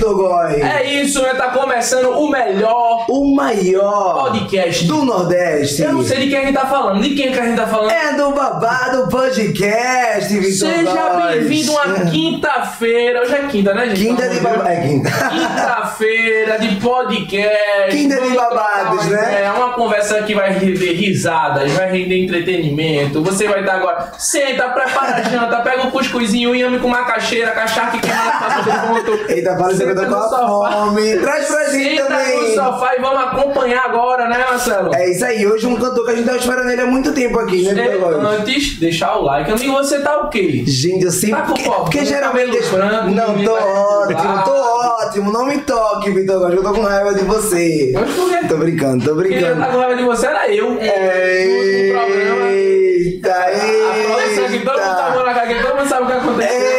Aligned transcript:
Gói. 0.00 0.60
É 0.62 0.84
isso, 1.02 1.22
né? 1.22 1.34
Tá 1.34 1.48
começando 1.50 2.10
o 2.10 2.28
melhor 2.30 3.04
O 3.08 3.34
maior 3.34 4.30
podcast. 4.30 4.84
do 4.86 5.04
Nordeste. 5.04 5.82
Eu 5.82 5.92
não 5.92 6.02
sei 6.02 6.18
de 6.20 6.28
quem 6.28 6.38
a 6.38 6.44
gente 6.46 6.54
tá 6.54 6.66
falando. 6.66 7.02
De 7.02 7.10
quem 7.14 7.32
que 7.32 7.38
a 7.38 7.44
gente 7.44 7.56
tá 7.56 7.66
falando? 7.66 7.90
É 7.90 8.14
do 8.14 8.30
Babado 8.32 9.08
Podcast, 9.08 10.32
Vitor 10.32 10.68
Seja 10.68 11.10
bem-vindo 11.28 11.76
a 11.78 11.84
uma 11.84 12.10
quinta-feira. 12.10 13.22
Hoje 13.22 13.34
é 13.34 13.42
quinta, 13.46 13.74
né, 13.74 13.86
gente? 13.88 14.00
Quinta 14.06 14.28
de 14.28 14.40
babado. 14.40 14.68
É 14.68 14.76
quinta. 14.80 15.10
Quinta-feira 15.90 16.58
de 16.58 16.76
podcast. 16.76 17.96
De 17.96 18.34
babados, 18.36 19.06
né? 19.06 19.44
É 19.44 19.50
uma 19.50 19.72
conversa 19.72 20.22
que 20.22 20.34
vai 20.34 20.52
render 20.52 20.92
risadas, 20.92 21.70
vai 21.72 21.90
render 21.90 22.24
entretenimento. 22.24 23.22
Você 23.24 23.48
vai 23.48 23.60
estar 23.60 23.74
agora. 23.74 24.12
Senta, 24.18 24.68
prepara 24.68 25.16
a 25.16 25.22
janta, 25.22 25.56
pega 25.60 25.86
o 25.86 25.90
cuscuzinho, 25.90 26.54
inhame 26.54 26.78
com 26.78 26.88
macaxeira, 26.88 27.50
cachaça 27.52 27.92
que 27.92 28.00
queima 28.00 28.24
na 28.24 28.60
do 28.60 28.88
ponto. 29.10 29.30
Eita, 29.32 29.56
fala 29.56 29.72
isso 29.72 29.82
que 29.82 29.88
eu 29.90 29.94
tô 29.94 30.00
Senta 30.02 30.14
com 30.14 30.20
no 30.20 30.62
a 30.64 30.70
fome. 30.86 31.16
Traz 31.18 31.46
pra 31.46 31.64
gente 31.70 31.96
Senta 31.96 32.02
no 32.02 32.08
também. 32.08 32.54
sofá 32.54 32.94
e 32.96 33.00
vamos 33.00 33.20
acompanhar 33.24 33.84
agora, 33.84 34.28
né, 34.28 34.38
Marcelo? 34.38 34.94
É 34.94 35.10
isso 35.10 35.24
aí, 35.24 35.46
hoje 35.46 35.66
um 35.66 35.76
cantor 35.76 36.04
que 36.04 36.12
a 36.12 36.16
gente 36.16 36.26
tava 36.26 36.38
esperando 36.38 36.70
ele 36.70 36.80
há 36.82 36.86
muito 36.86 37.12
tempo 37.12 37.38
aqui, 37.40 37.62
né, 37.72 37.96
Góes? 37.96 38.16
Antes, 38.16 38.78
deixar 38.78 39.16
o 39.16 39.22
like. 39.22 39.50
Amigo, 39.50 39.72
você 39.72 40.00
tá 40.00 40.18
o 40.20 40.28
quê? 40.28 40.62
Gente, 40.66 41.04
eu 41.04 41.10
sempre. 41.10 41.36
Tá 41.36 41.42
com 41.42 41.54
porque, 41.54 41.68
porque 41.70 41.98
Com 42.00 42.04
geralmente. 42.04 42.58
branco, 42.70 43.10
não, 43.10 43.34
tô 43.44 43.52
vai- 43.52 43.62
ótimo, 43.62 44.44
tô 44.44 44.50
ótimo. 45.00 45.32
Não 45.32 45.44
me 45.46 45.58
toque, 45.80 46.10
Vitor 46.10 46.38
Góes. 46.38 46.54
Eu 46.54 46.62
tô 46.62 46.72
com 46.72 46.82
raiva 46.82 47.14
de 47.14 47.24
você. 47.24 47.92
Mas 47.94 48.10
por 48.14 48.28
quê? 48.28 48.46
Tô 48.48 48.56
brincando, 48.56 49.04
tô 49.04 49.16
Quem 49.16 49.30
brincando. 49.30 49.60
tá 49.60 49.66
com 49.68 49.78
raiva 49.78 49.96
de 49.96 50.04
você 50.04 50.26
era 50.26 50.54
eu. 50.54 50.70
No 50.70 50.76
programa. 50.76 52.50
Eita, 52.50 53.32
A 53.32 54.04
produção 54.04 54.48
que 54.48 54.58
todo 54.58 54.78
mundo 54.78 55.24
tá 55.24 55.34
cara, 55.34 55.46
que 55.46 55.62
todo 55.62 55.76
mundo 55.76 55.88
sabe 55.88 56.02
o 56.02 56.06
que 56.06 56.12
aconteceu. 56.12 56.70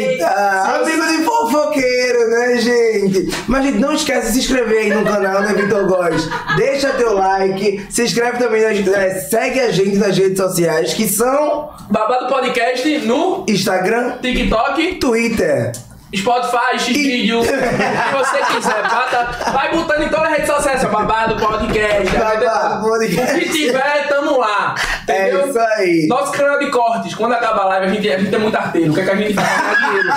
Eita! 0.00 0.80
Amigo 0.80 1.06
de 1.06 1.24
fofoqueiro, 1.24 2.30
né, 2.30 2.56
gente? 2.58 3.28
Mas, 3.46 3.64
gente, 3.64 3.78
não 3.78 3.92
esquece 3.92 4.28
de 4.28 4.32
se 4.32 4.38
inscrever 4.40 4.78
aí 4.78 4.90
no 4.90 5.04
canal, 5.04 5.42
né, 5.42 5.54
Vitor 5.54 5.86
Góes? 5.86 6.28
Deixa 6.56 6.88
teu 6.90 7.14
like, 7.14 7.86
se 7.90 8.02
inscreve 8.02 8.38
também, 8.38 8.62
nas, 8.62 8.86
é, 8.88 9.10
segue 9.20 9.60
a 9.60 9.70
gente 9.70 9.96
nas 9.96 10.16
redes 10.16 10.38
sociais, 10.38 10.94
que 10.94 11.06
são 11.08 11.70
Babado 11.90 12.28
Podcast 12.28 12.98
no 13.00 13.44
Instagram, 13.48 14.18
TikTok, 14.20 14.94
Twitter. 14.96 15.72
Spotify, 16.14 16.74
X-Video, 16.74 17.40
o 17.40 17.44
que 17.44 18.16
você 18.16 18.38
quiser. 18.52 18.82
Bata, 18.82 19.28
vai 19.52 19.70
botando 19.70 20.02
em 20.02 20.08
todas 20.08 20.24
as 20.26 20.32
redes 20.32 20.46
sociais, 20.48 20.80
seu 20.80 20.90
Babado 20.90 21.36
Podcast. 21.36 22.16
Babado 22.16 22.82
Podcast. 22.84 23.36
O 23.36 23.38
que 23.38 23.48
tiver, 23.50 24.08
tamo 24.08 24.38
lá. 24.38 24.74
É 25.06 25.28
Entendeu? 25.28 25.48
isso 25.48 25.58
aí. 25.58 26.06
Nosso 26.08 26.32
canal 26.32 26.58
de 26.58 26.70
cortes, 26.70 27.14
quando 27.14 27.32
acaba 27.34 27.62
a 27.62 27.66
live, 27.66 27.86
a 27.86 27.88
gente, 27.90 28.10
a 28.12 28.18
gente 28.18 28.34
é 28.34 28.38
muito 28.38 28.56
arteiro. 28.56 28.90
O 28.90 28.94
que, 28.94 29.00
é 29.00 29.04
que 29.04 29.10
a 29.10 29.16
gente 29.16 29.34
faz? 29.34 29.78
Dinheiro. 29.78 30.08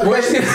Hoje, 0.10 0.38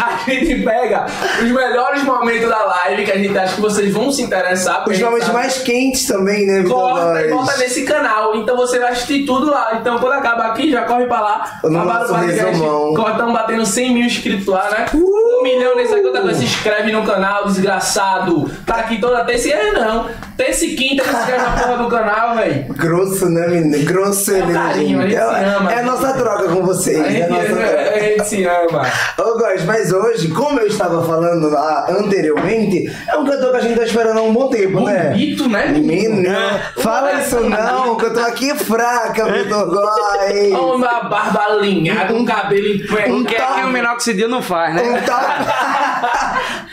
a 0.00 0.30
gente 0.30 0.62
pega 0.64 1.06
os 1.42 1.50
melhores 1.50 2.02
momentos 2.02 2.48
da 2.48 2.64
live 2.64 3.04
que 3.04 3.12
a 3.12 3.18
gente 3.18 3.36
acha 3.38 3.54
que 3.54 3.60
vocês 3.60 3.92
vão 3.92 4.10
se 4.10 4.22
interessar. 4.22 4.84
Os 4.88 5.00
a 5.00 5.04
momentos 5.04 5.26
sabe- 5.26 5.38
mais 5.38 5.58
quentes 5.58 6.06
também, 6.06 6.46
né, 6.46 6.62
Corta 6.68 7.20
e 7.22 7.28
bota 7.30 7.56
nesse 7.58 7.84
canal. 7.84 8.34
Então 8.36 8.56
você 8.56 8.78
vai 8.78 8.92
assistir 8.92 9.24
tudo 9.26 9.50
lá. 9.50 9.76
Então 9.80 9.98
quando 9.98 10.14
acaba 10.14 10.44
aqui, 10.44 10.70
já 10.70 10.82
corre 10.82 11.04
pra 11.06 11.20
lá. 11.20 11.60
No 11.64 11.70
Babado 11.70 12.08
Podcast. 12.14 12.44
resumão. 12.44 12.94
Cortamos 13.10 13.34
batendo 13.34 13.66
100 13.66 13.92
mil 13.92 14.06
inscritos 14.06 14.46
lá, 14.46 14.70
né? 14.70 14.86
Uh! 14.94 15.20
Um 15.40 15.42
milhão 15.42 15.74
nesse 15.74 15.94
aqui, 15.94 16.04
outra 16.04 16.20
coisa. 16.20 16.38
Se 16.38 16.44
inscreve 16.44 16.92
no 16.92 17.02
canal, 17.02 17.46
desgraçado. 17.46 18.50
Tá 18.66 18.76
aqui 18.76 19.00
toda 19.00 19.24
terça 19.24 19.48
e 19.48 19.52
é 19.52 19.72
não. 19.72 20.06
Terça 20.40 20.64
e 20.64 20.74
quinta 20.74 21.04
se 21.04 21.10
inscreve 21.14 21.42
na 21.42 21.50
porra 21.50 21.76
do 21.76 21.88
canal, 21.90 22.34
velho. 22.36 22.64
Grosso, 22.72 23.28
né, 23.28 23.46
menino? 23.46 23.84
Grosso, 23.84 24.34
É 24.34 24.40
né, 24.46 24.54
carinho, 24.54 24.98
a 24.98 25.02
gente 25.02 25.14
É, 25.16 25.18
se 25.18 25.44
ama. 25.44 25.72
é 25.72 25.78
a 25.80 25.82
nossa 25.82 26.12
troca 26.14 26.48
com 26.48 26.62
vocês. 26.64 26.98
A 26.98 27.02
É 27.02 27.06
a 27.08 27.10
gente, 27.12 27.28
nossa 27.28 27.44
troca. 27.46 27.90
a 27.94 27.98
gente 27.98 28.24
se 28.26 28.44
ama. 28.44 28.82
Ô, 29.18 29.38
Góis, 29.38 29.64
mas 29.66 29.92
hoje, 29.92 30.28
como 30.28 30.58
eu 30.60 30.66
estava 30.66 31.04
falando 31.04 31.50
lá 31.50 31.86
anteriormente, 31.90 32.90
é 33.06 33.16
um 33.18 33.24
cantor 33.26 33.50
que 33.50 33.56
a 33.58 33.60
gente 33.60 33.76
tá 33.78 33.84
esperando 33.84 34.18
há 34.18 34.22
um 34.22 34.32
bom 34.32 34.48
tempo, 34.48 34.80
né? 34.80 35.10
Bonito, 35.10 35.46
né? 35.46 35.66
Menino, 35.68 36.30
fala 36.78 37.12
isso 37.20 37.38
não, 37.40 37.96
que 37.98 38.06
eu 38.06 38.14
tô 38.14 38.20
aqui 38.20 38.54
fraca, 38.54 39.26
Vitor 39.30 39.66
Góis. 39.68 40.52
Uma 40.54 41.02
barba 41.02 41.40
alinhada, 41.50 42.14
um 42.14 42.24
cabelo 42.24 42.66
em 42.66 42.78
pé. 42.86 43.10
Um 43.12 43.20
O 43.20 43.24
que 43.26 43.36
é 43.36 43.46
que 43.46 43.60
o 43.60 43.68
minoxidil 43.68 44.28
não 44.30 44.40
faz, 44.40 44.74
né? 44.74 44.82
Um, 44.82 45.02
top... 45.04 45.26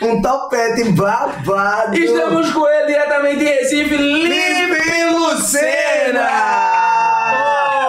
um 0.06 0.22
topete 0.22 0.84
babado. 0.92 1.94
Estamos 1.98 2.50
com 2.50 2.66
ele 2.66 2.86
diretamente 2.86 3.44
Recife, 3.58 3.96
Lipe 3.96 5.04
Lucena! 5.12 6.28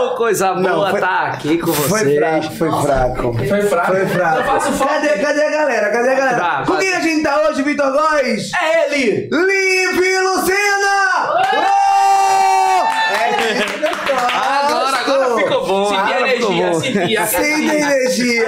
Ô, 0.01 0.15
coisa 0.15 0.53
boa 0.53 0.61
Não, 0.61 0.89
foi- 0.89 0.99
tá 0.99 1.27
aqui 1.27 1.57
com 1.59 1.71
Foi 1.73 1.99
vocês. 1.99 2.17
fraco, 2.17 2.55
foi 2.55 2.69
fraco. 2.81 3.33
Foi 3.37 3.61
fraco. 3.63 3.87
Foi 3.91 4.05
fraco. 4.07 4.37
Eu 4.39 4.43
faço 4.45 4.71
falta. 4.73 4.93
Cadê, 4.95 5.09
cadê 5.19 5.41
a 5.43 5.49
galera? 5.51 5.89
Cadê 5.91 6.09
a 6.09 6.15
galera? 6.15 6.37
Fraco. 6.37 6.71
Com 6.71 6.77
quem 6.79 6.93
a 6.93 6.99
gente 7.01 7.23
tá 7.23 7.41
hoje, 7.47 7.61
Vitor 7.61 7.91
Góis? 7.91 8.51
É 8.53 8.85
ele! 8.95 9.29
Lipe 9.31 10.19
Lucena! 10.19 10.97
Oh! 11.53 12.87
É 13.13 13.31
que 13.31 13.79
gosto. 13.79 14.09
Agora, 14.09 14.59
agora 14.59 14.68
ficou 15.49 15.67
bom. 15.67 15.85
Sentir 15.89 15.99
agora 15.99 16.27
ficou 16.29 16.51
energia, 16.53 17.25
sentir 17.25 17.27
Sinta 17.27 17.75
energia. 17.75 18.45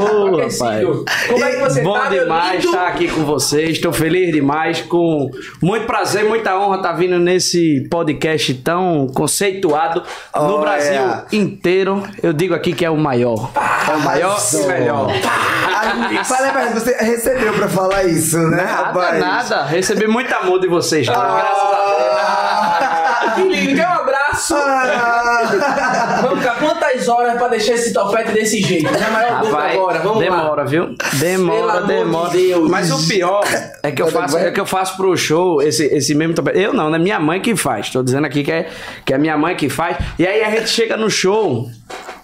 Ô, 0.00 0.36
aquecido. 0.36 1.04
Como 1.28 1.44
é 1.44 1.50
que 1.50 1.56
você 1.58 1.82
Bom 1.82 1.92
tá, 1.94 2.08
demais 2.08 2.52
lindo? 2.64 2.66
estar 2.74 2.86
aqui 2.88 3.08
com 3.08 3.24
vocês. 3.24 3.70
Estou 3.70 3.92
feliz 3.92 4.32
demais, 4.32 4.80
com 4.82 5.30
muito 5.62 5.86
prazer, 5.86 6.24
muita 6.24 6.56
honra 6.58 6.76
estar 6.76 6.92
vindo 6.92 7.18
nesse 7.18 7.86
podcast 7.90 8.54
tão 8.54 9.06
conceituado 9.14 10.02
no 10.34 10.40
Olha. 10.54 10.60
Brasil 10.60 11.02
inteiro. 11.32 12.02
Eu 12.22 12.32
digo 12.32 12.54
aqui 12.54 12.72
que 12.72 12.84
é 12.84 12.90
o 12.90 12.96
maior. 12.96 13.50
É 13.88 13.94
o 13.94 14.00
maior 14.00 14.38
e 14.52 14.66
melhor. 14.66 15.08
Ah, 15.66 16.24
Fala 16.24 16.48
a 16.48 16.52
verdade, 16.52 16.74
você 16.80 16.94
recebeu 16.96 17.52
pra 17.54 17.68
falar 17.68 18.04
isso, 18.04 18.38
né, 18.38 18.56
Nada, 18.62 18.70
rapaz? 18.72 19.18
nada. 19.20 19.64
Recebi 19.64 20.06
muito 20.06 20.32
amor 20.34 20.60
de 20.60 20.68
vocês. 20.68 21.06
dois, 21.06 21.18
Graças 21.18 21.62
a 21.62 21.70
Ah, 22.82 23.32
que 23.36 23.42
lindo, 23.42 23.74
quer 23.76 23.88
um 23.88 23.92
abraço? 23.92 24.19
Ah, 24.52 26.20
Vamos 26.22 26.44
cá, 26.44 26.54
quantas 26.58 27.08
horas 27.08 27.36
pra 27.36 27.48
deixar 27.48 27.74
esse 27.74 27.92
topete 27.92 28.32
desse 28.32 28.60
jeito? 28.60 28.90
Minha 28.90 29.10
maior 29.10 29.38
dúvida 29.40 29.56
Vai, 29.56 29.76
agora, 29.76 29.98
vamos 30.00 30.18
lá. 30.18 30.36
demora, 30.36 30.64
viu? 30.64 30.86
Pelo 30.96 31.20
Demora, 31.20 31.80
de 31.82 31.86
demora. 31.86 32.30
Deus. 32.30 32.70
Mas 32.70 32.90
o 32.90 33.08
pior 33.08 33.44
é 33.82 33.90
que 33.90 34.00
eu 34.02 34.08
faço, 34.08 34.38
é 34.38 34.50
que 34.50 34.60
eu 34.60 34.66
faço 34.66 34.96
pro 34.96 35.16
show 35.16 35.60
esse, 35.62 35.84
esse 35.86 36.14
mesmo 36.14 36.34
topete. 36.34 36.58
Eu 36.58 36.72
não, 36.72 36.90
né? 36.90 36.98
Minha 36.98 37.20
mãe 37.20 37.40
que 37.40 37.54
faz. 37.56 37.90
Tô 37.90 38.02
dizendo 38.02 38.26
aqui 38.26 38.42
que 38.42 38.52
é, 38.52 38.68
que 39.04 39.12
é 39.14 39.18
minha 39.18 39.36
mãe 39.36 39.54
que 39.56 39.68
faz. 39.68 39.96
E 40.18 40.26
aí 40.26 40.42
a 40.42 40.50
gente 40.50 40.68
chega 40.68 40.96
no 40.96 41.10
show, 41.10 41.68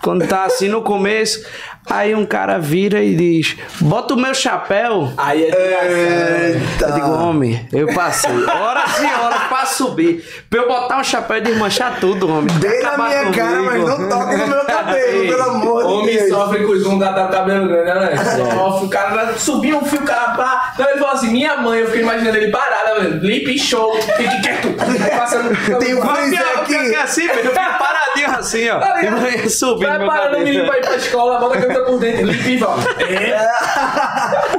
quando 0.06 0.24
tá 0.28 0.44
assim 0.44 0.68
no 0.68 0.82
começo, 0.82 1.44
aí 1.90 2.14
um 2.14 2.24
cara 2.24 2.60
vira 2.60 3.02
e 3.02 3.16
diz: 3.16 3.56
Bota 3.80 4.14
o 4.14 4.16
meu 4.16 4.32
chapéu. 4.32 5.12
Aí 5.16 5.42
é 5.42 6.52
Eita. 6.54 6.86
Eu 6.86 6.92
digo, 6.94 7.10
homem, 7.10 7.68
eu 7.72 7.92
passei 7.92 8.30
horas 8.30 9.00
e 9.00 9.04
horas 9.04 9.42
pra 9.48 9.66
subir. 9.66 10.24
Pra 10.48 10.60
eu 10.60 10.68
botar 10.68 11.00
um 11.00 11.02
chapéu 11.02 11.38
e 11.38 11.40
desmanchar 11.40 11.98
tudo, 11.98 12.30
homem. 12.30 12.54
Dê 12.60 12.82
na 12.82 12.96
minha 12.96 13.32
cara, 13.32 13.62
mas 13.62 13.82
comigo. 13.82 13.98
não 13.98 14.08
toque 14.08 14.36
no 14.36 14.46
meu 14.46 14.64
cabelo, 14.64 15.26
pelo 15.26 15.42
amor 15.42 15.86
de 15.86 15.92
Homem 15.92 16.16
Deus. 16.16 16.28
sofre 16.28 16.64
com 16.64 16.74
isso, 16.76 16.88
um 16.88 16.98
gato 17.00 17.26
com 17.26 17.32
cabelo 17.32 17.66
grande, 17.66 17.98
né? 17.98 18.16
Sofre, 18.16 18.86
o 18.86 18.88
cara 18.88 19.10
vai 19.12 19.34
subir 19.36 19.74
um 19.74 19.84
fio, 19.84 20.02
o 20.02 20.04
cara 20.04 20.36
pá. 20.36 20.70
Então 20.74 20.88
ele 20.88 21.00
falou 21.00 21.14
assim: 21.14 21.32
minha 21.32 21.56
mãe, 21.56 21.80
eu 21.80 21.86
fiquei 21.86 22.02
imaginando 22.02 22.36
ele 22.36 22.52
parado, 22.52 23.02
né? 23.02 23.18
Lip 23.22 23.58
show, 23.58 23.92
fique 24.00 24.40
quieto. 24.40 24.68
Aí 24.78 25.18
passando. 25.18 25.78
Tem 25.80 25.94
um 25.96 26.00
pior, 26.00 26.58
aqui. 26.58 26.78
que 26.78 26.94
é 26.94 27.02
assim, 27.02 27.26
velho. 27.26 27.50
Eu 27.50 27.54
fico 27.54 27.78
paradinho 27.78 28.30
assim, 28.30 28.68
ó. 28.70 28.78
Tá 28.78 29.02
E 29.02 29.50
subindo 29.50 29.95
Vai 29.98 30.06
meu 30.06 30.08
parando 30.08 30.36
o 30.36 30.40
menino 30.44 30.66
pra 30.66 30.78
ir 30.78 30.80
pra 30.82 30.96
escola, 30.96 31.38
bota 31.38 31.58
a 31.58 31.60
camisa 31.62 31.80
por 31.82 31.98
dentro, 31.98 32.26
limpa 32.26 32.76
e. 33.08 33.14
É. 33.14 33.48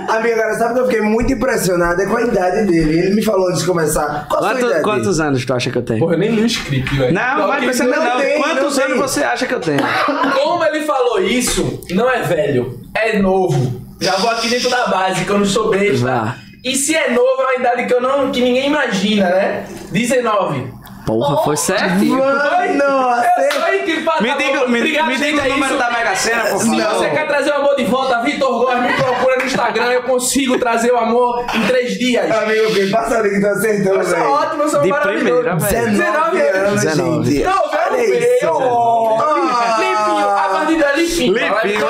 Amiga, 0.10 0.34
agora 0.36 0.54
sabe 0.58 0.74
que 0.76 0.80
eu 0.80 0.86
fiquei 0.86 1.02
muito 1.02 1.34
impressionado 1.34 2.02
é 2.02 2.06
com 2.06 2.18
a 2.18 2.22
idade 2.22 2.66
dele. 2.68 3.00
Ele 3.00 3.16
me 3.16 3.22
falou 3.24 3.48
antes 3.50 3.62
de 3.62 3.68
começar. 3.68 4.26
Qual 4.30 4.40
a 4.44 4.44
sua 4.44 4.54
Quanto- 4.54 4.66
idade? 4.68 4.84
quantos 4.84 5.20
anos 5.20 5.46
tu 5.46 5.54
acha 5.54 5.70
que 5.70 5.78
eu 5.78 5.82
tenho? 5.84 6.00
Porra, 6.00 6.14
eu 6.14 6.20
nem 6.20 6.32
li 6.32 6.42
o 6.44 6.46
script, 6.46 6.96
velho. 6.96 7.14
Não, 7.14 7.48
mas 7.48 7.60
que 7.62 7.74
você 7.74 7.84
não 7.84 7.98
não, 7.98 8.04
não. 8.14 8.22
tem, 8.22 8.38
Quantos 8.42 8.78
não 8.78 8.84
anos 8.86 8.98
tem. 8.98 9.08
você 9.08 9.24
acha 9.24 9.46
que 9.46 9.54
eu 9.54 9.60
tenho? 9.60 9.80
Como 10.44 10.64
ele 10.64 10.82
falou 10.82 11.22
isso, 11.22 11.84
não 11.92 12.10
é 12.10 12.22
velho, 12.22 12.80
é 12.96 13.20
novo. 13.20 13.82
Já 14.00 14.14
vou 14.18 14.30
aqui 14.30 14.48
dentro 14.50 14.70
da 14.70 14.88
base, 14.88 15.26
que 15.26 15.30
eu 15.30 15.38
não 15.40 15.46
sou 15.46 15.70
besta. 15.70 16.06
Vá. 16.06 16.36
E 16.64 16.76
se 16.76 16.96
é 16.96 17.10
novo, 17.12 17.42
é 17.42 17.44
uma 17.44 17.56
idade 17.56 17.86
que, 17.86 17.94
eu 17.94 18.02
não, 18.02 18.32
que 18.32 18.42
ninguém 18.42 18.68
imagina, 18.68 19.30
né? 19.30 19.64
19. 19.92 20.74
Porra, 21.08 21.44
foi 21.44 21.56
certinho. 21.58 22.18
Mano, 22.20 22.38
Me 24.22 24.30
tá 24.30 24.38
diga, 24.38 24.68
me, 24.68 24.78
Obrigado, 24.80 25.08
me 25.08 25.16
diga 25.18 25.42
é 25.42 25.46
o 25.48 25.50
número 25.54 25.74
isso. 25.74 25.78
da 25.78 25.90
Mega 25.92 26.16
Sena, 26.16 26.44
por 26.46 26.60
Se 26.62 26.82
favor. 26.82 26.96
você 26.96 27.10
quer 27.12 27.28
trazer 27.28 27.52
o 27.52 27.56
amor 27.56 27.76
de 27.76 27.84
volta, 27.86 28.22
Vitor 28.22 28.60
Góes, 28.60 28.80
me 28.82 28.94
procura 28.94 29.38
no 29.38 29.44
Instagram, 29.46 29.86
eu 29.92 30.04
consigo 30.04 30.58
trazer 30.60 30.92
o 30.92 30.98
amor 30.98 31.46
em 31.56 31.66
três 31.68 31.98
dias. 31.98 32.30
Amigo, 32.30 32.52
eu 32.64 32.70
fiquei 32.72 32.90
passando 32.92 33.24
que 33.24 33.36
Eu 33.38 34.04
sou 34.04 34.04
velho. 34.04 34.30
ótimo, 34.32 34.64
eu 34.64 34.70
sou 34.70 34.82
De 34.82 34.90
maravilhoso. 34.90 35.24
primeira, 35.26 35.56
velho. 35.56 35.92
19 35.92 36.42
anos, 36.42 36.82
19. 36.82 37.32
gente. 37.32 37.44
Não, 37.44 37.70
velho. 37.72 37.78
Ah. 38.44 39.78
Limpinho, 39.80 40.30
a 40.30 40.50
partir 40.52 40.78
dali 40.78 41.06
limpinho. 41.06 41.34
Limpinho. 41.34 41.88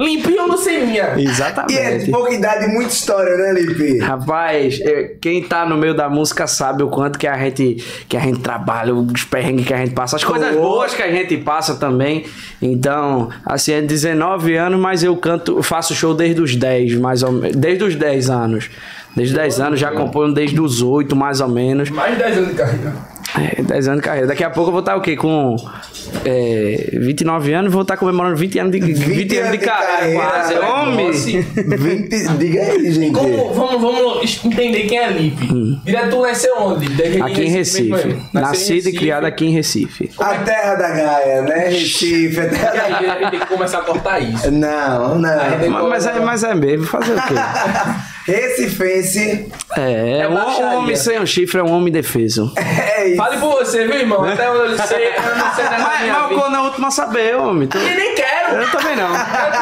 Limpinho. 0.00 0.30
Limpinho 0.30 0.46
no 0.48 0.56
ceninha. 0.56 1.14
E 1.16 1.26
é 1.26 1.30
Exatamente. 1.30 2.04
de 2.06 2.10
pouca 2.10 2.32
idade, 2.32 2.66
muita 2.68 2.92
história, 2.92 3.36
né, 3.36 3.52
Lipe? 3.60 3.98
Rapaz, 3.98 4.78
quem 5.20 5.42
tá 5.42 5.66
no 5.66 5.76
meio 5.76 5.94
da 5.94 6.08
música 6.08 6.46
sabe 6.46 6.82
o 6.82 6.88
quanto 6.88 7.18
que 7.18 7.26
a 7.26 7.36
gente 7.38 7.84
que 8.08 8.16
a 8.16 8.20
gente 8.20 8.40
trabalha, 8.40 8.94
os 8.94 9.24
perrengues 9.24 9.66
que 9.66 9.74
a 9.74 9.78
gente 9.78 9.92
passa, 9.94 10.16
as 10.16 10.24
coisas 10.24 10.56
Oh. 10.56 10.60
boas 10.60 10.94
que 10.94 11.02
a 11.02 11.10
gente 11.10 11.36
passa 11.38 11.74
também. 11.74 12.24
Então, 12.60 13.28
assim, 13.44 13.72
é 13.72 13.80
19 13.82 14.54
anos, 14.56 14.80
mas 14.80 15.02
eu 15.02 15.16
canto, 15.16 15.62
faço 15.62 15.94
show 15.94 16.14
desde 16.14 16.40
os 16.40 16.56
10, 16.56 16.94
mais 16.94 17.22
ou 17.22 17.32
menos, 17.32 17.56
desde 17.56 17.84
os 17.84 17.94
10 17.94 18.30
anos. 18.30 18.70
Desde 19.16 19.34
10 19.34 19.60
anos, 19.60 19.80
já 19.80 19.90
componho 19.90 20.32
desde 20.32 20.60
os 20.60 20.82
8, 20.82 21.16
mais 21.16 21.40
ou 21.40 21.48
menos. 21.48 21.90
Mais 21.90 22.12
de 22.16 22.22
10 22.22 22.36
anos 22.38 22.48
de 22.50 22.54
carreira. 22.54 22.92
É, 23.38 23.62
10 23.62 23.88
anos 23.88 24.00
de 24.00 24.06
carreira. 24.06 24.26
Daqui 24.26 24.42
a 24.42 24.50
pouco 24.50 24.68
eu 24.68 24.72
vou 24.72 24.80
estar 24.80 24.96
o 24.96 25.00
quê? 25.00 25.16
Com 25.16 25.56
é, 26.24 26.90
29 26.94 27.52
anos, 27.52 27.72
vou 27.72 27.82
estar 27.82 27.96
comemorando 27.96 28.36
20 28.36 28.58
anos 28.58 28.72
de, 28.72 28.80
20 28.80 29.36
anos 29.38 29.52
de 29.52 29.58
carreira. 29.58 30.20
Quase. 30.20 30.54
carreira. 30.54 30.82
Homem! 30.82 31.06
Nossa. 31.06 31.26
20, 31.30 32.28
diga 32.38 32.60
aí, 32.62 32.92
gente. 32.92 33.12
Como, 33.12 33.52
vamos, 33.54 33.80
vamos 33.80 34.44
entender 34.44 34.80
quem 34.84 34.98
é 34.98 35.10
Lipe. 35.10 35.46
Direto 35.84 36.10
tu 36.10 36.22
nasceu 36.22 36.54
onde? 36.58 36.88
De- 36.88 37.22
Aqui 37.22 37.42
em 37.42 37.50
Recife. 37.50 38.08
em 38.08 38.18
Nascido 38.32 38.70
e 38.70 38.74
Recife. 38.76 38.98
criado 38.98 39.24
aqui 39.26 39.46
em 39.46 39.50
Recife. 39.52 40.10
A 40.18 40.34
terra 40.34 40.74
da 40.74 40.88
Gaia, 40.90 41.42
né? 41.42 41.68
Recife, 41.68 42.40
a 42.40 42.48
terra 42.48 42.72
da 42.72 42.82
aí 42.84 43.06
a 43.10 43.18
gente 43.18 43.30
tem 43.30 43.40
que 43.40 43.46
começar 43.46 43.78
a 43.78 43.82
cortar 43.82 44.18
isso. 44.20 44.50
Não, 44.50 45.18
não. 45.18 45.30
Mas, 45.70 45.88
mas 45.88 46.06
é, 46.06 46.20
mas 46.20 46.42
é 46.44 46.54
mesmo, 46.54 46.86
fazer 46.86 47.12
o 47.12 47.22
quê? 47.22 47.34
Recifense 48.30 49.48
É, 49.76 50.20
É 50.20 50.28
um, 50.28 50.78
homem 50.78 50.96
sem 50.96 51.18
um 51.20 51.26
chifre 51.26 51.60
é 51.60 51.62
um 51.62 51.72
homem 51.72 51.92
defeso. 51.92 52.52
é 52.56 53.08
isso. 53.08 53.16
Fale 53.16 53.38
por 53.38 53.50
você, 53.58 53.86
viu, 53.86 53.94
irmão? 53.96 54.24
Até 54.24 54.50
onde 54.50 54.72
eu 54.72 54.78
sei, 54.86 55.08
eu 55.08 55.36
não 55.36 55.54
sei 55.54 55.64
nada 55.64 55.76
da 55.76 55.78
Mas, 55.82 56.08
mas 56.08 56.30
o 56.32 56.34
corno 56.40 56.56
é 56.56 56.60
o 56.60 56.64
último 56.64 56.86
a 56.86 56.90
saber, 56.90 57.36
homem. 57.36 57.68
Tu- 57.68 57.78
E 57.78 57.94
nem 57.94 58.14
quero. 58.14 58.56
Eu 58.56 58.70
também 58.70 58.96
não. 58.96 59.08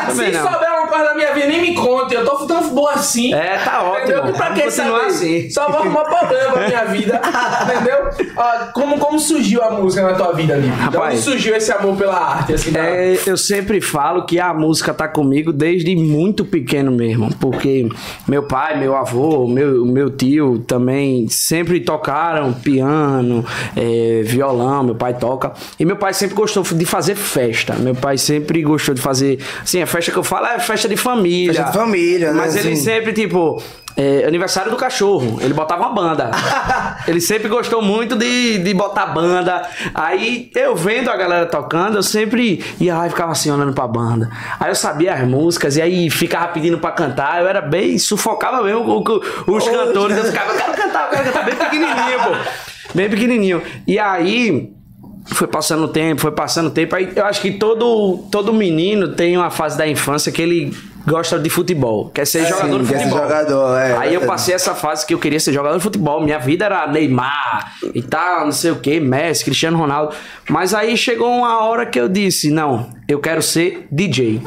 também 0.07 0.33
Se 0.33 0.39
não. 0.39 0.51
souber 0.53 0.69
coisa 0.89 1.05
da 1.05 1.15
minha 1.15 1.33
vida, 1.33 1.47
nem 1.47 1.61
me 1.61 1.75
conte. 1.75 2.15
Eu 2.15 2.25
tô 2.25 2.47
tão 2.47 2.69
boa 2.71 2.93
assim. 2.93 3.33
É, 3.35 3.59
tá 3.59 3.83
ótimo. 3.83 4.17
Entendeu? 4.17 4.33
Pra 4.35 4.51
que 4.53 4.63
continuar 4.63 5.07
assim. 5.07 5.51
Só 5.51 5.67
vou 5.71 5.81
arrumar 5.81 6.05
problema 6.05 6.53
pra 6.53 6.67
minha 6.69 6.85
vida. 6.87 7.21
entendeu? 7.65 8.09
Ah, 8.37 8.71
como, 8.75 8.99
como 8.99 9.19
surgiu 9.19 9.63
a 9.63 9.71
música 9.71 10.03
na 10.03 10.15
tua 10.15 10.33
vida, 10.33 10.55
Lipe? 10.57 10.69
Rapaz. 10.75 11.21
surgiu 11.21 11.55
esse 11.57 11.71
amor 11.73 11.97
pela 11.97 12.17
arte? 12.17 12.55
Assim, 12.55 12.73
da- 12.73 12.81
É, 12.81 13.19
eu 13.27 13.37
sempre 13.37 13.81
falo 13.81 14.25
que 14.27 14.39
a 14.41 14.53
música 14.55 14.93
tá 14.95 15.09
comigo 15.09 15.53
desde 15.53 15.95
muito 15.97 16.45
pequeno 16.45 16.91
mesmo, 16.91 17.35
porque 17.41 17.89
meu 18.27 18.43
pai, 18.43 18.79
meu 18.79 18.97
avô, 18.97 19.47
meu, 19.47 19.85
meu 19.85 20.11
tio 20.11 20.59
também 20.67 21.29
sempre 21.29 21.81
tocaram 21.81 22.53
piano, 22.53 23.45
é, 23.77 24.23
violão, 24.25 24.83
meu 24.85 24.95
pai 24.95 25.15
toca. 25.15 25.53
E 25.79 25.85
meu 25.85 25.97
pai 25.97 26.13
sempre 26.15 26.35
gostou 26.35 26.63
de 26.63 26.85
fazer 26.85 27.15
festa. 27.15 27.75
Meu 27.75 27.95
pai 27.95 28.17
sempre 28.19 28.63
gostou 28.63 28.95
de 28.95 29.01
fazer. 29.01 29.39
Assim, 29.63 29.81
a 29.83 29.87
festa 29.87 30.13
que 30.13 30.19
eu 30.19 30.23
falo 30.23 30.47
é 30.47 30.59
festa 30.59 30.78
de 30.87 30.97
família. 30.97 31.55
Festa 31.55 31.73
de 31.73 31.77
família, 31.79 32.33
né? 32.33 32.39
Mas 32.39 32.55
ele 32.55 32.73
Assim. 32.75 32.83
sempre, 32.85 33.13
tipo. 33.13 33.61
é, 33.97 34.25
aniversário 34.27 34.71
do 34.71 34.77
cachorro, 34.77 35.39
ele 35.41 35.53
botava 35.53 35.83
uma 35.87 35.93
banda. 35.93 36.31
ele 37.09 37.21
sempre 37.21 37.49
gostou 37.49 37.83
muito 37.83 38.15
de, 38.15 38.59
de 38.59 38.73
botar 38.75 39.07
banda. 39.07 39.63
Aí 39.93 40.51
eu 40.55 40.77
vendo 40.77 41.11
a 41.11 41.17
galera 41.17 41.47
tocando, 41.47 41.97
eu 41.97 42.03
sempre 42.03 42.63
ia 42.79 42.97
lá 42.97 43.07
e 43.09 43.11
ficava 43.11 43.33
assim 43.33 43.51
olhando 43.51 43.73
pra 43.73 43.89
banda. 43.89 44.31
Aí 44.61 44.71
eu 44.71 44.75
sabia 44.77 45.15
as 45.15 45.27
músicas 45.27 45.77
e 45.77 45.83
aí 45.83 46.09
ficava 46.11 46.47
pedindo 46.49 46.79
pra 46.79 46.93
cantar. 46.93 47.41
Eu 47.41 47.49
era 47.49 47.61
bem. 47.61 47.99
sufocava 47.99 48.63
mesmo 48.63 49.03
os 49.49 49.69
cantores. 49.69 50.17
Eu 50.17 50.25
ficava, 50.31 50.53
eu 50.53 50.57
quero 50.59 50.73
cantar, 50.75 51.05
eu 51.07 51.11
quero 51.11 51.25
cantar, 51.25 51.45
bem 51.45 51.57
pequenininho, 51.57 52.19
pô. 52.23 52.95
Bem 52.95 53.11
pequenininho. 53.11 53.63
E 53.85 53.99
aí. 53.99 54.78
Foi 55.31 55.47
passando 55.47 55.85
o 55.85 55.89
tempo, 55.89 56.21
foi 56.21 56.33
passando 56.33 56.69
o 56.69 56.71
tempo. 56.71 56.97
Aí 56.97 57.13
eu 57.15 57.25
acho 57.27 57.41
que 57.41 57.53
todo, 57.53 58.19
todo 58.31 58.53
menino 58.53 59.09
tem 59.15 59.37
uma 59.37 59.51
fase 59.51 59.77
da 59.77 59.87
infância 59.87 60.33
que 60.33 60.41
ele 60.41 60.75
gosta 61.07 61.39
de 61.39 61.49
futebol, 61.49 62.11
quer 62.11 62.27
ser 62.27 62.45
jogador 62.47 62.83
de 62.83 62.89
quer 62.89 62.99
ser 62.99 63.05
futebol. 63.05 63.23
jogador, 63.23 63.79
é, 63.79 63.93
Aí 63.97 64.15
eu 64.15 64.21
verdade. 64.21 64.27
passei 64.27 64.55
essa 64.55 64.75
fase 64.75 65.07
que 65.07 65.15
eu 65.15 65.19
queria 65.19 65.41
ser 65.41 65.53
jogador 65.53 65.77
de 65.77 65.83
futebol. 65.83 66.23
Minha 66.23 66.39
vida 66.39 66.65
era 66.67 66.87
Neymar 66.87 67.73
e 67.95 68.03
tal, 68.03 68.45
não 68.47 68.53
sei 68.53 68.71
o 68.73 68.77
que, 68.77 69.01
Messi, 69.01 69.45
Cristiano 69.45 69.79
Ronaldo. 69.79 70.15
Mas 70.49 70.75
aí 70.75 70.97
chegou 70.97 71.29
uma 71.31 71.63
hora 71.63 71.87
que 71.87 71.99
eu 72.01 72.09
disse: 72.09 72.51
não, 72.51 72.91
eu 73.07 73.19
quero 73.21 73.41
ser 73.43 73.87
DJ. 73.93 74.43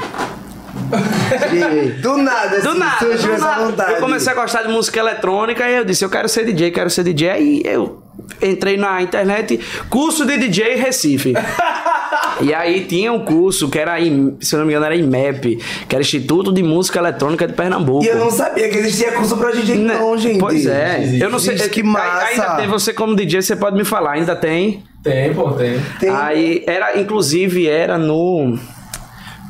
E 1.54 1.90
do 2.02 2.18
nada, 2.18 2.62
Do 2.62 2.70
assim, 2.70 2.80
nada, 2.80 2.98
surgiu 3.00 3.28
do 3.30 3.34
essa 3.34 3.46
nada. 3.46 3.66
vontade. 3.66 3.92
Eu 3.94 4.00
comecei 4.00 4.32
a 4.32 4.36
gostar 4.36 4.64
de 4.64 4.70
música 4.70 5.00
eletrônica 5.00 5.68
e 5.70 5.78
eu 5.78 5.86
disse, 5.86 6.04
eu 6.06 6.10
quero 6.10 6.28
ser 6.30 6.46
DJ, 6.46 6.72
quero 6.72 6.90
ser 6.90 7.04
DJ. 7.04 7.30
Aí 7.30 7.62
eu 7.66 8.01
entrei 8.42 8.78
na 8.78 9.02
internet, 9.02 9.60
curso 9.90 10.26
de 10.26 10.38
DJ 10.38 10.76
Recife. 10.76 11.34
e 12.42 12.54
aí 12.54 12.86
tinha 12.86 13.12
um 13.12 13.24
curso 13.26 13.70
que 13.70 13.78
era, 13.78 14.00
em, 14.00 14.36
se 14.40 14.56
eu 14.56 14.60
não 14.60 14.66
me 14.66 14.72
engano, 14.74 14.86
era 14.86 14.96
IMEP, 14.96 15.58
que 15.88 15.96
era 15.96 16.02
Instituto 16.02 16.52
de 16.52 16.64
Música 16.64 17.00
Eletrônica 17.00 17.48
de 17.48 17.54
Pernambuco. 17.54 18.04
E 18.04 18.08
eu 18.08 18.18
não 18.18 18.32
sabia 18.32 18.70
que 18.70 18.78
existia 18.78 19.12
curso 19.12 19.38
pra 19.38 19.52
DJ 19.52 19.76
Né? 19.76 19.96
não, 19.98 20.18
gente. 20.18 20.40
Pois 20.40 20.66
é. 20.66 21.02
Existe. 21.04 21.22
Eu 21.24 21.30
não 21.30 21.40
sei. 21.40 21.58
Gente, 21.58 21.70
que 21.70 21.82
ai- 21.82 21.86
massa. 21.86 22.26
Ainda 22.28 22.56
tem 22.58 22.68
você 22.68 22.94
como 22.94 23.16
DJ, 23.16 23.42
você 23.42 23.56
pode 23.56 23.76
me 23.78 23.84
falar. 23.86 24.14
Ainda 24.14 24.36
tem. 24.36 24.84
Tem, 25.04 25.34
pô, 25.34 25.52
tem. 25.54 25.80
Tem- 26.00 26.10
Aí 26.10 26.64
era, 26.68 27.00
inclusive, 27.00 27.68
era 27.68 27.98
no. 27.98 28.58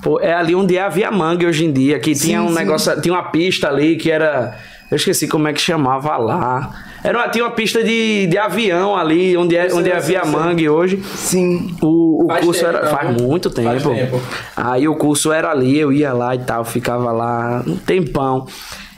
Pô, 0.01 0.19
é 0.19 0.33
ali 0.33 0.55
onde 0.55 0.75
é 0.77 0.81
a 0.81 0.89
Via 0.89 1.11
Mangue 1.11 1.45
hoje 1.45 1.65
em 1.65 1.71
dia, 1.71 2.00
que 2.00 2.15
tinha 2.15 2.41
um 2.41 2.47
sim. 2.50 2.55
negócio, 2.55 3.00
tinha 3.01 3.13
uma 3.13 3.23
pista 3.29 3.67
ali 3.67 3.95
que 3.97 4.09
era. 4.09 4.57
Eu 4.89 4.95
esqueci 4.95 5.27
como 5.27 5.47
é 5.47 5.53
que 5.53 5.61
chamava 5.61 6.17
lá. 6.17 6.71
Era 7.03 7.17
uma, 7.17 7.29
tinha 7.29 7.43
uma 7.46 7.51
pista 7.51 7.84
de, 7.84 8.27
de 8.27 8.38
avião 8.38 8.96
ali, 8.96 9.36
onde 9.36 9.55
é, 9.55 9.67
onde 9.74 9.91
a 9.91 9.96
eu 9.96 10.01
sei, 10.01 10.10
Via 10.10 10.20
eu 10.20 10.24
sei. 10.25 10.31
Mangue 10.31 10.70
hoje. 10.70 11.03
Sim. 11.15 11.75
O, 11.81 12.25
o 12.25 12.27
Faz 12.27 12.46
curso 12.46 12.60
tempo, 12.63 12.75
era. 12.77 12.86
então, 12.88 12.98
Faz 12.98 13.15
viu? 13.17 13.27
muito 13.27 13.50
tempo. 13.50 13.67
Faz 13.70 13.84
tempo. 13.84 14.22
Aí 14.55 14.88
o 14.88 14.96
curso 14.96 15.31
era 15.31 15.50
ali, 15.50 15.79
eu 15.79 15.91
ia 15.91 16.13
lá 16.13 16.36
e 16.36 16.39
tal, 16.39 16.63
ficava 16.63 17.12
lá 17.12 17.63
um 17.65 17.75
tempão. 17.77 18.46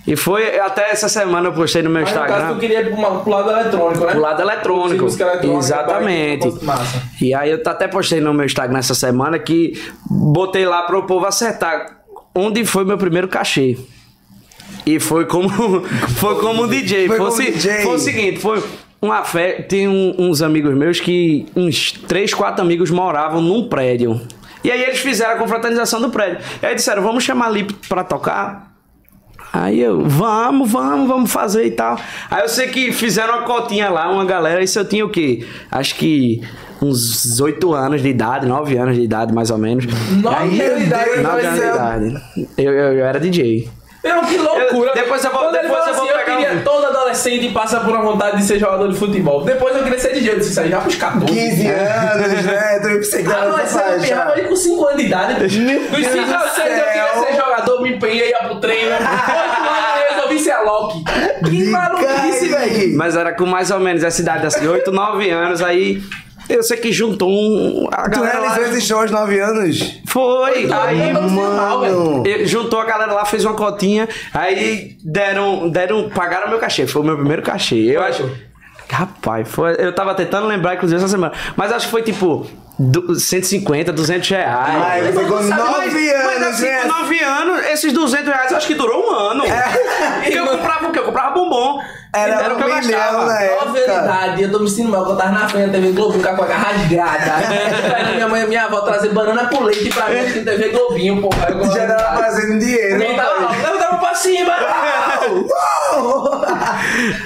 E 0.06 0.18
foi 0.18 0.60
até 0.60 0.92
essa 0.92 1.08
semana 1.08 1.48
eu 1.48 1.54
postei 1.54 1.82
no 1.82 1.90
meu 1.90 2.02
Mas 2.02 2.12
no 2.14 2.18
Instagram. 2.20 2.42
caso, 2.46 2.56
tu 2.56 2.60
queria 2.60 2.82
ir 2.82 2.88
pro, 2.88 2.96
uma- 2.98 3.22
pro 3.22 3.32
lado 3.32 3.50
eletrônico, 3.52 4.04
né? 4.06 4.12
Pro 4.12 4.20
lado 4.22 4.42
eletrônico. 4.42 5.06
Exatamente. 5.58 6.54
E 7.22 7.34
aí 7.34 7.52
eu 7.52 7.62
até 7.66 7.88
postei 7.88 8.20
no 8.20 8.34
meu 8.34 8.46
Instagram 8.46 8.80
essa 8.80 8.94
semana 8.94 9.40
que 9.40 9.82
botei 10.10 10.66
lá 10.66 10.82
para 10.84 10.98
o 11.00 11.04
povo 11.04 11.26
acertar 11.26 12.00
onde 12.36 12.66
foi 12.66 12.84
meu 12.84 12.98
primeiro 12.98 13.30
cachê. 13.30 13.78
E 14.86 15.00
foi 15.00 15.25
como 15.25 15.50
foi 16.16 16.36
como 16.40 16.63
um 16.63 16.68
DJ. 16.68 17.08
Foi 17.08 17.18
como 17.18 17.32
Fosse- 17.32 17.52
DJ. 17.52 17.84
Foi 17.84 17.96
o 17.96 18.00
seguinte, 18.00 18.40
foi 18.40 18.63
uma 19.02 19.24
festa, 19.24 19.63
tem 19.63 19.88
um- 19.88 20.16
uns 20.18 20.42
amigos 20.42 20.74
meus 20.75 21.00
que 21.00 21.46
uns 21.56 21.92
três, 21.92 22.34
quatro 22.34 22.62
amigos 22.63 22.90
moravam 22.92 23.42
num 23.42 23.68
prédio. 23.68 24.20
E 24.63 24.72
aí 24.72 24.82
eles 24.82 25.00
fizeram 25.00 25.34
a 25.34 25.38
confraternização 25.38 26.00
do 26.02 26.10
prédio. 26.10 26.38
E 26.62 26.66
aí 26.66 26.75
disseram, 26.75 27.02
vamos 27.04 27.24
chamar 27.24 27.48
a 27.48 27.50
Lip 27.50 27.74
pra 27.90 28.04
tocar? 28.04 28.72
Aí 29.52 29.80
eu, 29.82 30.04
vamos, 30.08 30.72
vamos, 30.72 31.08
vamos 31.08 31.32
fazer 31.32 31.66
e 31.66 31.72
tal. 31.72 32.00
Aí 32.32 32.42
eu 32.42 32.50
sei 32.50 32.68
que 32.70 32.92
fizeram 32.92 33.38
uma 33.40 33.44
cotinha 33.44 33.90
lá, 33.90 34.10
uma 34.10 34.25
galera, 34.25 34.63
isso 34.63 34.80
eu 34.80 34.86
tinha 34.86 35.06
o 35.06 35.10
quê? 35.10 35.46
Acho 35.70 35.96
que 35.96 36.42
uns 36.82 37.40
8 37.40 37.72
anos 37.74 38.02
de 38.02 38.08
idade, 38.10 38.48
9 38.48 38.75
anos 38.78 38.96
de 38.96 39.02
idade, 39.04 39.32
mais 39.34 39.52
ou 39.52 39.58
menos. 39.58 39.86
Nove 39.86 40.36
Aí, 40.36 40.62
anos 40.62 40.80
de 40.80 40.86
idade, 40.88 41.22
9 41.22 41.46
anos 41.46 41.60
de 41.60 41.66
idade. 41.68 42.22
Eu, 42.58 42.74
eu, 42.74 42.94
eu 42.94 43.06
era 43.06 43.20
DJ. 43.20 43.70
Meu, 44.04 44.22
que 44.22 44.38
loucura. 44.38 44.90
Eu- 44.92 44.96
depois 44.96 45.24
eu 45.24 45.32
vou- 45.32 45.40
Quando 45.44 45.56
ele 45.56 45.64
depois 45.68 45.88
eu 45.88 45.94
vou 45.94 46.04
assim, 46.04 46.18
pegar 46.18 46.32
eu 46.32 46.38
queria 46.38 46.60
um- 46.60 46.64
todo 46.64 46.86
adolescente 46.88 47.50
passa 47.54 47.80
por 47.80 47.90
uma 47.92 48.02
vontade 48.02 48.38
de 48.38 48.44
ser 48.44 48.60
jogador 48.60 48.92
de 48.92 48.98
futebol. 48.98 49.44
Depois 49.44 49.76
eu 49.78 49.84
queria 49.84 50.00
ser 50.00 50.14
DJ. 50.14 50.34
Eu 50.34 50.38
disse, 50.40 50.52
isso 50.52 50.60
aí 50.60 50.70
já 50.70 50.80
pros 50.82 50.96
14. 50.96 51.26
15 51.34 51.68
anos, 51.68 52.44
né? 52.46 52.80
Tu 52.82 52.88
Ah, 52.88 53.62
essa 53.62 53.80
você 53.80 53.96
eu 53.96 54.02
pirrava 54.02 54.38
ele 54.38 54.48
com 54.50 54.56
5 54.56 54.86
anos 54.88 55.00
de 55.02 55.06
idade. 55.08 55.34
Dos 55.36 55.52
5 55.54 55.66
Deus 55.66 56.32
aos 56.34 56.52
6 56.52 56.78
eu 56.78 56.86
queria 56.86 57.14
ser 57.28 57.36
jogador, 57.36 57.82
me 57.82 57.96
empenhei, 57.96 58.30
ia 58.32 58.40
pro 58.40 58.56
treino. 58.60 58.92
8 58.92 59.02
anos 59.02 60.02
eu 60.10 60.16
resolvi 60.16 60.40
ser 60.40 60.52
a 60.52 60.62
Loki. 60.64 61.04
Que 61.50 61.64
maluquice, 61.66 62.48
velho. 62.50 62.98
Mas 62.98 63.16
era 63.16 63.32
com 63.34 63.46
mais 63.46 63.72
ou 63.72 63.80
menos 63.80 64.04
essa 64.04 64.20
idade, 64.22 64.46
assim, 64.46 64.68
8, 64.68 64.92
9 64.92 65.30
anos. 65.30 65.62
Aí 65.62 66.02
eu 66.50 66.62
sei 66.64 66.78
que 66.78 66.92
juntou 66.92 67.30
um. 67.30 67.88
A 67.92 68.04
Tu 68.04 68.12
galera 68.12 68.40
lá- 68.40 68.54
realizou 68.54 68.78
esse 68.78 68.88
show 68.88 69.00
aos 69.02 69.12
9 69.12 69.40
anos? 69.40 70.00
Foi! 70.08 70.70
Aí. 70.72 71.14
Mano. 71.14 72.24
Ele 72.26 72.46
juntou 72.46 72.80
a 72.80 72.86
galera 72.86 73.12
lá, 73.14 73.26
fez 73.26 73.44
uma 73.46 73.54
cotinha, 73.54 74.08
aí 74.34 74.98
deram, 75.04 75.70
deram, 75.70 76.10
pagaram 76.10 76.50
meu 76.50 76.60
cachê, 76.60 76.86
foi 76.88 77.02
o 77.02 77.06
meu 77.06 77.16
primeiro 77.18 77.42
cachê. 77.42 77.76
Eu 77.76 78.02
Quanto? 78.02 78.10
acho. 78.24 78.32
Rapaz, 78.90 79.48
foi, 79.50 79.76
eu 79.80 79.94
tava 79.96 80.14
tentando 80.14 80.46
lembrar, 80.46 80.76
inclusive, 80.76 81.00
essa 81.00 81.08
semana, 81.10 81.34
mas 81.56 81.72
acho 81.72 81.86
que 81.88 81.92
foi 81.92 82.04
tipo 82.04 82.46
du- 82.78 83.16
150, 83.16 83.92
200 83.92 84.30
reais. 84.30 85.04
Não 85.06 85.14
sabe 85.14 85.30
9 85.30 85.50
mas, 85.50 85.96
anos, 85.96 86.26
mas 86.26 86.44
assim, 86.44 86.66
né? 86.66 86.82
com 86.82 86.88
9 86.90 87.20
anos, 87.24 87.66
esses 87.68 87.92
200 87.94 88.28
reais 88.28 88.52
eu 88.52 88.58
acho 88.58 88.68
que 88.68 88.76
durou 88.76 89.08
um 89.08 89.16
ano. 89.16 89.46
É. 89.46 89.64
Porque 90.22 90.38
eu 90.38 90.46
comprava 90.48 90.88
o 90.88 90.92
quê? 90.92 91.00
Eu 91.00 91.04
comprava 91.06 91.34
bombom. 91.34 91.80
Era, 92.15 92.43
Era 92.43 92.53
o 92.53 92.58
um 92.58 92.62
que 92.62 92.63
eu 92.63 92.67
milhão 92.75 93.00
gastava. 93.00 93.25
na 93.25 93.41
época. 93.41 93.65
Novidade, 93.65 94.43
eu 94.43 94.51
tô 94.51 94.60
me 94.60 94.70
sentindo 94.70 94.89
mal, 94.89 95.03
que 95.05 95.12
eu 95.12 95.15
tava 95.15 95.32
na 95.32 95.50
frente 95.50 95.65
da 95.67 95.72
TV 95.74 95.91
Globinho 95.93 96.22
com 96.24 96.29
a 96.29 96.34
cueca 96.36 96.53
rasgada. 96.55 97.34
Aí 97.98 98.15
minha 98.15 98.27
mãe 98.27 98.43
e 98.43 98.48
minha 98.48 98.65
avó 98.65 98.82
trazer 98.82 99.10
banana 99.10 99.48
com 99.48 99.63
leite 99.63 99.89
pra 99.89 100.10
mim, 100.10 100.20
assim, 100.20 100.43
TV 100.43 100.70
Globinho, 100.70 101.22
pô. 101.22 101.29
Eu 101.50 101.65
Já 101.72 101.88
tava 101.88 102.22
fazendo 102.24 102.60
dinheiro. 102.60 103.00
Não 103.00 103.15
tava, 103.15 103.39
não. 103.41 103.50
Levantava 103.51 103.98
pra 103.98 104.15
cima. 104.15 104.53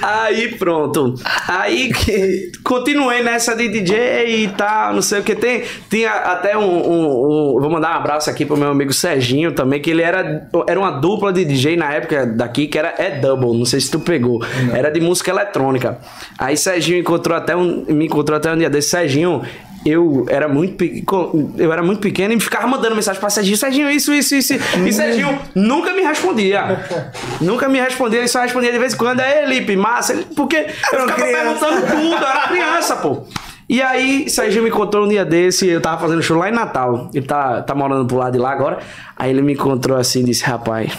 Aí 0.02 0.56
pronto. 0.56 1.14
Aí 1.46 1.92
que- 1.92 2.52
continuei 2.64 3.22
nessa 3.22 3.54
de 3.54 3.68
DJ 3.68 4.44
e 4.44 4.48
tal, 4.48 4.94
não 4.94 5.02
sei 5.02 5.20
o 5.20 5.22
que 5.22 5.34
tem. 5.34 5.64
Tinha 5.90 6.10
até 6.12 6.56
um, 6.56 6.62
um- 6.62 7.56
um- 7.56 7.60
Vou 7.60 7.70
mandar 7.70 7.94
um 7.94 7.98
abraço 7.98 8.30
aqui 8.30 8.44
pro 8.44 8.56
meu 8.56 8.70
amigo 8.70 8.92
Serginho 8.92 9.52
também, 9.52 9.80
que 9.80 9.90
ele 9.90 10.02
era, 10.02 10.48
era 10.66 10.78
uma 10.78 10.90
dupla 10.92 11.32
de 11.32 11.44
DJ 11.44 11.76
na 11.76 11.92
época 11.92 12.26
daqui, 12.26 12.66
que 12.66 12.78
era 12.78 12.94
é 12.98 13.10
Double, 13.18 13.56
não 13.58 13.64
sei 13.64 13.80
se 13.80 13.90
tu 13.90 13.98
pegou. 14.00 14.40
Era 14.78 14.90
de 14.90 15.00
música 15.00 15.30
eletrônica. 15.32 15.98
Aí 16.38 16.56
Serginho 16.56 17.00
encontrou 17.00 17.36
até 17.36 17.56
um. 17.56 17.84
Me 17.88 18.06
encontrou 18.06 18.36
até 18.36 18.52
um 18.52 18.56
dia 18.56 18.70
desse. 18.70 18.90
Serginho. 18.90 19.42
Eu 19.84 20.26
era 20.28 20.48
muito 20.48 20.84
eu 21.56 21.72
era 21.72 21.82
muito 21.82 22.00
pequeno 22.00 22.34
e 22.34 22.40
ficava 22.40 22.66
mandando 22.66 22.96
mensagem 22.96 23.20
pra 23.20 23.30
Serginho, 23.30 23.56
Serginho, 23.56 23.88
isso, 23.88 24.12
isso, 24.12 24.34
isso. 24.34 24.54
E 24.54 24.92
Serginho 24.92 25.38
nunca 25.54 25.92
me 25.92 26.02
respondia. 26.02 26.84
nunca 27.40 27.68
me 27.68 27.80
respondia, 27.80 28.18
ele 28.18 28.28
só 28.28 28.40
respondia 28.40 28.72
de 28.72 28.78
vez 28.78 28.94
em 28.94 28.96
quando. 28.96 29.20
É 29.20 29.44
Elipe, 29.44 29.76
massa, 29.76 30.24
porque 30.34 30.66
eu 30.92 30.98
uma 30.98 31.08
ficava 31.08 31.22
criança. 31.22 31.66
perguntando 31.66 31.86
tudo, 31.86 32.22
eu 32.22 32.28
era 32.28 32.48
criança, 32.48 32.96
pô. 32.96 33.22
E 33.68 33.82
aí, 33.82 34.30
Serginho 34.30 34.62
me 34.62 34.70
encontrou 34.70 35.04
um 35.04 35.08
dia 35.08 35.24
desse, 35.24 35.66
eu 35.68 35.80
tava 35.80 36.00
fazendo 36.00 36.22
show 36.22 36.38
lá 36.38 36.48
em 36.48 36.52
Natal. 36.52 37.10
Ele 37.12 37.26
tá, 37.26 37.62
tá 37.62 37.74
morando 37.74 38.06
pro 38.06 38.16
lado 38.16 38.32
de 38.32 38.38
lá 38.38 38.50
agora. 38.50 38.78
Aí 39.14 39.30
ele 39.30 39.42
me 39.42 39.52
encontrou 39.52 39.96
assim 39.96 40.20
e 40.20 40.24
disse: 40.24 40.42
Rapaz, 40.44 40.92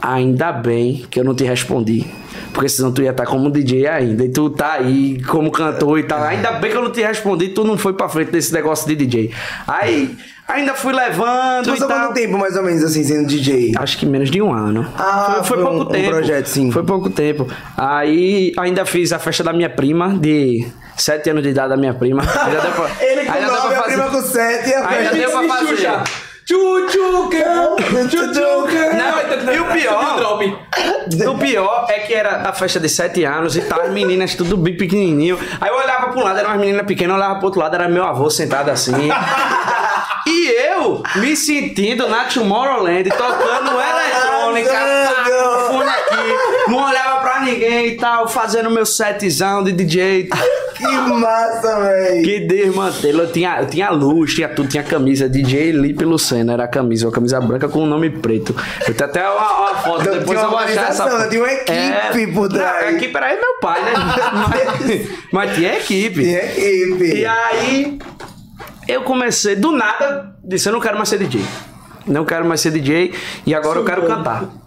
ainda 0.00 0.52
bem 0.52 1.06
que 1.10 1.18
eu 1.18 1.24
não 1.24 1.34
te 1.34 1.44
respondi. 1.44 2.06
Porque 2.52 2.68
senão 2.68 2.92
tu 2.92 3.02
ia 3.02 3.10
estar 3.10 3.24
como 3.26 3.50
DJ 3.50 3.86
ainda. 3.86 4.24
E 4.24 4.28
tu 4.28 4.50
tá 4.50 4.74
aí 4.74 5.22
como 5.24 5.50
cantor 5.50 5.98
e 5.98 6.02
tal. 6.02 6.22
Ainda 6.22 6.52
bem 6.52 6.70
que 6.70 6.76
eu 6.76 6.82
não 6.82 6.90
te 6.92 7.00
respondi, 7.02 7.48
tu 7.48 7.64
não 7.64 7.78
foi 7.78 7.92
pra 7.94 8.08
frente 8.08 8.30
desse 8.30 8.52
negócio 8.52 8.86
de 8.86 8.94
DJ. 8.94 9.30
Aí, 9.66 10.16
ainda 10.46 10.74
fui 10.74 10.92
levando 10.92 11.64
Tu 11.72 11.76
tal. 11.78 11.88
quanto 11.88 12.14
tempo, 12.14 12.36
mais 12.38 12.56
ou 12.56 12.62
menos, 12.62 12.84
assim, 12.84 13.02
sendo 13.02 13.26
DJ? 13.26 13.72
Acho 13.78 13.96
que 13.98 14.04
menos 14.04 14.30
de 14.30 14.42
um 14.42 14.52
ano. 14.52 14.86
Ah, 14.98 15.24
foi, 15.26 15.44
foi 15.44 15.56
foi 15.56 15.66
pouco 15.66 15.76
um- 15.78 15.82
um 15.82 15.86
tempo. 15.86 16.10
projeto, 16.10 16.46
sim. 16.46 16.70
Foi 16.70 16.82
pouco 16.82 17.08
tempo. 17.10 17.48
Aí 17.76 18.52
ainda 18.58 18.84
fiz 18.84 19.12
a 19.12 19.18
festa 19.18 19.42
da 19.42 19.52
minha 19.52 19.70
prima, 19.70 20.14
de 20.18 20.66
7 20.96 21.30
anos 21.30 21.42
de 21.42 21.48
idade 21.50 21.70
da 21.70 21.76
minha 21.76 21.94
prima. 21.94 22.22
Ainda 22.44 22.60
deu 22.60 22.70
pra, 22.72 22.90
Ele 23.00 23.24
com 23.24 23.32
ainda 23.32 23.46
deu 23.46 23.54
9, 23.56 23.68
pra 23.68 23.78
a 23.78 23.82
prima 23.84 24.04
com 24.10 24.20
7 24.22 24.68
e 24.68 24.74
a 24.74 24.88
Ainda 24.88 25.10
deu 25.12 25.30
pra 25.30 25.42
fazer. 25.48 26.31
Xuxa. 26.46 26.92
Tchutchucão, 26.92 27.76
tchutchucão. 28.08 28.92
Não, 29.44 29.54
e 29.54 29.60
o 29.60 29.64
pior- 29.72 30.16
Drop. 30.16 30.58
O 31.28 31.38
pior 31.38 31.86
é 31.88 32.00
que 32.00 32.14
era 32.14 32.48
a 32.48 32.52
festa 32.52 32.78
de 32.80 32.88
7 32.88 33.24
anos 33.24 33.56
e 33.56 33.62
tal, 33.62 33.80
as 33.82 33.90
meninas 33.90 34.34
tudo 34.34 34.56
bem 34.56 34.76
pequenininho. 34.76 35.38
Aí 35.60 35.68
eu 35.70 35.76
olhava 35.76 36.08
pra 36.08 36.20
um 36.20 36.24
lado, 36.24 36.38
era 36.38 36.48
uma 36.48 36.56
menina 36.56 36.84
pequena, 36.84 37.12
eu 37.12 37.16
olhava 37.16 37.36
pro 37.36 37.46
outro 37.46 37.60
lado, 37.60 37.74
era 37.74 37.88
meu 37.88 38.04
avô 38.04 38.28
sentado 38.30 38.70
assim. 38.70 38.92
E 40.24 40.48
eu 40.70 41.02
me 41.16 41.34
sentindo 41.36 42.08
na 42.08 42.24
Tomorrowland, 42.24 43.08
tocando 43.10 43.70
eletrônica, 43.72 44.72
Arrasando. 44.72 45.14
pá, 45.14 45.66
fone 45.68 45.88
aqui, 45.90 46.70
não 46.70 46.84
olhava 46.88 47.20
pra 47.20 47.21
ninguém 47.42 47.88
e 47.88 47.96
tal, 47.96 48.28
fazendo 48.28 48.70
meu 48.70 48.86
setzão 48.86 49.62
de 49.62 49.72
DJ. 49.72 50.28
Que 50.82 50.86
massa, 50.86 51.80
véi. 51.80 52.22
Que 52.22 52.40
desmantelo. 52.40 53.20
Eu 53.20 53.30
tinha, 53.30 53.60
eu 53.60 53.66
tinha 53.68 53.90
luz, 53.90 54.34
tinha 54.34 54.48
tudo, 54.48 54.68
tinha 54.68 54.82
camisa. 54.82 55.28
DJ 55.28 55.70
Lipe 55.70 56.04
Lucena 56.04 56.54
era 56.54 56.64
a 56.64 56.68
camisa, 56.68 57.06
uma 57.06 57.12
camisa 57.12 57.40
branca 57.40 57.68
com 57.68 57.84
o 57.84 57.86
nome 57.86 58.10
preto. 58.10 58.52
Eu 58.88 58.92
tenho 58.92 59.08
até 59.08 59.28
uma, 59.28 59.60
uma 59.60 59.74
foto, 59.76 60.00
Então, 60.00 60.18
depois 60.18 60.42
eu 60.42 60.50
vou 60.50 60.58
achar 60.58 60.88
essa 60.88 61.08
foto. 61.08 61.28
tinha 61.28 61.40
uma 61.40 61.52
equipe 61.52 62.32
por 62.32 62.48
trás. 62.48 62.80
Não, 62.80 62.88
a 62.88 62.92
equipe 62.92 63.16
era 63.16 63.32
eu 63.32 63.40
meu 63.40 63.54
pai, 63.60 63.84
né? 63.84 63.92
mas, 64.48 65.08
mas 65.32 65.54
tinha 65.54 65.76
equipe. 65.76 66.20
Tinha 66.20 66.44
equipe. 66.46 67.14
E 67.14 67.26
aí, 67.26 67.98
eu 68.88 69.02
comecei, 69.02 69.54
do 69.54 69.70
nada, 69.70 70.34
disse, 70.42 70.68
eu 70.68 70.72
não 70.72 70.80
quero 70.80 70.96
mais 70.96 71.08
ser 71.08 71.18
DJ. 71.18 71.44
Não 72.06 72.24
quero 72.24 72.44
mais 72.44 72.60
ser 72.60 72.72
DJ 72.72 73.14
e 73.46 73.54
agora 73.54 73.78
eu 73.78 73.84
quero 73.84 74.04
cantar. 74.06 74.61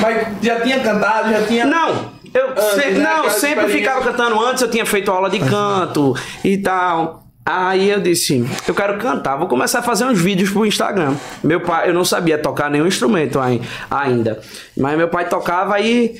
Mas 0.00 0.26
já 0.42 0.60
tinha 0.60 0.80
cantado, 0.80 1.30
já 1.30 1.42
tinha. 1.46 1.64
Não, 1.64 2.10
eu 2.32 2.50
Antes, 2.50 2.64
se- 2.82 2.90
né, 2.92 3.00
não, 3.16 3.30
sempre 3.30 3.68
ficava 3.68 4.02
cantando 4.02 4.38
antes, 4.44 4.62
eu 4.62 4.70
tinha 4.70 4.86
feito 4.86 5.10
aula 5.10 5.28
de 5.30 5.38
canto 5.40 6.14
e 6.44 6.56
tal. 6.58 7.24
Aí 7.44 7.90
eu 7.90 8.00
disse, 8.00 8.46
eu 8.68 8.74
quero 8.74 8.98
cantar, 8.98 9.36
vou 9.36 9.48
começar 9.48 9.80
a 9.80 9.82
fazer 9.82 10.04
uns 10.04 10.20
vídeos 10.20 10.50
pro 10.50 10.64
Instagram. 10.66 11.14
Meu 11.42 11.60
pai, 11.60 11.88
eu 11.88 11.94
não 11.94 12.04
sabia 12.04 12.38
tocar 12.38 12.70
nenhum 12.70 12.86
instrumento 12.86 13.40
ai- 13.40 13.60
ainda, 13.90 14.40
mas 14.76 14.96
meu 14.96 15.08
pai 15.08 15.28
tocava 15.28 15.74
aí 15.74 16.14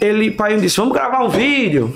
ele, 0.00 0.30
pai 0.32 0.54
me 0.54 0.60
disse, 0.62 0.76
vamos 0.78 0.94
gravar 0.94 1.22
um 1.22 1.28
vídeo. 1.28 1.94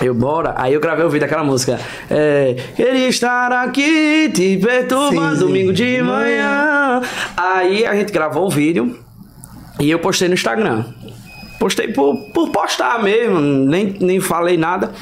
Eu, 0.00 0.14
bora. 0.14 0.54
Aí 0.56 0.74
eu 0.74 0.80
gravei 0.80 1.04
o 1.04 1.08
vídeo 1.08 1.26
daquela 1.26 1.42
música. 1.42 1.80
É, 2.08 2.54
queria 2.76 3.08
estar 3.08 3.50
aqui 3.50 4.28
te 4.32 4.56
perturbando 4.58 5.34
sim. 5.34 5.40
domingo 5.40 5.72
de 5.72 6.00
manhã. 6.02 7.00
Aí 7.36 7.84
a 7.84 7.94
gente 7.94 8.12
gravou 8.12 8.46
o 8.46 8.50
vídeo 8.50 8.96
e 9.78 9.90
eu 9.90 9.98
postei 9.98 10.28
no 10.28 10.34
Instagram. 10.34 10.84
Postei 11.58 11.88
por, 11.88 12.16
por 12.32 12.50
postar 12.50 13.02
mesmo, 13.02 13.40
nem, 13.40 13.96
nem 14.00 14.20
falei 14.20 14.56
nada. 14.56 14.92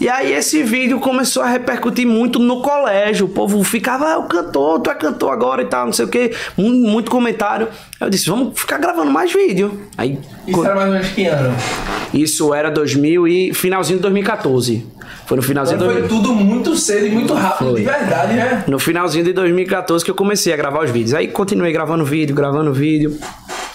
E 0.00 0.08
aí 0.08 0.32
esse 0.32 0.64
vídeo 0.64 0.98
começou 0.98 1.44
a 1.44 1.46
repercutir 1.46 2.04
muito 2.04 2.40
no 2.40 2.60
colégio. 2.60 3.26
O 3.26 3.28
povo 3.28 3.62
ficava, 3.62 4.14
ah, 4.14 4.18
o 4.18 4.24
cantor, 4.24 4.80
tu 4.80 4.90
é 4.90 4.94
cantor 4.94 5.32
agora 5.32 5.62
e 5.62 5.66
tal, 5.66 5.86
não 5.86 5.92
sei 5.92 6.04
o 6.04 6.08
que. 6.08 6.32
Muito, 6.56 6.88
muito 6.88 7.10
comentário. 7.10 7.68
Eu 8.00 8.10
disse, 8.10 8.28
vamos 8.28 8.58
ficar 8.58 8.78
gravando 8.78 9.12
mais 9.12 9.32
vídeo. 9.32 9.80
Aí 9.96 10.18
Isso 10.44 10.64
era 10.64 10.74
mais 10.74 10.86
ou 10.88 10.92
menos 10.94 11.08
que 11.08 11.26
ano? 11.26 11.54
isso 12.12 12.52
era 12.52 12.68
2000 12.68 13.28
e 13.28 13.54
finalzinho 13.54 13.98
de 13.98 14.02
2014. 14.02 14.84
Foi 15.24 15.36
no 15.36 15.42
finalzinho 15.42 15.78
de 15.78 15.84
foi 15.84 15.94
2000 16.00 16.18
tudo 16.18 16.34
muito 16.34 16.76
cedo 16.76 17.06
e 17.06 17.10
muito 17.10 17.32
rápido, 17.32 17.70
Foi. 17.70 17.80
de 17.80 17.86
verdade, 17.86 18.34
né? 18.34 18.64
no 18.66 18.78
finalzinho 18.78 19.24
de 19.24 19.32
2014 19.32 20.04
que 20.04 20.10
eu 20.10 20.14
comecei 20.14 20.52
a 20.52 20.56
gravar 20.56 20.84
os 20.84 20.90
vídeos. 20.90 21.14
Aí 21.14 21.28
continuei 21.28 21.72
gravando 21.72 22.04
vídeo, 22.04 22.34
gravando 22.34 22.72
vídeo. 22.72 23.16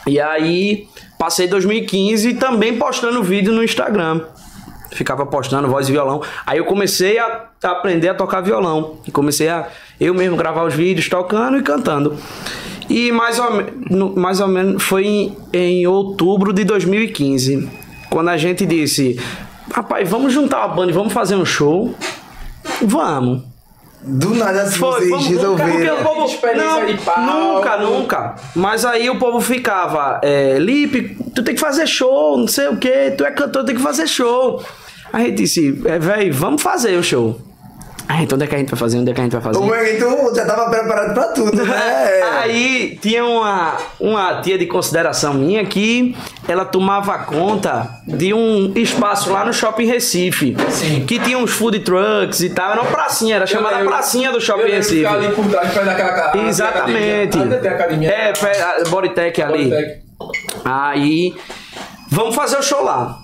E 0.07 0.19
aí 0.19 0.87
passei 1.19 1.47
2015 1.47 2.35
também 2.35 2.77
postando 2.77 3.21
vídeo 3.21 3.53
no 3.53 3.63
Instagram. 3.63 4.21
Ficava 4.91 5.25
postando 5.25 5.67
voz 5.67 5.89
e 5.89 5.91
violão. 5.91 6.21
Aí 6.45 6.57
eu 6.57 6.65
comecei 6.65 7.19
a 7.19 7.47
aprender 7.63 8.09
a 8.09 8.13
tocar 8.13 8.41
violão. 8.41 8.99
E 9.05 9.11
comecei 9.11 9.49
a 9.49 9.67
eu 9.99 10.13
mesmo 10.13 10.37
gravar 10.37 10.63
os 10.63 10.73
vídeos 10.73 11.09
tocando 11.09 11.57
e 11.57 11.61
cantando. 11.61 12.17
E 12.89 13.11
mais 13.11 13.37
ou, 13.37 14.15
mais 14.15 14.39
ou 14.39 14.47
menos 14.47 14.81
foi 14.81 15.05
em, 15.05 15.37
em 15.51 15.87
outubro 15.87 16.53
de 16.53 16.63
2015. 16.63 17.69
Quando 18.09 18.29
a 18.29 18.37
gente 18.37 18.65
disse: 18.65 19.19
Rapaz, 19.71 20.09
vamos 20.09 20.31
juntar 20.31 20.65
uma 20.65 20.75
banda 20.75 20.91
e 20.91 20.95
vamos 20.95 21.11
fazer 21.11 21.35
um 21.35 21.45
show. 21.45 21.93
Vamos. 22.81 23.56
Do 24.01 24.36
nada, 24.36 24.62
assim, 24.62 24.77
Foi, 24.77 24.91
vocês 24.91 25.10
vamos- 25.10 25.27
resolveram. 25.27 25.99
O 25.99 26.03
povo. 26.03 26.25
Experiência 26.25 26.86
Não, 27.17 27.55
nunca, 27.55 27.77
nunca. 27.77 28.36
Mas 28.55 28.86
aí 28.86 29.10
o 29.10 29.17
povo 29.17 29.41
ficava, 29.41 30.19
é, 30.23 30.57
Lipe, 30.60 31.17
tu 31.33 31.43
tem 31.43 31.55
que 31.55 31.60
fazer 31.60 31.88
show, 31.88 32.38
não 32.38 32.47
sei 32.47 32.67
o 32.67 32.77
que, 32.77 33.12
tu 33.17 33.25
é 33.25 33.31
cantor, 33.31 33.63
tem 33.65 33.75
que 33.75 33.81
fazer 33.81 34.07
show. 34.07 34.63
A 35.12 35.19
gente 35.21 35.36
disse, 35.38 35.81
é, 35.86 35.97
velho, 35.97 36.33
vamos 36.33 36.62
fazer 36.62 36.95
o 36.97 37.03
show. 37.03 37.41
Ah, 38.09 38.23
então 38.23 38.35
onde 38.37 38.45
é 38.45 38.47
que 38.47 38.55
a 38.55 38.57
gente 38.57 38.69
vai 38.69 38.79
fazer? 38.79 38.97
Onde 38.97 39.11
é 39.11 39.13
que 39.13 39.19
a 39.19 39.23
gente 39.23 39.33
vai 39.33 39.41
fazer? 39.41 39.59
O 39.59 39.65
Wellington 39.67 40.33
já 40.33 40.45
tava 40.45 40.69
preparado 40.69 41.13
pra 41.13 41.23
tudo, 41.33 41.65
né? 41.65 41.75
Aí 42.39 42.97
tinha 43.01 43.25
uma, 43.25 43.75
uma 43.99 44.41
tia 44.41 44.57
de 44.57 44.65
consideração 44.65 45.33
minha 45.33 45.65
que 45.65 46.15
ela 46.47 46.63
tomava 46.63 47.17
conta 47.19 47.89
de 48.07 48.33
um 48.33 48.71
espaço 48.75 49.31
lá 49.31 49.43
no 49.43 49.51
Shopping 49.51 49.85
Recife. 49.85 50.55
Sim. 50.69 51.05
Que 51.05 51.19
tinha 51.19 51.37
uns 51.37 51.51
food 51.51 51.79
trucks 51.79 52.39
e 52.41 52.49
tal. 52.49 52.71
Era 52.71 52.81
uma 52.81 52.89
pracinha, 52.91 53.35
era 53.35 53.45
chamada 53.45 53.75
Eu 53.75 53.79
lembro- 53.79 53.93
Pracinha 53.93 54.31
do 54.31 54.37
eu 54.37 54.41
Shopping 54.41 54.65
de 54.67 54.71
Recife. 54.71 55.05
ali 55.05 55.27
por 55.33 55.45
trás, 55.47 55.73
perto 55.73 55.85
daquela 55.85 56.47
Exatamente. 56.47 57.37
Ainda 57.37 57.57
tem 57.57 57.71
academia. 57.71 58.09
É, 58.09 58.33
Bodytech 58.89 59.41
ali. 59.41 59.69
Bodytech. 59.69 60.01
Aí, 60.63 61.35
vamos 62.09 62.33
fazer 62.35 62.57
o 62.57 62.63
show 62.63 62.83
lá. 62.83 63.17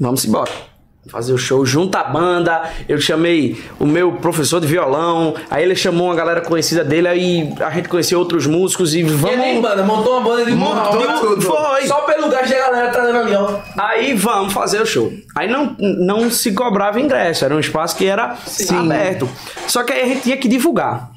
Vamos 0.00 0.24
embora. 0.24 0.71
Fazer 1.08 1.32
o 1.32 1.38
show 1.38 1.66
junto 1.66 1.96
à 1.96 2.04
banda. 2.04 2.62
Eu 2.88 3.00
chamei 3.00 3.60
o 3.80 3.84
meu 3.84 4.12
professor 4.12 4.60
de 4.60 4.68
violão. 4.68 5.34
Aí 5.50 5.64
ele 5.64 5.74
chamou 5.74 6.06
uma 6.06 6.14
galera 6.14 6.40
conhecida 6.40 6.84
dele. 6.84 7.08
Aí 7.08 7.52
a 7.60 7.70
gente 7.70 7.88
conheceu 7.88 8.18
outros 8.20 8.46
músicos 8.46 8.94
e 8.94 9.00
E 9.00 9.02
vamos. 9.02 9.36
nem 9.36 9.60
banda, 9.60 9.82
montou 9.82 10.18
uma 10.18 10.30
banda 10.30 10.44
de 10.44 10.52
Montou 10.52 11.02
tudo. 11.18 11.42
Foi. 11.42 11.86
Só 11.88 12.02
pelo 12.02 12.28
gasto 12.28 12.50
da 12.50 12.58
galera 12.58 12.90
trazendo 12.90 13.18
ali, 13.18 13.34
ó. 13.34 13.58
Aí 13.76 14.14
vamos 14.14 14.52
fazer 14.52 14.80
o 14.80 14.86
show. 14.86 15.12
Aí 15.34 15.48
não, 15.50 15.76
não 15.78 16.30
se 16.30 16.52
cobrava 16.52 17.00
ingresso, 17.00 17.44
era 17.44 17.54
um 17.54 17.60
espaço 17.60 17.96
que 17.96 18.06
era 18.06 18.36
aberto. 18.70 19.28
Só 19.66 19.82
que 19.82 19.92
aí 19.92 20.02
a 20.02 20.06
gente 20.06 20.22
tinha 20.22 20.36
que 20.36 20.46
divulgar 20.46 21.11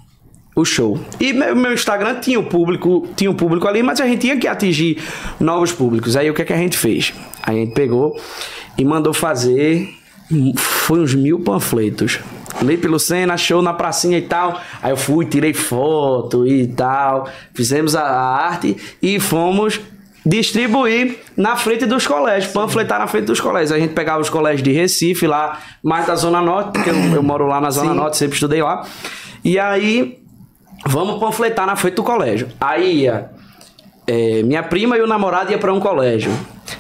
o 0.56 0.64
show. 0.64 1.00
E 1.20 1.34
meu, 1.34 1.56
meu 1.56 1.74
Instagram 1.74 2.20
tinha 2.20 2.40
o 2.40 2.44
público, 2.44 3.08
tinha 3.16 3.30
o 3.30 3.36
público 3.36 3.68
ali, 3.68 3.84
mas 3.84 4.00
a 4.00 4.08
gente 4.08 4.22
tinha 4.22 4.38
que 4.38 4.48
atingir 4.48 5.04
novos 5.40 5.72
públicos. 5.72 6.16
Aí 6.16 6.30
o 6.30 6.34
que, 6.34 6.42
é 6.42 6.46
que 6.46 6.54
a 6.54 6.58
gente 6.58 6.78
fez? 6.78 7.14
A 7.44 7.52
gente 7.52 7.74
pegou 7.74 8.20
e 8.78 8.86
mandou 8.86 9.14
fazer 9.14 9.90
foi 10.56 11.00
uns 11.00 11.14
mil 11.14 11.40
panfletos. 11.40 12.20
Lipe 12.62 12.88
Lucena, 12.88 13.38
show 13.38 13.62
na 13.62 13.74
pracinha 13.74 14.18
e 14.18 14.22
tal. 14.22 14.60
Aí 14.82 14.92
eu 14.92 14.98
fui, 14.98 15.26
tirei 15.26 15.54
foto 15.54 16.48
e 16.48 16.68
tal. 16.68 17.30
Fizemos 17.54 17.96
a, 17.96 18.02
a 18.02 18.48
arte 18.48 18.76
e 19.02 19.20
fomos 19.20 19.80
distribuir 20.26 21.20
na 21.38 21.56
frente 21.56 21.86
dos 21.86 22.08
colégios, 22.08 22.52
panfletar 22.52 22.98
na 22.98 23.06
frente 23.06 23.26
dos 23.26 23.40
colégios. 23.40 23.72
A 23.72 23.78
gente 23.78 23.94
pegava 23.94 24.20
os 24.20 24.30
colégios 24.30 24.64
de 24.64 24.72
Recife, 24.72 25.28
lá, 25.28 25.60
mais 25.84 26.08
da 26.08 26.16
Zona 26.16 26.42
Norte, 26.42 26.72
porque 26.72 26.90
eu, 26.90 26.96
eu 26.96 27.22
moro 27.22 27.46
lá 27.46 27.62
na 27.62 27.70
Zona 27.70 27.92
Sim. 27.92 27.98
Norte, 27.98 28.18
sempre 28.18 28.34
estudei 28.34 28.64
lá. 28.64 28.84
E 29.44 29.60
aí, 29.60 30.18
vamos 30.86 31.20
panfletar 31.20 31.66
na 31.66 31.76
frente 31.76 31.96
do 31.96 32.04
colégio. 32.04 32.48
Aí 32.60 33.02
ia 33.02 33.30
é, 34.08 34.44
minha 34.44 34.64
prima 34.64 34.98
e 34.98 35.02
o 35.02 35.08
namorado 35.08 35.52
ia 35.52 35.58
para 35.58 35.74
um 35.74 35.80
colégio. 35.80 36.32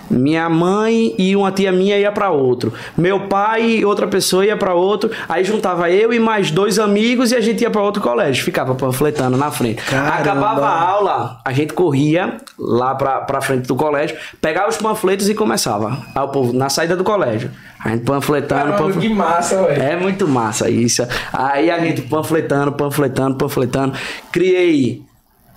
Minha 0.09 0.49
mãe 0.49 1.13
e 1.17 1.35
uma 1.35 1.51
tia 1.51 1.71
minha 1.71 1.97
ia 1.97 2.11
para 2.11 2.29
outro. 2.29 2.73
Meu 2.97 3.21
pai 3.27 3.65
e 3.77 3.85
outra 3.85 4.07
pessoa 4.07 4.45
ia 4.45 4.55
para 4.55 4.73
outro. 4.73 5.09
Aí 5.27 5.43
juntava 5.43 5.89
eu 5.89 6.13
e 6.13 6.19
mais 6.19 6.51
dois 6.51 6.77
amigos 6.79 7.31
e 7.31 7.35
a 7.35 7.41
gente 7.41 7.61
ia 7.61 7.69
para 7.69 7.81
outro 7.81 8.01
colégio. 8.01 8.43
Ficava 8.43 8.75
panfletando 8.75 9.37
na 9.37 9.51
frente. 9.51 9.81
Caramba. 9.83 10.15
Acabava 10.15 10.65
a 10.67 10.81
aula, 10.81 11.41
a 11.43 11.51
gente 11.51 11.73
corria 11.73 12.37
lá 12.57 12.95
pra, 12.95 13.21
pra 13.21 13.41
frente 13.41 13.67
do 13.67 13.75
colégio, 13.75 14.15
pegava 14.41 14.69
os 14.69 14.77
panfletos 14.77 15.29
e 15.29 15.33
começava. 15.35 15.97
Aí 16.13 16.23
o 16.23 16.27
povo, 16.29 16.53
na 16.53 16.69
saída 16.69 16.95
do 16.95 17.03
colégio. 17.03 17.51
A 17.83 17.89
gente 17.89 18.03
panfletando, 18.03 18.61
Caramba, 18.61 18.77
panfletando. 18.77 19.07
que 19.07 19.13
massa, 19.13 19.63
velho. 19.63 19.81
É 19.83 19.95
muito 19.95 20.27
massa 20.27 20.69
isso. 20.69 21.05
Aí 21.31 21.69
a 21.69 21.79
gente 21.79 22.01
panfletando, 22.01 22.71
panfletando, 22.71 23.35
panfletando. 23.35 23.93
Criei 24.31 25.03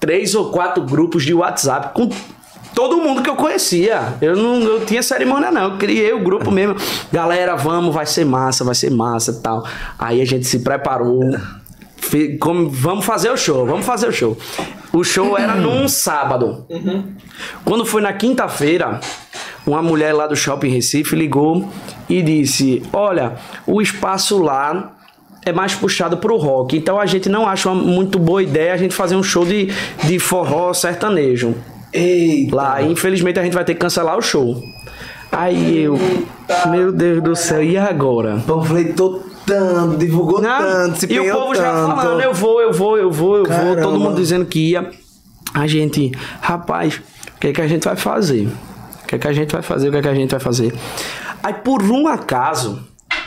três 0.01 0.35
ou 0.35 0.51
quatro 0.51 0.83
grupos 0.83 1.25
de 1.25 1.33
WhatsApp 1.35 1.93
com 1.95 2.09
todo 2.79 2.99
mundo 2.99 3.23
que 3.23 3.29
eu 3.29 3.35
conhecia. 3.35 4.15
Eu 4.23 4.37
não 4.37 4.61
eu 4.63 4.87
tinha 4.87 5.03
cerimônia, 5.03 5.51
não. 5.51 5.73
Eu 5.73 5.79
criei 5.79 6.13
o 6.13 6.21
grupo 6.21 6.49
mesmo. 6.49 6.77
Galera, 7.11 7.57
vamos, 7.57 7.93
vai 7.93 8.07
ser 8.07 8.25
massa, 8.25 8.63
vai 8.63 8.73
ser 8.77 8.89
massa 8.89 9.41
tal. 9.43 9.67
Aí 9.99 10.23
a 10.23 10.25
gente 10.25 10.47
se 10.47 10.61
preparou. 10.61 11.19
Como- 12.39 12.71
vamos 12.71 13.05
fazer 13.05 13.31
o 13.31 13.37
show, 13.37 13.67
vamos 13.67 13.85
fazer 13.85 14.07
o 14.07 14.13
show. 14.13 14.39
O 14.93 15.03
show 15.03 15.37
era 15.37 15.57
num 15.57 15.89
sábado. 15.89 16.65
Quando 17.65 17.85
foi 17.85 18.01
na 18.01 18.13
quinta-feira, 18.13 19.01
uma 19.67 19.83
mulher 19.83 20.13
lá 20.15 20.29
do 20.29 20.37
Shopping 20.37 20.69
Recife 20.71 21.17
ligou 21.17 21.69
e 22.09 22.23
disse: 22.23 22.81
Olha, 22.93 23.35
o 23.67 23.83
espaço 23.83 24.41
lá 24.41 24.93
é 25.45 25.53
mais 25.53 25.75
puxado 25.75 26.19
pro 26.19 26.37
rock, 26.37 26.77
então 26.77 27.01
a 27.01 27.07
gente 27.07 27.29
não 27.29 27.49
acha 27.49 27.69
uma 27.71 27.83
muito 27.83 28.21
boa 28.21 28.41
ideia 28.41 28.73
a 28.73 28.77
gente 28.77 28.95
fazer 28.95 29.17
um 29.17 29.23
show 29.23 29.45
de, 29.45 29.67
de 30.05 30.21
forró 30.21 30.73
sertanejo. 30.73 31.57
Eita. 31.93 32.55
Lá, 32.57 32.83
infelizmente 32.83 33.39
a 33.39 33.43
gente 33.43 33.55
vai 33.55 33.65
ter 33.65 33.75
que 33.75 33.81
cancelar 33.81 34.17
o 34.17 34.23
show. 34.23 34.63
Aí 35.31 35.83
eu, 35.83 35.99
meu 36.71 36.91
Deus 36.91 37.23
do 37.23 37.37
céu, 37.37 37.63
e 37.63 37.77
agora? 37.77 38.43
Panfletou 38.47 39.27
tanto, 39.47 39.97
divulgou 39.99 40.41
Não, 40.41 40.59
tanto, 40.59 40.99
se 41.01 41.13
e 41.13 41.21
o 41.21 41.31
povo 41.33 41.55
já 41.55 41.71
tanto. 41.73 41.97
falando, 41.97 42.21
eu 42.21 42.33
vou, 42.35 42.61
eu 42.61 42.73
vou, 42.73 42.97
eu 42.99 43.11
vou, 43.13 43.37
eu 43.39 43.45
vou. 43.45 43.57
Caramba. 43.57 43.83
Todo 43.83 44.01
mundo 44.01 44.17
dizendo 44.17 44.45
que 44.47 44.71
ia. 44.71 44.91
A 45.55 45.67
gente, 45.67 46.13
rapaz, 46.41 47.01
o 47.37 47.41
que 47.41 47.49
é 47.49 47.53
que 47.53 47.61
a 47.61 47.67
gente 47.67 47.85
vai 47.85 47.97
fazer? 47.97 48.49
O 49.03 49.07
que 49.07 49.15
é 49.15 49.19
que 49.19 49.29
a 49.29 49.33
gente 49.33 49.51
vai 49.53 49.63
fazer? 49.63 49.89
O 49.89 49.91
que 49.93 49.97
é 49.99 50.03
que 50.03 50.09
a 50.09 50.15
gente 50.15 50.31
vai 50.31 50.41
fazer? 50.41 50.75
Aí, 51.43 51.55
por 51.55 51.83
um 51.83 52.07
acaso, 52.07 52.81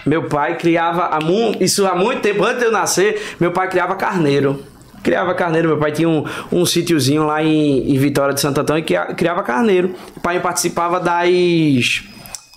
meu 0.05 0.23
pai 0.27 0.55
criava, 0.57 1.05
há 1.05 1.19
mu- 1.19 1.55
isso 1.59 1.85
há 1.87 1.95
muito 1.95 2.21
tempo, 2.21 2.43
antes 2.43 2.59
de 2.59 2.65
eu 2.65 2.71
nascer, 2.71 3.19
meu 3.39 3.51
pai 3.51 3.67
criava 3.69 3.95
carneiro. 3.95 4.59
Criava 5.03 5.33
carneiro, 5.33 5.69
meu 5.69 5.77
pai 5.77 5.91
tinha 5.91 6.07
um, 6.07 6.23
um 6.51 6.65
sítiozinho 6.65 7.23
lá 7.23 7.43
em, 7.43 7.91
em 7.91 7.97
Vitória 7.97 8.33
de 8.33 8.41
Santo 8.41 8.61
Antônio 8.61 8.83
que 8.83 8.97
criava 9.15 9.41
carneiro. 9.41 9.95
O 10.15 10.19
pai 10.19 10.39
participava 10.39 10.99
das 10.99 12.03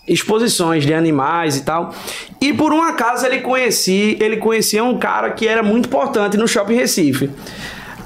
exposições 0.07 0.85
de 0.85 0.93
animais 0.93 1.57
e 1.57 1.63
tal. 1.63 1.95
E 2.41 2.53
por 2.53 2.73
um 2.73 2.83
acaso 2.83 3.25
ele 3.25 3.41
conhecia, 3.41 4.23
ele 4.23 4.37
conhecia 4.37 4.85
um 4.85 4.99
cara 4.99 5.31
que 5.31 5.49
era 5.49 5.63
muito 5.63 5.87
importante 5.87 6.37
no 6.37 6.47
Shopping 6.47 6.75
Recife. 6.75 7.31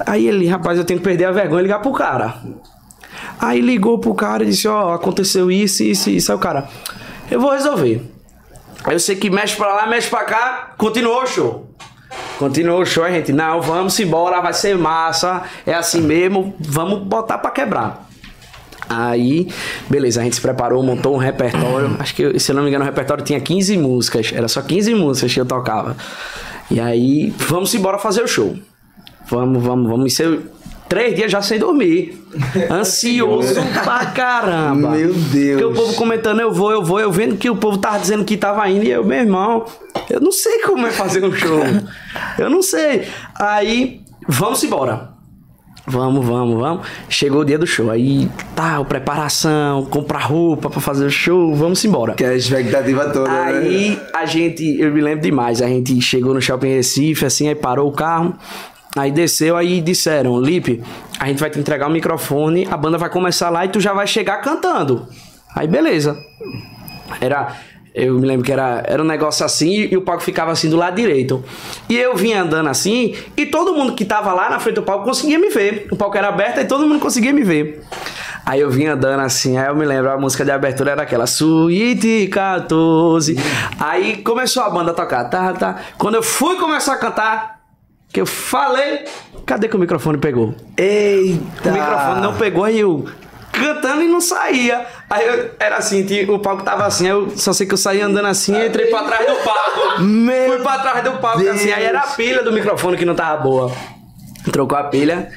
Aí 0.06 0.28
ele, 0.28 0.46
rapaz, 0.46 0.78
eu 0.78 0.84
tenho 0.84 1.00
que 1.00 1.04
perder 1.04 1.24
a 1.24 1.32
vergonha 1.32 1.60
e 1.60 1.62
ligar 1.64 1.80
pro 1.80 1.92
cara. 1.92 2.36
Aí 3.40 3.60
ligou 3.60 3.98
pro 3.98 4.14
cara 4.14 4.44
e 4.44 4.46
disse, 4.46 4.68
ó, 4.68 4.94
aconteceu 4.94 5.50
isso, 5.50 5.82
isso, 5.82 6.10
isso. 6.10 6.30
Aí 6.30 6.36
o 6.36 6.40
cara, 6.40 6.68
eu 7.30 7.40
vou 7.40 7.50
resolver. 7.50 8.02
Aí 8.84 8.94
eu 8.94 9.00
sei 9.00 9.16
que 9.16 9.28
mexe 9.28 9.56
pra 9.56 9.74
lá, 9.74 9.86
mexe 9.86 10.08
pra 10.08 10.24
cá, 10.24 10.74
continuou 10.78 11.22
o 11.22 11.26
show. 11.26 11.67
Continuou 12.38 12.82
o 12.82 12.86
show, 12.86 13.02
a 13.02 13.10
gente, 13.10 13.32
não, 13.32 13.60
vamos 13.60 13.98
embora, 13.98 14.40
vai 14.40 14.54
ser 14.54 14.78
massa, 14.78 15.42
é 15.66 15.74
assim 15.74 16.00
mesmo, 16.00 16.54
vamos 16.60 17.00
botar 17.00 17.36
pra 17.38 17.50
quebrar. 17.50 18.08
Aí, 18.88 19.48
beleza, 19.90 20.20
a 20.20 20.24
gente 20.24 20.36
se 20.36 20.40
preparou, 20.40 20.82
montou 20.82 21.14
um 21.14 21.18
repertório. 21.18 21.96
Acho 21.98 22.14
que, 22.14 22.38
se 22.38 22.52
eu 22.52 22.56
não 22.56 22.62
me 22.62 22.68
engano, 22.68 22.84
o 22.84 22.86
repertório 22.86 23.22
tinha 23.22 23.40
15 23.40 23.76
músicas. 23.76 24.32
Era 24.32 24.48
só 24.48 24.62
15 24.62 24.94
músicas 24.94 25.34
que 25.34 25.40
eu 25.40 25.44
tocava. 25.44 25.96
E 26.70 26.80
aí, 26.80 27.34
vamos 27.36 27.74
embora 27.74 27.98
fazer 27.98 28.22
o 28.22 28.28
show. 28.28 28.56
Vamos, 29.28 29.62
vamos, 29.62 29.90
vamos. 29.90 30.12
Isso 30.12 30.22
eu, 30.22 30.42
três 30.88 31.14
dias 31.14 31.30
já 31.30 31.42
sem 31.42 31.58
dormir. 31.58 32.18
Ansioso 32.70 33.60
pra 33.84 34.06
caramba. 34.06 34.90
Meu 34.90 35.12
Deus. 35.12 35.60
Porque 35.60 35.64
o 35.64 35.74
povo 35.74 35.94
comentando, 35.94 36.40
eu 36.40 36.52
vou, 36.52 36.72
eu 36.72 36.82
vou, 36.82 37.00
eu 37.00 37.12
vendo 37.12 37.36
que 37.36 37.50
o 37.50 37.56
povo 37.56 37.78
tava 37.78 37.98
dizendo 37.98 38.24
que 38.24 38.36
tava 38.36 38.68
indo. 38.68 38.84
E 38.84 38.90
eu, 38.90 39.04
meu 39.04 39.18
irmão, 39.18 39.64
eu 40.08 40.20
não 40.20 40.32
sei 40.32 40.62
como 40.62 40.86
é 40.86 40.90
fazer 40.90 41.24
um 41.24 41.32
show. 41.32 41.60
eu 42.38 42.48
não 42.48 42.62
sei. 42.62 43.06
Aí, 43.38 44.00
vamos 44.26 44.62
embora. 44.64 45.18
Vamos, 45.88 46.24
vamos, 46.24 46.60
vamos. 46.60 46.86
Chegou 47.08 47.40
o 47.40 47.44
dia 47.44 47.58
do 47.58 47.66
show. 47.66 47.90
Aí, 47.90 48.28
tal, 48.54 48.84
preparação, 48.84 49.86
comprar 49.86 50.20
roupa 50.20 50.68
pra 50.68 50.80
fazer 50.80 51.06
o 51.06 51.10
show, 51.10 51.54
vamos 51.54 51.82
embora. 51.82 52.12
Que 52.12 52.24
é 52.24 52.28
a 52.28 52.36
expectativa 52.36 53.06
toda, 53.06 53.30
né? 53.30 53.44
Aí 53.46 54.00
a 54.14 54.26
gente, 54.26 54.78
eu 54.78 54.92
me 54.92 55.00
lembro 55.00 55.22
demais, 55.22 55.62
a 55.62 55.66
gente 55.66 55.98
chegou 56.02 56.34
no 56.34 56.42
shopping 56.42 56.68
Recife, 56.68 57.24
assim, 57.24 57.48
aí 57.48 57.54
parou 57.54 57.88
o 57.88 57.92
carro, 57.92 58.34
aí 58.96 59.10
desceu, 59.10 59.56
aí 59.56 59.80
disseram, 59.80 60.40
Lipe, 60.40 60.82
a 61.18 61.26
gente 61.26 61.40
vai 61.40 61.50
te 61.50 61.58
entregar 61.58 61.88
o 61.88 61.90
microfone, 61.90 62.66
a 62.70 62.76
banda 62.76 62.98
vai 62.98 63.10
começar 63.10 63.50
lá 63.50 63.64
e 63.64 63.68
tu 63.68 63.80
já 63.80 63.92
vai 63.92 64.06
chegar 64.06 64.38
cantando. 64.38 65.06
Aí 65.54 65.66
beleza. 65.66 66.16
Era. 67.20 67.56
Eu 67.94 68.14
me 68.14 68.26
lembro 68.26 68.44
que 68.44 68.52
era, 68.52 68.82
era 68.86 69.02
um 69.02 69.06
negócio 69.06 69.44
assim 69.44 69.88
e 69.90 69.96
o 69.96 70.02
palco 70.02 70.22
ficava 70.22 70.52
assim 70.52 70.70
do 70.70 70.76
lado 70.76 70.94
direito. 70.94 71.42
E 71.88 71.96
eu 71.96 72.14
vinha 72.14 72.42
andando 72.42 72.68
assim 72.68 73.16
e 73.36 73.46
todo 73.46 73.74
mundo 73.74 73.94
que 73.94 74.04
tava 74.04 74.32
lá 74.32 74.48
na 74.48 74.60
frente 74.60 74.76
do 74.76 74.82
palco 74.82 75.04
conseguia 75.04 75.38
me 75.38 75.48
ver. 75.48 75.88
O 75.90 75.96
palco 75.96 76.16
era 76.16 76.28
aberto 76.28 76.60
e 76.60 76.64
todo 76.64 76.86
mundo 76.86 77.00
conseguia 77.00 77.32
me 77.32 77.42
ver. 77.42 77.82
Aí 78.46 78.60
eu 78.60 78.70
vinha 78.70 78.94
andando 78.94 79.20
assim, 79.20 79.58
aí 79.58 79.66
eu 79.66 79.74
me 79.74 79.84
lembro, 79.84 80.10
a 80.10 80.16
música 80.16 80.44
de 80.44 80.50
abertura 80.50 80.92
era 80.92 81.02
aquela 81.02 81.26
Suíte 81.26 82.28
14. 82.28 83.36
Aí 83.80 84.22
começou 84.22 84.62
a 84.62 84.70
banda 84.70 84.92
a 84.92 84.94
tocar, 84.94 85.24
tá, 85.24 85.52
tá. 85.52 85.76
Quando 85.98 86.14
eu 86.14 86.22
fui 86.22 86.56
começar 86.56 86.94
a 86.94 86.96
cantar, 86.96 87.57
que 88.12 88.20
eu 88.20 88.26
falei, 88.26 89.04
cadê 89.44 89.68
que 89.68 89.76
o 89.76 89.78
microfone 89.78 90.18
pegou? 90.18 90.54
Eita! 90.76 91.68
O 91.68 91.72
microfone 91.72 92.20
não 92.20 92.34
pegou 92.36 92.64
aí 92.64 92.80
eu 92.80 93.04
cantando 93.52 94.02
e 94.02 94.08
não 94.08 94.20
saía. 94.20 94.86
Aí 95.10 95.26
eu, 95.26 95.50
era 95.58 95.76
assim, 95.76 96.06
o 96.28 96.38
palco 96.38 96.62
tava 96.62 96.86
assim, 96.86 97.08
eu 97.08 97.30
só 97.36 97.52
sei 97.52 97.66
que 97.66 97.74
eu 97.74 97.78
saí 97.78 98.00
andando 98.00 98.26
assim 98.26 98.54
e 98.54 98.66
entrei 98.66 98.86
pra 98.86 99.02
trás 99.02 99.26
do 99.26 99.34
palco. 99.36 100.02
Meu 100.02 100.52
Fui 100.52 100.62
pra 100.62 100.78
trás 100.78 101.04
do 101.04 101.12
palco 101.18 101.40
Deus. 101.40 101.56
assim, 101.56 101.72
aí 101.72 101.84
era 101.84 102.00
a 102.00 102.06
pilha 102.08 102.42
do 102.42 102.52
microfone 102.52 102.96
que 102.96 103.04
não 103.04 103.14
tava 103.14 103.42
boa. 103.42 103.72
Trocou 104.52 104.78
a 104.78 104.84
pilha, 104.84 105.30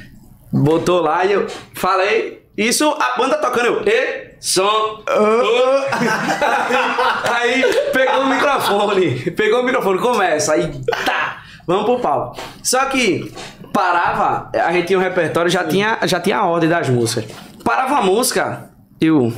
botou 0.51 1.01
lá 1.01 1.25
e 1.25 1.33
eu 1.33 1.47
falei, 1.73 2.45
isso 2.55 2.95
a 2.99 3.17
banda 3.17 3.37
tocando, 3.37 3.65
eu, 3.65 3.81
e, 3.85 4.35
som, 4.39 4.63
ô. 4.63 5.03
aí 7.33 7.63
pegou 7.91 8.21
o 8.21 8.29
microfone, 8.29 9.31
pegou 9.31 9.61
o 9.61 9.63
microfone, 9.63 9.99
começa, 9.99 10.53
aí 10.53 10.71
tá, 11.05 11.41
vamos 11.65 11.85
pro 11.85 11.99
palco. 11.99 12.37
Só 12.63 12.85
que 12.85 13.33
parava, 13.73 14.49
a 14.53 14.71
gente 14.71 14.87
tinha 14.87 14.99
um 14.99 15.01
repertório, 15.01 15.49
já 15.49 15.63
tinha, 15.63 15.97
já 16.03 16.19
tinha 16.19 16.37
a 16.37 16.45
ordem 16.45 16.69
das 16.69 16.89
músicas. 16.89 17.25
Parava 17.63 17.97
a 17.97 18.01
música, 18.01 18.69
eu 18.99 19.33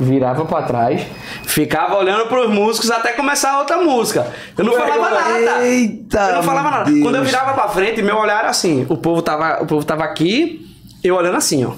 virava 0.00 0.44
pra 0.44 0.62
trás, 0.62 1.02
ficava 1.44 1.96
olhando 1.96 2.26
pros 2.26 2.48
músicos 2.50 2.90
até 2.90 3.12
começar 3.12 3.52
a 3.52 3.58
outra 3.60 3.78
música. 3.78 4.26
Eu 4.56 4.64
não 4.64 4.72
falava 4.72 5.10
nada. 5.10 5.66
Eita, 5.66 6.18
Eu 6.18 6.34
não 6.36 6.42
falava 6.42 6.70
nada. 6.70 6.90
Deus. 6.90 7.02
Quando 7.02 7.16
eu 7.16 7.24
virava 7.24 7.52
pra 7.52 7.68
frente, 7.68 8.02
meu 8.02 8.16
olhar 8.16 8.40
era 8.40 8.48
assim. 8.48 8.86
O 8.88 8.96
povo 8.96 9.22
tava, 9.22 9.62
o 9.62 9.66
povo 9.66 9.84
tava 9.84 10.04
aqui, 10.04 10.66
eu 11.02 11.16
olhando 11.16 11.36
assim, 11.36 11.64
ó. 11.64 11.72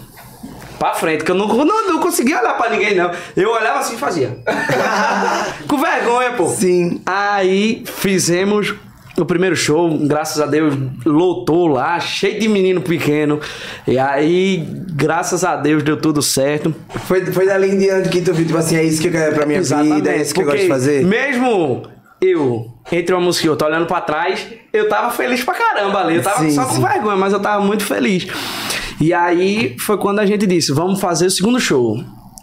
Pra 0.79 0.94
frente, 0.94 1.24
que 1.24 1.31
eu 1.31 1.35
não, 1.35 1.46
não, 1.46 1.88
não 1.88 2.00
conseguia 2.00 2.40
olhar 2.40 2.57
pra 2.57 2.70
ninguém, 2.70 2.94
não. 2.94 3.11
Eu 3.37 3.50
olhava 3.53 3.81
assim 3.81 3.96
e 3.96 3.98
fazia. 3.98 4.38
Com 5.68 5.76
vergonha, 5.76 6.33
pô. 6.33 6.48
Sim. 6.48 7.03
Aí 7.05 7.85
fizemos 7.85 8.74
o 9.22 9.26
primeiro 9.26 9.56
show, 9.56 9.98
graças 9.98 10.40
a 10.40 10.46
Deus, 10.46 10.74
lotou 11.04 11.66
lá, 11.66 11.98
cheio 12.00 12.38
de 12.40 12.48
menino 12.48 12.80
pequeno. 12.80 13.40
E 13.87 13.98
aí, 13.98 14.66
graças 14.92 15.44
a 15.44 15.56
Deus, 15.56 15.83
deu 15.83 15.96
tudo 15.96 16.22
certo. 16.22 16.74
Foi, 17.06 17.24
foi 17.26 17.46
dali 17.46 17.70
em 17.70 17.78
diante 17.78 18.09
que 18.09 18.20
tu 18.20 18.33
viu, 18.33 18.46
tipo 18.46 18.59
assim, 18.59 18.76
é 18.76 18.85
isso 18.85 19.00
que 19.00 19.09
eu 19.09 19.12
quero 19.12 19.35
pra 19.35 19.46
minha 19.46 19.62
vida, 19.62 20.11
é 20.11 20.20
isso 20.20 20.35
que 20.35 20.40
eu 20.40 20.44
gosto 20.44 20.61
de 20.61 20.68
fazer. 20.68 21.04
Mesmo 21.04 21.83
eu, 22.20 22.66
entre 22.92 23.14
uma 23.14 23.20
música 23.22 23.46
e 23.46 23.50
outra, 23.50 23.68
olhando 23.68 23.87
pra 23.87 24.00
trás, 24.00 24.46
eu 24.72 24.88
tava 24.88 25.11
feliz 25.11 25.42
pra 25.42 25.54
caramba 25.54 26.00
ali. 26.00 26.16
Eu 26.16 26.22
tava 26.22 26.40
Sim, 26.40 26.50
só 26.50 26.64
com 26.64 26.74
sim. 26.74 26.83
vergonha, 26.83 27.16
mas 27.16 27.33
eu 27.33 27.40
tava 27.40 27.64
muito 27.64 27.85
feliz. 27.85 28.26
E 29.00 29.14
aí 29.14 29.76
foi 29.78 29.96
quando 29.96 30.18
a 30.18 30.26
gente 30.26 30.46
disse: 30.46 30.72
vamos 30.72 31.00
fazer 31.00 31.26
o 31.26 31.30
segundo 31.30 31.59
show. 31.59 31.98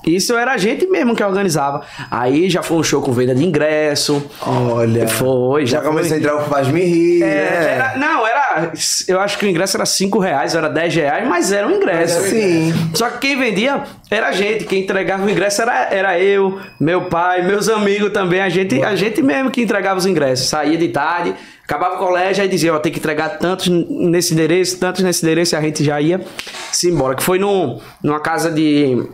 Isso 0.07 0.35
era 0.35 0.53
a 0.53 0.57
gente 0.57 0.87
mesmo 0.87 1.15
que 1.15 1.23
organizava. 1.23 1.81
Aí 2.09 2.49
já 2.49 2.63
foi 2.63 2.77
um 2.77 2.83
show 2.83 3.01
com 3.01 3.11
venda 3.11 3.35
de 3.35 3.43
ingresso. 3.43 4.23
Olha. 4.41 5.07
Foi, 5.07 5.65
já, 5.65 5.79
já 5.79 5.83
começou 5.83 6.15
a 6.15 6.19
entrar 6.19 6.35
o 6.37 6.41
Faz 6.45 6.67
Me 6.69 6.83
Rir. 6.83 7.23
É, 7.23 7.25
né? 7.25 7.73
era, 7.73 7.97
não, 7.97 8.25
era. 8.25 8.71
Eu 9.07 9.19
acho 9.19 9.37
que 9.37 9.45
o 9.45 9.49
ingresso 9.49 9.77
era 9.77 9.85
5 9.85 10.17
reais, 10.19 10.55
era 10.55 10.69
10 10.69 10.95
reais, 10.95 11.27
mas 11.27 11.51
era 11.51 11.67
um 11.67 11.71
ingresso. 11.71 12.21
Sim. 12.23 12.73
Só 12.93 13.09
que 13.09 13.19
quem 13.19 13.37
vendia 13.37 13.83
era 14.09 14.29
a 14.29 14.31
gente, 14.31 14.65
quem 14.65 14.83
entregava 14.83 15.25
o 15.25 15.29
ingresso 15.29 15.61
era, 15.61 15.93
era 15.93 16.19
eu, 16.19 16.59
meu 16.79 17.05
pai, 17.05 17.45
meus 17.45 17.69
amigos 17.69 18.11
também. 18.11 18.41
A 18.41 18.49
gente, 18.49 18.81
a 18.81 18.95
gente 18.95 19.21
mesmo 19.21 19.51
que 19.51 19.61
entregava 19.61 19.97
os 19.97 20.05
ingressos. 20.05 20.47
Saía 20.47 20.77
de 20.77 20.87
tarde, 20.89 21.35
acabava 21.63 21.95
o 21.95 21.97
colégio, 21.97 22.41
aí 22.41 22.49
dizia, 22.49 22.73
ó, 22.73 22.79
tem 22.79 22.91
que 22.91 22.99
entregar 22.99 23.37
tantos 23.37 23.67
nesse 23.67 24.33
endereço, 24.33 24.79
tantos 24.79 25.03
nesse 25.03 25.23
endereço, 25.25 25.53
e 25.53 25.57
a 25.57 25.61
gente 25.61 25.83
já 25.83 25.99
ia 25.99 26.21
se 26.71 26.89
embora. 26.89 27.15
Que 27.15 27.23
foi 27.23 27.37
num, 27.37 27.79
numa 28.01 28.19
casa 28.19 28.49
de 28.49 29.05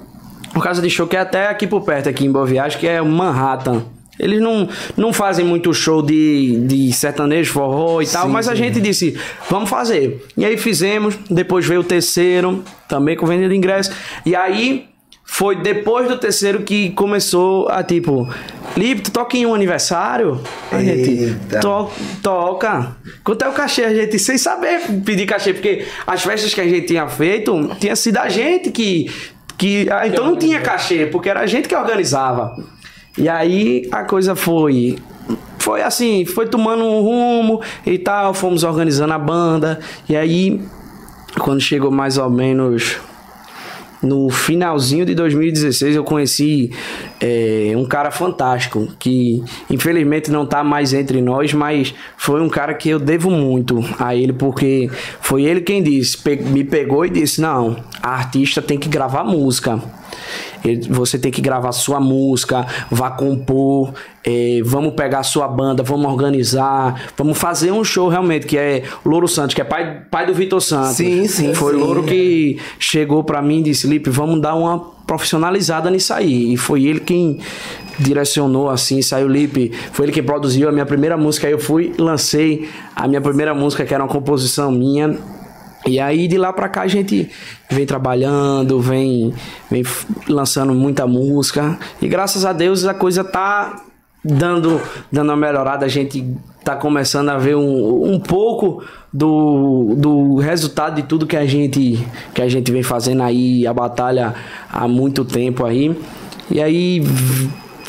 uma 0.53 0.63
casa 0.63 0.81
de 0.81 0.89
show 0.89 1.07
que 1.07 1.15
é 1.15 1.19
até 1.19 1.47
aqui 1.47 1.65
por 1.65 1.81
perto, 1.81 2.09
aqui 2.09 2.25
em 2.25 2.31
Boa 2.31 2.45
Viagem, 2.45 2.79
que 2.79 2.87
é 2.87 3.01
Manhattan. 3.01 3.83
Eles 4.19 4.39
não, 4.39 4.69
não 4.95 5.11
fazem 5.11 5.43
muito 5.43 5.73
show 5.73 6.01
de, 6.01 6.59
de 6.67 6.93
sertanejo, 6.93 7.51
forró 7.51 8.01
e 8.01 8.05
tal, 8.05 8.29
mas 8.29 8.47
a 8.47 8.53
gente 8.53 8.79
disse, 8.79 9.17
vamos 9.49 9.69
fazer. 9.69 10.23
E 10.37 10.45
aí 10.45 10.55
fizemos, 10.55 11.17
depois 11.29 11.65
veio 11.65 11.81
o 11.81 11.83
terceiro, 11.83 12.63
também 12.87 13.17
com 13.17 13.25
venda 13.25 13.49
de 13.49 13.55
ingresso. 13.55 13.91
E 14.23 14.35
aí 14.35 14.87
foi 15.23 15.55
depois 15.55 16.07
do 16.07 16.17
terceiro 16.17 16.61
que 16.61 16.91
começou 16.91 17.67
a 17.69 17.81
tipo, 17.81 18.29
Lipe, 18.77 19.01
tu 19.01 19.11
toca 19.11 19.35
em 19.35 19.47
um 19.47 19.55
aniversário? 19.55 20.39
A 20.71 20.79
gente 20.79 21.35
to, 21.59 21.91
toca. 22.21 22.95
Quanto 23.23 23.43
é 23.43 23.49
o 23.49 23.53
cachê? 23.53 23.83
A 23.83 23.95
gente, 23.95 24.19
sem 24.19 24.37
saber 24.37 24.81
pedir 25.03 25.25
cachê, 25.25 25.53
porque 25.53 25.85
as 26.05 26.21
festas 26.21 26.53
que 26.53 26.61
a 26.61 26.67
gente 26.67 26.85
tinha 26.85 27.07
feito, 27.07 27.71
tinha 27.79 27.95
sido 27.95 28.17
a 28.17 28.29
gente 28.29 28.69
que 28.69 29.09
que, 29.57 29.87
ah, 29.91 30.07
então 30.07 30.25
não 30.25 30.35
tinha 30.35 30.61
cachê, 30.61 31.05
porque 31.05 31.29
era 31.29 31.41
a 31.41 31.45
gente 31.45 31.67
que 31.67 31.75
organizava. 31.75 32.55
E 33.17 33.29
aí 33.29 33.87
a 33.91 34.03
coisa 34.03 34.35
foi. 34.35 34.97
Foi 35.59 35.81
assim, 35.81 36.25
foi 36.25 36.45
tomando 36.47 36.83
um 36.83 37.01
rumo 37.01 37.61
e 37.85 37.97
tal, 37.97 38.33
fomos 38.33 38.63
organizando 38.63 39.13
a 39.13 39.19
banda. 39.19 39.79
E 40.09 40.15
aí, 40.15 40.61
quando 41.39 41.61
chegou 41.61 41.89
mais 41.89 42.17
ou 42.17 42.29
menos 42.29 42.99
no 44.03 44.29
finalzinho 44.29 45.05
de 45.05 45.15
2016 45.15 45.95
eu 45.95 46.03
conheci 46.03 46.71
é, 47.19 47.73
um 47.75 47.85
cara 47.85 48.11
fantástico 48.11 48.87
que 48.99 49.41
infelizmente 49.69 50.29
não 50.29 50.43
está 50.43 50.63
mais 50.63 50.93
entre 50.93 51.21
nós, 51.21 51.53
mas 51.53 51.93
foi 52.17 52.41
um 52.41 52.49
cara 52.49 52.73
que 52.73 52.89
eu 52.89 52.99
devo 52.99 53.31
muito 53.31 53.83
a 53.97 54.15
ele 54.15 54.33
porque 54.33 54.89
foi 55.21 55.43
ele 55.43 55.61
quem 55.61 55.81
disse, 55.81 56.17
me 56.49 56.63
pegou 56.63 57.05
e 57.05 57.09
disse 57.09 57.41
não, 57.41 57.77
a 58.01 58.09
artista 58.09 58.61
tem 58.61 58.77
que 58.77 58.89
gravar 58.89 59.23
música 59.23 59.81
você 60.89 61.17
tem 61.17 61.31
que 61.31 61.41
gravar 61.41 61.71
sua 61.71 61.99
música, 61.99 62.65
vá 62.89 63.11
compor, 63.11 63.93
é, 64.23 64.61
vamos 64.63 64.93
pegar 64.93 65.23
sua 65.23 65.47
banda, 65.47 65.83
vamos 65.83 66.05
organizar, 66.11 67.09
vamos 67.17 67.37
fazer 67.37 67.71
um 67.71 67.83
show 67.83 68.07
realmente, 68.07 68.45
que 68.45 68.57
é 68.57 68.83
Louro 69.05 69.27
Santos, 69.27 69.53
que 69.53 69.61
é 69.61 69.65
pai, 69.65 70.01
pai 70.09 70.25
do 70.25 70.33
Vitor 70.33 70.61
Santos. 70.61 70.95
Sim, 70.95 71.27
sim. 71.27 71.53
Foi 71.53 71.73
sim, 71.73 71.79
Louro 71.79 72.03
que 72.03 72.57
chegou 72.79 73.23
para 73.23 73.41
mim 73.41 73.59
e 73.59 73.63
disse, 73.63 73.87
Lipe, 73.87 74.09
vamos 74.09 74.41
dar 74.41 74.55
uma 74.55 74.79
profissionalizada 75.05 75.89
nisso 75.89 76.13
aí. 76.13 76.53
E 76.53 76.57
foi 76.57 76.85
ele 76.85 76.99
quem 76.99 77.39
direcionou 77.99 78.69
assim, 78.69 79.01
saiu 79.01 79.27
Lipe, 79.27 79.71
foi 79.91 80.05
ele 80.05 80.11
que 80.11 80.23
produziu 80.23 80.69
a 80.69 80.71
minha 80.71 80.85
primeira 80.85 81.17
música, 81.17 81.47
aí 81.47 81.53
eu 81.53 81.59
fui, 81.59 81.93
lancei 81.97 82.69
a 82.95 83.07
minha 83.07 83.21
primeira 83.21 83.53
música, 83.53 83.85
que 83.85 83.93
era 83.93 84.03
uma 84.03 84.09
composição 84.09 84.71
minha, 84.71 85.17
e 85.85 85.99
aí 85.99 86.27
de 86.27 86.37
lá 86.37 86.53
pra 86.53 86.69
cá 86.69 86.83
a 86.83 86.87
gente 86.87 87.29
vem 87.69 87.85
trabalhando, 87.85 88.79
vem, 88.79 89.33
vem 89.69 89.83
lançando 90.27 90.73
muita 90.73 91.05
música. 91.05 91.77
E 92.01 92.07
graças 92.07 92.45
a 92.45 92.53
Deus 92.53 92.85
a 92.85 92.93
coisa 92.93 93.23
tá 93.23 93.83
dando, 94.23 94.81
dando 95.11 95.29
uma 95.29 95.35
melhorada. 95.35 95.85
A 95.85 95.89
gente 95.89 96.25
tá 96.63 96.75
começando 96.75 97.29
a 97.29 97.37
ver 97.37 97.55
um, 97.55 98.13
um 98.13 98.19
pouco 98.19 98.81
do, 99.11 99.93
do 99.97 100.37
resultado 100.37 100.95
de 100.95 101.03
tudo 101.03 101.27
que 101.27 101.35
a 101.35 101.45
gente 101.45 102.07
que 102.33 102.41
a 102.41 102.47
gente 102.47 102.71
vem 102.71 102.81
fazendo 102.81 103.21
aí, 103.21 103.67
a 103.67 103.73
batalha 103.73 104.33
há 104.71 104.87
muito 104.87 105.25
tempo 105.25 105.65
aí. 105.65 105.95
E 106.49 106.61
aí 106.61 107.01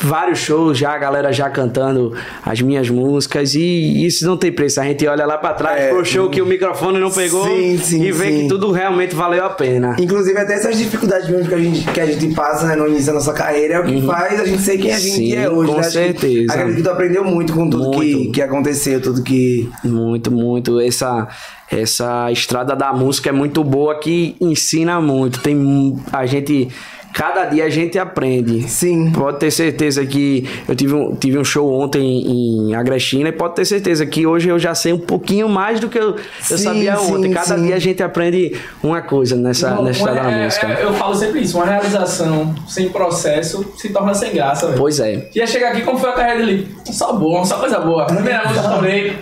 vários 0.05 0.39
shows 0.39 0.77
já, 0.77 0.93
a 0.93 0.97
galera 0.97 1.31
já 1.33 1.49
cantando 1.49 2.13
as 2.43 2.61
minhas 2.61 2.89
músicas 2.89 3.55
e 3.55 4.05
isso 4.05 4.25
não 4.25 4.37
tem 4.37 4.51
preço. 4.51 4.79
A 4.79 4.83
gente 4.83 5.05
olha 5.07 5.25
lá 5.25 5.37
para 5.37 5.53
trás 5.53 5.81
é, 5.81 5.89
pro 5.89 6.05
show 6.05 6.29
que 6.29 6.41
o 6.41 6.45
microfone 6.45 6.99
não 6.99 7.11
pegou 7.11 7.45
sim, 7.45 7.77
sim, 7.77 8.03
e 8.03 8.11
vê 8.11 8.25
sim. 8.25 8.41
que 8.41 8.47
tudo 8.47 8.71
realmente 8.71 9.15
valeu 9.15 9.43
a 9.45 9.49
pena. 9.49 9.95
Inclusive 9.99 10.37
até 10.37 10.53
essas 10.53 10.77
dificuldades 10.77 11.29
mesmo 11.29 11.47
que 11.47 11.55
a 11.55 11.57
gente, 11.57 11.91
que 11.91 11.99
a 11.99 12.05
gente 12.05 12.33
passa 12.33 12.67
né, 12.67 12.75
no 12.75 12.87
início 12.87 13.07
da 13.07 13.13
nossa 13.13 13.33
carreira 13.33 13.75
é 13.75 13.79
o 13.79 13.83
que 13.83 13.95
uhum. 13.95 14.07
faz 14.07 14.39
a 14.39 14.45
gente 14.45 14.61
ser 14.61 14.77
quem 14.77 14.91
a 14.91 14.99
gente 14.99 15.15
sim, 15.15 15.35
é 15.35 15.49
hoje. 15.49 15.71
Com 15.71 15.77
né? 15.77 15.83
certeza. 15.83 16.53
Acredito 16.53 16.77
que 16.77 16.83
tu 16.83 16.89
aprendeu 16.89 17.23
muito 17.23 17.53
com 17.53 17.69
tudo 17.69 17.91
muito. 17.91 17.99
Que, 17.99 18.27
que 18.31 18.41
aconteceu, 18.41 19.01
tudo 19.01 19.21
que... 19.23 19.69
Muito, 19.83 20.31
muito. 20.31 20.79
Essa 20.79 21.27
essa 21.69 22.31
estrada 22.31 22.75
da 22.75 22.93
música 22.93 23.29
é 23.29 23.31
muito 23.31 23.63
boa 23.63 23.99
que 23.99 24.35
ensina 24.39 25.01
muito. 25.01 25.39
Tem 25.39 25.95
a 26.13 26.25
gente 26.25 26.69
cada 27.15 27.45
dia 27.45 27.63
a 27.63 27.69
gente 27.69 27.97
aprende. 27.97 28.69
Sim. 28.69 29.09
Pode 29.09 29.39
ter 29.39 29.49
certeza 29.49 30.05
que 30.05 30.49
eu 30.67 30.75
tive 30.75 30.93
um, 30.93 31.15
tive 31.15 31.39
um 31.39 31.45
show 31.45 31.71
ontem 31.71 32.03
em 32.03 32.75
Agrestina 32.75 33.29
e 33.29 33.31
pode 33.31 33.55
ter 33.55 33.63
certeza 33.63 34.05
que 34.05 34.27
hoje 34.27 34.49
eu 34.49 34.59
já 34.59 34.75
sei 34.75 34.91
um 34.91 34.99
pouquinho 34.99 35.47
mais 35.47 35.79
do 35.79 35.87
que 35.87 35.97
eu, 35.97 36.17
eu 36.51 36.57
sabia 36.57 36.97
sim, 36.97 37.15
ontem. 37.15 37.31
Cada 37.31 37.55
sim. 37.55 37.67
dia 37.67 37.75
a 37.75 37.79
gente 37.79 38.03
aprende 38.03 38.59
uma 38.83 39.01
coisa 39.01 39.37
nessa, 39.37 39.69
Não, 39.69 39.83
nessa 39.83 39.99
história 39.99 40.21
da 40.21 40.29
é, 40.29 40.43
música. 40.43 40.67
É, 40.67 40.83
eu 40.83 40.93
falo 40.93 41.15
sempre 41.15 41.39
isso, 41.39 41.57
uma 41.57 41.65
realização 41.65 42.53
sem 42.67 42.89
processo 42.89 43.73
se 43.77 43.93
torna 43.93 44.13
sem 44.13 44.33
graça. 44.33 44.67
Véio. 44.67 44.77
Pois 44.77 44.99
é. 44.99 45.29
Ia 45.33 45.47
chegar 45.47 45.69
aqui 45.71 45.83
como 45.83 45.97
foi 45.97 46.09
a 46.09 46.13
carreira 46.13 46.45
dele? 46.45 46.75
Só 46.91 47.13
bom, 47.13 47.45
só 47.45 47.59
coisa 47.59 47.79
boa. 47.79 48.07
Primeira 48.07 48.43
música 48.45 48.67
também. 48.67 49.15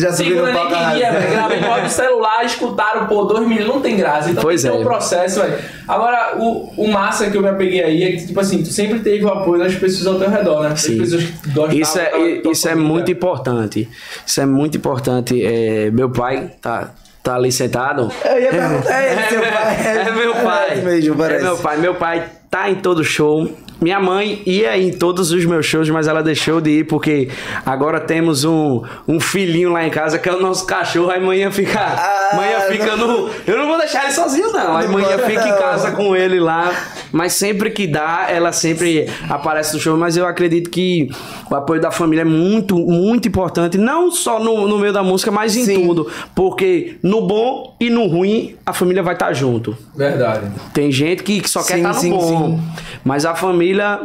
Já 0.00 0.10
Segunda 0.10 0.52
nem 0.54 0.68
queria, 0.68 1.12
velho. 1.12 1.30
Gravei 1.32 1.60
pode 1.60 1.86
o 1.86 1.90
celular, 1.90 2.44
escutaram, 2.46 3.06
pô, 3.06 3.24
dois 3.24 3.46
mil, 3.46 3.66
não 3.66 3.82
tem 3.82 3.94
graça. 3.94 4.30
Então 4.30 4.42
pois 4.42 4.62
tem 4.62 4.70
é. 4.70 4.74
um 4.74 4.82
processo, 4.82 5.40
velho. 5.42 5.58
Agora, 5.86 6.36
o, 6.38 6.72
o 6.76 6.88
massa 7.10 7.28
que 7.28 7.36
eu 7.36 7.42
me 7.42 7.48
apeguei 7.48 7.82
aí 7.82 8.04
é 8.04 8.12
que, 8.12 8.26
tipo 8.26 8.38
assim, 8.38 8.62
tu 8.62 8.70
sempre 8.70 9.00
teve 9.00 9.24
o 9.24 9.28
apoio 9.28 9.62
das 9.62 9.74
pessoas 9.74 10.06
ao 10.06 10.18
teu 10.18 10.30
redor, 10.30 10.62
né? 10.62 10.76
Sim. 10.76 10.98
pessoas 10.98 11.24
que 11.24 11.50
gostam 11.50 11.78
Isso 11.78 11.98
é, 11.98 12.42
isso 12.50 12.68
é 12.68 12.74
muito 12.74 13.10
importante. 13.10 13.88
Isso 14.24 14.40
é 14.40 14.46
muito 14.46 14.78
importante. 14.78 15.44
É, 15.44 15.90
meu 15.90 16.10
pai 16.10 16.52
tá, 16.60 16.92
tá 17.22 17.34
ali 17.34 17.50
sentado. 17.50 18.10
Eu 18.24 18.42
ia 18.42 18.50
perguntar, 18.50 19.02
é, 19.02 19.14
é, 19.14 19.26
seu 19.28 19.40
pai. 19.40 19.86
É, 19.86 20.08
é 20.08 20.12
meu 20.12 20.34
pai. 20.34 20.70
É, 20.70 20.76
mesmo, 20.76 21.24
é 21.24 21.42
meu 21.42 21.56
pai. 21.56 21.76
Meu 21.78 21.94
pai 21.94 22.28
tá 22.48 22.70
em 22.70 22.76
todo 22.76 23.02
show. 23.02 23.50
Minha 23.80 23.98
mãe 23.98 24.42
ia 24.44 24.76
em 24.76 24.92
todos 24.92 25.30
os 25.32 25.44
meus 25.46 25.64
shows, 25.64 25.88
mas 25.88 26.06
ela 26.06 26.22
deixou 26.22 26.60
de 26.60 26.80
ir 26.80 26.84
porque 26.84 27.28
agora 27.64 27.98
temos 27.98 28.44
um, 28.44 28.82
um 29.08 29.18
filhinho 29.18 29.72
lá 29.72 29.86
em 29.86 29.90
casa 29.90 30.18
que 30.18 30.28
é 30.28 30.34
o 30.34 30.40
nosso 30.40 30.66
cachorro. 30.66 31.10
Aí 31.10 31.20
manhã 31.20 31.50
fica, 31.50 31.80
ah, 31.80 32.36
manhã 32.36 32.60
fica 32.68 32.96
no. 32.96 33.30
Eu 33.46 33.56
não 33.56 33.66
vou 33.66 33.78
deixar 33.78 34.04
ele 34.04 34.12
sozinho, 34.12 34.52
não. 34.52 34.76
Aí 34.76 34.86
manhã 34.86 35.16
fica 35.18 35.48
em 35.48 35.56
casa 35.56 35.92
com 35.92 36.14
ele 36.14 36.38
lá. 36.38 36.70
Mas 37.10 37.32
sempre 37.32 37.70
que 37.70 37.86
dá, 37.86 38.26
ela 38.28 38.52
sempre 38.52 39.08
aparece 39.28 39.74
no 39.74 39.80
show. 39.80 39.96
Mas 39.96 40.16
eu 40.16 40.26
acredito 40.26 40.68
que 40.68 41.08
o 41.50 41.54
apoio 41.54 41.80
da 41.80 41.90
família 41.90 42.22
é 42.22 42.24
muito, 42.24 42.76
muito 42.76 43.28
importante. 43.28 43.78
Não 43.78 44.10
só 44.10 44.38
no, 44.38 44.68
no 44.68 44.78
meio 44.78 44.92
da 44.92 45.02
música, 45.02 45.30
mas 45.30 45.56
em 45.56 45.64
Sim. 45.64 45.86
tudo. 45.86 46.06
Porque 46.34 46.98
no 47.02 47.22
bom 47.22 47.76
e 47.80 47.88
no 47.88 48.06
ruim, 48.06 48.56
a 48.64 48.72
família 48.72 49.02
vai 49.02 49.14
estar 49.14 49.32
junto. 49.32 49.76
Verdade. 49.96 50.50
Tem 50.74 50.92
gente 50.92 51.22
que 51.22 51.48
só 51.48 51.62
quer 51.64 51.78
estar 51.78 51.94
no 51.94 52.00
sim, 52.00 52.10
bom. 52.10 52.58
Sim. 52.58 52.62
Mas 53.04 53.24
a 53.24 53.34
família 53.34 53.69
família, 53.70 54.00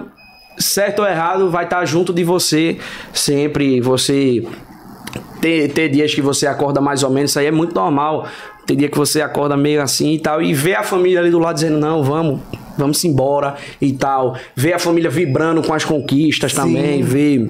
certo 0.57 0.99
ou 0.99 1.07
errado, 1.07 1.49
vai 1.49 1.63
estar 1.63 1.83
junto 1.85 2.13
de 2.13 2.23
você 2.23 2.77
sempre. 3.13 3.81
Você 3.81 4.45
ter, 5.41 5.71
ter 5.71 5.89
dias 5.89 6.13
que 6.13 6.21
você 6.21 6.47
acorda 6.47 6.79
mais 6.79 7.03
ou 7.03 7.09
menos, 7.09 7.31
isso 7.31 7.39
aí 7.39 7.47
é 7.47 7.51
muito 7.51 7.73
normal. 7.73 8.27
Tem 8.65 8.75
dia 8.75 8.89
que 8.89 8.97
você 8.97 9.21
acorda 9.21 9.55
meio 9.55 9.81
assim 9.81 10.13
e 10.13 10.19
tal, 10.19 10.41
e 10.41 10.53
vê 10.53 10.73
a 10.73 10.83
família 10.83 11.19
ali 11.19 11.29
do 11.29 11.39
lado 11.39 11.55
dizendo: 11.55 11.77
não, 11.77 12.03
vamos, 12.03 12.39
vamos 12.77 13.03
embora 13.03 13.55
e 13.81 13.93
tal. 13.93 14.35
Vê 14.55 14.73
a 14.73 14.79
família 14.79 15.09
vibrando 15.09 15.61
com 15.61 15.73
as 15.73 15.83
conquistas 15.83 16.51
Sim. 16.51 16.57
também, 16.57 17.03
vê 17.03 17.47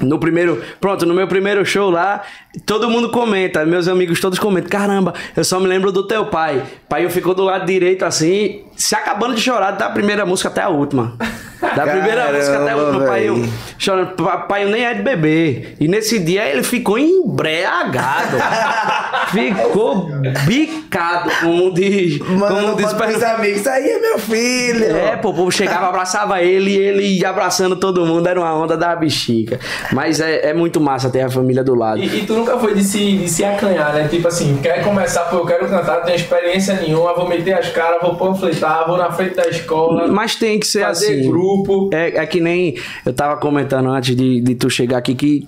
no 0.00 0.18
primeiro, 0.18 0.62
pronto, 0.80 1.04
no 1.04 1.14
meu 1.14 1.26
primeiro 1.26 1.64
show 1.66 1.90
lá, 1.90 2.22
todo 2.64 2.88
mundo 2.88 3.10
comenta, 3.10 3.64
meus 3.64 3.88
amigos 3.88 4.20
todos 4.20 4.38
comentam: 4.38 4.70
caramba, 4.70 5.14
eu 5.36 5.44
só 5.44 5.58
me 5.60 5.66
lembro 5.66 5.92
do 5.92 6.06
teu 6.06 6.26
pai. 6.26 6.62
Pai, 6.88 7.04
eu 7.04 7.10
ficou 7.10 7.34
do 7.34 7.44
lado 7.44 7.66
direito 7.66 8.04
assim, 8.04 8.62
se 8.76 8.94
acabando 8.94 9.34
de 9.34 9.40
chorar 9.40 9.72
da 9.72 9.90
primeira 9.90 10.24
música 10.24 10.48
até 10.48 10.62
a 10.62 10.68
última. 10.68 11.16
Da 11.60 11.86
primeira 11.86 12.22
Caramba, 12.22 12.38
música 12.38 12.62
até 12.62 12.76
o 12.76 13.06
pai 13.06 13.28
véi. 13.28 13.52
chorando. 13.78 14.14
Papai 14.14 14.64
nem 14.64 14.84
é 14.84 14.94
de 14.94 15.02
bebê. 15.02 15.74
E 15.80 15.88
nesse 15.88 16.18
dia 16.20 16.48
ele 16.48 16.62
ficou 16.62 16.96
embriagado. 16.98 18.36
ficou 19.32 20.08
bicado, 20.46 21.30
como 21.40 21.74
diz. 21.74 22.18
Mano, 22.20 22.46
como 22.46 22.76
diz 22.76 22.92
bota 22.92 23.06
pros 23.06 23.22
amigos, 23.22 23.60
isso 23.60 23.68
aí 23.68 23.90
é 23.90 23.98
meu 23.98 24.18
filho. 24.18 24.84
é, 24.84 25.16
pô, 25.16 25.30
o 25.30 25.34
povo 25.34 25.50
chegava, 25.50 25.88
abraçava 25.88 26.40
ele 26.40 26.70
e 26.70 26.76
ele 26.76 27.02
ia 27.02 27.28
abraçando 27.28 27.76
todo 27.76 28.06
mundo, 28.06 28.28
era 28.28 28.40
uma 28.40 28.54
onda 28.54 28.76
da 28.76 28.94
bexiga. 28.94 29.58
Mas 29.92 30.20
é, 30.20 30.50
é 30.50 30.54
muito 30.54 30.80
massa 30.80 31.10
ter 31.10 31.22
a 31.22 31.30
família 31.30 31.64
do 31.64 31.74
lado. 31.74 31.98
E, 31.98 32.20
e 32.20 32.26
tu 32.26 32.47
nunca 32.48 32.58
foi 32.58 32.74
de 32.74 32.82
se, 32.82 33.18
de 33.18 33.28
se 33.28 33.44
acanhar, 33.44 33.92
né? 33.92 34.08
Tipo 34.08 34.28
assim, 34.28 34.58
quer 34.62 34.82
começar, 34.82 35.24
pô, 35.24 35.36
eu 35.36 35.46
quero 35.46 35.68
cantar, 35.68 35.98
não 35.98 36.04
tenho 36.04 36.16
experiência 36.16 36.74
nenhuma, 36.74 37.14
vou 37.14 37.28
meter 37.28 37.52
as 37.52 37.68
caras, 37.70 38.00
vou 38.00 38.16
panfletar, 38.16 38.86
vou 38.86 38.96
na 38.96 39.12
frente 39.12 39.34
da 39.34 39.46
escola, 39.48 40.08
Mas 40.08 40.34
tem 40.34 40.58
que 40.58 40.66
ser 40.66 40.82
fazer 40.82 41.20
assim. 41.20 41.28
grupo. 41.28 41.90
É, 41.92 42.16
é 42.18 42.26
que 42.26 42.40
nem 42.40 42.76
eu 43.04 43.12
tava 43.12 43.36
comentando 43.36 43.88
antes 43.90 44.16
de, 44.16 44.40
de 44.40 44.54
tu 44.54 44.70
chegar 44.70 44.98
aqui 44.98 45.14
que 45.14 45.46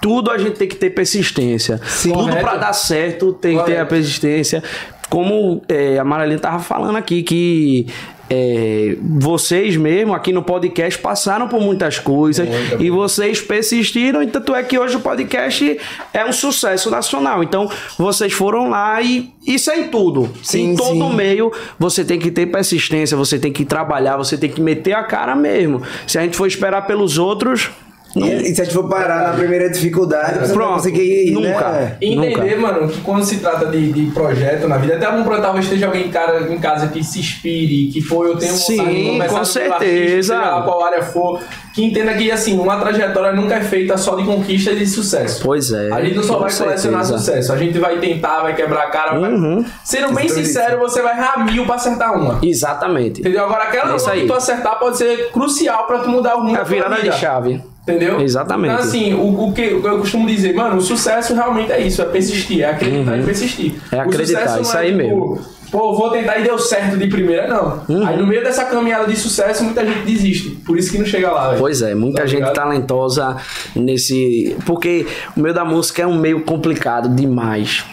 tudo 0.00 0.30
a 0.30 0.38
gente 0.38 0.56
tem 0.56 0.66
que 0.66 0.76
ter 0.76 0.90
persistência. 0.90 1.80
Tudo 2.02 2.14
Correto. 2.14 2.40
pra 2.40 2.56
dar 2.56 2.72
certo 2.72 3.32
tem 3.32 3.56
que 3.56 3.64
ter 3.64 3.72
a 3.72 3.74
Correto. 3.76 3.90
persistência. 3.90 4.62
Como 5.08 5.62
é, 5.68 5.98
a 5.98 6.04
Maralina 6.04 6.40
tava 6.40 6.58
falando 6.58 6.96
aqui, 6.96 7.22
que 7.22 7.86
é, 8.34 8.96
vocês 8.98 9.76
mesmo 9.76 10.14
aqui 10.14 10.32
no 10.32 10.42
podcast 10.42 10.98
passaram 10.98 11.48
por 11.48 11.60
muitas 11.60 11.98
coisas 11.98 12.48
Muita 12.48 12.82
e 12.82 12.88
vocês 12.88 13.42
persistiram, 13.42 14.22
e 14.22 14.26
tanto 14.26 14.54
é 14.54 14.62
que 14.62 14.78
hoje 14.78 14.96
o 14.96 15.00
podcast 15.00 15.78
é 16.14 16.24
um 16.24 16.32
sucesso 16.32 16.90
nacional. 16.90 17.42
Então, 17.42 17.70
vocês 17.98 18.32
foram 18.32 18.70
lá 18.70 19.02
e 19.02 19.30
isso 19.46 19.70
é 19.70 19.80
em 19.80 19.88
tudo. 19.88 20.30
Sim, 20.42 20.70
em 20.72 20.76
todo 20.76 21.10
sim. 21.10 21.14
meio, 21.14 21.52
você 21.78 22.06
tem 22.06 22.18
que 22.18 22.30
ter 22.30 22.46
persistência, 22.46 23.14
você 23.18 23.38
tem 23.38 23.52
que 23.52 23.66
trabalhar, 23.66 24.16
você 24.16 24.38
tem 24.38 24.48
que 24.48 24.62
meter 24.62 24.94
a 24.94 25.02
cara 25.02 25.36
mesmo. 25.36 25.82
Se 26.06 26.18
a 26.18 26.22
gente 26.22 26.34
for 26.34 26.46
esperar 26.46 26.86
pelos 26.86 27.18
outros, 27.18 27.70
não- 28.20 28.26
E, 28.26 28.54
se 28.54 28.60
a 28.60 28.64
gente 28.64 28.74
for 28.74 28.88
parar 28.88 29.28
na 29.28 29.32
primeira 29.34 29.68
dificuldade, 29.70 30.32
você 30.34 30.38
não 30.38 30.46
vai 30.46 30.54
Pronto, 30.56 30.72
conseguir 30.74 31.28
ir, 31.28 31.30
nunca. 31.30 31.68
né? 31.70 31.96
E 32.00 32.14
entender, 32.14 32.56
mano, 32.58 32.88
que 32.88 33.00
quando 33.00 33.24
se 33.24 33.38
trata 33.38 33.66
de, 33.66 33.92
de 33.92 34.10
projeto 34.12 34.68
na 34.68 34.76
vida, 34.76 34.96
até 34.96 35.06
algum 35.06 35.22
projeto 35.24 35.42
talvez 35.44 35.64
esteja 35.64 35.86
alguém 35.86 36.06
em 36.06 36.10
casa, 36.10 36.52
em 36.52 36.58
casa 36.58 36.88
que 36.88 37.02
se 37.02 37.20
inspire, 37.20 37.90
que 37.92 38.00
foi, 38.00 38.28
eu 38.28 38.36
tenho 38.36 38.52
Sim, 38.52 38.76
vontade 38.76 38.96
de 38.96 39.10
começar 39.10 39.38
com 39.38 39.44
certeza. 39.44 40.34
seja 40.34 40.40
lá 40.40 40.62
qual 40.62 40.84
área 40.84 41.02
for, 41.02 41.40
que 41.74 41.82
entenda 41.84 42.12
que, 42.14 42.30
assim, 42.30 42.58
uma 42.58 42.76
trajetória 42.78 43.32
nunca 43.32 43.54
é 43.54 43.60
feita 43.62 43.96
só 43.96 44.14
de 44.16 44.24
conquista 44.24 44.72
e 44.72 44.76
de 44.76 44.86
sucesso. 44.86 45.40
Pois 45.42 45.72
é. 45.72 45.90
A 45.90 46.02
gente 46.04 46.16
não 46.16 46.22
só 46.22 46.38
vai 46.38 46.52
colecionar 46.52 47.04
certeza. 47.04 47.18
sucesso, 47.18 47.52
a 47.52 47.56
gente 47.56 47.78
vai 47.78 47.98
tentar, 47.98 48.42
vai 48.42 48.54
quebrar 48.54 48.82
a 48.84 48.90
cara. 48.90 49.18
vai- 49.18 49.32
Uhum. 49.32 49.64
Sendo 49.82 50.12
bem 50.14 50.26
Então, 50.26 50.36
sincero, 50.36 50.78
você 50.78 51.00
vai 51.00 51.16
errar 51.16 51.44
mil 51.44 51.64
pra 51.64 51.76
acertar 51.76 52.14
uma. 52.14 52.38
Exatamente. 52.42 53.20
Entendeu? 53.20 53.44
Agora, 53.44 53.64
aquela 53.64 53.94
É 53.94 54.20
que 54.20 54.26
tu 54.26 54.34
acertar 54.34 54.78
pode 54.78 54.98
ser 54.98 55.30
crucial 55.32 55.86
pra 55.86 56.00
tu 56.00 56.10
mudar 56.10 56.36
o 56.36 56.42
rumo 56.42 56.56
É 56.56 56.60
a 56.60 56.64
virada 56.64 56.96
vida. 56.96 57.10
de 57.10 57.18
chave. 57.18 57.60
Entendeu? 57.82 58.20
Exatamente. 58.20 58.74
Então, 58.74 58.84
assim, 58.84 59.14
o, 59.14 59.48
o 59.48 59.52
que 59.52 59.62
eu 59.62 59.98
costumo 59.98 60.26
dizer, 60.28 60.54
mano, 60.54 60.76
o 60.76 60.80
sucesso 60.80 61.34
realmente 61.34 61.72
é 61.72 61.80
isso, 61.80 62.00
é 62.00 62.04
persistir, 62.04 62.60
é 62.62 62.66
acreditar 62.70 63.18
e 63.18 63.22
persistir. 63.24 63.74
É 63.90 63.98
acreditar, 63.98 64.60
isso 64.60 64.76
é, 64.76 64.80
aí 64.80 64.86
tipo, 64.92 64.98
mesmo. 64.98 65.40
Pô, 65.72 65.96
vou 65.96 66.10
tentar 66.10 66.38
e 66.38 66.44
deu 66.44 66.58
certo 66.58 66.96
de 66.96 67.06
primeira, 67.08 67.48
não. 67.48 67.82
Uhum. 67.88 68.06
Aí 68.06 68.16
no 68.16 68.26
meio 68.26 68.44
dessa 68.44 68.64
caminhada 68.66 69.06
de 69.06 69.16
sucesso, 69.16 69.64
muita 69.64 69.84
gente 69.84 70.04
desiste. 70.04 70.50
Por 70.50 70.78
isso 70.78 70.92
que 70.92 70.98
não 70.98 71.06
chega 71.06 71.32
lá, 71.32 71.48
velho. 71.48 71.58
Pois 71.60 71.82
é, 71.82 71.94
muita 71.94 72.20
Tá 72.20 72.26
gente 72.26 72.40
ligado? 72.40 72.54
talentosa 72.54 73.36
nesse. 73.74 74.54
Porque 74.66 75.06
o 75.36 75.40
meio 75.40 75.54
da 75.54 75.64
música 75.64 76.02
é 76.02 76.06
um 76.06 76.18
meio 76.18 76.42
complicado 76.42 77.08
demais. 77.08 77.84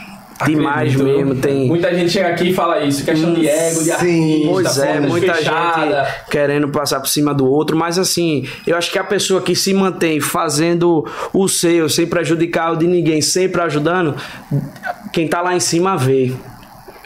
Demais 0.46 0.94
Acredito. 0.94 1.04
mesmo. 1.04 1.36
Tem. 1.36 1.68
Muita 1.68 1.94
gente 1.94 2.10
chega 2.12 2.30
aqui 2.30 2.50
e 2.50 2.54
fala 2.54 2.82
isso, 2.84 3.04
questão 3.04 3.34
de 3.34 3.48
ego, 3.48 3.80
de 3.80 3.86
Sim, 3.86 3.92
artista, 3.94 4.50
Pois 4.50 4.78
é, 4.80 5.00
muita 5.02 5.34
fechada. 5.34 6.04
gente 6.06 6.30
querendo 6.32 6.70
passar 6.70 7.00
por 7.00 7.10
cima 7.10 7.34
do 7.34 7.46
outro, 7.50 7.76
mas 7.78 8.00
assim, 8.00 8.48
eu 8.66 8.78
acho 8.78 8.92
que 8.92 8.98
a 8.98 9.04
pessoa 9.04 9.42
que 9.42 9.56
se 9.56 9.74
mantém 9.74 10.20
fazendo 10.20 11.06
o 11.34 11.48
seu, 11.48 11.90
sem 11.90 12.08
prejudicar 12.08 12.74
o 12.74 12.76
de 12.78 12.88
ninguém, 12.88 13.22
sempre 13.22 13.62
ajudando, 13.62 14.16
quem 15.12 15.28
tá 15.28 15.42
lá 15.42 15.56
em 15.56 15.60
cima 15.60 15.98
vê. 15.98 16.32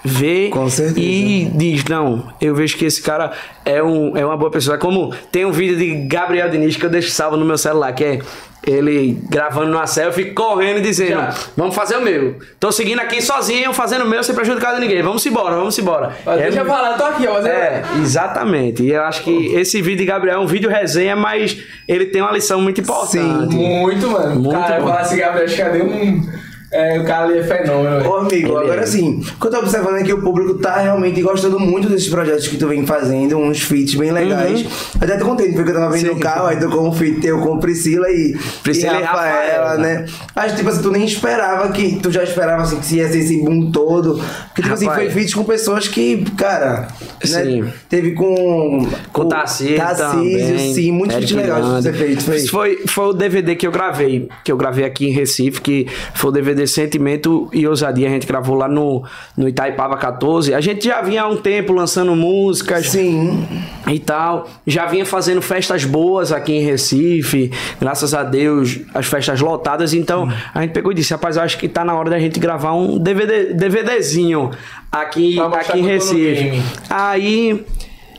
Vê 0.06 0.50
Com 0.50 0.70
certeza. 0.70 1.00
e 1.00 1.50
diz: 1.56 1.86
Não, 1.86 2.28
eu 2.42 2.54
vejo 2.54 2.76
que 2.76 2.84
esse 2.84 3.02
cara 3.02 3.32
é, 3.64 3.82
um, 3.82 4.18
é 4.18 4.26
uma 4.26 4.36
boa 4.36 4.52
pessoa. 4.52 4.76
É 4.76 4.78
Como 4.78 5.14
tem 5.32 5.46
um 5.46 5.52
vídeo 5.52 5.78
de 5.78 6.06
Gabriel 6.08 6.50
Diniz 6.50 6.76
que 6.76 6.86
eu 6.86 6.90
deixo 6.90 7.10
salvo 7.10 7.38
no 7.38 7.46
meu 7.46 7.58
celular, 7.58 7.94
que 7.94 8.04
é 8.04 8.20
ele 8.66 9.18
gravando 9.30 9.68
numa 9.72 9.86
selfie, 9.88 10.32
correndo 10.32 10.78
e 10.80 10.82
dizendo: 10.82 11.10
Já. 11.12 11.34
Vamos 11.58 11.76
fazer 11.76 11.98
o 11.98 12.02
meu. 12.02 12.38
Tô 12.60 12.72
seguindo 12.72 13.00
aqui 13.00 13.22
sozinho, 13.22 13.74
fazendo 13.74 14.06
o 14.06 14.08
meu, 14.08 14.24
sem 14.24 14.34
prejudicar 14.34 14.76
de 14.76 14.82
ninguém. 14.82 15.02
Vamos 15.02 15.26
embora, 15.26 15.56
vamos 15.56 15.78
embora. 15.78 16.16
Mas 16.26 16.40
É 16.40 16.44
deixa 16.44 16.60
eu 16.60 16.66
falar, 16.66 16.92
eu 16.92 16.98
tô 16.98 17.04
aqui, 17.06 17.28
ó. 17.28 17.40
é, 17.46 17.84
exatamente. 18.02 18.84
E 18.84 18.92
eu 18.92 19.04
acho 19.04 19.24
que 19.24 19.48
esse 19.56 19.82
vídeo 19.82 19.98
de 20.00 20.06
Gabriel 20.06 20.38
é 20.38 20.40
um 20.40 20.48
vídeo 20.48 20.70
resenha, 20.70 21.16
mas 21.16 21.58
ele 21.88 22.06
tem 22.06 22.22
uma 22.22 22.32
lição 22.32 22.62
muito 22.62 22.80
importante. 22.82 23.54
Muito, 23.56 24.10
mano. 24.10 24.36
Muito 24.40 24.58
cara, 24.60 24.76
eu 24.78 24.82
bom. 24.82 24.88
falar 24.88 25.02
assim, 25.02 25.18
Gabriel, 25.18 25.46
acho 25.46 25.56
que 25.56 25.62
cadê 25.62 25.82
um. 25.82 26.43
É, 26.74 27.00
o 27.00 27.06
cara 27.06 27.26
ali 27.26 27.38
é 27.38 27.44
fenômeno, 27.44 28.00
velho. 28.00 28.10
Ô 28.10 28.16
amigo, 28.18 28.48
Ele 28.48 28.58
agora 28.58 28.82
é. 28.82 28.86
sim, 28.86 29.20
o 29.20 29.40
que 29.40 29.48
eu 29.48 29.52
tô 29.52 29.60
observando 29.60 29.98
é 29.98 30.04
que 30.04 30.12
o 30.12 30.22
público 30.22 30.56
tá 30.56 30.78
realmente 30.78 31.22
gostando 31.22 31.60
muito 31.60 31.88
desses 31.88 32.10
projetos 32.10 32.48
que 32.48 32.58
tu 32.58 32.68
vem 32.68 32.84
fazendo, 32.84 33.38
uns 33.38 33.62
feats 33.62 33.94
bem 33.94 34.12
legais. 34.12 34.62
Uhum. 34.62 34.68
Eu 35.00 35.04
até 35.04 35.18
tô 35.18 35.26
contente, 35.26 35.54
porque 35.54 35.70
eu 35.70 35.76
tava 35.76 35.92
vendo 35.92 36.14
no 36.14 36.20
carro, 36.20 36.48
aí 36.48 36.60
tocou 36.60 36.88
um 36.88 36.92
feat 36.92 37.22
teu 37.22 37.40
com 37.42 37.60
Priscila 37.60 38.10
e, 38.10 38.36
Priscila 38.64 38.98
e 38.98 39.02
e 39.02 39.04
Rafaela, 39.04 39.64
Rafaela. 39.64 39.78
né? 39.78 40.06
Mas 40.36 40.56
tipo 40.56 40.70
assim, 40.70 40.82
tu 40.82 40.92
nem 40.92 41.06
esperava 41.06 41.72
que, 41.72 42.00
tu 42.02 42.12
já 42.12 42.24
esperava 42.24 42.64
assim 42.64 42.80
que 42.80 42.96
ia 42.96 43.08
ser 43.08 43.20
esse 43.20 43.38
boom 43.42 43.70
todo. 43.70 44.16
Porque 44.48 44.64
tipo 44.64 44.74
assim, 44.74 44.88
Rapaz. 44.88 45.12
foi 45.14 45.22
feat 45.22 45.36
com 45.36 45.44
pessoas 45.44 45.88
que, 45.88 46.26
cara, 46.36 46.88
Sim. 47.24 47.62
né? 47.62 47.74
Teve 47.88 48.12
com... 48.14 48.88
Com 49.12 49.22
o 49.22 49.26
Tarcísio, 49.28 49.78
também, 49.78 50.74
sim, 50.74 50.92
muito 50.92 51.14
feat 51.14 51.36
legal 51.36 51.62
de 51.62 51.84
ser 51.84 51.94
feito. 51.94 52.24
Foi. 52.24 52.36
Isso 52.38 52.50
foi, 52.50 52.84
foi 52.88 53.06
o 53.06 53.14
DVD 53.14 53.56
que 53.56 53.68
eu 53.68 53.72
gravei, 53.72 54.28
que 54.44 54.52
eu 54.52 54.58
gravei 54.58 54.86
aqui 54.86 55.08
em 55.08 55.12
Recife, 55.12 55.62
que 55.62 55.88
foi 56.16 56.30
o 56.32 56.34
DVD 56.34 56.63
Sentimento 56.68 57.50
e 57.54 57.68
Ousadia, 57.68 58.08
a 58.08 58.12
gente 58.12 58.28
gravou 58.28 58.56
lá 58.56 58.68
no, 58.68 59.04
no 59.36 59.48
Itaipava 59.48 59.98
14. 59.98 60.54
A 60.54 60.62
gente 60.62 60.86
já 60.86 61.02
vinha 61.02 61.24
há 61.24 61.28
um 61.28 61.38
tempo 61.38 61.74
lançando 61.74 62.16
músicas 62.16 62.88
Sim. 62.88 63.48
e 63.88 64.00
tal, 64.00 64.48
já 64.66 64.86
vinha 64.86 65.06
fazendo 65.06 65.42
festas 65.42 65.86
boas 65.86 66.32
aqui 66.32 66.54
em 66.54 66.62
Recife, 66.62 67.52
graças 67.80 68.14
a 68.14 68.24
Deus, 68.24 68.80
as 68.94 69.06
festas 69.06 69.42
lotadas, 69.42 69.94
então 69.94 70.32
a 70.54 70.62
gente 70.62 70.72
pegou 70.72 70.92
e 70.92 70.96
disse, 70.96 71.14
rapaz, 71.14 71.38
acho 71.38 71.58
que 71.58 71.68
tá 71.68 71.84
na 71.84 71.94
hora 71.96 72.10
da 72.10 72.20
gente 72.20 72.40
gravar 72.40 72.74
um 72.74 72.98
DVD, 72.98 73.54
DVDzinho 73.54 74.52
aqui, 74.92 75.40
aqui 75.40 75.80
em 75.80 75.84
Recife. 75.84 76.62
Aí 76.90 77.66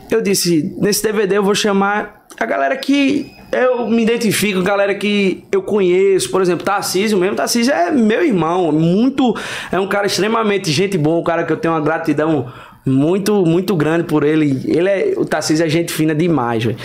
eu 0.09 0.21
disse, 0.21 0.75
nesse 0.77 1.03
DVD 1.03 1.37
eu 1.37 1.43
vou 1.43 1.55
chamar 1.55 2.25
a 2.39 2.45
galera 2.45 2.75
que 2.77 3.31
eu 3.51 3.87
me 3.87 4.03
identifico, 4.03 4.61
galera 4.61 4.93
que 4.95 5.43
eu 5.51 5.61
conheço, 5.61 6.29
por 6.29 6.41
exemplo, 6.41 6.65
Tarcísio 6.65 7.17
mesmo, 7.17 7.35
Tarcísio 7.35 7.73
é 7.73 7.91
meu 7.91 8.23
irmão, 8.23 8.71
muito, 8.71 9.35
é 9.71 9.79
um 9.79 9.87
cara 9.87 10.07
extremamente 10.07 10.71
gente 10.71 10.97
boa, 10.97 11.19
um 11.19 11.23
cara 11.23 11.43
que 11.43 11.53
eu 11.53 11.57
tenho 11.57 11.73
uma 11.73 11.81
gratidão 11.81 12.51
muito, 12.85 13.45
muito 13.45 13.75
grande 13.75 14.03
por 14.03 14.23
ele. 14.23 14.61
Ele 14.65 14.89
é, 14.89 15.13
o 15.17 15.25
Tarcísio 15.25 15.65
é 15.65 15.69
gente 15.69 15.91
fina 15.91 16.13
demais, 16.13 16.63
velho. 16.63 16.77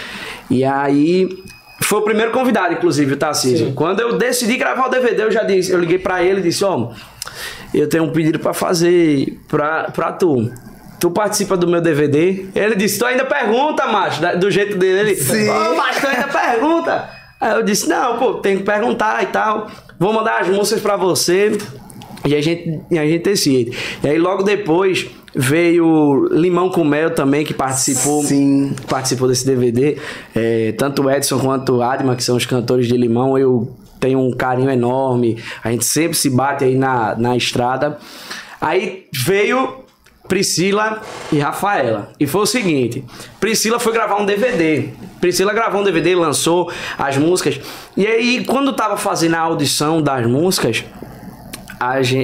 E 0.49 0.65
aí 0.65 1.29
foi 1.83 1.99
o 1.99 2.03
primeiro 2.03 2.31
convidado, 2.31 2.75
inclusive, 2.75 3.15
o 3.15 3.17
Tarcísio. 3.17 3.69
Sim. 3.69 3.75
Quando 3.75 4.01
eu 4.01 4.17
decidi 4.17 4.57
gravar 4.57 4.87
o 4.87 4.89
DVD, 4.89 5.25
eu 5.25 5.31
já 5.31 5.43
disse, 5.43 5.73
eu 5.73 5.79
liguei 5.79 5.99
pra 5.99 6.23
ele 6.23 6.41
e 6.41 6.43
disse, 6.45 6.65
ó, 6.65 6.91
eu 7.75 7.89
tenho 7.89 8.05
um 8.05 8.11
pedido 8.11 8.39
pra 8.39 8.55
fazer 8.55 9.39
pra, 9.49 9.91
pra 9.91 10.13
tu. 10.13 10.51
Tu 11.01 11.11
participa 11.11 11.57
do 11.57 11.67
meu 11.67 11.81
DVD? 11.81 12.47
Ele 12.55 12.77
disse, 12.77 12.99
tu 12.99 13.07
ainda 13.07 13.25
pergunta, 13.25 13.87
macho, 13.87 14.21
do 14.39 14.51
jeito 14.51 14.77
dele. 14.77 15.13
Ele, 15.13 15.17
Sim. 15.17 15.49
ô, 15.49 15.75
macho, 15.75 16.01
tu 16.01 16.07
ainda 16.07 16.29
pergunta? 16.29 17.09
Aí 17.41 17.53
eu 17.55 17.63
disse, 17.63 17.89
não, 17.89 18.19
pô, 18.19 18.35
tem 18.35 18.59
que 18.59 18.63
perguntar 18.63 19.23
e 19.23 19.27
tal. 19.27 19.67
Vou 19.99 20.13
mandar 20.13 20.43
as 20.43 20.49
músicas 20.49 20.83
pra 20.83 20.97
você. 20.97 21.57
E 22.27 22.35
a 22.35 22.41
gente, 22.43 22.81
e 22.91 22.99
a 22.99 23.07
gente 23.07 23.25
decide. 23.25 23.75
E 24.05 24.09
aí 24.09 24.19
logo 24.19 24.43
depois 24.43 25.09
veio 25.35 26.29
Limão 26.31 26.69
com 26.69 26.85
Mel 26.85 27.15
também, 27.15 27.47
que 27.47 27.55
participou, 27.55 28.23
Sim. 28.23 28.75
participou 28.87 29.27
desse 29.27 29.47
DVD. 29.47 29.97
É, 30.35 30.73
tanto 30.73 31.03
o 31.03 31.11
Edson 31.11 31.39
quanto 31.39 31.77
o 31.77 31.83
Adma, 31.83 32.15
que 32.15 32.23
são 32.23 32.37
os 32.37 32.45
cantores 32.45 32.87
de 32.87 32.97
Limão, 32.97 33.39
eu 33.39 33.75
tenho 33.99 34.19
um 34.19 34.33
carinho 34.33 34.71
enorme. 34.71 35.43
A 35.65 35.71
gente 35.71 35.87
sempre 35.87 36.17
se 36.17 36.29
bate 36.29 36.65
aí 36.65 36.75
na, 36.75 37.15
na 37.17 37.37
estrada. 37.37 37.97
Aí 38.61 39.07
veio 39.15 39.81
Priscila 40.31 41.03
e 41.33 41.41
Rafaela. 41.41 42.13
E 42.19 42.25
foi 42.27 42.43
o 42.43 42.47
seguinte: 42.47 43.05
Priscila 43.41 43.81
foi 43.81 43.93
gravar 43.93 44.17
um 44.23 44.25
DVD. 44.25 44.91
Priscila 45.21 45.53
gravou 45.53 45.81
um 45.81 45.85
DVD, 45.85 46.15
lançou 46.15 46.71
as 46.97 47.17
músicas. 47.19 47.61
E 47.97 48.07
aí, 48.07 48.45
quando 48.45 48.73
tava 48.73 48.97
fazendo 48.97 49.35
a 49.35 49.41
audição 49.41 50.01
das 50.01 50.25
músicas, 50.27 50.85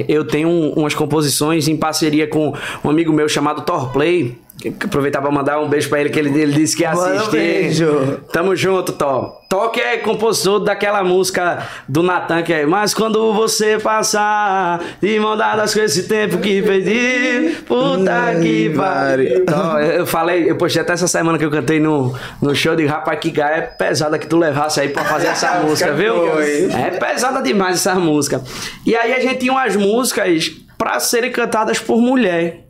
eu 0.07 0.25
tenho 0.25 0.47
um- 0.47 0.73
umas 0.73 0.95
composições 0.95 1.67
em 1.67 1.75
parceria 1.75 2.27
com 2.27 2.53
um 2.83 2.89
amigo 2.89 3.11
meu 3.11 3.27
chamado 3.27 3.61
Torplay. 3.63 4.37
Aproveitar 4.83 5.21
pra 5.21 5.29
mandar 5.29 5.59
um 5.59 5.69
beijo 5.69 5.87
pra 5.87 5.99
ele, 5.99 6.09
que 6.09 6.17
ele, 6.17 6.29
ele 6.41 6.51
disse 6.53 6.75
que 6.75 6.81
ia 6.81 6.91
Manda 6.93 7.09
um 7.11 7.15
assistir. 7.17 7.31
beijo. 7.37 8.19
Tamo 8.33 8.55
junto, 8.55 8.91
Tó. 8.91 9.37
Tó 9.47 9.69
que 9.69 9.79
é 9.79 9.97
compositor 9.97 10.59
daquela 10.59 11.03
música 11.03 11.59
do 11.87 12.01
Natan, 12.03 12.41
que 12.41 12.51
é 12.51 12.65
Mas 12.65 12.93
quando 12.93 13.31
você 13.33 13.77
passar 13.77 14.81
de 15.01 15.17
mão 15.19 15.37
dadas 15.37 15.73
com 15.73 15.79
esse 15.79 16.03
tempo 16.07 16.39
que 16.39 16.61
perdi, 16.61 17.55
puta 17.65 18.35
que 18.41 18.69
pariu. 18.71 19.45
Tó, 19.45 19.79
eu 19.79 20.05
falei, 20.05 20.49
eu 20.49 20.57
postei 20.57 20.81
até 20.81 20.93
essa 20.93 21.07
semana 21.07 21.37
que 21.37 21.45
eu 21.45 21.51
cantei 21.51 21.79
no, 21.79 22.13
no 22.41 22.53
show 22.55 22.75
de 22.75 22.85
rapaz, 22.85 23.19
que 23.19 23.29
gaia 23.29 23.55
é 23.57 23.61
pesada 23.61 24.17
que 24.19 24.27
tu 24.27 24.37
levasse 24.37 24.81
aí 24.81 24.89
pra 24.89 25.05
fazer 25.05 25.27
essa 25.27 25.59
música, 25.63 25.93
viu? 25.93 26.31
foi. 26.31 26.65
É 26.71 26.89
pesada 26.99 27.41
demais 27.41 27.75
essa 27.77 27.95
música. 27.95 28.41
E 28.85 28.95
aí 28.95 29.13
a 29.13 29.19
gente 29.19 29.37
tinha 29.37 29.51
umas 29.53 29.75
músicas 29.75 30.51
pra 30.77 30.99
serem 30.99 31.31
cantadas 31.31 31.79
por 31.79 32.01
mulher. 32.01 32.66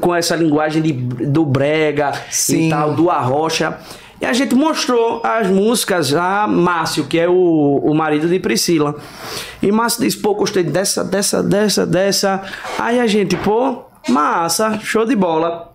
Com 0.00 0.14
essa 0.14 0.34
linguagem 0.36 0.82
de, 0.82 0.92
do 0.92 1.44
brega 1.44 2.12
Sim. 2.30 2.66
e 2.66 2.70
tal, 2.70 2.94
do 2.94 3.10
arrocha. 3.10 3.78
E 4.22 4.24
a 4.24 4.32
gente 4.32 4.54
mostrou 4.54 5.20
as 5.24 5.48
músicas 5.48 6.14
a 6.14 6.46
Márcio, 6.46 7.06
que 7.06 7.18
é 7.18 7.28
o, 7.28 7.80
o 7.82 7.92
marido 7.92 8.28
de 8.28 8.38
Priscila. 8.38 8.94
E 9.60 9.72
Márcio 9.72 10.02
disse, 10.02 10.16
pô, 10.16 10.32
gostei 10.32 10.62
dessa, 10.62 11.02
dessa, 11.02 11.42
dessa, 11.42 11.84
dessa. 11.84 12.40
Aí 12.78 13.00
a 13.00 13.06
gente, 13.08 13.36
pô, 13.36 13.82
massa, 14.08 14.78
show 14.78 15.04
de 15.04 15.16
bola. 15.16 15.74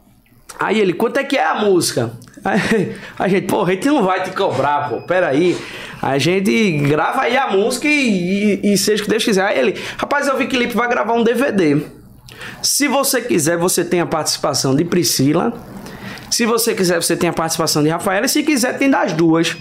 Aí 0.57 0.79
ele, 0.79 0.93
quanto 0.93 1.17
é 1.17 1.25
que 1.25 1.35
é 1.35 1.45
a 1.45 1.55
música? 1.55 2.11
Aí 2.43 2.95
a 3.19 3.27
gente, 3.27 3.47
pô, 3.47 3.63
a 3.63 3.71
gente 3.71 3.87
não 3.87 4.03
vai 4.03 4.23
te 4.23 4.31
cobrar, 4.31 4.89
pô, 4.89 5.01
peraí. 5.01 5.57
A 6.01 6.17
gente 6.17 6.71
grava 6.87 7.23
aí 7.23 7.35
a 7.35 7.47
música 7.47 7.85
e, 7.85 8.61
e, 8.63 8.73
e 8.73 8.77
seja 8.77 9.01
o 9.01 9.05
que 9.05 9.11
Deus 9.11 9.25
quiser. 9.25 9.43
Aí 9.43 9.59
ele, 9.59 9.75
rapaz, 9.97 10.25
eu 10.25 10.37
vi 10.37 10.47
que 10.47 10.55
o 10.55 10.59
Lipe 10.59 10.73
vai 10.73 10.87
gravar 10.87 11.11
um 11.13 11.23
DVD. 11.23 11.96
Se 12.61 12.87
você 12.87 13.21
quiser, 13.21 13.57
você 13.57 13.83
tem 13.83 14.01
a 14.01 14.05
participação 14.05 14.75
de 14.75 14.83
Priscila. 14.83 15.53
Se 16.29 16.45
você 16.45 16.73
quiser, 16.73 17.01
você 17.01 17.15
tem 17.15 17.29
a 17.29 17.33
participação 17.33 17.81
de 17.81 17.89
Rafaela. 17.89 18.25
E 18.25 18.29
se 18.29 18.43
quiser, 18.43 18.77
tem 18.77 18.89
das 18.89 19.13
duas. 19.13 19.55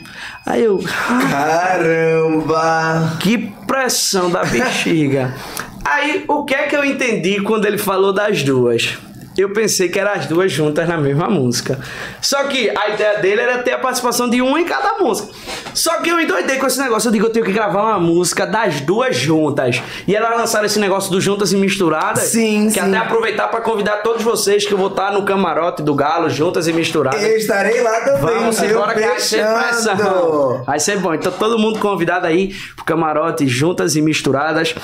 Aí 0.44 0.64
eu, 0.64 0.82
Caramba! 1.30 3.16
que 3.20 3.38
pressão 3.66 4.30
da 4.30 4.44
bexiga. 4.44 5.34
Aí, 5.84 6.24
o 6.26 6.44
que 6.44 6.54
é 6.54 6.66
que 6.66 6.76
eu 6.76 6.84
entendi 6.84 7.40
quando 7.42 7.64
ele 7.64 7.78
falou 7.78 8.12
das 8.12 8.42
duas? 8.42 8.98
Eu 9.36 9.50
pensei 9.52 9.88
que 9.88 9.98
eram 9.98 10.12
as 10.12 10.26
duas 10.26 10.50
juntas 10.50 10.88
na 10.88 10.96
mesma 10.96 11.28
música. 11.28 11.78
Só 12.20 12.44
que 12.44 12.70
a 12.70 12.88
ideia 12.90 13.18
dele 13.18 13.40
era 13.42 13.62
ter 13.62 13.72
a 13.72 13.78
participação 13.78 14.28
de 14.30 14.40
uma 14.40 14.60
em 14.60 14.64
cada 14.64 14.98
música. 14.98 15.32
Só 15.74 15.98
que 15.98 16.08
eu 16.08 16.18
endoidei 16.20 16.56
com 16.56 16.66
esse 16.66 16.78
negócio. 16.80 17.08
Eu 17.08 17.12
digo, 17.12 17.26
eu 17.26 17.30
tenho 17.30 17.44
que 17.44 17.52
gravar 17.52 17.82
uma 17.82 17.98
música 18.00 18.46
das 18.46 18.80
duas 18.80 19.14
juntas. 19.16 19.82
E 20.08 20.16
elas 20.16 20.36
lançaram 20.36 20.64
esse 20.64 20.78
negócio 20.78 21.10
do 21.10 21.20
Juntas 21.20 21.52
e 21.52 21.56
Misturadas. 21.56 22.24
Sim, 22.24 22.66
Que 22.68 22.74
sim. 22.74 22.80
até 22.80 22.96
aproveitar 22.96 23.48
para 23.48 23.60
convidar 23.60 23.98
todos 23.98 24.22
vocês 24.22 24.66
que 24.66 24.72
eu 24.72 24.78
vou 24.78 24.88
estar 24.88 25.12
no 25.12 25.24
camarote 25.24 25.82
do 25.82 25.94
Galo, 25.94 26.30
Juntas 26.30 26.66
e 26.66 26.72
Misturadas. 26.72 27.22
Eu 27.22 27.36
estarei 27.36 27.82
lá 27.82 28.00
também, 28.00 28.20
Vamos 28.20 28.62
embora 28.62 28.94
que 28.94 29.00
vai 29.00 29.20
ser 29.20 29.44
pressão. 29.46 30.64
Vai 30.64 30.80
ser 30.80 30.98
bom. 30.98 31.12
Então 31.14 31.32
todo 31.32 31.58
mundo 31.58 31.78
convidado 31.78 32.26
aí 32.26 32.54
pro 32.74 32.84
camarote 32.84 33.46
juntas 33.46 33.96
e 33.96 34.02
misturadas. 34.02 34.74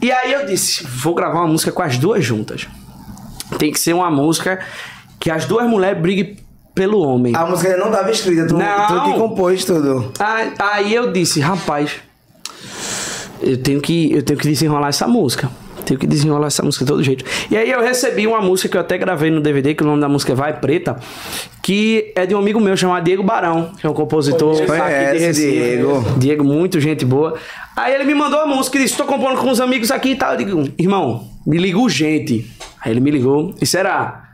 E 0.00 0.12
aí 0.12 0.32
eu 0.32 0.46
disse, 0.46 0.84
vou 0.86 1.14
gravar 1.14 1.38
uma 1.40 1.48
música 1.48 1.72
com 1.72 1.82
as 1.82 1.96
duas 1.98 2.24
juntas. 2.24 2.66
Tem 3.58 3.72
que 3.72 3.80
ser 3.80 3.92
uma 3.92 4.10
música 4.10 4.60
que 5.18 5.30
as 5.30 5.44
duas 5.44 5.68
mulheres 5.68 6.00
briguem 6.00 6.36
pelo 6.74 7.00
homem. 7.00 7.34
A 7.34 7.44
música 7.44 7.76
não 7.76 7.86
estava 7.86 8.10
escrita, 8.10 8.46
tu, 8.46 8.56
Não. 8.56 8.86
tu 8.86 9.12
que 9.12 9.18
compôs 9.18 9.64
tudo. 9.64 10.12
Aí, 10.18 10.52
aí 10.58 10.94
eu 10.94 11.12
disse, 11.12 11.40
rapaz, 11.40 11.90
eu 13.42 13.60
tenho 13.60 13.80
que, 13.80 14.12
eu 14.12 14.22
tenho 14.22 14.38
que 14.38 14.48
desenrolar 14.48 14.88
essa 14.88 15.08
música. 15.08 15.50
Tenho 15.84 15.98
que 15.98 16.06
desenrolar 16.06 16.48
essa 16.48 16.62
música 16.62 16.84
de 16.84 16.90
todo 16.90 17.02
jeito. 17.02 17.24
E 17.50 17.56
aí 17.56 17.70
eu 17.70 17.80
recebi 17.80 18.26
uma 18.26 18.42
música 18.42 18.68
que 18.68 18.76
eu 18.76 18.80
até 18.80 18.98
gravei 18.98 19.30
no 19.30 19.40
DVD, 19.40 19.74
que 19.74 19.82
o 19.82 19.86
nome 19.86 20.00
da 20.00 20.08
música 20.08 20.32
é 20.32 20.34
Vai 20.36 20.60
Preta, 20.60 20.96
que 21.62 22.12
é 22.14 22.26
de 22.26 22.34
um 22.34 22.38
amigo 22.38 22.60
meu 22.60 22.76
chamado 22.76 23.02
Diego 23.02 23.22
Barão, 23.22 23.72
que 23.80 23.86
é 23.86 23.90
um 23.90 23.94
compositor 23.94 24.54
aqui 24.60 25.18
de 25.18 25.24
Recife. 25.24 25.50
Diego. 25.50 26.04
Diego, 26.18 26.44
muito 26.44 26.78
gente 26.78 27.06
boa. 27.06 27.34
Aí 27.74 27.94
ele 27.94 28.04
me 28.04 28.14
mandou 28.14 28.38
a 28.40 28.46
música 28.46 28.76
e 28.76 28.82
disse: 28.82 28.96
Tô 28.96 29.04
compondo 29.04 29.38
com 29.38 29.48
uns 29.48 29.60
amigos 29.60 29.90
aqui 29.90 30.10
e 30.10 30.16
tal. 30.16 30.32
Eu 30.32 30.36
digo, 30.36 30.68
irmão, 30.78 31.26
me 31.46 31.56
liga 31.56 31.78
urgente. 31.78 32.46
Aí 32.80 32.92
ele 32.92 33.00
me 33.00 33.10
ligou. 33.10 33.54
E 33.60 33.66
será? 33.66 34.24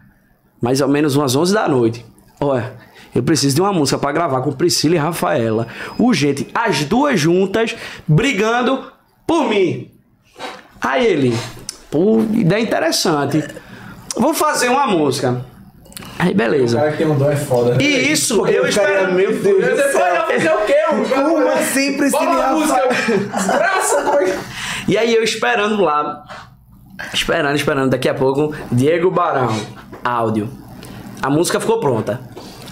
Mais 0.60 0.80
ou 0.80 0.88
menos 0.88 1.16
umas 1.16 1.34
11 1.36 1.52
da 1.54 1.68
noite. 1.68 2.04
Olha, 2.40 2.72
eu 3.14 3.22
preciso 3.22 3.54
de 3.54 3.60
uma 3.60 3.72
música 3.72 3.98
pra 3.98 4.12
gravar 4.12 4.40
com 4.42 4.52
Priscila 4.52 4.94
e 4.94 4.98
Rafaela. 4.98 5.66
Urgente. 5.98 6.48
As 6.54 6.84
duas 6.84 7.18
juntas 7.20 7.74
brigando 8.08 8.84
por 9.26 9.48
mim. 9.48 9.90
Aí 10.80 11.06
ele, 11.06 11.36
pô, 11.90 12.20
ideia 12.32 12.62
interessante. 12.62 13.42
Vou 14.16 14.34
fazer 14.34 14.68
uma 14.68 14.86
música. 14.86 15.44
Aí 16.18 16.32
O 16.32 16.36
beleza. 16.36 16.78
cara 16.78 16.92
que 16.92 17.02
é 17.02 17.36
foda. 17.36 17.82
E 17.82 18.12
isso, 18.12 18.36
Porque 18.38 18.54
eu 18.56 18.64
o 18.64 18.68
espero. 18.68 19.12
meu 19.14 19.30
Deus 19.32 19.64
céu. 19.64 19.76
eu 19.76 19.92
fazer 19.92 20.50
o 20.52 20.66
quê? 20.66 20.74
Como 21.14 21.48
assim, 21.48 21.96
Priscila 21.96 22.44
a 22.46 22.52
música. 22.52 22.88
E 24.86 24.98
aí 24.98 25.14
eu 25.14 25.22
esperando 25.22 25.82
lá, 25.82 26.24
esperando, 27.12 27.56
esperando, 27.56 27.90
daqui 27.90 28.08
a 28.08 28.14
pouco, 28.14 28.54
Diego 28.70 29.10
Barão, 29.10 29.54
áudio. 30.04 30.48
A 31.22 31.30
música 31.30 31.58
ficou 31.60 31.80
pronta. 31.80 32.20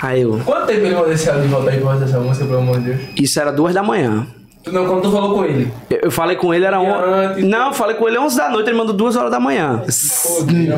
Aí 0.00 0.22
eu, 0.22 0.40
Quanto 0.44 0.66
tempo 0.66 0.80
ele 0.86 0.94
mandou 0.94 1.12
esse 1.12 1.28
áudio 1.28 1.44
de 1.44 1.48
volta 1.48 1.70
aí 1.70 1.80
pra 1.80 1.90
fazer 1.90 2.04
essa 2.06 2.20
música, 2.20 2.44
pelo 2.44 2.58
amor 2.58 2.78
de 2.80 2.92
Deus? 2.92 3.00
isso 3.16 3.40
era 3.40 3.52
duas 3.52 3.72
da 3.74 3.82
manhã. 3.82 4.26
Tu 4.62 4.70
não, 4.72 4.86
quando 4.86 5.02
tu 5.02 5.10
falou 5.10 5.34
com 5.34 5.44
ele. 5.44 5.72
Eu, 5.90 5.98
eu 6.04 6.10
falei 6.10 6.36
com 6.36 6.54
ele, 6.54 6.64
era 6.64 6.78
um... 6.80 6.94
antes? 6.94 7.44
Não, 7.44 7.66
eu 7.68 7.72
falei 7.72 7.96
com 7.96 8.06
ele 8.08 8.16
11 8.16 8.36
da 8.36 8.48
noite, 8.48 8.68
ele 8.70 8.78
mandou 8.78 8.94
duas 8.94 9.16
horas 9.16 9.30
da 9.30 9.40
manhã. 9.40 9.82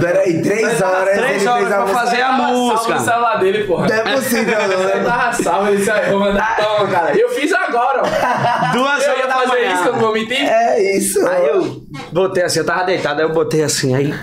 Peraí, 0.00 0.40
três 0.42 0.80
horas. 0.80 1.18
Três 1.18 1.42
ele 1.42 1.48
horas 1.50 1.62
fez 1.68 1.72
a 1.72 1.76
pra 1.82 1.86
fazer 1.94 2.22
a 2.22 2.26
salvo 2.36 2.42
música. 2.52 2.94
no 2.94 3.00
celular 3.00 3.36
dele, 3.40 3.64
porra. 3.64 3.86
Não 3.86 3.94
é 3.94 4.14
possível, 4.14 4.54
não. 4.68 4.72
Ele 4.88 4.94
né? 5.00 5.04
tava 5.04 5.32
salvo, 5.34 5.68
ele 5.68 5.76
disse, 5.76 5.90
"Ah, 5.90 6.02
vou 6.10 6.20
mandar. 6.20 6.56
Toma, 6.64 6.88
cara. 6.90 7.18
Eu 7.18 7.28
fiz 7.28 7.52
agora, 7.52 8.02
ó. 8.02 8.72
Duas 8.72 9.04
Eu 9.04 9.10
horas 9.10 9.20
ia 9.20 9.26
da 9.26 9.34
fazer 9.34 9.48
manhã. 9.48 9.74
isso, 9.74 9.84
eu 9.84 9.92
não 9.92 10.00
vou 10.00 10.12
mentir. 10.14 10.40
É 10.40 10.96
isso. 10.96 11.26
Aí 11.28 11.46
eu 11.46 11.82
botei 12.10 12.42
assim, 12.42 12.60
eu 12.60 12.66
tava 12.66 12.84
deitado, 12.84 13.20
aí 13.20 13.26
eu 13.26 13.32
botei 13.34 13.62
assim, 13.62 13.94
aí 13.94 14.14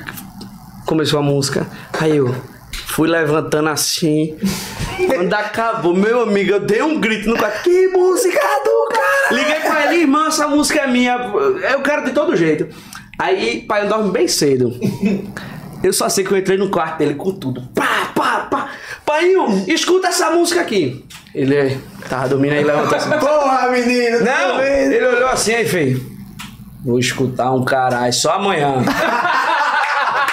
começou 0.88 1.20
a 1.20 1.24
música. 1.24 1.68
Aí 2.00 2.18
eu 2.18 2.34
fui 2.92 3.08
levantando 3.08 3.70
assim. 3.70 4.38
Quando 5.08 5.34
acabou, 5.34 5.94
meu 5.94 6.22
amigo, 6.24 6.52
eu 6.52 6.60
dei 6.60 6.82
um 6.82 7.00
grito 7.00 7.30
no 7.30 7.38
quarto. 7.38 7.64
Que 7.64 7.88
música 7.88 8.40
do 8.64 8.90
cara! 8.94 9.34
Liguei 9.42 9.60
pra 9.62 9.86
ele, 9.86 10.02
irmã, 10.02 10.28
essa 10.28 10.48
música 10.48 10.82
é 10.82 10.88
minha. 10.88 11.16
Eu 11.72 11.82
quero 11.82 12.04
de 12.06 12.12
todo 12.12 12.36
jeito. 12.36 12.68
Aí, 13.18 13.62
pai, 13.62 13.86
eu 13.86 13.90
dorme 13.90 14.12
bem 14.12 14.28
cedo. 14.28 14.78
Eu 15.84 15.94
só 15.94 16.10
sei 16.10 16.24
que 16.24 16.32
eu 16.32 16.38
entrei 16.38 16.58
no 16.58 16.70
quarto 16.70 16.98
dele 17.00 17.16
com 17.16 17.32
tudo. 17.32 17.62
Pá, 17.74 18.12
pá, 18.14 18.48
pá. 18.50 18.70
Pai, 19.06 19.34
escuta 19.68 20.10
essa 20.10 20.30
música 20.32 20.62
aqui. 20.62 21.06
Ele 21.34 21.80
tava 22.10 22.28
dormindo 22.30 22.54
aí, 22.54 22.64
levantou 22.64 22.98
assim. 22.98 23.10
Porra, 23.20 23.70
menino. 23.72 24.20
Não, 24.20 24.62
ele 24.62 25.06
olhou 25.06 25.30
assim 25.30 25.54
e 25.54 25.66
fez. 25.66 26.00
Vou 26.84 27.00
escutar 27.00 27.52
um 27.52 27.64
caralho, 27.64 28.12
só 28.12 28.34
amanhã. 28.34 28.84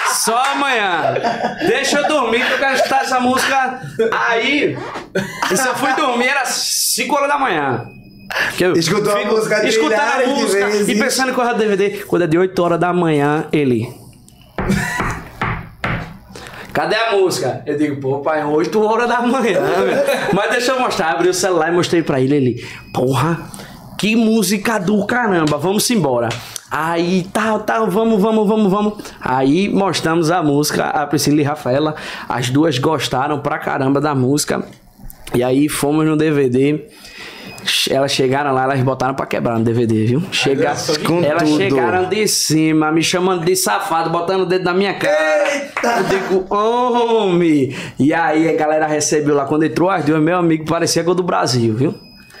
só 0.09 0.37
amanhã. 0.53 1.13
Deixa 1.67 1.99
eu 1.99 2.07
dormir 2.07 2.45
que 2.45 2.53
eu 2.53 2.57
quero 2.59 2.75
escutar 2.75 3.01
essa 3.03 3.19
música. 3.19 3.81
Aí, 4.27 4.77
e 5.51 5.57
se 5.57 5.67
eu 5.67 5.75
fui 5.75 5.93
dormir, 5.93 6.27
era 6.27 6.45
5 6.45 7.15
horas 7.15 7.27
da 7.29 7.37
manhã. 7.39 7.85
Eu 8.59 8.73
Escutou 8.73 9.11
a 9.11 9.25
música 9.25 9.67
Escutando 9.67 9.93
a 9.99 10.03
milhares 10.17 10.27
de 10.27 10.41
música 10.41 10.67
vezes. 10.67 10.87
e 10.89 10.95
pensando 10.99 11.31
em 11.31 11.33
correr 11.33 11.53
do 11.53 11.59
DVD. 11.59 11.89
Quando 12.05 12.23
é 12.23 12.27
de 12.27 12.37
8 12.37 12.59
horas 12.63 12.79
da 12.79 12.93
manhã, 12.93 13.45
ele. 13.51 13.91
Cadê 16.73 16.95
a 16.95 17.13
música? 17.13 17.63
Eu 17.65 17.77
digo, 17.77 17.99
pô, 17.99 18.19
pai, 18.19 18.43
8 18.45 18.81
horas 18.83 19.07
da 19.09 19.21
manhã, 19.21 19.59
velho. 19.61 20.01
Mas 20.33 20.51
deixa 20.51 20.71
eu 20.73 20.79
mostrar. 20.79 21.11
Abri 21.11 21.27
o 21.29 21.33
celular 21.33 21.69
e 21.69 21.75
mostrei 21.75 22.03
pra 22.03 22.21
ele. 22.21 22.35
Ele, 22.35 22.67
porra, 22.93 23.39
que 23.97 24.15
música 24.15 24.77
do 24.77 25.05
caramba, 25.05 25.57
vamos 25.57 25.89
embora. 25.89 26.29
Aí, 26.71 27.27
tá, 27.33 27.57
tá, 27.59 27.79
vamos, 27.85 28.21
vamos, 28.21 28.47
vamos, 28.47 28.71
vamos. 28.71 28.93
Aí 29.19 29.67
mostramos 29.69 30.29
a 30.29 30.43
música, 30.43 30.85
a 30.85 31.07
Priscila 31.07 31.41
e 31.41 31.43
Rafaela. 31.43 31.95
As 32.27 32.49
duas 32.49 32.77
gostaram 32.77 33.39
pra 33.39 33.57
caramba 33.57 33.99
da 33.99 34.13
música. 34.13 34.63
E 35.33 35.43
aí 35.43 35.67
fomos 35.67 36.05
no 36.05 36.15
DVD. 36.15 36.85
Elas 37.89 38.11
chegaram 38.11 38.53
lá, 38.53 38.63
elas 38.63 38.81
botaram 38.81 39.13
pra 39.13 39.25
quebrar 39.25 39.57
no 39.57 39.65
DVD, 39.65 40.05
viu? 40.05 40.23
Chega... 40.31 40.73
Com 41.05 41.23
Elas 41.23 41.43
tudo. 41.49 41.57
chegaram 41.57 42.07
de 42.07 42.27
cima, 42.27 42.91
me 42.91 43.03
chamando 43.03 43.43
de 43.43 43.55
safado, 43.55 44.09
botando 44.09 44.41
o 44.41 44.45
dedo 44.45 44.63
na 44.63 44.73
minha 44.73 44.93
cara. 44.93 45.69
Eu 45.83 46.03
digo, 46.03 46.55
homem! 46.55 47.75
E 47.99 48.13
aí 48.13 48.47
a 48.49 48.55
galera 48.55 48.87
recebeu 48.87 49.35
lá, 49.35 49.45
quando 49.45 49.63
entrou 49.63 49.89
as 49.89 50.05
duas, 50.05 50.21
meu 50.21 50.37
amigo, 50.37 50.65
parecia 50.65 51.03
gol 51.03 51.13
do 51.13 51.21
Brasil, 51.23 51.75
viu? 51.75 51.95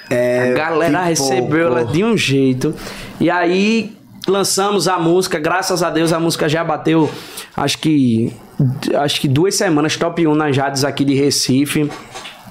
É, 0.09 0.51
a 0.51 0.57
galera 0.57 1.03
recebeu 1.03 1.67
pouco. 1.67 1.79
ela 1.79 1.85
de 1.85 2.03
um 2.03 2.17
jeito. 2.17 2.73
E 3.19 3.29
aí 3.29 3.98
lançamos 4.27 4.87
a 4.87 4.99
música, 4.99 5.39
graças 5.39 5.83
a 5.83 5.89
Deus 5.89 6.11
a 6.11 6.19
música 6.19 6.47
já 6.47 6.63
bateu, 6.63 7.09
acho 7.55 7.77
que 7.77 8.33
acho 8.95 9.21
que 9.21 9.27
duas 9.27 9.55
semanas 9.55 9.95
top 9.95 10.25
1 10.25 10.35
nas 10.35 10.57
rádios 10.57 10.83
aqui 10.83 11.05
de 11.05 11.15
Recife. 11.15 11.89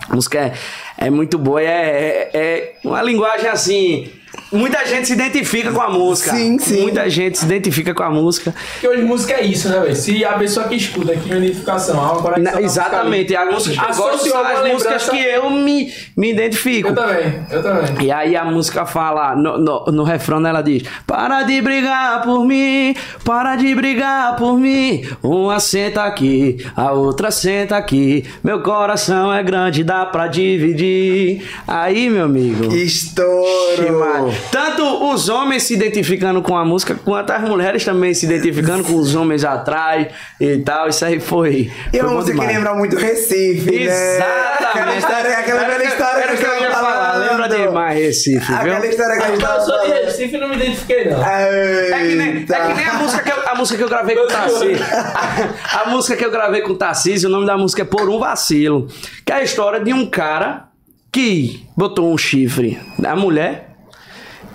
A 0.08 0.14
música 0.14 0.38
é, 0.38 0.54
é 0.96 1.10
muito 1.10 1.36
boa, 1.36 1.60
é, 1.60 1.66
é, 1.66 2.30
é 2.32 2.76
uma 2.82 3.02
linguagem 3.02 3.48
assim 3.48 4.10
muita 4.52 4.84
gente 4.86 5.06
se 5.06 5.12
identifica 5.12 5.72
com 5.72 5.80
a 5.80 5.90
música. 5.90 6.32
Sim, 6.32 6.58
sim. 6.58 6.82
Muita 6.82 7.08
gente 7.08 7.38
se 7.38 7.44
identifica 7.44 7.94
com 7.94 8.02
a 8.02 8.10
música. 8.10 8.54
Porque 8.72 8.88
hoje 8.88 9.02
música 9.02 9.34
é 9.34 9.44
isso, 9.44 9.68
né, 9.68 9.80
velho? 9.80 9.96
Se 9.96 10.24
a 10.24 10.32
pessoa 10.34 10.68
que 10.68 10.76
escuta 10.76 11.12
aqui 11.12 11.28
uma 11.28 11.38
identificação, 11.38 12.00
há 12.00 12.12
uma 12.12 12.22
conexão. 12.22 12.44
Música 12.44 12.60
exatamente. 12.64 13.36
ali. 13.36 13.48
A 13.48 13.52
música 13.52 13.86
eu 13.88 13.96
gosto 13.96 14.34
as 14.34 14.72
músicas 14.72 15.08
que 15.08 15.18
eu 15.18 15.50
me, 15.50 15.92
me 16.16 16.32
identifico. 16.32 16.88
Eu 16.88 16.94
também, 16.94 17.46
eu 17.50 17.62
também. 17.62 18.06
E 18.06 18.10
aí 18.10 18.36
a 18.36 18.44
música 18.44 18.86
fala, 18.86 19.34
no, 19.34 19.58
no, 19.58 19.84
no 19.86 20.02
refrão 20.04 20.44
ela 20.46 20.62
diz: 20.62 20.82
Para 21.06 21.42
de 21.42 21.60
brigar 21.60 22.22
por 22.22 22.44
mim, 22.44 22.94
para 23.24 23.56
de 23.56 23.74
brigar 23.74 24.36
por 24.36 24.58
mim. 24.58 25.04
Uma 25.22 25.60
senta 25.60 26.04
aqui, 26.04 26.64
a 26.76 26.92
outra 26.92 27.30
senta 27.30 27.76
aqui. 27.76 28.24
Meu 28.42 28.62
coração 28.62 29.32
é 29.32 29.42
grande, 29.42 29.84
dá 29.84 30.06
pra 30.06 30.26
dividir. 30.26 31.42
Aí, 31.66 32.08
meu 32.08 32.24
amigo. 32.24 32.72
Estouro! 32.74 34.27
Tanto 34.50 35.10
os 35.10 35.28
homens 35.28 35.64
se 35.64 35.74
identificando 35.74 36.42
com 36.42 36.56
a 36.56 36.64
música, 36.64 36.94
quanto 36.94 37.30
as 37.32 37.42
mulheres 37.42 37.84
também 37.84 38.14
se 38.14 38.26
identificando 38.26 38.84
com 38.84 38.94
os 38.94 39.14
homens 39.14 39.44
atrás 39.44 40.08
e 40.40 40.58
tal. 40.58 40.88
Isso 40.88 41.04
aí 41.04 41.20
foi. 41.20 41.70
E 41.92 41.96
é 41.96 42.00
foi 42.00 42.08
uma 42.08 42.20
música 42.20 42.38
que 42.38 42.46
lembra 42.46 42.74
muito 42.74 42.96
Recife, 42.96 43.70
né? 43.70 44.16
Exatamente. 44.16 44.68
Aquela 44.68 44.96
história, 44.96 45.38
aquela 45.38 45.64
velha 45.64 45.84
história 45.84 46.26
que 46.28 46.36
que 46.36 46.44
eu 46.44 46.60
ia 46.60 46.70
falar. 46.70 47.16
Lembra 47.16 47.48
demais 47.48 47.98
Recife, 47.98 48.46
viu? 48.46 48.56
Aquela 48.56 48.86
história 48.86 49.16
que 49.16 49.22
a 49.22 49.26
gente 49.28 49.42
Eu 49.42 49.48
tava 49.48 49.60
sou 49.60 49.80
de 49.80 49.88
falando. 49.88 50.04
Recife 50.04 50.36
e 50.36 50.40
não 50.40 50.48
me 50.48 50.56
identifiquei, 50.56 51.10
não. 51.10 51.24
É 51.24 52.08
que, 52.08 52.14
nem, 52.14 52.36
Eita. 52.38 52.56
é 52.56 52.66
que 52.66 52.74
nem 52.74 52.86
a 52.86 52.94
música 52.94 53.22
que 53.22 53.30
eu, 53.30 53.48
a 53.48 53.54
música 53.54 53.78
que 53.78 53.84
eu 53.84 53.88
gravei 53.88 54.16
com 54.16 54.22
o 54.22 54.26
Tarcísio. 54.26 54.86
A, 54.92 55.82
a 55.82 55.90
música 55.90 56.16
que 56.16 56.24
eu 56.24 56.30
gravei 56.30 56.60
com 56.62 56.72
o 56.72 56.76
Tarcísio, 56.76 57.28
o 57.28 57.32
nome 57.32 57.46
da 57.46 57.56
música 57.56 57.82
é 57.82 57.84
Por 57.84 58.08
um 58.08 58.18
Vacilo. 58.18 58.88
Que 59.24 59.32
é 59.32 59.36
a 59.36 59.42
história 59.42 59.80
de 59.80 59.92
um 59.92 60.06
cara 60.06 60.68
que 61.12 61.66
botou 61.76 62.12
um 62.12 62.18
chifre 62.18 62.78
na 62.98 63.16
mulher. 63.16 63.67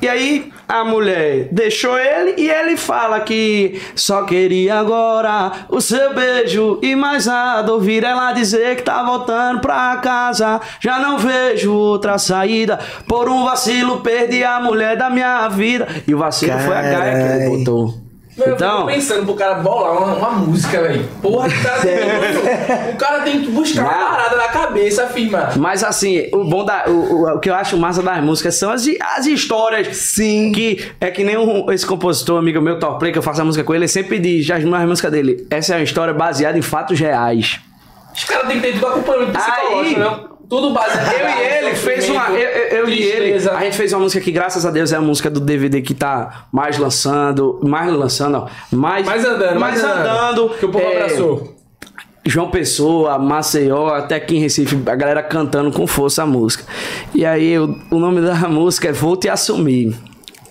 E 0.04 0.10
aí 0.10 0.52
a 0.68 0.84
mulher 0.84 1.48
deixou 1.50 1.98
ele 1.98 2.34
e 2.38 2.50
ele 2.50 2.76
fala 2.76 3.22
que 3.22 3.82
só 3.96 4.24
queria 4.24 4.78
agora 4.78 5.66
o 5.70 5.80
seu 5.80 6.14
beijo 6.14 6.78
e 6.82 6.94
mais 6.94 7.26
nada. 7.26 7.72
Ouvir 7.72 8.04
ela 8.04 8.34
dizer 8.34 8.76
que 8.76 8.82
tá 8.82 9.02
voltando 9.02 9.62
pra 9.62 9.96
casa. 10.04 10.60
Já 10.82 11.00
não 11.00 11.18
vejo 11.18 11.74
outra 11.74 12.18
saída. 12.18 12.78
Por 13.08 13.30
um 13.30 13.46
vacilo 13.46 14.02
perdi 14.02 14.44
a 14.44 14.60
mulher 14.60 14.98
da 14.98 15.10
minha 15.10 15.48
vida. 15.48 15.88
E 16.06 16.14
o 16.14 16.18
vacilo 16.18 16.60
foi 16.60 16.76
a 16.76 16.82
gaia 16.82 17.14
que 17.14 17.34
ele 17.34 17.50
Carai. 17.50 18.03
Eu 18.36 18.54
Então, 18.56 18.78
fico 18.88 18.88
pensando 18.94 19.26
pro 19.26 19.36
cara 19.36 19.56
bolar 19.56 19.92
uma, 19.96 20.14
uma 20.16 20.30
música, 20.32 20.82
velho. 20.82 21.08
Porra, 21.22 21.48
cara, 21.50 21.82
tem, 21.82 22.94
o 22.94 22.98
cara 22.98 23.22
tem 23.22 23.42
que 23.42 23.52
buscar 23.52 23.84
uma 23.84 23.92
Não. 23.92 24.10
parada 24.10 24.36
na 24.38 24.48
cabeça, 24.48 25.06
firma. 25.08 25.50
mas 25.58 25.84
assim, 25.84 26.30
o 26.34 26.44
bom 26.44 26.66
da. 26.66 26.86
O, 26.88 26.92
o- 26.92 27.36
o 27.36 27.40
que 27.40 27.50
eu 27.50 27.54
acho 27.54 27.78
massa 27.78 28.02
das 28.02 28.24
músicas 28.24 28.56
são 28.56 28.72
as, 28.72 28.86
as 29.16 29.26
histórias. 29.28 29.96
Sim. 29.96 30.52
Que 30.52 30.84
é 31.00 31.12
que 31.12 31.24
nem 31.24 31.38
um- 31.38 31.72
esse 31.72 31.86
compositor, 31.86 32.40
amigo 32.40 32.60
meu, 32.60 32.80
Top 32.80 32.98
Play, 32.98 33.12
que 33.12 33.20
eu 33.20 33.24
faço 33.24 33.42
a 33.42 33.46
música 33.46 33.64
com 33.64 33.74
ele, 33.76 33.84
ele 33.84 33.88
sempre 33.88 34.18
diz, 34.18 34.50
as 34.50 34.64
mais 34.64 34.88
músicas 34.88 35.12
dele, 35.12 35.46
essa 35.52 35.74
é 35.74 35.78
uma 35.78 35.84
história 35.84 36.14
baseada 36.14 36.58
em 36.58 36.62
fatos 36.64 37.00
reais. 37.00 37.60
Os 38.16 38.24
caras 38.26 38.48
têm 38.48 38.60
que 38.60 38.68
ter 38.68 38.74
tudo 38.74 38.88
acompanhamento 38.88 39.32
psicológico, 39.40 40.00
Aí- 40.02 40.10
né? 40.10 40.20
Tudo 40.56 40.70
baseado 40.74 41.14
Eu 41.14 41.28
e 41.30 41.42
ele 41.68 41.76
fez 41.76 42.10
uma. 42.10 42.30
Eu, 42.30 42.38
eu- 42.38 42.78
eu 42.84 42.90
e 42.90 43.02
ele. 43.02 43.50
A 43.50 43.60
gente 43.64 43.76
fez 43.78 43.92
uma 43.94 44.02
música 44.02 44.24
que, 44.24 44.32
graças 44.32 44.66
a 44.66 44.72
Deus, 44.72 44.92
é 44.92 44.98
a 44.98 45.02
música 45.02 45.30
do 45.30 45.40
DVD 45.40 45.82
que 45.82 45.94
tá 45.94 46.46
mais 46.52 46.78
lançando. 46.78 47.60
Mais 47.64 47.92
lançando, 47.92 48.38
ó. 48.38 48.48
Mais, 48.76 49.06
Mais 49.06 49.26
andando, 49.26 49.60
mais 49.60 49.82
mais 49.82 49.84
andando. 49.84 50.08
andando. 50.10 50.50
Que 50.60 50.66
o 50.66 50.70
povo 50.70 50.84
é, 50.84 51.04
abraçou. 51.04 51.56
João 52.26 52.50
Pessoa, 52.50 53.18
Maceió, 53.20 53.90
até 53.96 54.16
aqui 54.16 54.38
em 54.38 54.40
Recife, 54.40 54.78
a 54.86 54.96
galera 54.96 55.22
cantando 55.24 55.72
com 55.72 55.86
força 55.86 56.24
a 56.24 56.26
música. 56.26 56.64
E 57.14 57.26
aí 57.26 57.58
o, 57.60 57.78
o 57.92 58.00
nome 58.00 58.22
da 58.22 58.36
música 58.48 58.90
é 58.90 58.92
Vou 58.94 59.18
Te 59.18 59.28
Assumir. 59.30 59.94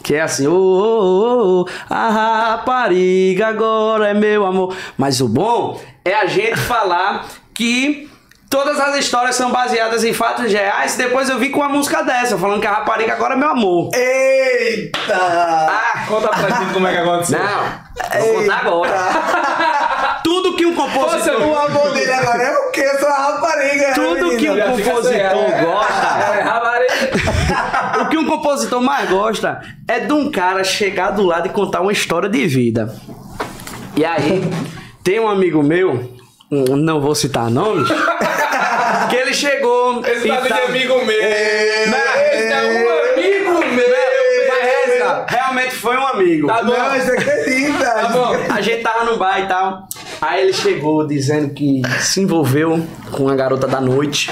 Que 0.02 0.16
é 0.16 0.20
assim, 0.20 0.46
ô, 0.48 0.52
ô, 0.54 1.60
ô, 1.62 1.66
a 1.88 2.08
rapariga 2.10 3.46
agora 3.46 4.08
é 4.08 4.14
meu 4.14 4.44
amor. 4.44 4.74
Mas 4.98 5.20
o 5.20 5.28
bom 5.28 5.80
é 6.04 6.12
a 6.12 6.26
gente 6.26 6.56
falar 6.58 7.26
que 7.54 8.10
todas 8.52 8.78
as 8.78 8.96
histórias 8.96 9.34
são 9.34 9.50
baseadas 9.50 10.04
em 10.04 10.12
fatos 10.12 10.52
reais. 10.52 10.94
Depois 10.94 11.30
eu 11.30 11.38
vi 11.38 11.48
com 11.48 11.60
uma 11.60 11.70
música 11.70 12.02
dessa, 12.02 12.36
falando 12.36 12.60
que 12.60 12.66
a 12.66 12.70
rapariga 12.72 13.14
agora 13.14 13.32
é 13.32 13.36
meu 13.38 13.48
amor. 13.48 13.88
Eita! 13.94 15.14
Ah, 15.16 16.04
Conta 16.06 16.28
pra 16.28 16.50
gente 16.50 16.74
como 16.74 16.86
é 16.86 16.92
que 16.92 16.98
aconteceu. 16.98 17.38
não, 17.38 18.20
vou 18.20 18.34
contar 18.34 18.56
agora. 18.58 18.92
Tudo 20.22 20.54
que 20.54 20.66
um 20.66 20.74
compositor. 20.74 21.40
O 21.42 21.56
amor 21.58 21.92
dele 21.94 22.12
agora 22.12 22.42
é 22.42 22.58
o 22.58 22.70
quê? 22.70 22.82
Eu 22.82 22.98
sou 23.00 23.08
a 23.08 23.16
rapariga. 23.16 23.88
né, 23.88 23.94
Tudo 23.94 24.30
que 24.36 24.48
fica 24.50 24.70
compositor 24.70 25.64
gosta. 25.64 26.34
É, 26.36 26.40
rapariga. 26.42 26.92
O 28.02 28.08
que 28.08 28.18
um 28.18 28.26
compositor 28.26 28.80
mais 28.82 29.08
gosta 29.08 29.60
é 29.88 30.00
de 30.00 30.12
um 30.12 30.30
cara 30.30 30.62
chegar 30.64 31.10
do 31.12 31.22
lado 31.22 31.46
e 31.46 31.50
contar 31.50 31.80
uma 31.80 31.92
história 31.92 32.28
de 32.28 32.46
vida. 32.46 32.94
E 33.96 34.04
aí, 34.04 34.42
tem 35.04 35.20
um 35.20 35.28
amigo 35.28 35.62
meu, 35.62 35.92
um- 35.92 36.21
não 36.52 37.00
vou 37.00 37.14
citar 37.14 37.50
nomes, 37.50 37.88
que 39.08 39.16
ele 39.16 39.32
chegou. 39.32 40.04
Esse 40.04 40.28
e 40.28 40.30
tá 40.30 40.40
de 40.40 40.52
amigo 40.52 41.04
meu. 41.04 41.16
Não, 41.16 42.22
Esse 42.32 42.52
é 42.52 42.62
um 42.62 43.12
amigo 43.12 43.74
meu. 43.74 43.88
Mas 44.48 44.90
essa 44.90 45.26
realmente 45.28 45.74
foi 45.74 45.96
um 45.96 46.06
amigo. 46.06 46.46
Tá 46.46 46.62
bom. 46.62 46.72
Não, 46.72 46.96
isso 46.96 47.10
acredita. 47.10 47.84
Tá 47.84 48.08
bom. 48.08 48.36
A 48.50 48.60
gente 48.60 48.82
tava 48.82 49.04
no 49.04 49.16
bar 49.16 49.40
e 49.40 49.46
tal. 49.48 49.88
Aí 50.20 50.42
ele 50.42 50.52
chegou 50.52 51.06
dizendo 51.06 51.52
que 51.54 51.80
se 52.00 52.20
envolveu 52.20 52.86
com 53.10 53.24
uma 53.24 53.34
garota 53.34 53.66
da 53.66 53.80
noite. 53.80 54.30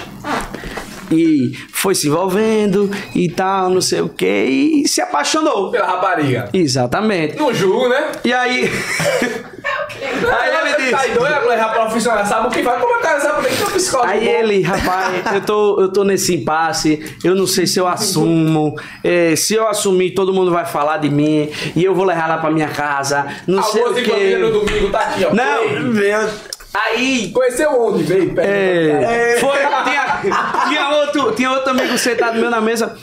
E 1.10 1.52
foi 1.72 1.94
se 1.94 2.08
envolvendo 2.08 2.90
e 3.14 3.28
tal, 3.28 3.70
não 3.70 3.80
sei 3.80 4.00
o 4.00 4.08
que, 4.08 4.26
e 4.26 4.88
se 4.88 5.00
apaixonou. 5.00 5.70
Pela 5.70 5.86
rapariga. 5.86 6.48
Exatamente. 6.52 7.36
Não 7.36 7.52
julgo, 7.52 7.88
né? 7.88 8.12
E 8.24 8.32
aí. 8.32 8.70
aí 9.60 10.56
ele 10.56 10.90
Tá 10.90 10.98
disse. 11.04 11.14
doido, 11.18 11.34
a 11.34 11.40
mulher 11.42 11.72
profissional 11.72 12.24
sabe 12.26 12.48
o 12.48 12.50
que 12.50 12.60
é 12.60 12.62
que 12.62 12.68
ela 12.68 13.20
sabe 13.20 13.48
que 13.48 13.70
psicólogo? 13.72 14.10
Aí 14.10 14.26
ele, 14.28 14.62
rapaz, 14.62 15.34
eu 15.34 15.40
tô, 15.42 15.80
eu 15.80 15.92
tô 15.92 16.04
nesse 16.04 16.34
impasse, 16.36 17.14
eu 17.22 17.34
não 17.34 17.46
sei 17.46 17.66
se 17.66 17.78
eu 17.78 17.86
assumo, 17.86 18.74
eh, 19.04 19.34
se 19.36 19.54
eu 19.54 19.68
assumir 19.68 20.10
todo 20.12 20.32
mundo 20.32 20.50
vai 20.50 20.64
falar 20.64 20.96
de 20.98 21.10
mim, 21.10 21.48
e 21.76 21.84
eu 21.84 21.94
vou 21.94 22.04
levar 22.04 22.28
lá 22.28 22.38
pra 22.38 22.50
minha 22.50 22.68
casa, 22.68 23.26
não 23.46 23.62
sei 23.62 23.82
o 23.84 23.94
família 23.94 24.38
no 24.38 24.60
que. 24.60 24.66
domingo, 24.66 24.90
tá 24.90 25.00
aqui, 25.00 25.24
ó. 25.24 25.34
Não, 25.34 25.82
meu. 25.92 26.28
Aí 26.72 27.30
Conheceu 27.32 27.82
onde? 27.82 28.04
Veio, 28.04 28.34
pera. 28.34 28.48
É, 28.48 29.38
foi, 29.38 29.58
tinha, 29.58 30.64
tinha, 30.68 30.88
outro, 30.90 31.32
tinha 31.32 31.50
outro 31.50 31.70
amigo 31.70 31.98
sentado 31.98 32.38
meu 32.38 32.50
na 32.50 32.60
mesa. 32.60 32.96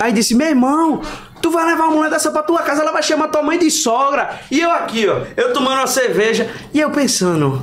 Aí 0.00 0.12
disse: 0.12 0.34
Meu 0.34 0.48
irmão, 0.48 1.00
tu 1.40 1.50
vai 1.50 1.64
levar 1.64 1.84
uma 1.84 1.96
mulher 1.96 2.10
dessa 2.10 2.30
pra 2.30 2.42
tua 2.42 2.62
casa, 2.62 2.82
ela 2.82 2.92
vai 2.92 3.02
chamar 3.02 3.28
tua 3.28 3.42
mãe 3.42 3.58
de 3.58 3.70
sogra. 3.70 4.38
E 4.50 4.60
eu 4.60 4.70
aqui, 4.70 5.08
ó, 5.08 5.20
eu 5.36 5.52
tomando 5.52 5.78
uma 5.78 5.86
cerveja. 5.86 6.50
E 6.74 6.80
eu 6.80 6.90
pensando: 6.90 7.62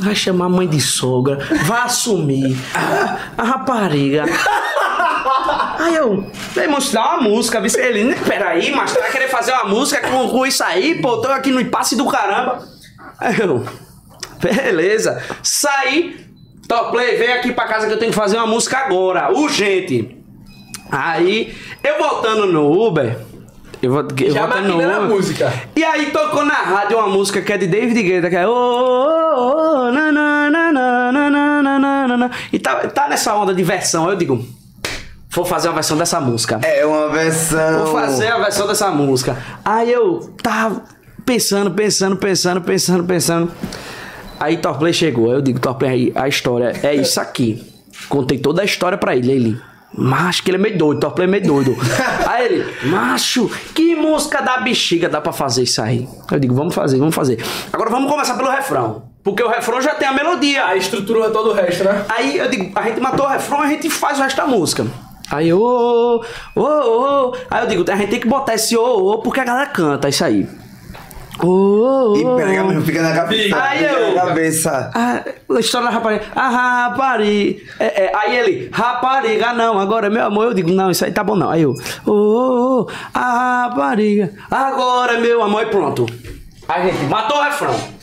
Vai 0.00 0.14
chamar 0.14 0.46
a 0.46 0.50
mãe 0.50 0.66
de 0.66 0.80
sogra, 0.80 1.38
vai 1.64 1.82
assumir 1.82 2.56
a, 2.74 3.18
a 3.36 3.44
rapariga. 3.44 4.24
Aí 5.78 5.94
eu, 5.94 6.26
isso 6.78 6.92
dá 6.92 7.14
uma 7.16 7.22
música, 7.22 7.60
viu? 7.60 7.70
ele, 7.80 8.04
"Né, 8.04 8.16
peraí, 8.26 8.74
mas 8.74 8.92
tu 8.92 9.00
vai 9.00 9.10
querer 9.10 9.28
fazer 9.28 9.52
uma 9.52 9.64
música 9.64 10.00
com, 10.08 10.28
com 10.28 10.46
isso 10.46 10.62
aí, 10.64 11.00
pô, 11.00 11.18
tô 11.18 11.28
aqui 11.28 11.50
no 11.50 11.60
impasse 11.60 11.94
do 11.96 12.06
caramba. 12.06 12.66
Aí 13.18 13.38
eu, 13.38 13.64
beleza, 14.40 15.22
saí, 15.42 16.26
Top 16.68 16.90
Play, 16.90 17.16
vem 17.16 17.32
aqui 17.32 17.52
pra 17.52 17.66
casa 17.66 17.86
que 17.86 17.92
eu 17.92 17.98
tenho 17.98 18.10
que 18.10 18.16
fazer 18.16 18.36
uma 18.36 18.46
música 18.46 18.78
agora, 18.78 19.32
urgente. 19.32 20.16
Aí, 20.90 21.54
eu 21.82 21.98
voltando 21.98 22.46
no 22.46 22.70
Uber, 22.86 23.18
eu, 23.82 23.92
vou, 23.92 24.06
eu 24.18 24.30
Já 24.30 24.46
voltando 24.46 24.68
no 24.68 24.76
Uber, 24.76 25.02
música. 25.02 25.52
e 25.76 25.84
aí 25.84 26.10
tocou 26.10 26.44
na 26.44 26.54
rádio 26.54 26.98
uma 26.98 27.08
música 27.08 27.40
que 27.40 27.52
é 27.52 27.58
de 27.58 27.66
David 27.66 28.02
Guetta, 28.02 28.30
que 28.30 28.36
é 28.36 28.46
oh, 28.46 28.52
oh, 28.52 29.86
oh, 29.86 29.92
na, 29.92 30.10
na, 30.10 30.50
na, 30.50 30.72
na, 30.72 31.12
na, 31.12 31.30
na, 31.30 31.62
na, 31.62 32.08
na, 32.08 32.16
na. 32.16 32.30
E 32.52 32.58
tá, 32.58 32.76
tá 32.88 33.08
nessa 33.08 33.34
onda 33.34 33.54
de 33.54 33.62
versão, 33.62 34.08
eu 34.08 34.16
digo, 34.16 34.44
vou 35.30 35.44
fazer 35.44 35.68
uma 35.68 35.74
versão 35.74 35.96
dessa 35.96 36.20
música. 36.20 36.60
É 36.62 36.84
uma 36.84 37.10
versão. 37.10 37.84
Vou 37.84 37.92
fazer 37.94 38.28
a 38.28 38.38
versão 38.38 38.66
dessa 38.66 38.90
música. 38.90 39.36
Aí 39.64 39.92
eu 39.92 40.32
tava 40.42 40.82
pensando, 41.24 41.70
pensando, 41.72 42.16
pensando, 42.16 42.60
pensando, 42.62 43.04
pensando. 43.04 43.52
Aí 44.38 44.56
Torplay 44.58 44.92
chegou. 44.92 45.30
Aí 45.30 45.36
eu 45.36 45.42
digo, 45.42 45.60
Torplay, 45.60 46.12
a 46.14 46.28
história 46.28 46.72
é 46.82 46.94
isso 46.94 47.20
aqui. 47.20 47.64
Contei 48.08 48.38
toda 48.38 48.62
a 48.62 48.64
história 48.64 48.98
pra 48.98 49.16
ele. 49.16 49.32
Ele, 49.32 49.60
macho, 49.92 50.42
que 50.42 50.50
ele 50.50 50.58
é 50.58 50.60
meio 50.60 50.78
doido, 50.78 51.00
Torplay 51.00 51.26
é 51.26 51.30
meio 51.30 51.44
doido. 51.44 51.76
aí 52.26 52.44
ele, 52.44 52.66
macho, 52.84 53.50
que 53.74 53.94
música 53.96 54.40
da 54.42 54.58
bexiga 54.58 55.08
dá 55.08 55.20
pra 55.20 55.32
fazer 55.32 55.62
isso 55.62 55.80
aí? 55.80 56.08
Eu 56.30 56.38
digo, 56.38 56.54
vamos 56.54 56.74
fazer, 56.74 56.98
vamos 56.98 57.14
fazer. 57.14 57.42
Agora 57.72 57.90
vamos 57.90 58.10
começar 58.10 58.34
pelo 58.34 58.50
refrão. 58.50 59.04
Porque 59.22 59.42
o 59.42 59.48
refrão 59.48 59.82
já 59.82 59.94
tem 59.96 60.06
a 60.06 60.12
melodia. 60.12 60.66
A 60.66 60.76
estrutura 60.76 61.30
todo 61.30 61.50
o 61.50 61.52
resto, 61.52 61.82
né? 61.82 62.04
Aí 62.08 62.38
eu 62.38 62.48
digo, 62.48 62.70
a 62.74 62.82
gente 62.82 63.00
matou 63.00 63.26
o 63.26 63.28
refrão, 63.28 63.60
a 63.60 63.66
gente 63.66 63.90
faz 63.90 64.18
o 64.18 64.22
resto 64.22 64.36
da 64.36 64.46
música. 64.46 64.86
Aí, 65.28 65.52
ô, 65.52 65.58
ô, 66.54 66.60
ô, 66.60 66.62
ô. 66.62 67.36
Aí 67.50 67.64
eu 67.64 67.68
digo, 67.68 67.90
a 67.90 67.96
gente 67.96 68.10
tem 68.10 68.20
que 68.20 68.28
botar 68.28 68.54
esse 68.54 68.76
ô, 68.76 68.84
ô, 68.84 69.18
porque 69.18 69.40
a 69.40 69.44
galera 69.44 69.66
canta 69.66 70.08
isso 70.08 70.24
aí. 70.24 70.48
Oh, 71.42 72.14
oh, 72.14 72.16
E 72.16 72.42
pega 72.44 72.64
mesmo, 72.64 72.82
fica 72.82 73.02
na 73.02 73.14
cabeça. 73.14 73.62
Aí 73.62 73.84
eu- 73.84 74.14
na 74.14 74.26
cabeça. 74.26 74.90
Ah, 74.94 75.22
a 75.54 75.60
história 75.60 75.88
da 75.88 75.92
rapariga. 75.94 76.24
A 76.34 76.48
rapariga. 76.48 77.60
É, 77.78 78.04
é, 78.04 78.12
aí 78.16 78.36
ele, 78.36 78.70
rapariga, 78.72 79.52
não, 79.52 79.78
agora 79.78 80.08
meu 80.08 80.24
amor. 80.24 80.44
Eu 80.46 80.54
digo, 80.54 80.70
não, 80.72 80.90
isso 80.90 81.04
aí 81.04 81.12
tá 81.12 81.22
bom 81.22 81.36
não. 81.36 81.50
Aí 81.50 81.62
eu, 81.62 81.74
ô, 82.06 82.10
ô, 82.12 82.80
ô, 82.82 82.90
a 83.12 83.64
rapariga, 83.68 84.32
agora 84.50 85.20
meu 85.20 85.42
amor. 85.42 85.62
E 85.62 85.66
pronto. 85.66 86.06
Aí 86.68 86.82
a 86.88 86.92
gente 86.92 87.04
matou 87.04 87.36
o 87.38 87.42
refrão. 87.42 87.95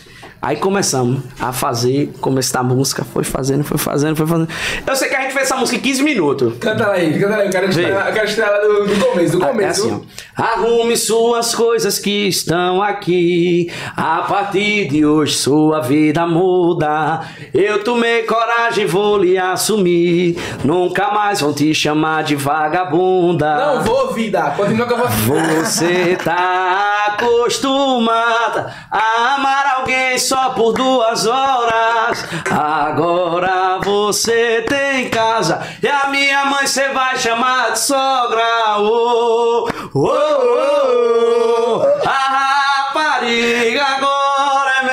Aí 0.46 0.58
começamos 0.58 1.22
a 1.40 1.54
fazer, 1.54 2.12
começo 2.20 2.52
da 2.52 2.62
música, 2.62 3.06
foi 3.06 3.24
fazendo, 3.24 3.64
foi 3.64 3.78
fazendo, 3.78 4.14
foi 4.18 4.28
fazendo. 4.28 4.50
Eu 4.86 4.94
sei 4.94 5.08
que 5.08 5.16
a 5.16 5.22
gente 5.22 5.32
fez 5.32 5.46
essa 5.46 5.56
música 5.56 5.78
em 5.78 5.82
15 5.82 6.04
minutos. 6.04 6.54
Canta 6.60 6.86
lá 6.86 6.96
aí, 6.96 7.14
canta 7.18 7.30
lá 7.30 7.38
aí. 7.38 7.46
Eu 7.46 7.50
quero 7.52 7.72
Vê. 7.72 7.82
estrear, 7.82 8.08
eu 8.10 8.14
quero 8.14 8.68
do, 8.68 8.94
do 8.94 9.06
começo, 9.06 9.38
do 9.38 9.44
É 9.46 9.48
começo. 9.48 9.86
assim, 9.88 10.06
ó. 10.38 10.44
Arrume 10.44 10.98
suas 10.98 11.56
coisas 11.56 11.98
que 11.98 12.28
estão 12.28 12.84
aqui. 12.84 13.72
A 13.96 14.24
partir 14.24 14.90
de 14.90 15.06
hoje 15.06 15.34
sua 15.38 15.80
vida 15.80 16.28
muda. 16.28 17.22
Eu 17.54 17.82
tomei 17.82 18.24
coragem, 18.24 18.86
vou 18.86 19.18
lhe 19.20 19.38
assumir. 19.38 20.38
Nunca 20.62 21.10
mais 21.12 21.40
vão 21.40 21.54
te 21.54 21.74
chamar 21.74 22.26
de 22.26 22.36
vagabunda. 22.36 23.56
Não 23.76 23.84
vou, 23.84 24.12
vida. 24.12 24.42
Continua 24.58 24.88
com 24.88 24.96
a 24.96 25.06
voz. 25.06 25.68
Você 25.70 26.18
tá 26.22 27.08
acostumada 27.14 28.74
a 28.92 29.36
amar 29.36 29.76
alguém 29.78 30.18
só 30.18 30.33
por 30.56 30.74
duas 30.74 31.26
horas. 31.28 32.26
Agora 32.50 33.80
você 33.84 34.64
tem 34.68 35.10
casa 35.10 35.62
e 35.82 35.88
a 35.88 36.08
minha 36.10 36.46
mãe 36.46 36.66
você 36.66 36.90
vai 36.90 37.18
chamar 37.18 37.72
de 37.72 37.80
sogra. 37.80 38.78
Oh, 38.80 39.68
oh, 39.94 40.00
oh, 40.00 41.82
oh. 41.82 41.84
A 42.08 42.88
rapariga 42.90 43.84
agora 43.84 44.72
é 44.80 44.84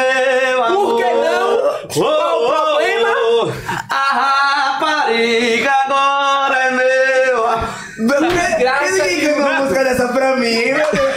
meu 0.50 0.64
amor. 0.64 0.84
Por 0.84 0.96
que 0.98 1.10
não? 1.12 1.50
Oh, 1.96 2.44
oh, 2.44 2.48
problema? 2.48 3.08
oh. 3.08 3.52
A 3.90 4.74
rapariga 4.74 5.72
agora 5.84 6.56
é 6.58 6.70
meu 6.70 7.46
amor. 7.46 7.70
Graças 8.58 8.92
Ninguém 8.92 9.16
a 9.16 9.20
Deus. 9.20 9.34
cantou 9.36 9.50
uma 9.50 9.60
música 9.60 9.84
dessa 9.84 10.08
pra 10.08 10.36
mim, 10.36 10.72
meu 10.72 10.90
Deus. 10.92 11.09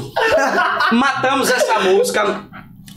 Pronto. 0.00 0.94
Matamos 0.94 1.50
essa 1.50 1.78
música. 1.80 2.42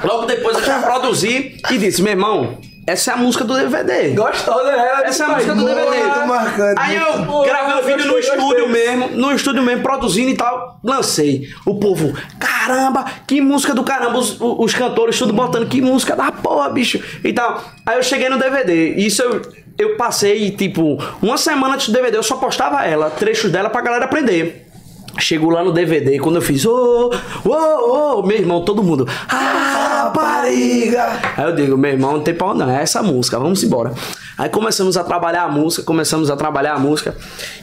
Logo 0.03 0.25
depois 0.25 0.57
eu 0.57 0.63
já 0.63 0.79
produzi 0.79 1.61
e 1.69 1.77
disse, 1.77 2.01
meu 2.01 2.13
irmão, 2.13 2.57
essa 2.87 3.11
é 3.11 3.13
a 3.13 3.17
música 3.17 3.43
do 3.43 3.53
DVD. 3.55 4.09
Gostosa, 4.09 4.63
né? 4.63 4.87
Ela 4.87 5.05
Essa 5.05 5.23
é 5.23 5.25
a 5.27 5.29
música 5.29 5.53
do 5.53 5.63
"Vai, 5.63 5.75
DVD. 5.75 6.03
Muito 6.03 6.27
marcante. 6.27 6.75
Aí 6.81 6.95
eu 6.95 7.25
Pô, 7.25 7.43
gravei 7.43 7.75
um 7.75 7.85
vídeo 7.85 8.11
no 8.11 8.17
estúdio 8.17 8.69
mesmo, 8.69 9.07
no 9.09 9.31
estúdio 9.31 9.61
mesmo, 9.61 9.83
produzindo 9.83 10.31
e 10.31 10.35
tal, 10.35 10.79
lancei. 10.83 11.47
O 11.65 11.75
povo, 11.75 12.13
caramba, 12.39 13.05
que 13.27 13.39
música 13.39 13.75
do 13.75 13.83
caramba, 13.83 14.17
os, 14.17 14.37
os 14.39 14.73
cantores 14.73 15.17
tudo 15.19 15.31
botando, 15.33 15.67
que 15.67 15.79
música 15.81 16.15
da 16.15 16.31
porra, 16.31 16.69
bicho, 16.69 16.99
e 17.23 17.31
tal. 17.31 17.63
Aí 17.85 17.97
eu 17.97 18.03
cheguei 18.03 18.29
no 18.29 18.39
DVD, 18.39 18.95
isso 18.95 19.21
eu, 19.21 19.41
eu 19.77 19.95
passei, 19.95 20.49
tipo, 20.51 20.97
uma 21.21 21.37
semana 21.37 21.75
antes 21.75 21.89
do 21.89 21.93
DVD, 21.93 22.17
eu 22.17 22.23
só 22.23 22.37
postava 22.37 22.83
ela, 22.83 23.11
trechos 23.11 23.51
dela 23.51 23.69
pra 23.69 23.81
galera 23.81 24.05
aprender. 24.05 24.70
Chegou 25.19 25.49
lá 25.49 25.63
no 25.63 25.71
DVD, 25.71 26.17
quando 26.19 26.37
eu 26.37 26.41
fiz, 26.41 26.65
ô, 26.65 27.11
ô, 27.45 28.19
ô, 28.19 28.23
meu 28.23 28.37
irmão, 28.37 28.63
todo 28.63 28.81
mundo, 28.81 29.07
ah, 29.27 30.03
rapariga. 30.03 31.19
Aí 31.37 31.45
eu 31.45 31.55
digo, 31.55 31.77
meu 31.77 31.91
irmão, 31.91 32.13
não 32.13 32.21
tem 32.21 32.33
pau 32.33 32.53
não, 32.53 32.69
é 32.69 32.81
essa 32.81 33.03
música, 33.03 33.37
vamos 33.37 33.63
embora. 33.63 33.93
Aí 34.37 34.49
começamos 34.49 34.97
a 34.97 35.03
trabalhar 35.03 35.43
a 35.43 35.49
música, 35.49 35.83
começamos 35.83 36.29
a 36.29 36.35
trabalhar 36.35 36.73
a 36.73 36.79
música. 36.79 37.15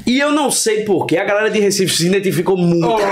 E 0.06 0.18
eu 0.18 0.30
não 0.30 0.50
sei 0.50 0.84
porquê, 0.84 1.18
a 1.18 1.24
galera 1.24 1.50
de 1.50 1.58
Recife 1.58 1.94
se 1.94 2.06
identificou 2.06 2.56
muito. 2.56 2.86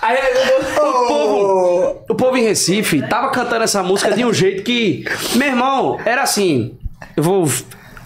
Aí 0.00 0.18
eu 0.18 0.84
O 0.86 1.06
povo, 1.06 2.04
o 2.10 2.14
povo 2.14 2.36
em 2.36 2.42
Recife 2.42 3.00
tava 3.08 3.30
cantando 3.30 3.64
essa 3.64 3.82
música 3.82 4.14
de 4.14 4.24
um 4.24 4.34
jeito 4.34 4.62
que, 4.62 5.04
meu 5.34 5.48
irmão, 5.48 5.98
era 6.04 6.22
assim. 6.22 6.76
Eu 7.16 7.22
vou, 7.22 7.48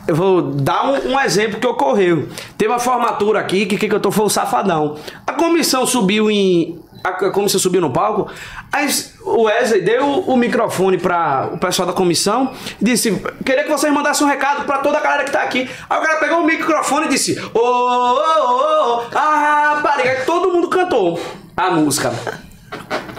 eu 0.08 0.16
vou 0.16 0.40
dar 0.40 0.86
um, 0.86 1.12
um 1.12 1.20
exemplo 1.20 1.60
que 1.60 1.66
ocorreu. 1.66 2.28
Teve 2.56 2.72
uma 2.72 2.78
formatura 2.78 3.38
aqui 3.40 3.66
que 3.66 3.76
que 3.76 3.94
eu 3.94 4.00
tô 4.00 4.10
foi 4.10 4.24
o 4.24 4.30
safadão. 4.30 4.96
A 5.26 5.34
comissão 5.34 5.86
subiu 5.86 6.30
em 6.30 6.80
a 7.04 7.10
a 7.10 7.30
comissão 7.30 7.60
subiu 7.60 7.82
no 7.82 7.90
palco. 7.90 8.26
Aí 8.72 8.88
o 9.22 9.42
Wesley 9.42 9.82
deu 9.82 10.20
o 10.20 10.34
microfone 10.34 10.96
para 10.96 11.50
o 11.52 11.58
pessoal 11.58 11.86
da 11.86 11.92
comissão 11.92 12.52
disse: 12.80 13.22
Queria 13.44 13.64
que 13.64 13.70
vocês 13.70 13.92
mandassem 13.92 14.26
um 14.26 14.30
recado 14.30 14.64
para 14.64 14.78
toda 14.78 14.96
a 14.96 15.00
galera 15.02 15.24
que 15.24 15.30
tá 15.30 15.42
aqui. 15.42 15.68
Aí 15.90 15.98
o 15.98 16.02
cara 16.02 16.18
pegou 16.18 16.38
o 16.38 16.46
microfone 16.46 17.04
e 17.04 17.10
disse: 17.10 17.38
Ô, 17.52 17.58
ô, 17.58 18.94
ô, 18.94 19.02
ah, 19.14 19.74
rapariga. 19.74 20.22
Todo 20.24 20.50
mundo 20.50 20.68
cantou 20.68 21.20
a 21.54 21.70
música. 21.70 22.14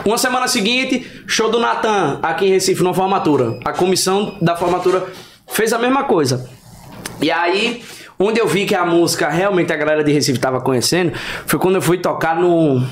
Uma 0.04 0.18
semana 0.18 0.48
seguinte, 0.48 1.24
show 1.28 1.52
do 1.52 1.60
Natan, 1.60 2.18
aqui 2.24 2.48
em 2.48 2.50
Recife, 2.50 2.82
numa 2.82 2.96
formatura. 2.96 3.60
A 3.64 3.74
comissão 3.74 4.38
da 4.42 4.56
formatura 4.56 5.06
fez 5.48 5.72
a 5.72 5.78
mesma 5.78 6.06
coisa. 6.06 6.50
E 7.22 7.32
aí, 7.32 7.84
onde 8.18 8.40
eu 8.40 8.48
vi 8.48 8.66
que 8.66 8.76
a 8.76 8.86
música 8.86 9.30
realmente 9.30 9.72
a 9.72 9.76
galera 9.76 10.04
de 10.04 10.12
Recife 10.12 10.40
tava 10.40 10.62
conhecendo, 10.62 11.14
foi 11.46 11.60
quando 11.60 11.76
eu 11.76 11.82
fui 11.82 11.98
tocar 11.98 12.36
no. 12.36 12.84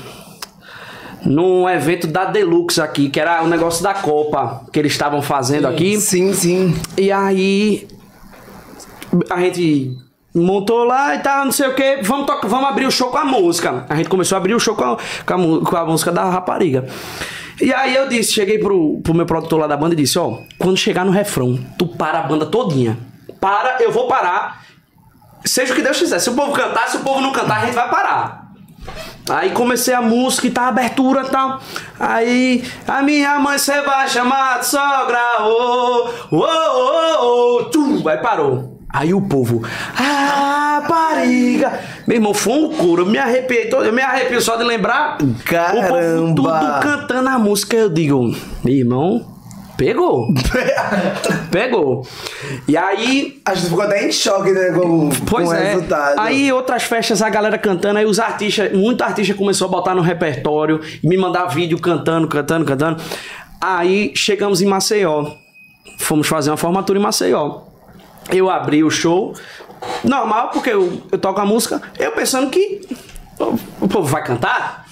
Num 1.24 1.68
evento 1.68 2.06
da 2.06 2.26
Deluxe 2.26 2.80
aqui, 2.80 3.10
que 3.10 3.18
era 3.18 3.42
o 3.42 3.48
negócio 3.48 3.82
da 3.82 3.92
Copa 3.92 4.64
que 4.72 4.78
eles 4.78 4.92
estavam 4.92 5.20
fazendo 5.20 5.66
aqui. 5.66 6.00
Sim, 6.00 6.32
sim. 6.32 6.80
E 6.96 7.10
aí 7.10 7.88
a 9.28 9.40
gente 9.40 9.96
montou 10.32 10.84
lá 10.84 11.16
e 11.16 11.18
tal, 11.18 11.44
não 11.44 11.52
sei 11.52 11.68
o 11.68 11.74
que, 11.74 11.98
vamos, 12.02 12.26
tocar, 12.26 12.46
vamos 12.46 12.68
abrir 12.68 12.86
o 12.86 12.90
show 12.90 13.10
com 13.10 13.18
a 13.18 13.24
música. 13.24 13.84
A 13.88 13.96
gente 13.96 14.08
começou 14.08 14.36
a 14.36 14.38
abrir 14.38 14.54
o 14.54 14.60
show 14.60 14.76
com 14.76 14.84
a, 14.84 14.96
com 15.26 15.34
a, 15.34 15.64
com 15.64 15.76
a 15.76 15.84
música 15.86 16.12
da 16.12 16.24
rapariga. 16.24 16.86
E 17.60 17.74
aí 17.74 17.94
eu 17.96 18.08
disse, 18.08 18.32
cheguei 18.32 18.58
pro, 18.58 19.00
pro 19.02 19.12
meu 19.12 19.26
produtor 19.26 19.58
lá 19.58 19.66
da 19.66 19.76
banda 19.76 19.94
e 19.94 19.96
disse, 19.96 20.18
ó, 20.18 20.38
quando 20.58 20.76
chegar 20.76 21.04
no 21.04 21.10
refrão, 21.10 21.58
tu 21.76 21.88
para 21.88 22.20
a 22.20 22.22
banda 22.22 22.46
todinha. 22.46 22.96
Para, 23.40 23.82
eu 23.82 23.92
vou 23.92 24.06
parar. 24.06 24.62
Seja 25.44 25.72
o 25.72 25.76
que 25.76 25.82
Deus 25.82 25.98
quiser. 25.98 26.18
Se 26.18 26.30
o 26.30 26.34
povo 26.34 26.52
cantar, 26.52 26.88
se 26.88 26.96
o 26.96 27.00
povo 27.00 27.20
não 27.20 27.32
cantar, 27.32 27.62
a 27.62 27.66
gente 27.66 27.74
vai 27.74 27.88
parar. 27.88 28.48
Aí 29.30 29.50
comecei 29.50 29.92
a 29.92 30.00
música 30.00 30.46
e 30.46 30.50
tá 30.50 30.62
a 30.62 30.68
abertura 30.68 31.22
e 31.22 31.30
tal. 31.30 31.60
Aí 32.00 32.64
a 32.86 33.02
minha 33.02 33.38
mãe 33.38 33.58
você 33.58 33.80
vai 33.82 34.08
chamar 34.08 34.60
de 34.60 34.66
sogra. 34.66 35.42
Ô, 35.42 36.08
ô, 36.30 36.36
ô, 36.36 37.58
ô, 37.58 37.64
tchum, 37.64 38.08
Aí 38.08 38.18
parou. 38.18 38.78
Aí 38.90 39.12
o 39.12 39.20
povo, 39.20 39.62
ah, 39.98 40.82
pariga. 40.88 41.78
Meu 42.06 42.16
irmão, 42.16 42.32
foi 42.32 42.54
um 42.54 42.70
coro. 42.74 43.02
Eu 43.02 43.06
me 43.06 43.18
arrepiei. 43.18 43.68
Eu 43.70 43.92
me 43.92 44.00
arrepio 44.00 44.40
só 44.40 44.56
de 44.56 44.64
lembrar. 44.64 45.16
O 45.16 45.26
povo 45.26 45.44
Caramba. 45.44 46.34
tudo 46.34 46.80
cantando 46.80 47.28
a 47.28 47.38
música. 47.38 47.76
Eu 47.76 47.90
digo, 47.90 48.34
meu 48.64 48.74
irmão, 48.74 49.37
pegou. 49.78 50.34
pegou. 51.50 52.06
E 52.66 52.76
aí 52.76 53.40
Acho 53.46 53.62
que 53.62 53.68
ficou 53.68 53.84
até 53.84 54.06
em 54.06 54.12
choque, 54.12 54.50
né? 54.50 54.72
Com, 54.72 55.08
Pois 55.24 55.48
com 55.48 55.54
o 55.54 55.56
é. 55.56 55.72
resultado. 55.72 56.18
Aí 56.18 56.52
outras 56.52 56.82
festas 56.82 57.22
a 57.22 57.30
galera 57.30 57.56
cantando, 57.56 57.98
aí 57.98 58.04
os 58.04 58.18
artistas, 58.18 58.72
muito 58.72 59.02
artista 59.02 59.32
começou 59.34 59.68
a 59.68 59.70
botar 59.70 59.94
no 59.94 60.02
repertório 60.02 60.80
e 61.02 61.08
me 61.08 61.16
mandar 61.16 61.46
vídeo 61.46 61.80
cantando, 61.80 62.26
cantando, 62.28 62.66
cantando. 62.66 63.02
Aí 63.60 64.12
chegamos 64.14 64.60
em 64.60 64.66
Maceió. 64.66 65.32
Fomos 65.98 66.26
fazer 66.26 66.50
uma 66.50 66.56
formatura 66.56 66.98
em 66.98 67.02
Maceió. 67.02 67.62
Eu 68.30 68.50
abri 68.50 68.84
o 68.84 68.90
show, 68.90 69.32
normal, 70.04 70.50
porque 70.50 70.70
eu, 70.70 71.00
eu 71.10 71.18
toco 71.18 71.40
a 71.40 71.46
música, 71.46 71.80
eu 71.98 72.12
pensando 72.12 72.50
que 72.50 72.80
o, 73.38 73.84
o 73.84 73.88
povo 73.88 74.06
vai 74.06 74.22
cantar. 74.22 74.86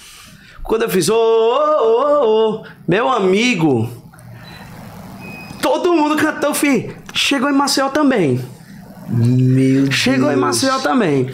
Quando 0.63 0.81
eu 0.81 0.89
fiz, 0.89 1.07
ô, 1.07 1.15
ô, 1.15 1.91
ô, 1.91 2.61
ô, 2.61 2.63
meu 2.87 3.07
amigo, 3.09 3.89
todo 5.69 5.93
mundo 5.93 6.15
cantou, 6.15 6.53
filho. 6.53 6.95
Chegou 7.13 7.49
em 7.49 7.53
Maceió 7.53 7.89
também. 7.89 8.41
Meu 9.09 9.91
Chegou 9.91 10.31
em. 10.31 10.35
Maceió 10.35 10.79
também. 10.79 11.29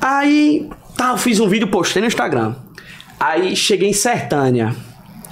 Aí, 0.00 0.68
tá, 0.96 1.10
eu 1.10 1.16
fiz 1.16 1.40
um 1.40 1.48
vídeo, 1.48 1.68
postei 1.68 2.00
no 2.00 2.08
Instagram. 2.08 2.54
Aí 3.18 3.56
cheguei 3.56 3.88
em 3.88 3.92
Sertânia. 3.92 4.74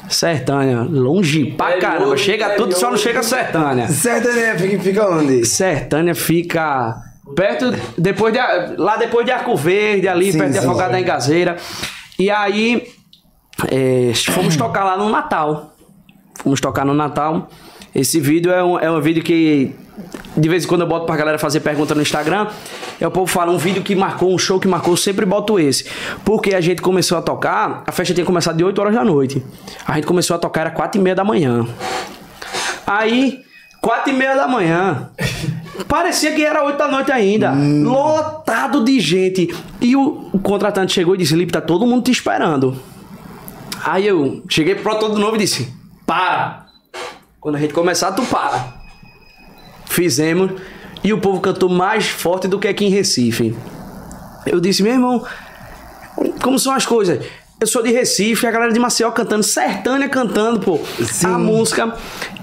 Sertânia, 0.08 0.82
longe 0.82 1.52
pra 1.52 1.76
Interior, 1.76 1.80
caramba. 1.80 2.16
Chega 2.16 2.50
tudo, 2.50 2.74
só 2.74 2.90
não 2.90 2.96
chega. 2.96 3.22
Sertânia. 3.22 3.88
Certo, 3.88 4.28
né? 4.28 4.58
Fica, 4.58 4.82
fica 4.82 5.08
onde? 5.08 5.44
Sertânia 5.46 6.14
fica 6.14 6.96
perto, 7.34 7.72
depois 7.96 8.32
de, 8.32 8.38
lá 8.76 8.96
depois 8.96 9.24
de 9.24 9.32
Arco 9.32 9.56
Verde, 9.56 10.08
ali, 10.08 10.32
Sim, 10.32 10.38
perto 10.38 10.52
de 10.52 10.58
sim. 10.58 10.66
Afogado 10.66 10.92
da 10.92 11.00
Engazeira. 11.00 11.56
E 12.18 12.30
aí, 12.30 12.86
é, 13.70 14.12
fomos 14.30 14.56
tocar 14.56 14.84
lá 14.84 14.96
no 14.96 15.08
Natal. 15.08 15.74
Fomos 16.42 16.60
tocar 16.60 16.84
no 16.84 16.94
Natal. 16.94 17.48
Esse 17.94 18.20
vídeo 18.20 18.50
é 18.50 18.62
um, 18.62 18.78
é 18.78 18.90
um 18.90 19.00
vídeo 19.00 19.22
que 19.22 19.72
de 20.36 20.48
vez 20.48 20.64
em 20.64 20.68
quando 20.68 20.80
eu 20.80 20.86
boto 20.86 21.06
pra 21.06 21.16
galera 21.16 21.38
fazer 21.38 21.60
pergunta 21.60 21.94
no 21.94 22.02
Instagram. 22.02 22.48
É 23.00 23.06
o 23.06 23.10
povo 23.10 23.26
fala, 23.26 23.52
um 23.52 23.58
vídeo 23.58 23.82
que 23.82 23.94
marcou, 23.94 24.34
um 24.34 24.38
show 24.38 24.58
que 24.58 24.66
marcou, 24.66 24.94
eu 24.94 24.96
sempre 24.96 25.24
boto 25.24 25.58
esse. 25.58 25.86
Porque 26.24 26.54
a 26.54 26.60
gente 26.60 26.82
começou 26.82 27.18
a 27.18 27.22
tocar, 27.22 27.84
a 27.86 27.92
festa 27.92 28.14
tinha 28.14 28.26
começado 28.26 28.56
de 28.56 28.64
8 28.64 28.78
horas 28.80 28.94
da 28.94 29.04
noite. 29.04 29.44
A 29.86 29.94
gente 29.94 30.06
começou 30.06 30.34
a 30.34 30.38
tocar, 30.38 30.62
era 30.62 30.70
4 30.70 31.00
e 31.00 31.02
meia 31.04 31.14
da 31.14 31.24
manhã. 31.24 31.66
Aí, 32.86 33.42
quatro 33.80 34.12
e 34.12 34.16
meia 34.16 34.34
da 34.34 34.46
manhã, 34.46 35.10
Parecia 35.88 36.32
que 36.32 36.44
era 36.44 36.64
8 36.64 36.78
da 36.78 36.88
noite 36.88 37.12
ainda. 37.12 37.52
Hum. 37.52 37.84
Lotado 37.84 38.84
de 38.84 39.00
gente. 39.00 39.54
E 39.80 39.96
o, 39.96 40.28
o 40.32 40.38
contratante 40.38 40.92
chegou 40.92 41.14
e 41.14 41.18
disse: 41.18 41.34
Lipe, 41.34 41.52
tá 41.52 41.60
todo 41.60 41.86
mundo 41.86 42.04
te 42.04 42.10
esperando. 42.10 42.76
Aí 43.84 44.06
eu 44.06 44.42
cheguei 44.48 44.74
pro 44.74 44.94
todo 44.96 45.18
novo 45.18 45.36
e 45.36 45.40
disse: 45.40 45.72
Para! 46.06 46.63
Quando 47.44 47.56
a 47.56 47.58
gente 47.58 47.74
começar, 47.74 48.10
tu 48.12 48.22
para. 48.24 48.72
Fizemos. 49.84 50.52
E 51.04 51.12
o 51.12 51.20
povo 51.20 51.42
cantou 51.42 51.68
mais 51.68 52.08
forte 52.08 52.48
do 52.48 52.58
que 52.58 52.66
aqui 52.66 52.86
em 52.86 52.88
Recife. 52.88 53.54
Eu 54.46 54.58
disse, 54.60 54.82
meu 54.82 54.94
irmão, 54.94 55.22
como 56.42 56.58
são 56.58 56.72
as 56.72 56.86
coisas? 56.86 57.22
Eu 57.60 57.66
sou 57.66 57.82
de 57.82 57.92
Recife, 57.92 58.46
a 58.46 58.50
galera 58.50 58.72
de 58.72 58.80
Maceió 58.80 59.10
cantando, 59.10 59.42
Sertânia 59.42 60.08
cantando, 60.08 60.58
pô, 60.60 60.80
Sim. 61.04 61.26
a 61.26 61.38
música. 61.38 61.94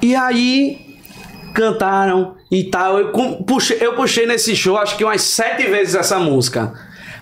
E 0.03 0.15
aí 0.15 0.99
cantaram 1.55 2.35
e 2.51 2.65
tal. 2.65 2.99
Eu 2.99 3.11
puxei, 3.43 3.79
eu 3.81 3.95
puxei 3.95 4.27
nesse 4.27 4.55
show 4.55 4.77
acho 4.77 4.95
que 4.95 5.03
umas 5.03 5.23
sete 5.23 5.63
vezes 5.63 5.95
essa 5.95 6.19
música. 6.19 6.73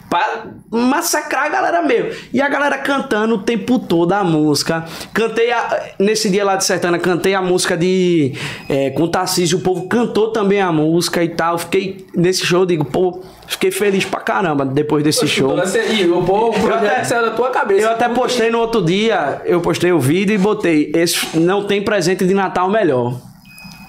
Pra 0.09 0.47
massacrar 0.71 1.45
a 1.45 1.49
galera 1.49 1.81
mesmo. 1.83 2.11
E 2.33 2.41
a 2.41 2.49
galera 2.49 2.77
cantando 2.77 3.35
o 3.35 3.37
tempo 3.39 3.77
todo 3.77 4.11
a 4.13 4.23
música. 4.23 4.85
Cantei 5.13 5.51
a, 5.51 5.93
nesse 5.99 6.29
dia 6.29 6.43
lá 6.43 6.55
de 6.55 6.65
Sertana, 6.65 6.97
cantei 6.97 7.35
a 7.35 7.41
música 7.41 7.77
de. 7.77 8.33
É, 8.67 8.89
com 8.89 9.03
o 9.03 9.07
Tarcísio, 9.07 9.59
o 9.59 9.61
povo 9.61 9.87
cantou 9.87 10.31
também 10.31 10.61
a 10.61 10.71
música 10.71 11.23
e 11.23 11.29
tal. 11.29 11.57
Fiquei 11.57 12.07
nesse 12.15 12.45
show, 12.45 12.65
digo, 12.65 12.85
pô, 12.85 13.21
fiquei 13.47 13.69
feliz 13.69 14.03
pra 14.03 14.19
caramba 14.19 14.65
depois 14.65 15.03
desse 15.03 15.21
Poxa, 15.21 15.33
show. 15.33 15.55
E 15.93 16.09
o 16.09 16.23
povo, 16.23 16.67
o 16.67 16.73
até, 16.73 17.03
saiu 17.03 17.23
da 17.23 17.31
tua 17.31 17.49
cabeça. 17.51 17.81
Eu 17.81 17.91
até 17.91 18.09
postei 18.09 18.49
no 18.49 18.59
outro 18.59 18.83
dia, 18.83 19.41
eu 19.45 19.61
postei 19.61 19.91
o 19.91 19.99
vídeo 19.99 20.33
e 20.33 20.37
botei. 20.37 20.91
Esse 20.95 21.37
não 21.37 21.65
tem 21.65 21.83
presente 21.83 22.25
de 22.25 22.33
Natal 22.33 22.69
melhor. 22.69 23.19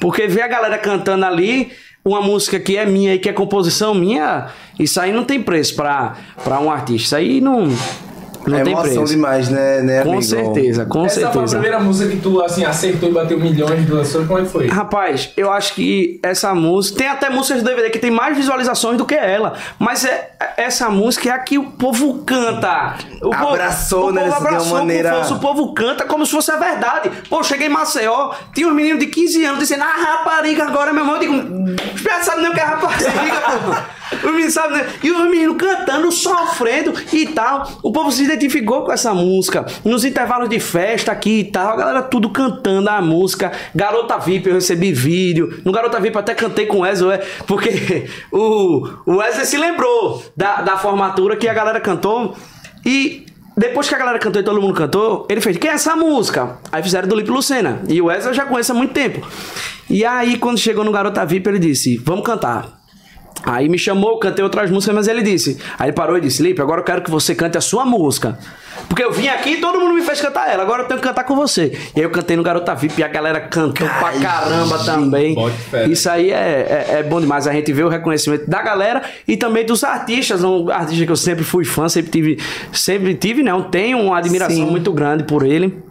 Porque 0.00 0.26
ver 0.26 0.42
a 0.42 0.48
galera 0.48 0.78
cantando 0.78 1.24
ali 1.26 1.70
uma 2.04 2.20
música 2.20 2.58
que 2.58 2.76
é 2.76 2.86
minha 2.86 3.14
e 3.14 3.18
que 3.18 3.28
é 3.28 3.32
composição 3.32 3.94
minha, 3.94 4.48
isso 4.78 5.00
aí 5.00 5.12
não 5.12 5.24
tem 5.24 5.42
preço 5.42 5.74
para 5.74 6.60
um 6.60 6.70
artista. 6.70 7.04
Isso 7.04 7.16
aí 7.16 7.40
não. 7.40 7.68
Não 8.46 8.58
é 8.58 8.62
tem 8.62 8.72
emoção 8.72 8.92
preço. 8.92 9.14
demais, 9.14 9.48
né, 9.48 9.82
né 9.82 10.02
Com 10.02 10.20
certeza, 10.22 10.86
com 10.86 11.04
Essa 11.04 11.20
certeza. 11.20 11.32
foi 11.32 11.44
a 11.44 11.48
primeira 11.48 11.80
música 11.80 12.10
que 12.10 12.16
tu, 12.18 12.40
assim, 12.42 12.64
acertou 12.64 13.10
e 13.10 13.12
bateu 13.12 13.38
milhões 13.38 13.84
de 13.84 13.92
lançadores, 13.92 14.28
como 14.28 14.38
é 14.40 14.42
que 14.42 14.48
foi? 14.48 14.68
Rapaz, 14.68 15.30
eu 15.36 15.52
acho 15.52 15.74
que 15.74 16.18
essa 16.22 16.54
música... 16.54 16.98
Tem 16.98 17.08
até 17.08 17.28
músicas 17.28 17.62
do 17.62 17.68
DVD 17.68 17.90
que 17.90 17.98
tem 17.98 18.10
mais 18.10 18.36
visualizações 18.36 18.96
do 18.96 19.04
que 19.04 19.14
ela. 19.14 19.54
Mas 19.78 20.04
é, 20.04 20.30
essa 20.56 20.88
música 20.90 21.28
é 21.28 21.32
a 21.32 21.38
que 21.38 21.58
o 21.58 21.64
povo 21.64 22.22
canta. 22.24 22.96
O 23.22 23.32
abraçou, 23.34 24.00
povo, 24.02 24.12
né? 24.12 24.22
O 24.22 24.32
povo 24.32 24.36
abraçou 24.36 24.78
maneira... 24.78 25.10
como 25.10 25.22
fosse, 25.22 25.32
o 25.32 25.38
povo 25.38 25.74
canta 25.74 26.04
como 26.04 26.26
se 26.26 26.32
fosse 26.32 26.50
a 26.50 26.56
verdade. 26.56 27.10
Pô, 27.28 27.42
cheguei 27.42 27.66
em 27.66 27.70
Maceió, 27.70 28.32
tinha 28.54 28.68
uns 28.68 28.74
meninos 28.74 29.00
de 29.00 29.06
15 29.06 29.44
anos 29.44 29.58
dizendo, 29.60 29.84
ah, 29.84 30.18
rapariga, 30.18 30.64
agora 30.64 30.92
meu 30.92 31.02
irmão. 31.02 31.16
Eu 31.16 31.20
digo, 31.20 31.34
os 31.94 32.24
sabe 32.24 32.42
nem 32.42 32.50
o 32.50 32.54
que 32.54 32.60
é 32.60 32.64
rapariga. 32.64 33.99
Os 34.12 34.30
meninos 34.30 34.54
sabem, 34.54 34.78
né? 34.78 34.86
E 35.02 35.10
os 35.10 35.30
meninos 35.30 35.56
cantando, 35.56 36.10
sofrendo 36.10 36.92
e 37.12 37.26
tal. 37.26 37.70
O 37.82 37.92
povo 37.92 38.10
se 38.10 38.24
identificou 38.24 38.84
com 38.84 38.92
essa 38.92 39.14
música. 39.14 39.64
Nos 39.84 40.04
intervalos 40.04 40.48
de 40.48 40.58
festa 40.58 41.12
aqui 41.12 41.40
e 41.40 41.44
tal, 41.44 41.72
a 41.72 41.76
galera 41.76 42.02
tudo 42.02 42.30
cantando 42.30 42.88
a 42.88 43.00
música. 43.00 43.52
Garota 43.74 44.18
VIP, 44.18 44.48
eu 44.48 44.54
recebi 44.54 44.92
vídeo. 44.92 45.60
No 45.64 45.72
Garota 45.72 46.00
VIP 46.00 46.18
até 46.18 46.34
cantei 46.34 46.66
com 46.66 46.78
o 46.78 46.80
Wesley, 46.80 47.20
porque 47.46 48.08
o, 48.32 48.88
o 49.06 49.16
Wesley 49.16 49.46
se 49.46 49.56
lembrou 49.56 50.22
da, 50.36 50.62
da 50.62 50.76
formatura 50.76 51.36
que 51.36 51.48
a 51.48 51.54
galera 51.54 51.80
cantou. 51.80 52.34
E 52.84 53.26
depois 53.56 53.88
que 53.88 53.94
a 53.94 53.98
galera 53.98 54.18
cantou 54.18 54.40
e 54.40 54.44
todo 54.44 54.60
mundo 54.60 54.74
cantou, 54.74 55.26
ele 55.28 55.40
fez: 55.40 55.56
Quem 55.56 55.70
é 55.70 55.74
essa 55.74 55.94
música? 55.94 56.58
Aí 56.72 56.82
fizeram 56.82 57.08
do 57.08 57.14
Lipe 57.14 57.30
Lucena. 57.30 57.82
E 57.88 58.00
o 58.00 58.06
Wesley 58.06 58.30
eu 58.30 58.34
já 58.34 58.46
conheço 58.46 58.72
há 58.72 58.74
muito 58.74 58.92
tempo. 58.92 59.26
E 59.88 60.04
aí, 60.04 60.38
quando 60.38 60.58
chegou 60.58 60.84
no 60.84 60.92
Garota 60.92 61.24
VIP, 61.26 61.48
ele 61.48 61.58
disse: 61.58 61.96
Vamos 61.98 62.24
cantar. 62.24 62.79
Aí 63.44 63.68
me 63.68 63.78
chamou, 63.78 64.18
cantei 64.18 64.44
outras 64.44 64.70
músicas, 64.70 64.94
mas 64.94 65.08
ele 65.08 65.22
disse. 65.22 65.58
Aí 65.78 65.88
ele 65.88 65.92
parou 65.94 66.16
e 66.16 66.20
disse: 66.20 66.42
Lipe, 66.42 66.60
agora 66.60 66.80
eu 66.80 66.84
quero 66.84 67.02
que 67.02 67.10
você 67.10 67.34
cante 67.34 67.56
a 67.56 67.60
sua 67.60 67.84
música. 67.84 68.38
Porque 68.88 69.02
eu 69.02 69.12
vim 69.12 69.28
aqui 69.28 69.50
e 69.50 69.56
todo 69.58 69.78
mundo 69.78 69.94
me 69.94 70.02
fez 70.02 70.20
cantar 70.20 70.50
ela, 70.50 70.62
agora 70.62 70.82
eu 70.82 70.88
tenho 70.88 71.00
que 71.00 71.06
cantar 71.06 71.24
com 71.24 71.36
você. 71.36 71.72
E 71.94 72.00
aí 72.00 72.02
eu 72.02 72.10
cantei 72.10 72.36
no 72.36 72.42
Garota 72.42 72.74
VIP 72.74 73.00
e 73.00 73.04
a 73.04 73.08
galera 73.08 73.40
cantou 73.40 73.86
Ai, 73.86 74.00
pra 74.00 74.20
caramba 74.20 74.78
gente, 74.78 74.86
também. 74.86 75.36
Isso 75.88 76.08
aí 76.08 76.30
é, 76.30 76.86
é, 76.88 76.98
é, 76.98 77.02
bom 77.02 77.20
demais. 77.20 77.46
A 77.46 77.52
gente 77.52 77.72
vê 77.72 77.82
o 77.82 77.88
reconhecimento 77.88 78.48
da 78.48 78.62
galera 78.62 79.02
e 79.26 79.36
também 79.36 79.64
dos 79.64 79.84
artistas. 79.84 80.42
Um 80.42 80.70
artista 80.70 81.04
que 81.04 81.12
eu 81.12 81.16
sempre 81.16 81.44
fui 81.44 81.64
fã, 81.64 81.88
sempre 81.88 82.10
tive, 82.10 82.38
sempre 82.72 83.14
tive, 83.14 83.42
não, 83.42 83.62
tenho 83.62 83.98
uma 83.98 84.18
admiração 84.18 84.56
Sim. 84.56 84.70
muito 84.70 84.92
grande 84.92 85.24
por 85.24 85.44
ele 85.44 85.89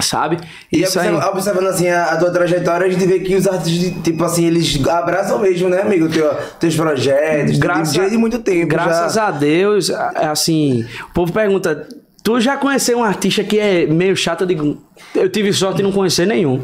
sabe? 0.00 0.38
E 0.72 0.82
Isso 0.82 0.98
observa, 0.98 1.22
aí... 1.22 1.28
observando 1.30 1.66
assim 1.66 1.88
a, 1.88 2.04
a, 2.04 2.16
tua 2.16 2.30
trajetória, 2.30 2.86
a 2.86 2.90
gente 2.90 3.06
vê 3.06 3.20
que 3.20 3.34
os 3.34 3.46
artistas, 3.46 3.92
tipo 4.02 4.24
assim, 4.24 4.46
eles 4.46 4.86
abraçam 4.86 5.38
mesmo, 5.38 5.68
né, 5.68 5.82
amigo? 5.82 6.08
Teu, 6.08 6.32
teus 6.58 6.76
projetos, 6.76 7.58
graças 7.58 7.92
de, 7.92 8.10
de 8.10 8.16
muito 8.16 8.38
tempo. 8.38 8.68
Graças 8.68 9.14
já. 9.14 9.28
a 9.28 9.30
Deus, 9.30 9.90
assim, 9.90 10.86
o 11.10 11.12
povo 11.12 11.32
pergunta. 11.32 11.86
Tu 12.22 12.40
já 12.40 12.56
conheceu 12.58 12.98
um 12.98 13.04
artista 13.04 13.42
que 13.42 13.58
é 13.58 13.86
meio 13.86 14.14
chato? 14.14 14.42
Eu 14.42 14.46
digo, 14.46 14.78
eu 15.14 15.30
tive 15.30 15.50
sorte 15.52 15.78
de 15.78 15.82
não 15.82 15.92
conhecer 15.92 16.26
nenhum. 16.26 16.62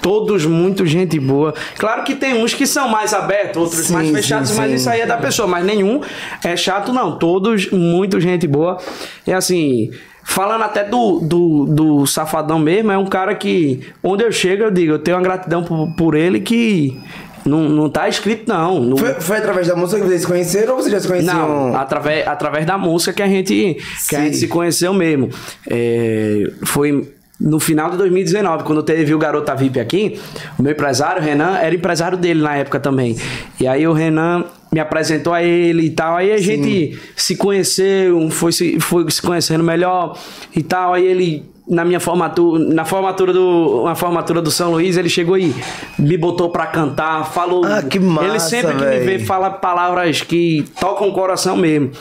Todos 0.00 0.46
muito 0.46 0.86
gente 0.86 1.18
boa. 1.18 1.52
Claro 1.76 2.02
que 2.02 2.14
tem 2.14 2.42
uns 2.42 2.54
que 2.54 2.66
são 2.66 2.88
mais 2.88 3.12
abertos, 3.12 3.60
outros 3.60 3.86
sim, 3.86 3.92
mais 3.92 4.10
fechados, 4.10 4.50
sim, 4.50 4.56
mas 4.56 4.70
sim. 4.70 4.76
isso 4.76 4.88
aí 4.88 5.00
é 5.02 5.06
da 5.06 5.18
pessoa. 5.18 5.46
Mas 5.46 5.66
nenhum 5.66 6.00
é 6.42 6.56
chato, 6.56 6.94
não. 6.94 7.18
Todos 7.18 7.70
muito 7.70 8.20
gente 8.20 8.46
boa. 8.46 8.78
E 9.26 9.32
assim, 9.32 9.90
Falando 10.24 10.62
até 10.62 10.84
do, 10.84 11.20
do, 11.20 11.66
do 11.66 12.06
Safadão 12.06 12.58
mesmo, 12.58 12.92
é 12.92 12.98
um 12.98 13.06
cara 13.06 13.34
que, 13.34 13.80
onde 14.02 14.24
eu 14.24 14.32
chego, 14.32 14.62
eu 14.62 14.70
digo, 14.70 14.92
eu 14.92 14.98
tenho 14.98 15.16
uma 15.16 15.22
gratidão 15.22 15.62
por, 15.62 15.94
por 15.96 16.14
ele 16.14 16.40
que 16.40 16.98
não, 17.44 17.68
não 17.68 17.90
tá 17.90 18.08
escrito, 18.08 18.48
não. 18.48 18.80
não... 18.80 18.96
Foi, 18.96 19.14
foi, 19.14 19.36
através 19.38 19.68
da 19.68 19.76
música 19.76 20.00
que 20.00 20.06
vocês 20.06 20.20
se 20.22 20.26
conheceram 20.26 20.74
ou 20.74 20.80
vocês 20.80 20.92
já 20.92 21.00
se 21.00 21.08
conheciam? 21.08 21.70
Não, 21.70 21.76
através, 21.76 22.26
através 22.26 22.64
da 22.64 22.78
música 22.78 23.12
que 23.12 23.22
a 23.22 23.26
gente, 23.26 23.76
que 24.08 24.16
a 24.16 24.20
gente 24.20 24.36
se 24.36 24.48
conheceu 24.48 24.94
mesmo. 24.94 25.28
É, 25.68 26.50
foi 26.64 27.12
no 27.40 27.58
final 27.58 27.90
de 27.90 27.96
2019, 27.96 28.62
quando 28.62 28.82
teve 28.82 29.12
o 29.12 29.18
Garota 29.18 29.54
VIP 29.54 29.80
aqui, 29.80 30.20
o 30.58 30.62
meu 30.62 30.72
empresário, 30.72 31.20
o 31.20 31.24
Renan, 31.24 31.58
era 31.58 31.74
empresário 31.74 32.16
dele 32.16 32.40
na 32.40 32.56
época 32.56 32.78
também. 32.78 33.16
E 33.58 33.66
aí 33.66 33.86
o 33.86 33.92
Renan 33.92 34.44
me 34.72 34.80
apresentou 34.80 35.34
a 35.34 35.42
ele 35.42 35.86
e 35.86 35.90
tal. 35.90 36.16
Aí 36.16 36.32
a 36.32 36.38
Sim. 36.38 36.44
gente 36.44 36.98
se 37.14 37.36
conheceu, 37.36 38.30
foi 38.30 38.52
se, 38.52 38.80
foi 38.80 39.08
se 39.10 39.20
conhecendo 39.20 39.62
melhor 39.62 40.18
e 40.56 40.62
tal. 40.62 40.94
Aí 40.94 41.06
ele 41.06 41.52
na 41.68 41.84
minha 41.84 42.00
formatura, 42.00 42.64
na 42.64 42.84
formatura 42.84 43.32
do, 43.32 43.84
na 43.84 43.94
formatura 43.94 44.42
do 44.42 44.50
São 44.50 44.72
Luís, 44.72 44.96
ele 44.96 45.08
chegou 45.08 45.38
e 45.38 45.54
me 45.98 46.16
botou 46.16 46.50
para 46.50 46.66
cantar, 46.66 47.24
falou. 47.32 47.64
Ah, 47.64 47.82
que 47.82 47.98
massa, 48.00 48.28
Ele 48.28 48.40
sempre 48.40 48.72
véio. 48.74 49.00
que 49.00 49.06
me 49.10 49.18
vê 49.18 49.24
fala 49.24 49.50
palavras 49.50 50.22
que 50.22 50.64
tocam 50.80 51.08
o 51.08 51.12
coração 51.12 51.56
mesmo. 51.56 51.92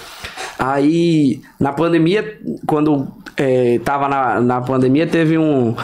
Aí, 0.57 1.41
na 1.59 1.73
pandemia, 1.73 2.39
quando 2.67 3.07
é, 3.37 3.79
tava 3.83 4.07
na, 4.07 4.39
na 4.39 4.61
pandemia, 4.61 5.07
teve 5.07 5.37
um, 5.37 5.75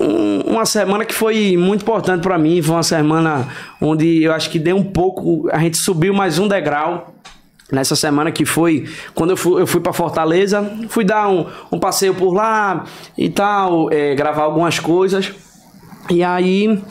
um, 0.00 0.40
uma 0.46 0.66
semana 0.66 1.04
que 1.04 1.14
foi 1.14 1.56
muito 1.56 1.82
importante 1.82 2.22
para 2.22 2.36
mim. 2.38 2.60
Foi 2.60 2.74
uma 2.74 2.82
semana 2.82 3.48
onde 3.80 4.22
eu 4.22 4.32
acho 4.32 4.50
que 4.50 4.58
deu 4.58 4.76
um 4.76 4.84
pouco, 4.84 5.48
a 5.50 5.58
gente 5.58 5.76
subiu 5.76 6.12
mais 6.12 6.38
um 6.38 6.46
degrau 6.46 7.14
nessa 7.70 7.94
semana 7.94 8.32
que 8.32 8.44
foi 8.44 8.88
quando 9.14 9.30
eu 9.30 9.36
fui, 9.36 9.62
eu 9.62 9.66
fui 9.66 9.80
para 9.80 9.92
Fortaleza, 9.92 10.70
fui 10.88 11.04
dar 11.04 11.28
um, 11.28 11.46
um 11.70 11.78
passeio 11.78 12.14
por 12.14 12.32
lá 12.32 12.84
e 13.16 13.28
tal, 13.28 13.92
é, 13.92 14.14
gravar 14.14 14.42
algumas 14.42 14.78
coisas. 14.78 15.32
E 16.10 16.24
aí 16.24 16.82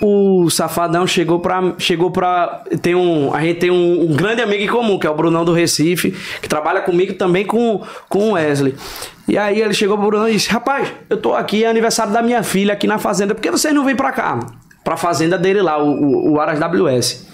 o 0.00 0.48
Safadão 0.48 1.06
chegou 1.06 1.38
pra. 1.40 1.74
Chegou 1.78 2.10
pra 2.10 2.64
tem 2.80 2.94
um, 2.94 3.34
a 3.34 3.40
gente 3.42 3.58
tem 3.58 3.70
um, 3.70 4.10
um, 4.10 4.16
grande 4.16 4.40
amigo 4.40 4.62
em 4.62 4.66
comum, 4.66 4.98
que 4.98 5.06
é 5.06 5.10
o 5.10 5.14
Brunão 5.14 5.44
do 5.44 5.52
Recife, 5.52 6.12
que 6.40 6.48
trabalha 6.48 6.80
comigo 6.80 7.14
também 7.14 7.44
com, 7.44 7.82
com 8.08 8.30
o 8.30 8.32
Wesley. 8.32 8.74
E 9.28 9.36
aí 9.36 9.60
ele 9.60 9.74
chegou 9.74 9.96
pro 9.98 10.06
Brunão 10.06 10.28
e 10.28 10.32
disse: 10.32 10.48
Rapaz, 10.50 10.92
eu 11.08 11.18
tô 11.18 11.34
aqui, 11.34 11.64
é 11.64 11.68
aniversário 11.68 12.12
da 12.12 12.22
minha 12.22 12.42
filha 12.42 12.72
aqui 12.72 12.86
na 12.86 12.98
fazenda, 12.98 13.34
por 13.34 13.40
que 13.40 13.50
vocês 13.50 13.74
não 13.74 13.84
vêm 13.84 13.94
pra 13.94 14.12
cá? 14.12 14.40
Pra 14.82 14.96
fazenda 14.96 15.36
dele 15.36 15.60
lá, 15.60 15.82
o, 15.82 15.90
o, 15.90 16.32
o 16.32 16.40
Aras 16.40 16.58
WS. 16.58 17.28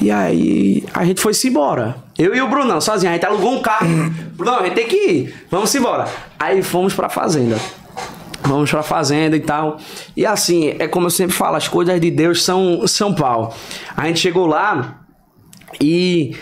E 0.00 0.10
aí 0.10 0.84
a 0.92 1.04
gente 1.04 1.22
foi-se 1.22 1.48
embora. 1.48 1.96
Eu 2.18 2.34
e 2.34 2.42
o 2.42 2.48
Brunão, 2.48 2.80
sozinho, 2.80 3.10
a 3.10 3.14
gente 3.14 3.24
alugou 3.24 3.54
um 3.54 3.62
carro. 3.62 3.88
Brunão, 4.34 4.60
a 4.60 4.64
gente 4.64 4.74
tem 4.74 4.86
que 4.86 4.96
ir, 4.96 5.34
vamos 5.50 5.74
embora. 5.74 6.06
Aí 6.38 6.62
fomos 6.62 6.92
pra 6.92 7.08
fazenda 7.08 7.56
vamos 8.46 8.70
pra 8.70 8.82
fazenda 8.82 9.36
e 9.36 9.40
tal. 9.40 9.78
E 10.16 10.24
assim, 10.24 10.74
é 10.78 10.86
como 10.88 11.06
eu 11.06 11.10
sempre 11.10 11.34
falo, 11.34 11.56
as 11.56 11.68
coisas 11.68 12.00
de 12.00 12.10
Deus 12.10 12.42
são 12.42 12.86
São 12.86 13.14
Paulo. 13.14 13.52
A 13.96 14.06
gente 14.06 14.20
chegou 14.20 14.46
lá 14.46 15.00
e 15.80 16.34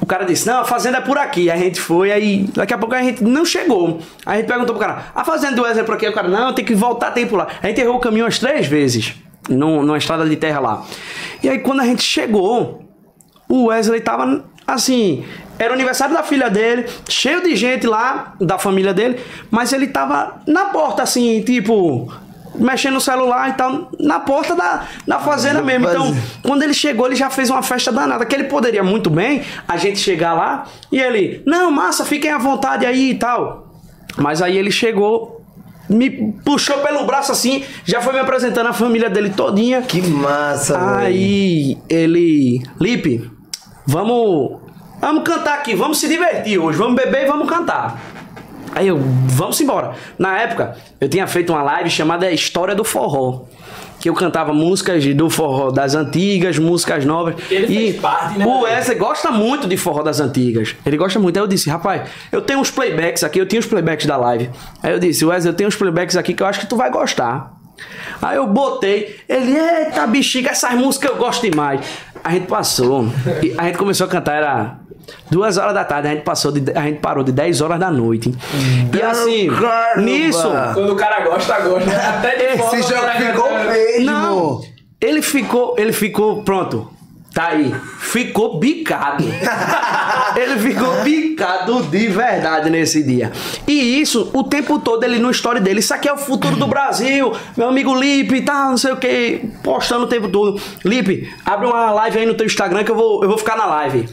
o 0.00 0.06
cara 0.06 0.24
disse: 0.24 0.46
Não, 0.46 0.60
a 0.60 0.64
fazenda 0.64 0.98
é 0.98 1.00
por 1.00 1.18
aqui. 1.18 1.50
A 1.50 1.56
gente 1.56 1.80
foi, 1.80 2.10
aí 2.10 2.48
daqui 2.54 2.74
a 2.74 2.78
pouco 2.78 2.94
a 2.94 3.02
gente 3.02 3.22
não 3.22 3.44
chegou. 3.44 4.00
Aí 4.24 4.34
a 4.34 4.40
gente 4.40 4.48
perguntou 4.48 4.74
pro 4.74 4.86
cara: 4.86 5.06
A 5.14 5.24
fazenda 5.24 5.56
do 5.56 5.62
Wesley 5.62 5.82
é 5.82 5.84
por 5.84 5.94
aqui? 5.94 6.08
O 6.08 6.12
cara: 6.12 6.28
Não, 6.28 6.52
tem 6.54 6.64
que 6.64 6.74
voltar, 6.74 7.10
tem 7.10 7.24
que 7.24 7.30
pular. 7.30 7.58
A 7.62 7.66
gente 7.66 7.80
errou 7.80 7.96
o 7.96 8.00
caminho 8.00 8.24
umas 8.24 8.38
três 8.38 8.66
vezes 8.66 9.14
num, 9.48 9.82
numa 9.82 9.98
estrada 9.98 10.28
de 10.28 10.36
terra 10.36 10.60
lá. 10.60 10.84
E 11.42 11.48
aí 11.48 11.58
quando 11.58 11.80
a 11.80 11.84
gente 11.84 12.02
chegou, 12.02 12.82
o 13.48 13.66
Wesley 13.66 14.00
tava 14.00 14.44
assim, 14.66 15.24
era 15.60 15.72
o 15.72 15.74
aniversário 15.74 16.14
da 16.14 16.22
filha 16.22 16.48
dele, 16.48 16.86
cheio 17.06 17.42
de 17.42 17.54
gente 17.54 17.86
lá, 17.86 18.32
da 18.40 18.58
família 18.58 18.94
dele, 18.94 19.20
mas 19.50 19.74
ele 19.74 19.86
tava 19.88 20.40
na 20.46 20.64
porta, 20.66 21.02
assim, 21.02 21.42
tipo, 21.42 22.10
mexendo 22.54 22.94
no 22.94 23.00
celular 23.00 23.50
e 23.50 23.52
tal, 23.52 23.90
na 24.00 24.18
porta 24.20 24.56
da, 24.56 24.86
da 25.06 25.18
fazenda 25.18 25.60
mesmo. 25.60 25.86
Então, 25.86 26.16
quando 26.42 26.62
ele 26.62 26.72
chegou, 26.72 27.06
ele 27.06 27.14
já 27.14 27.28
fez 27.28 27.50
uma 27.50 27.62
festa 27.62 27.92
danada. 27.92 28.24
Que 28.24 28.34
ele 28.34 28.44
poderia 28.44 28.82
muito 28.82 29.10
bem 29.10 29.42
a 29.68 29.76
gente 29.76 29.98
chegar 29.98 30.32
lá 30.32 30.64
e 30.90 30.98
ele, 30.98 31.42
não, 31.46 31.70
massa, 31.70 32.06
fiquem 32.06 32.30
à 32.30 32.38
vontade 32.38 32.86
aí 32.86 33.10
e 33.10 33.14
tal. 33.16 33.74
Mas 34.16 34.40
aí 34.40 34.56
ele 34.56 34.70
chegou, 34.70 35.44
me 35.90 36.32
puxou 36.42 36.78
pelo 36.78 37.04
braço 37.04 37.32
assim, 37.32 37.62
já 37.84 38.00
foi 38.00 38.14
me 38.14 38.20
apresentando 38.20 38.68
a 38.68 38.72
família 38.72 39.10
dele 39.10 39.28
todinha. 39.28 39.82
Que 39.82 40.00
massa. 40.00 40.96
Aí 40.96 41.76
ele, 41.86 42.62
Lipe, 42.80 43.30
vamos, 43.86 44.69
vamos 45.00 45.22
cantar 45.24 45.54
aqui, 45.54 45.74
vamos 45.74 45.98
se 45.98 46.08
divertir 46.08 46.58
hoje, 46.58 46.78
vamos 46.78 46.94
beber 46.94 47.24
e 47.24 47.26
vamos 47.26 47.48
cantar. 47.48 48.00
Aí 48.74 48.86
eu, 48.86 48.98
vamos 49.26 49.60
embora. 49.60 49.92
Na 50.18 50.38
época, 50.38 50.76
eu 51.00 51.08
tinha 51.08 51.26
feito 51.26 51.52
uma 51.52 51.62
live 51.62 51.90
chamada 51.90 52.30
História 52.30 52.74
do 52.74 52.84
Forró. 52.84 53.42
Que 53.98 54.08
eu 54.08 54.14
cantava 54.14 54.50
músicas 54.54 55.04
do 55.14 55.28
forró 55.28 55.70
das 55.70 55.94
antigas, 55.94 56.58
músicas 56.58 57.04
novas. 57.04 57.34
Ele 57.50 57.66
fez 57.66 58.00
parte, 58.00 58.38
né, 58.38 58.46
O? 58.46 58.62
Wesley 58.62 58.96
gosta 58.96 59.30
muito 59.30 59.68
de 59.68 59.76
forró 59.76 60.02
das 60.02 60.20
antigas. 60.20 60.74
Ele 60.86 60.96
gosta 60.96 61.18
muito. 61.18 61.36
Aí 61.36 61.42
eu 61.42 61.46
disse, 61.46 61.68
rapaz, 61.68 62.08
eu 62.32 62.40
tenho 62.40 62.60
uns 62.60 62.70
playbacks 62.70 63.22
aqui, 63.22 63.38
eu 63.38 63.44
tinha 63.44 63.60
os 63.60 63.66
playbacks 63.66 64.06
da 64.06 64.16
live. 64.16 64.48
Aí 64.82 64.92
eu 64.92 64.98
disse, 64.98 65.22
Wesley, 65.22 65.52
eu 65.52 65.54
tenho 65.54 65.68
uns 65.68 65.76
playbacks 65.76 66.16
aqui 66.16 66.32
que 66.32 66.42
eu 66.42 66.46
acho 66.46 66.60
que 66.60 66.66
tu 66.66 66.76
vai 66.76 66.90
gostar. 66.90 67.52
Aí 68.22 68.36
eu 68.36 68.46
botei, 68.46 69.20
ele, 69.28 69.54
eita 69.58 70.06
bexiga, 70.06 70.48
essas 70.48 70.72
músicas 70.72 71.10
eu 71.10 71.16
gosto 71.18 71.42
demais. 71.42 71.80
A 72.24 72.32
gente 72.32 72.46
passou, 72.46 73.06
e 73.42 73.54
a 73.58 73.64
gente 73.64 73.76
começou 73.76 74.06
a 74.06 74.08
cantar, 74.08 74.36
era 74.36 74.79
duas 75.30 75.56
horas 75.56 75.74
da 75.74 75.84
tarde, 75.84 76.08
a 76.08 76.10
gente 76.12 76.22
passou, 76.22 76.52
de, 76.52 76.72
a 76.76 76.82
gente 76.82 77.00
parou 77.00 77.24
de 77.24 77.32
10 77.32 77.60
horas 77.60 77.78
da 77.78 77.90
noite. 77.90 78.34
E 78.96 79.02
assim, 79.02 79.48
Caramba! 79.48 80.02
nisso, 80.02 80.50
Quando 80.74 80.92
o 80.92 80.96
cara 80.96 81.20
gosta, 81.20 81.60
gosta. 81.60 81.90
Até 82.18 82.36
de 82.36 82.58
fora. 82.58 82.78
Esse 82.78 82.92
o 82.92 82.96
jogo 82.96 83.10
ficou 83.10 83.50
mesmo. 83.50 84.06
não, 84.06 84.60
ele 85.00 85.22
ficou, 85.22 85.74
ele 85.78 85.92
ficou, 85.92 86.42
pronto. 86.42 86.90
Tá 87.32 87.48
aí, 87.48 87.72
ficou 87.98 88.58
bicado. 88.58 89.24
ele 90.36 90.58
ficou 90.58 91.00
bicado 91.02 91.80
de 91.84 92.08
verdade 92.08 92.68
nesse 92.68 93.04
dia. 93.04 93.30
E 93.68 94.00
isso, 94.00 94.30
o 94.32 94.42
tempo 94.42 94.80
todo, 94.80 95.04
ele 95.04 95.20
no 95.20 95.30
story 95.30 95.60
dele. 95.60 95.78
Isso 95.78 95.94
aqui 95.94 96.08
é 96.08 96.12
o 96.12 96.16
futuro 96.16 96.56
do 96.56 96.66
Brasil. 96.66 97.32
Meu 97.56 97.68
amigo 97.68 97.94
Lipe, 97.94 98.42
tá, 98.42 98.66
não 98.66 98.76
sei 98.76 98.92
o 98.92 98.96
que, 98.96 99.48
postando 99.62 100.06
o 100.06 100.08
tempo 100.08 100.28
todo. 100.28 100.60
Lipe, 100.84 101.32
abre 101.46 101.68
uma 101.68 101.92
live 101.92 102.18
aí 102.18 102.26
no 102.26 102.34
teu 102.34 102.46
Instagram 102.46 102.82
que 102.82 102.90
eu 102.90 102.96
vou, 102.96 103.22
eu 103.22 103.28
vou 103.28 103.38
ficar 103.38 103.56
na 103.56 103.66
live. 103.66 104.08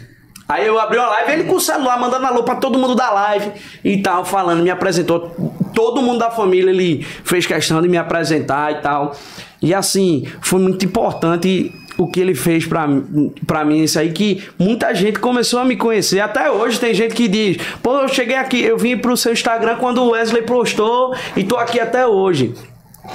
Aí 0.49 0.65
eu 0.65 0.79
abri 0.79 0.97
uma 0.97 1.07
live, 1.07 1.31
ele 1.33 1.43
com 1.43 1.55
o 1.55 1.59
celular, 1.59 1.99
mandando 1.99 2.25
alô 2.25 2.43
pra 2.43 2.55
todo 2.55 2.79
mundo 2.79 2.95
da 2.95 3.09
live 3.11 3.51
e 3.83 3.97
tal, 3.97 4.23
falando, 4.23 4.63
me 4.63 4.69
apresentou. 4.69 5.35
Todo 5.73 6.01
mundo 6.01 6.19
da 6.19 6.31
família, 6.31 6.69
ele 6.69 7.03
fez 7.23 7.45
questão 7.45 7.81
de 7.81 7.89
me 7.89 7.97
apresentar 7.97 8.71
e 8.71 8.75
tal. 8.81 9.13
E 9.61 9.73
assim, 9.73 10.25
foi 10.41 10.59
muito 10.59 10.85
importante 10.85 11.73
o 11.97 12.07
que 12.07 12.19
ele 12.19 12.35
fez 12.35 12.65
pra 12.65 13.65
mim, 13.65 13.81
isso 13.81 13.99
aí, 13.99 14.11
que 14.13 14.47
muita 14.57 14.93
gente 14.93 15.19
começou 15.19 15.59
a 15.59 15.65
me 15.65 15.75
conhecer. 15.75 16.19
Até 16.19 16.49
hoje 16.49 16.79
tem 16.79 16.93
gente 16.93 17.13
que 17.13 17.27
diz, 17.27 17.57
pô, 17.81 17.97
eu 17.97 18.07
cheguei 18.07 18.35
aqui, 18.35 18.61
eu 18.63 18.77
vim 18.77 18.97
pro 18.97 19.17
seu 19.17 19.33
Instagram 19.33 19.77
quando 19.77 20.03
o 20.03 20.11
Wesley 20.11 20.43
postou 20.43 21.13
e 21.35 21.43
tô 21.43 21.57
aqui 21.57 21.79
até 21.79 22.07
hoje. 22.07 22.53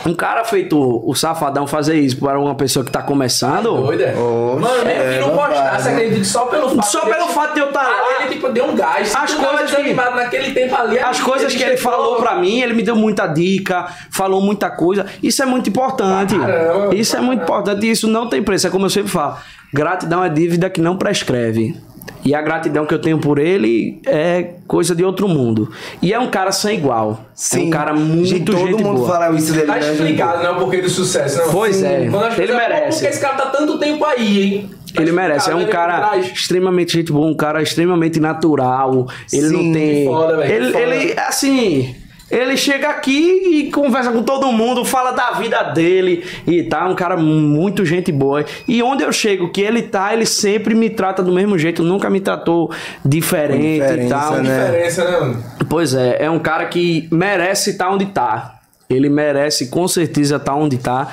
Um 0.06 0.14
cara 0.14 0.42
feito 0.44 0.78
o 0.78 1.14
Safadão 1.14 1.66
fazer 1.66 1.98
isso 2.00 2.16
para 2.18 2.38
uma 2.40 2.54
pessoa 2.54 2.84
que 2.84 2.90
tá 2.90 3.02
começando. 3.02 3.68
É? 4.00 4.14
Oxe, 4.14 4.60
Mano, 4.60 4.84
mesmo 4.84 4.84
que 4.84 4.90
é, 4.90 5.20
não 5.20 5.28
não 5.28 5.36
postasse, 5.36 5.82
para. 5.84 5.92
acredito 5.96 6.24
só 6.24 6.46
pelo 6.46 6.68
fato 6.70 6.86
Só 6.86 7.04
de- 7.04 7.10
pelo 7.10 7.28
fato 7.28 7.54
de 7.54 7.60
eu 7.60 7.66
estar 7.68 7.82
lá. 7.82 7.88
Ali 7.88 8.24
ele 8.24 8.34
tipo, 8.34 8.48
deu 8.48 8.64
um 8.64 8.74
gás. 8.74 9.14
As 9.14 9.34
coisas 9.34 9.70
que- 9.74 9.92
naquele 9.94 10.50
tempo 10.52 10.74
ali. 10.74 10.98
As 10.98 11.16
ele- 11.18 11.24
coisas 11.26 11.54
que 11.54 11.62
ele 11.62 11.76
falou 11.76 12.16
pra 12.16 12.36
mim, 12.36 12.60
ele 12.62 12.72
me 12.74 12.82
deu 12.82 12.96
muita 12.96 13.26
dica, 13.26 13.86
falou 14.10 14.40
muita 14.40 14.70
coisa. 14.70 15.06
Isso 15.22 15.42
é 15.42 15.46
muito 15.46 15.68
importante. 15.68 16.38
Caramba, 16.38 16.94
isso 16.94 17.16
é 17.16 17.20
muito 17.20 17.42
importante 17.42 17.86
e 17.86 17.90
isso 17.90 18.08
não 18.08 18.28
tem 18.28 18.42
preço. 18.42 18.66
É 18.66 18.70
como 18.70 18.86
eu 18.86 18.90
sempre 18.90 19.10
falo: 19.10 19.36
gratidão 19.72 20.24
é 20.24 20.28
dívida 20.28 20.68
que 20.70 20.80
não 20.80 20.96
prescreve. 20.96 21.76
E 22.24 22.34
a 22.34 22.40
gratidão 22.40 22.86
que 22.86 22.94
eu 22.94 23.00
tenho 23.00 23.18
por 23.18 23.38
ele 23.38 24.00
é 24.06 24.54
coisa 24.68 24.94
de 24.94 25.04
outro 25.04 25.26
mundo. 25.28 25.70
E 26.00 26.12
é 26.12 26.18
um 26.18 26.28
cara 26.30 26.52
sem 26.52 26.78
igual. 26.78 27.24
é 27.52 27.58
um 27.58 27.70
cara 27.70 27.92
muito 27.94 28.26
gente, 28.28 28.44
todo 28.44 28.58
gente 28.58 28.82
mundo 28.82 28.98
boa. 28.98 29.08
fala 29.08 29.36
isso 29.36 29.52
dele, 29.52 29.66
Tá 29.66 29.74
né, 29.76 29.92
explicado, 29.92 30.42
né? 30.42 30.50
O 30.50 30.54
porquê 30.56 30.80
do 30.80 30.88
sucesso, 30.88 31.38
né? 31.38 31.44
Pois 31.50 31.82
é. 31.82 32.08
Quando 32.08 32.24
as 32.24 32.38
Ele 32.38 32.54
merece. 32.54 32.98
Por 33.00 33.06
que 33.08 33.12
esse 33.14 33.20
cara 33.20 33.34
tá 33.36 33.46
tanto 33.46 33.78
tempo 33.78 34.04
aí, 34.04 34.42
hein? 34.42 34.70
Tá 34.94 35.02
Ele 35.02 35.10
merece, 35.10 35.50
é 35.50 35.54
um 35.54 35.60
né? 35.60 35.64
cara 35.66 35.98
traz. 36.10 36.26
extremamente 36.32 36.92
gente 36.92 37.10
boa, 37.10 37.26
um 37.26 37.34
cara 37.34 37.60
extremamente 37.62 38.20
natural. 38.20 39.08
Ele 39.32 39.48
Sim, 39.48 39.66
não 39.66 39.72
tem. 39.72 40.06
foda, 40.06 40.46
ele, 40.46 40.66
foda. 40.72 40.78
ele, 40.84 41.14
assim. 41.18 41.94
Ele 42.32 42.56
chega 42.56 42.88
aqui 42.88 43.42
e 43.52 43.70
conversa 43.70 44.10
com 44.10 44.22
todo 44.22 44.50
mundo, 44.50 44.86
fala 44.86 45.12
da 45.12 45.32
vida 45.32 45.62
dele 45.64 46.24
e 46.46 46.62
tá, 46.62 46.88
um 46.88 46.94
cara 46.94 47.14
muito 47.14 47.84
gente 47.84 48.10
boa. 48.10 48.42
E 48.66 48.82
onde 48.82 49.02
eu 49.04 49.12
chego, 49.12 49.50
que 49.50 49.60
ele 49.60 49.82
tá, 49.82 50.14
ele 50.14 50.24
sempre 50.24 50.74
me 50.74 50.88
trata 50.88 51.22
do 51.22 51.30
mesmo 51.30 51.58
jeito, 51.58 51.82
nunca 51.82 52.08
me 52.08 52.20
tratou 52.20 52.70
diferente 53.04 53.84
e 53.84 54.08
tal. 54.08 54.36
né? 54.36 54.64
Diferença, 54.64 55.04
né, 55.04 55.20
mano? 55.20 55.44
Pois 55.68 55.92
é, 55.92 56.24
é 56.24 56.30
um 56.30 56.38
cara 56.38 56.64
que 56.64 57.06
merece 57.12 57.70
estar 57.70 57.90
onde 57.90 58.06
tá. 58.06 58.60
Ele 58.88 59.10
merece 59.10 59.68
com 59.68 59.86
certeza 59.86 60.36
estar 60.36 60.54
onde 60.54 60.78
tá. 60.78 61.08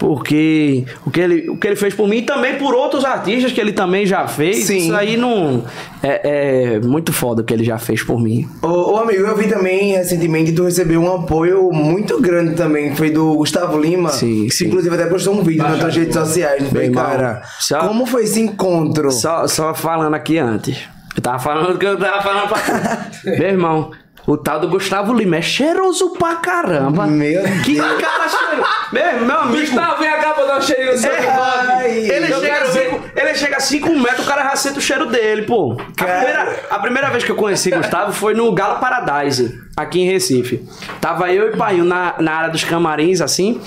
Porque 0.00 0.86
o 1.04 1.10
que, 1.10 1.20
ele, 1.20 1.50
o 1.50 1.58
que 1.58 1.66
ele 1.66 1.76
fez 1.76 1.92
por 1.94 2.08
mim 2.08 2.16
e 2.16 2.22
também 2.22 2.56
por 2.56 2.74
outros 2.74 3.04
artistas 3.04 3.52
que 3.52 3.60
ele 3.60 3.70
também 3.72 4.06
já 4.06 4.26
fez, 4.26 4.64
Sim. 4.64 4.78
isso 4.78 4.94
aí 4.94 5.14
não. 5.14 5.62
É, 6.02 6.76
é 6.76 6.80
muito 6.80 7.12
foda 7.12 7.42
o 7.42 7.44
que 7.44 7.52
ele 7.52 7.62
já 7.64 7.76
fez 7.76 8.02
por 8.02 8.18
mim. 8.18 8.48
Ô, 8.62 8.92
ô, 8.92 8.96
amigo, 8.96 9.26
eu 9.26 9.36
vi 9.36 9.46
também 9.46 9.92
recentemente 9.92 10.52
que 10.52 10.56
tu 10.56 10.64
recebeu 10.64 11.02
um 11.02 11.14
apoio 11.16 11.70
muito 11.70 12.18
grande 12.18 12.54
também. 12.54 12.96
Foi 12.96 13.10
do 13.10 13.34
Gustavo 13.34 13.78
Lima. 13.78 14.08
Sim, 14.08 14.46
que 14.46 14.54
sim. 14.54 14.68
inclusive 14.68 14.94
até 14.94 15.04
postou 15.04 15.34
um 15.34 15.42
vídeo 15.42 15.62
nas 15.62 15.78
tuas 15.78 15.94
redes 15.94 16.14
sociais. 16.14 16.62
Não 16.62 16.70
foi, 16.70 16.88
cara? 16.88 17.42
só- 17.58 17.80
Como 17.86 18.06
foi 18.06 18.24
esse 18.24 18.40
encontro? 18.40 19.10
Só, 19.12 19.46
só 19.46 19.74
falando 19.74 20.14
aqui 20.14 20.38
antes. 20.38 20.78
Eu 21.14 21.20
tava 21.22 21.38
falando 21.38 21.78
que 21.78 21.84
eu 21.84 21.98
tava 21.98 22.22
falando 22.22 22.48
pra. 22.48 23.06
Meu 23.36 23.48
irmão. 23.48 23.90
O 24.26 24.36
tal 24.36 24.60
do 24.60 24.68
Gustavo 24.68 25.12
Lima 25.12 25.36
é 25.36 25.42
cheiroso 25.42 26.10
pra 26.10 26.36
caramba. 26.36 27.06
Meu 27.06 27.42
que 27.64 27.74
Deus. 27.74 28.00
cara 28.00 28.28
cheiroso. 28.28 28.68
Meu, 28.92 29.26
meu 29.26 29.38
amigo. 29.40 29.60
Gustavo, 29.60 30.00
vem 30.00 30.10
cá 30.10 30.32
pra 30.34 30.44
dar 30.44 30.58
um 30.58 30.62
cheirinho 30.62 30.92
no 30.92 30.98
seu 30.98 31.10
É, 31.12 31.28
ai, 31.28 31.98
Ele 31.98 32.26
chega, 32.26 32.66
cinco, 32.66 33.00
ele 33.16 33.34
chega 33.34 33.56
a 33.56 33.60
5 33.60 33.98
metros, 33.98 34.26
o 34.26 34.28
cara 34.28 34.42
já 34.44 34.56
sente 34.56 34.78
o 34.78 34.82
cheiro 34.82 35.06
dele, 35.06 35.42
pô. 35.42 35.72
A 35.72 36.04
primeira, 36.04 36.56
a 36.70 36.78
primeira 36.78 37.10
vez 37.10 37.24
que 37.24 37.30
eu 37.32 37.36
conheci 37.36 37.70
Gustavo 37.70 38.12
foi 38.12 38.34
no 38.34 38.52
Galo 38.52 38.78
Paradise, 38.78 39.58
aqui 39.76 40.00
em 40.00 40.06
Recife. 40.06 40.64
Tava 41.00 41.32
eu 41.32 41.52
e 41.52 41.56
Painho 41.56 41.84
na, 41.84 42.14
na 42.18 42.32
área 42.32 42.50
dos 42.50 42.64
camarins, 42.64 43.20
assim. 43.20 43.60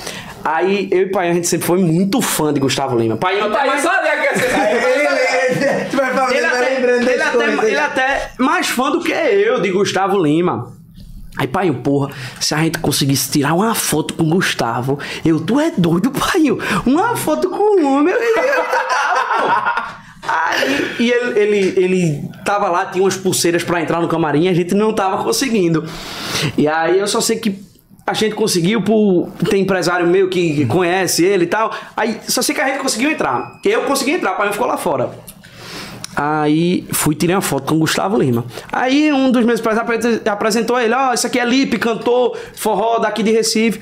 Aí 0.44 0.90
eu 0.92 1.04
e 1.04 1.06
Painho, 1.08 1.32
a 1.32 1.36
gente 1.36 1.48
sempre 1.48 1.66
foi 1.66 1.80
muito 1.80 2.22
fã 2.22 2.54
de 2.54 2.60
Gustavo 2.60 2.98
Lima. 2.98 3.16
Painho 3.18 3.50
Tá 3.50 3.66
mais, 3.66 3.82
só 3.82 3.90
ali 3.90 4.10
tu 5.90 5.98
vai 5.98 6.14
falando, 6.14 6.34
ele, 6.34 6.48
vai 6.48 6.62
até, 6.62 6.76
lembrando 6.76 7.10
ele, 7.10 7.22
até, 7.22 7.32
coisas. 7.32 7.64
ele 7.64 7.78
até 7.78 8.32
mais 8.38 8.68
fã 8.68 8.92
do 8.92 9.02
que 9.02 9.12
eu 9.12 9.62
de 9.62 9.72
Gustavo 9.72 10.22
Lima. 10.22 10.74
Aí, 11.36 11.48
pai, 11.48 11.72
porra, 11.72 12.12
se 12.40 12.54
a 12.54 12.60
gente 12.60 12.78
conseguisse 12.78 13.32
tirar 13.32 13.56
uma 13.56 13.74
foto 13.74 14.14
com 14.14 14.24
o 14.24 14.30
Gustavo, 14.30 15.00
eu, 15.26 15.40
tu 15.40 15.60
é 15.60 15.72
doido, 15.76 16.12
pai? 16.12 16.44
Uma 16.86 17.16
foto 17.16 17.50
com 17.50 17.82
o 17.82 17.94
homem, 17.94 18.14
eu 18.14 18.20
tirar, 18.20 18.64
pô. 19.40 19.94
Aí, 20.26 20.96
e 21.00 21.12
ele, 21.12 21.40
ele, 21.40 21.74
ele 21.76 22.30
tava 22.46 22.70
lá, 22.70 22.86
tinha 22.86 23.04
umas 23.04 23.18
pulseiras 23.18 23.64
pra 23.64 23.82
entrar 23.82 24.00
no 24.00 24.08
camarim, 24.08 24.48
a 24.48 24.54
gente 24.54 24.74
não 24.74 24.94
tava 24.94 25.24
conseguindo. 25.24 25.84
E 26.58 26.68
aí 26.68 27.00
eu 27.00 27.08
só 27.08 27.20
sei 27.20 27.38
que 27.38 27.60
a 28.06 28.14
gente 28.14 28.36
conseguiu 28.36 28.82
por. 28.82 29.32
Tem 29.50 29.62
empresário 29.62 30.08
meu 30.08 30.30
que 30.30 30.56
que 30.56 30.66
conhece 30.66 31.26
ele 31.26 31.46
e 31.46 31.48
tal. 31.48 31.74
Aí 31.96 32.20
só 32.28 32.42
sei 32.42 32.54
que 32.54 32.62
a 32.62 32.68
gente 32.68 32.80
conseguiu 32.80 33.12
entrar. 33.12 33.60
Eu 33.66 33.84
consegui 33.84 34.12
entrar, 34.12 34.34
o 34.34 34.38
pai 34.38 34.52
ficou 34.52 34.68
lá 34.68 34.78
fora. 34.78 35.12
Aí 36.16 36.88
fui 36.92 37.16
tirei 37.16 37.36
uma 37.36 37.42
foto 37.42 37.68
com 37.70 37.76
o 37.76 37.80
Gustavo 37.80 38.18
Lima. 38.18 38.46
Aí 38.72 39.12
um 39.12 39.32
dos 39.32 39.44
meus 39.46 39.60
pais 39.62 39.78
apre- 39.78 40.22
apresentou 40.30 40.80
ele: 40.80 40.94
Ó, 40.94 41.14
isso 41.14 41.26
aqui 41.28 41.40
é 41.40 41.46
Lipe, 41.46 41.78
cantor 41.80 42.38
forró 42.56 43.00
daqui 43.00 43.24
de 43.24 43.32
Recife. 43.32 43.82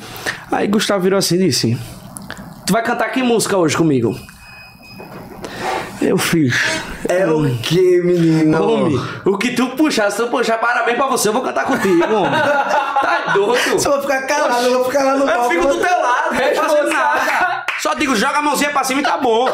Aí 0.51 0.67
Gustavo 0.67 1.01
virou 1.03 1.17
assim 1.19 1.35
e 1.35 1.47
disse: 1.47 1.77
Tu 2.65 2.71
vai 2.73 2.81
cantar 2.83 3.09
que 3.11 3.21
música 3.21 3.57
hoje 3.57 3.75
comigo? 3.75 4.17
Eu 6.01 6.17
fiz. 6.17 6.55
É 7.07 7.27
o 7.27 7.47
que, 7.57 8.01
menino? 8.01 8.63
Homem, 8.63 8.99
o 9.25 9.37
que 9.37 9.51
tu 9.51 9.69
puxar, 9.71 10.09
se 10.09 10.17
tu 10.17 10.27
puxar, 10.29 10.57
parabéns 10.57 10.97
pra 10.97 11.05
você, 11.07 11.27
eu 11.29 11.33
vou 11.33 11.43
cantar 11.43 11.65
contigo, 11.65 12.03
homem. 12.13 12.41
Tá 13.01 13.33
doido? 13.33 13.79
Só 13.79 13.91
vou 13.93 14.01
ficar 14.01 14.21
calado, 14.27 14.65
eu 14.65 14.73
vou 14.75 14.85
ficar 14.85 15.03
lá 15.03 15.15
no 15.17 15.23
Eu 15.27 15.35
palco. 15.35 15.49
fico 15.49 15.67
do 15.67 15.73
teu 15.79 16.01
lado, 16.01 16.33
não 16.33 16.37
Responsável. 16.39 16.89
nada. 16.93 17.40
Só 17.81 17.93
digo, 17.95 18.15
joga 18.15 18.37
a 18.37 18.41
mãozinha 18.41 18.69
pra 18.71 18.83
cima 18.83 19.01
e 19.01 19.03
tá 19.03 19.17
bom. 19.17 19.49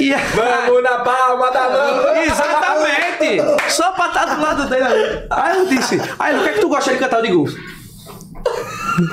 E 0.00 0.12
Vamos 0.14 0.82
na 0.82 0.98
palma 0.98 1.50
da 1.50 1.68
mão. 1.68 2.16
Exatamente! 2.16 3.70
Só 3.70 3.92
pra 3.92 4.06
estar 4.08 4.24
do 4.26 4.40
lado 4.40 4.68
dele. 4.68 5.26
Aí 5.30 5.58
eu 5.58 5.66
disse, 5.66 6.00
aí 6.18 6.38
o 6.38 6.42
que 6.42 6.48
é 6.48 6.52
que 6.52 6.60
tu 6.60 6.68
gosta 6.68 6.92
de 6.92 6.98
cantar? 6.98 7.18
Eu 7.18 7.22
digo, 7.22 7.44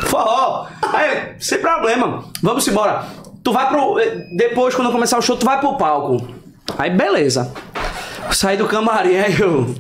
forró. 0.08 0.68
Aí 0.94 1.36
sem 1.40 1.60
problema, 1.60 2.24
vamos 2.42 2.68
embora. 2.68 3.04
Tu 3.44 3.52
vai 3.52 3.68
pro. 3.70 4.00
eh, 4.00 4.28
Depois, 4.36 4.76
quando 4.76 4.92
começar 4.92 5.18
o 5.18 5.22
show, 5.22 5.38
tu 5.38 5.46
vai 5.46 5.60
pro 5.60 5.78
palco. 5.78 6.28
Aí 6.78 6.90
beleza. 6.90 7.52
Saí 8.32 8.58
do 8.58 8.68
camarim, 8.68 9.18
aí 9.18 9.40
eu. 9.40 9.74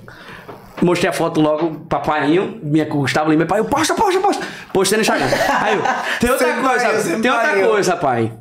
mostrei 0.81 1.09
a 1.09 1.13
foto 1.13 1.39
logo 1.41 1.81
pra 1.89 1.99
painho, 1.99 2.59
minha 2.63 2.85
Gustavo 2.85 3.29
Lima, 3.29 3.45
pai, 3.45 3.59
eu 3.59 3.65
posta, 3.65 3.93
posta, 3.93 4.19
posta. 4.19 4.45
Postei 4.73 4.97
no 4.97 5.01
Instagram. 5.01 5.27
Aí 5.61 5.75
eu, 5.75 5.83
tem 6.19 6.29
outra 6.31 6.47
Sem 6.53 6.61
coisa, 6.63 6.99
sem 7.01 7.21
tem 7.21 7.31
outra 7.31 7.47
painho. 7.49 7.67
coisa, 7.67 7.95
pai. 7.97 8.31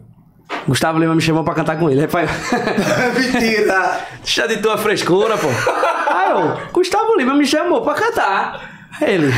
Gustavo 0.68 0.98
Lima 0.98 1.14
me 1.14 1.20
chamou 1.22 1.42
pra 1.42 1.54
cantar 1.54 1.78
com 1.78 1.88
ele. 1.88 2.06
Pai, 2.06 2.26
Mentira. 3.16 4.00
deixa 4.18 4.46
de 4.46 4.58
tua 4.58 4.76
frescura, 4.76 5.36
pô. 5.38 5.48
Aí 6.12 6.30
eu, 6.30 6.70
Gustavo 6.72 7.16
Lima 7.16 7.34
me 7.34 7.46
chamou 7.46 7.80
pra 7.80 7.94
cantar. 7.94 8.78
Aí 9.00 9.14
ele, 9.14 9.32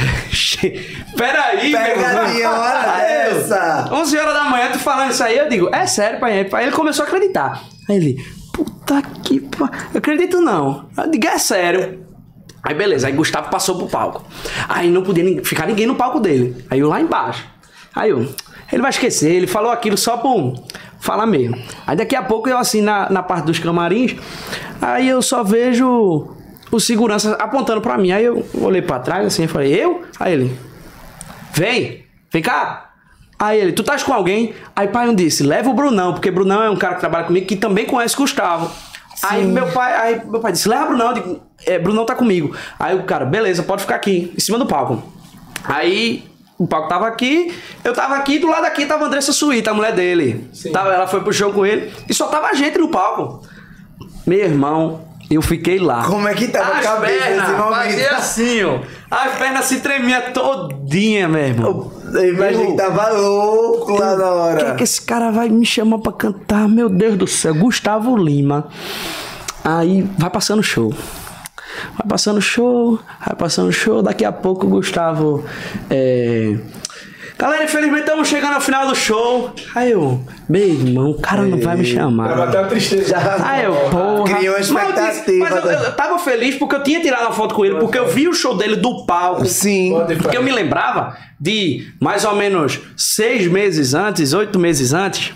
peraí, 1.17 1.71
meu 1.71 1.81
irmão. 1.81 2.05
Pegadinha, 2.05 2.51
hora 2.51 2.97
dessa. 2.99 3.89
11 3.93 4.19
horas 4.19 4.35
da 4.35 4.45
manhã, 4.45 4.71
tu 4.73 4.79
falando 4.81 5.13
isso 5.13 5.23
aí, 5.23 5.39
eu 5.39 5.49
digo, 5.49 5.69
é 5.73 5.87
sério, 5.87 6.19
pai. 6.19 6.49
Aí 6.53 6.65
ele 6.65 6.73
começou 6.73 7.05
a 7.05 7.09
acreditar. 7.09 7.63
Aí 7.89 7.97
ele, 7.97 8.25
puta 8.53 9.01
que 9.23 9.39
pa... 9.41 9.71
Eu 9.95 9.99
acredito 9.99 10.41
não. 10.41 10.89
Eu 10.97 11.11
digo, 11.11 11.27
é 11.29 11.39
sério. 11.39 12.05
Aí 12.63 12.75
beleza, 12.75 13.07
aí 13.07 13.13
Gustavo 13.13 13.51
passou 13.51 13.77
pro 13.79 13.87
palco. 13.87 14.25
Aí 14.69 14.91
não 14.91 15.03
podia 15.03 15.45
ficar 15.45 15.67
ninguém 15.67 15.87
no 15.87 15.95
palco 15.95 16.19
dele. 16.19 16.65
Aí 16.69 16.81
eu 16.81 16.89
lá 16.89 17.01
embaixo. 17.01 17.47
Aí 17.95 18.11
eu, 18.11 18.29
ele 18.73 18.83
vai 18.83 18.91
esquecer, 18.91 19.31
ele 19.33 19.47
falou 19.47 19.71
aquilo 19.71 19.97
só 19.97 20.17
por 20.17 20.55
falar 21.01 21.27
mesmo. 21.27 21.57
Aí 21.87 21.97
daqui 21.97 22.15
a 22.15 22.23
pouco 22.23 22.49
eu 22.49 22.59
assim 22.59 22.81
na, 22.83 23.11
na 23.11 23.23
parte 23.23 23.47
dos 23.47 23.59
camarins, 23.59 24.15
aí 24.81 25.09
eu 25.09 25.21
só 25.23 25.43
vejo 25.43 26.29
o 26.71 26.79
segurança 26.79 27.35
apontando 27.35 27.81
pra 27.81 27.99
mim. 27.99 28.13
Aí 28.13 28.25
eu 28.25 28.47
olhei 28.55 28.83
pra 28.83 29.01
trás 29.01 29.27
assim 29.27 29.45
e 29.45 29.49
falei, 29.49 29.73
eu? 29.75 30.03
Aí 30.21 30.35
ele, 30.35 30.59
vem, 31.53 32.05
vem 32.31 32.43
cá. 32.43 32.91
Aí 33.39 33.59
ele, 33.59 33.73
tu 33.73 33.81
estás 33.81 34.03
com 34.03 34.13
alguém? 34.13 34.55
Aí 34.77 34.87
pai 34.89 35.09
um 35.09 35.15
disse, 35.15 35.43
leva 35.43 35.71
o 35.71 35.75
Brunão, 35.75 36.13
porque 36.13 36.31
Brunão 36.31 36.63
é 36.63 36.71
um 36.71 36.77
cara 36.77 36.95
que 36.95 37.01
trabalha 37.01 37.25
comigo 37.25 37.47
que 37.47 37.57
também 37.57 37.87
conhece 37.87 38.15
Gustavo. 38.15 38.71
Aí 39.23 39.45
meu 39.45 39.67
pai, 39.69 39.95
aí 39.97 40.23
meu 40.27 40.41
pai 40.41 40.53
disse, 40.53 40.69
leva 40.69 40.85
o 40.85 40.89
Brunão, 40.89 41.09
eu 41.09 41.15
digo, 41.15 41.41
é, 41.67 41.79
Brunão 41.79 42.05
tá 42.05 42.15
comigo. 42.15 42.55
Aí 42.79 42.95
o 42.95 43.05
cara, 43.05 43.25
beleza, 43.25 43.63
pode 43.63 43.83
ficar 43.83 43.97
aqui, 43.97 44.33
em 44.37 44.41
cima 44.41 44.59
do 44.59 44.67
palco. 44.67 45.03
Aí 45.65 46.30
o 46.63 46.67
palco 46.67 46.89
tava 46.89 47.07
aqui, 47.09 47.53
eu 47.83 47.93
tava 47.95 48.17
aqui, 48.17 48.39
do 48.39 48.47
lado 48.49 48.67
aqui 48.67 48.85
tava 48.85 49.05
a 49.05 49.07
Andressa 49.07 49.33
Suíta, 49.33 49.71
a 49.71 49.75
mulher 49.75 49.95
dele. 49.95 50.49
Tava, 50.73 50.93
ela 50.93 51.07
foi 51.07 51.21
pro 51.23 51.33
show 51.33 51.53
com 51.53 51.65
ele 51.65 51.91
e 52.09 52.13
só 52.13 52.27
tava 52.27 52.49
a 52.49 52.55
gente 52.55 52.79
no 52.79 52.89
palco. 52.89 53.43
Meu 54.27 54.39
irmão, 54.39 55.01
eu 55.31 55.41
fiquei 55.41 55.79
lá. 55.79 56.05
Como 56.05 56.29
é 56.29 56.35
que 56.35 56.49
tava 56.49 56.73
a 56.73 56.79
As 56.79 56.85
cabeça 56.85 57.25
pernas 57.25 57.49
nesse 57.49 57.53
momento? 57.61 57.75
fazia 57.77 58.11
assim, 58.17 58.63
ó. 58.65 58.79
As 59.11 59.39
pernas 59.39 59.65
se 59.65 59.81
tremiam 59.81 60.21
todinha, 60.33 61.27
meu 61.29 61.41
irmão. 61.43 61.93
Eu 62.13 62.35
imaginei 62.35 62.67
Eu- 62.67 62.71
que 62.73 62.77
tava 62.77 63.09
louco 63.11 63.93
lá 63.99 64.15
na 64.17 64.25
O 64.25 64.57
que, 64.57 64.65
hora. 64.65 64.69
é 64.69 64.75
que 64.75 64.83
esse 64.85 65.01
cara 65.01 65.31
vai 65.31 65.49
me 65.49 65.65
chamar 65.65 65.99
pra 65.99 66.13
cantar? 66.13 66.69
Meu 66.69 66.89
Deus 66.91 67.17
do 67.17 67.27
céu, 67.27 67.55
Gustavo 67.55 68.17
Lima. 68.17 68.69
Aí 69.65 70.03
vai 70.19 70.29
passando 70.31 70.63
show. 70.63 70.93
Vai 71.97 72.07
passando 72.09 72.41
show, 72.41 72.99
vai 73.27 73.37
passando 73.37 73.73
show. 73.73 74.03
Daqui 74.03 74.25
a 74.25 74.33
pouco 74.33 74.67
o 74.67 74.71
Gustavo. 74.71 75.45
É... 75.89 76.57
Galera, 77.39 77.65
infelizmente 77.65 78.01
estamos 78.01 78.29
chegando 78.29 78.55
ao 78.57 78.61
final 78.61 78.87
do 78.87 78.95
show. 78.95 79.55
Aí 79.75 79.93
eu, 79.93 80.23
meu 80.47 80.63
irmão, 80.69 81.13
o 81.13 81.21
cara 81.23 81.41
não 81.43 81.59
vai 81.59 81.75
me 81.75 81.87
chamar. 81.87 82.29
Tava 82.29 82.45
até 82.45 82.59
uma 82.61 82.69
tristeza. 82.69 83.17
Aí 83.43 83.65
eu, 83.65 83.75
porra. 83.91 84.37
Criou 84.37 84.57
uma 84.57 84.59
Mas 84.59 84.69
eu 84.69 84.75
disse- 84.95 85.09
expectativa, 85.21 85.49
Mas 85.51 85.65
eu, 85.65 85.71
né? 85.81 85.87
eu 85.87 85.93
tava 85.97 86.19
feliz 86.19 86.57
porque 86.57 86.75
eu 86.77 86.83
tinha 86.83 87.01
tirado 87.01 87.23
uma 87.23 87.33
foto 87.33 87.55
com 87.55 87.65
ele, 87.65 87.77
porque 87.77 87.99
eu 87.99 88.09
vi 88.09 88.29
o 88.29 88.35
show 88.35 88.55
dele 88.59 88.77
do 88.77 89.07
palco. 89.07 89.47
Sim. 89.47 89.95
Porque 90.21 90.37
eu 90.37 90.43
me 90.43 90.53
lembrava 90.53 91.17
de 91.41 91.91
mais 91.99 92.27
ou 92.27 92.37
menos 92.37 92.79
seis 92.95 93.47
meses 93.47 93.95
antes, 93.95 94.35
oito 94.35 94.59
meses 94.59 94.93
antes, 94.93 95.33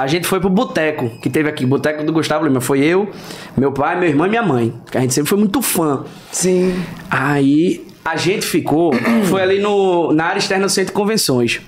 a 0.00 0.06
gente 0.06 0.26
foi 0.26 0.40
pro 0.40 0.48
boteco 0.48 1.10
que 1.20 1.28
teve 1.28 1.46
aqui, 1.46 1.66
boteco 1.66 2.02
do 2.02 2.10
Gustavo 2.10 2.46
Lima. 2.46 2.58
Foi 2.58 2.78
eu, 2.80 3.10
meu 3.54 3.70
pai, 3.70 4.00
meu 4.00 4.08
irmão 4.08 4.26
e 4.26 4.30
minha 4.30 4.42
mãe. 4.42 4.72
Que 4.90 4.96
a 4.96 5.00
gente 5.02 5.12
sempre 5.12 5.28
foi 5.28 5.38
muito 5.38 5.60
fã. 5.60 6.06
Sim. 6.32 6.82
Aí 7.10 7.86
a 8.02 8.16
gente 8.16 8.46
ficou, 8.46 8.94
foi 9.28 9.42
ali 9.42 9.60
no, 9.60 10.10
na 10.14 10.24
área 10.24 10.38
externa 10.38 10.64
do 10.64 10.72
centro 10.72 10.94
de 10.94 10.94
convenções. 10.94 11.60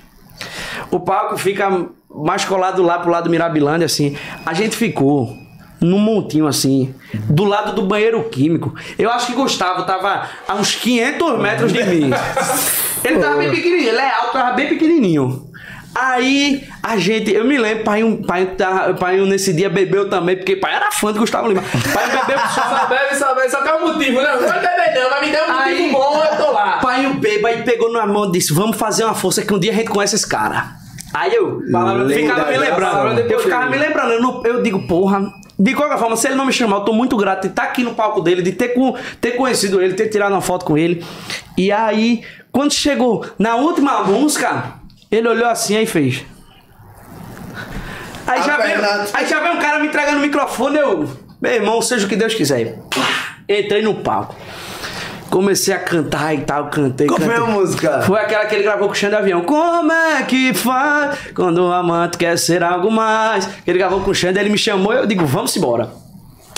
O 0.89 0.99
palco 0.99 1.37
fica 1.37 1.85
mais 2.09 2.43
colado 2.43 2.81
lá 2.81 2.97
pro 2.97 3.11
lado 3.11 3.25
do 3.25 3.29
Mirabilândia, 3.29 3.85
assim. 3.85 4.17
A 4.43 4.55
gente 4.55 4.75
ficou 4.75 5.37
num 5.79 5.99
montinho 5.99 6.47
assim, 6.47 6.91
do 7.29 7.43
lado 7.43 7.75
do 7.75 7.83
banheiro 7.83 8.23
químico. 8.29 8.73
Eu 8.97 9.11
acho 9.11 9.27
que 9.27 9.33
Gustavo 9.33 9.83
tava 9.83 10.27
a 10.47 10.55
uns 10.55 10.73
500 10.73 11.39
metros 11.39 11.71
de 11.71 11.83
mim. 11.83 12.09
Ele 13.05 13.19
tava 13.19 13.37
bem 13.37 13.51
pequenininho, 13.51 13.89
ele 13.89 13.99
é 13.99 14.15
alto, 14.15 14.31
tava 14.31 14.53
bem 14.53 14.69
pequenininho. 14.69 15.52
Aí 15.95 16.67
a 16.81 16.97
gente, 16.97 17.31
eu 17.31 17.45
me 17.45 17.57
lembro, 17.57 17.83
pai, 17.83 18.03
um, 18.03 18.21
pai, 18.23 18.45
tava- 18.57 18.93
pai 18.95 19.21
um 19.21 19.25
nesse 19.25 19.53
dia 19.53 19.69
bebeu 19.69 20.09
também, 20.09 20.35
porque 20.35 20.55
pai 20.55 20.73
era 20.75 20.91
fã 20.91 21.13
de 21.13 21.19
Gustavo 21.19 21.47
Lima. 21.47 21.63
Pai 21.93 22.05
bebeu 22.09 22.39
Só 22.39 22.61
só 22.77 22.85
bebe, 22.87 23.15
só 23.15 23.35
bebe, 23.35 23.49
só 23.49 23.61
tem 23.61 23.73
um 23.73 23.93
motivo, 23.93 24.21
né? 24.21 24.33
Não 24.35 24.47
vai 24.47 24.59
beber 24.59 24.99
não, 25.03 25.09
mas 25.11 25.21
me 25.25 25.31
dê 25.31 25.37
um 25.41 25.47
motivo 25.47 25.59
Aí- 25.59 25.91
bom, 25.91 26.23
eu 26.31 26.37
tô 26.45 26.51
lá. 26.51 26.79
Pai 26.81 27.05
o 27.05 27.13
beba 27.15 27.51
e 27.51 27.63
pegou 27.63 27.91
na 27.91 28.05
mão 28.07 28.29
e 28.29 28.31
disse: 28.31 28.53
Vamos 28.53 28.75
fazer 28.77 29.03
uma 29.03 29.13
força 29.13 29.41
que 29.43 29.53
um 29.53 29.59
dia 29.59 29.71
a 29.71 29.75
gente 29.75 29.89
conhece 29.89 30.15
esse 30.15 30.27
cara. 30.27 30.71
Aí 31.13 31.35
eu 31.35 31.61
Palavra 31.71 32.09
ficava 32.09 32.49
me 32.49 32.57
lembrando. 32.57 33.19
Eu 33.19 33.39
ficava 33.39 33.69
me 33.69 33.77
lembrando. 33.77 34.11
Eu, 34.13 34.21
não- 34.21 34.43
eu 34.45 34.63
digo, 34.63 34.87
porra. 34.87 35.31
De 35.59 35.75
qualquer 35.75 35.99
forma, 35.99 36.17
se 36.17 36.27
ele 36.27 36.35
não 36.35 36.47
me 36.47 36.51
chamar, 36.51 36.77
eu 36.77 36.81
tô 36.81 36.91
muito 36.93 37.15
grato 37.15 37.41
de 37.43 37.49
estar 37.49 37.63
aqui 37.65 37.83
no 37.83 37.93
palco 37.93 38.19
dele, 38.21 38.41
de 38.41 38.51
ter, 38.53 38.69
com- 38.69 38.95
ter 39.21 39.31
conhecido 39.33 39.79
ele, 39.79 39.93
ter 39.93 40.07
tirado 40.07 40.31
uma 40.31 40.41
foto 40.41 40.65
com 40.65 40.75
ele. 40.75 41.05
E 41.55 41.71
aí, 41.71 42.23
quando 42.51 42.73
chegou 42.73 43.23
na 43.37 43.55
última 43.55 44.01
música, 44.03 44.73
ele 45.15 45.27
olhou 45.27 45.47
assim 45.47 45.77
e 45.79 45.85
fez. 45.85 46.25
Aí 48.25 48.41
já, 48.41 48.57
veio, 48.57 48.79
aí 49.13 49.27
já 49.27 49.39
veio 49.41 49.53
um 49.55 49.59
cara 49.59 49.79
me 49.79 49.87
entregando 49.87 50.17
o 50.17 50.21
microfone, 50.21 50.77
eu. 50.77 51.09
Meu 51.41 51.51
irmão, 51.51 51.81
seja 51.81 52.05
o 52.05 52.09
que 52.09 52.15
Deus 52.15 52.33
quiser. 52.33 52.79
Entrei 53.49 53.81
no 53.81 53.95
palco. 53.95 54.33
Comecei 55.29 55.73
a 55.73 55.79
cantar 55.79 56.33
e 56.33 56.41
tal, 56.41 56.69
cantei. 56.69 57.07
Qual 57.07 57.19
foi 57.19 57.27
cantei. 57.27 57.43
a 57.43 57.47
música? 57.51 58.01
Foi 58.03 58.19
aquela 58.21 58.45
que 58.45 58.55
ele 58.55 58.63
gravou 58.63 58.87
com 58.87 58.93
o 58.93 58.95
Xande 58.95 59.11
de 59.15 59.17
Avião. 59.17 59.41
Como 59.41 59.91
é 59.91 60.23
que 60.23 60.53
faz 60.53 61.17
quando 61.35 61.57
o 61.67 61.71
amante 61.73 62.17
quer 62.17 62.37
ser 62.37 62.63
algo 62.63 62.89
mais? 62.91 63.49
Ele 63.67 63.77
gravou 63.79 63.99
com 64.01 64.11
o 64.11 64.15
Xande, 64.15 64.39
ele 64.39 64.49
me 64.49 64.57
chamou 64.57 64.93
eu 64.93 65.05
digo, 65.05 65.25
vamos 65.25 65.55
embora. 65.57 65.91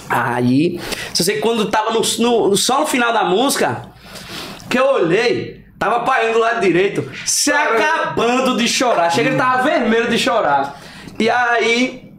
Aí, 0.07 0.79
só 1.15 1.23
sei 1.23 1.35
que 1.35 1.41
quando 1.41 1.65
tava 1.71 1.91
no, 1.91 2.01
no- 2.19 2.55
só 2.55 2.81
no 2.81 2.85
final 2.85 3.11
da 3.11 3.23
música, 3.23 3.87
que 4.69 4.77
eu 4.77 4.85
olhei, 4.85 5.64
tava 5.85 5.99
pai 5.99 6.33
do 6.33 6.39
lado 6.39 6.61
direito, 6.61 7.09
se 7.25 7.51
acabando 7.51 8.57
de 8.57 8.67
chorar. 8.67 9.11
Chega, 9.11 9.29
ele 9.29 9.37
tava 9.37 9.63
vermelho 9.63 10.09
de 10.09 10.17
chorar. 10.17 10.79
E 11.19 11.29
aí, 11.29 12.11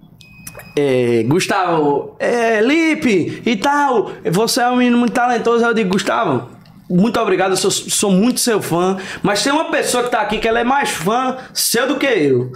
é, 0.76 1.24
Gustavo, 1.26 2.16
é, 2.18 2.60
Lipe 2.60 3.42
e 3.44 3.56
tal, 3.56 4.12
você 4.24 4.62
é 4.62 4.68
um 4.68 4.76
menino 4.76 4.98
muito 4.98 5.12
talentoso. 5.12 5.64
Eu 5.64 5.74
digo, 5.74 5.90
Gustavo, 5.90 6.48
muito 6.88 7.18
obrigado, 7.18 7.50
eu 7.50 7.56
sou, 7.56 7.70
sou 7.70 8.10
muito 8.10 8.38
seu 8.38 8.62
fã. 8.62 8.96
Mas 9.22 9.42
tem 9.42 9.52
uma 9.52 9.70
pessoa 9.70 10.04
que 10.04 10.10
tá 10.10 10.20
aqui 10.20 10.38
que 10.38 10.46
ela 10.46 10.60
é 10.60 10.64
mais 10.64 10.90
fã 10.90 11.36
seu 11.52 11.88
do 11.88 11.96
que 11.96 12.06
eu. 12.06 12.52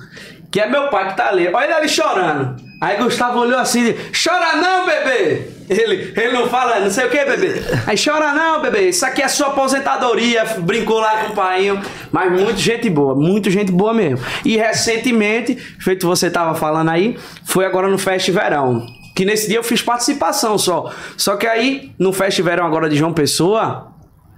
Que 0.51 0.61
é 0.61 0.69
meu 0.69 0.89
pai 0.89 1.09
que 1.09 1.17
tá 1.17 1.29
ali. 1.29 1.49
Olha 1.49 1.65
ele 1.65 1.73
ali 1.73 1.89
chorando. 1.89 2.70
Aí 2.81 2.97
Gustavo 2.97 3.41
olhou 3.41 3.59
assim 3.59 3.95
chora 4.13 4.57
não, 4.57 4.87
bebê! 4.87 5.43
Ele, 5.69 6.13
ele 6.17 6.33
não 6.33 6.49
fala, 6.49 6.81
não 6.81 6.91
sei 6.91 7.07
o 7.07 7.11
que, 7.11 7.25
bebê. 7.25 7.63
Aí 7.87 7.95
chora 8.03 8.33
não, 8.33 8.61
bebê. 8.61 8.89
Isso 8.89 9.07
aqui 9.07 9.23
é 9.23 9.29
sua 9.29 9.49
aposentadoria. 9.49 10.45
Brincou 10.61 10.99
lá 10.99 11.25
com 11.25 11.33
o 11.33 11.35
pai. 11.37 11.81
Mas 12.11 12.33
muito 12.33 12.59
gente 12.59 12.91
boa, 12.91 13.15
muito 13.15 13.49
gente 13.51 13.71
boa 13.71 13.95
mesmo. 13.95 14.19
E 14.45 14.57
recentemente, 14.57 15.55
feito 15.79 16.07
você 16.09 16.29
tava 16.29 16.55
falando 16.57 16.89
aí, 16.89 17.17
foi 17.45 17.65
agora 17.65 17.87
no 17.87 17.99
Fest 17.99 18.29
Verão. 18.31 18.85
Que 19.15 19.25
nesse 19.25 19.47
dia 19.47 19.59
eu 19.59 19.63
fiz 19.63 19.81
participação 19.83 20.59
só. 20.59 20.91
Só 21.17 21.37
que 21.37 21.47
aí, 21.47 21.93
no 21.99 22.13
Fest 22.13 22.41
Verão 22.41 22.67
agora 22.67 22.89
de 22.89 22.97
João 22.97 23.13
Pessoa, 23.13 23.93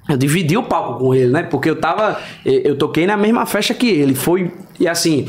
eu 0.09 0.16
dividi 0.18 0.57
o 0.59 0.64
palco 0.64 0.99
com 0.99 1.14
ele, 1.14 1.30
né? 1.32 1.45
Porque 1.45 1.70
eu 1.70 1.76
tava. 1.76 2.20
eh, 2.45 2.62
Eu 2.64 2.76
toquei 2.76 3.07
na 3.07 3.16
mesma 3.16 3.47
festa 3.47 3.72
que 3.72 3.88
ele. 3.88 4.14
Foi. 4.14 4.51
E 4.78 4.86
assim. 4.86 5.28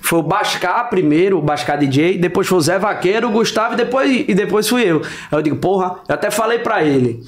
Foi 0.00 0.18
o 0.18 0.22
Bascar 0.22 0.88
primeiro, 0.88 1.38
o 1.38 1.42
Bascar 1.42 1.78
DJ, 1.78 2.18
depois 2.18 2.46
foi 2.46 2.58
o 2.58 2.60
Zé 2.60 2.78
Vaqueiro, 2.78 3.28
o 3.28 3.30
Gustavo 3.32 3.74
e 3.74 3.76
depois, 3.76 4.24
e 4.28 4.34
depois 4.34 4.68
fui 4.68 4.82
eu. 4.82 5.02
Aí 5.02 5.38
eu 5.38 5.42
digo, 5.42 5.56
porra, 5.56 5.96
eu 6.08 6.14
até 6.14 6.30
falei 6.30 6.58
pra 6.58 6.82
ele. 6.84 7.20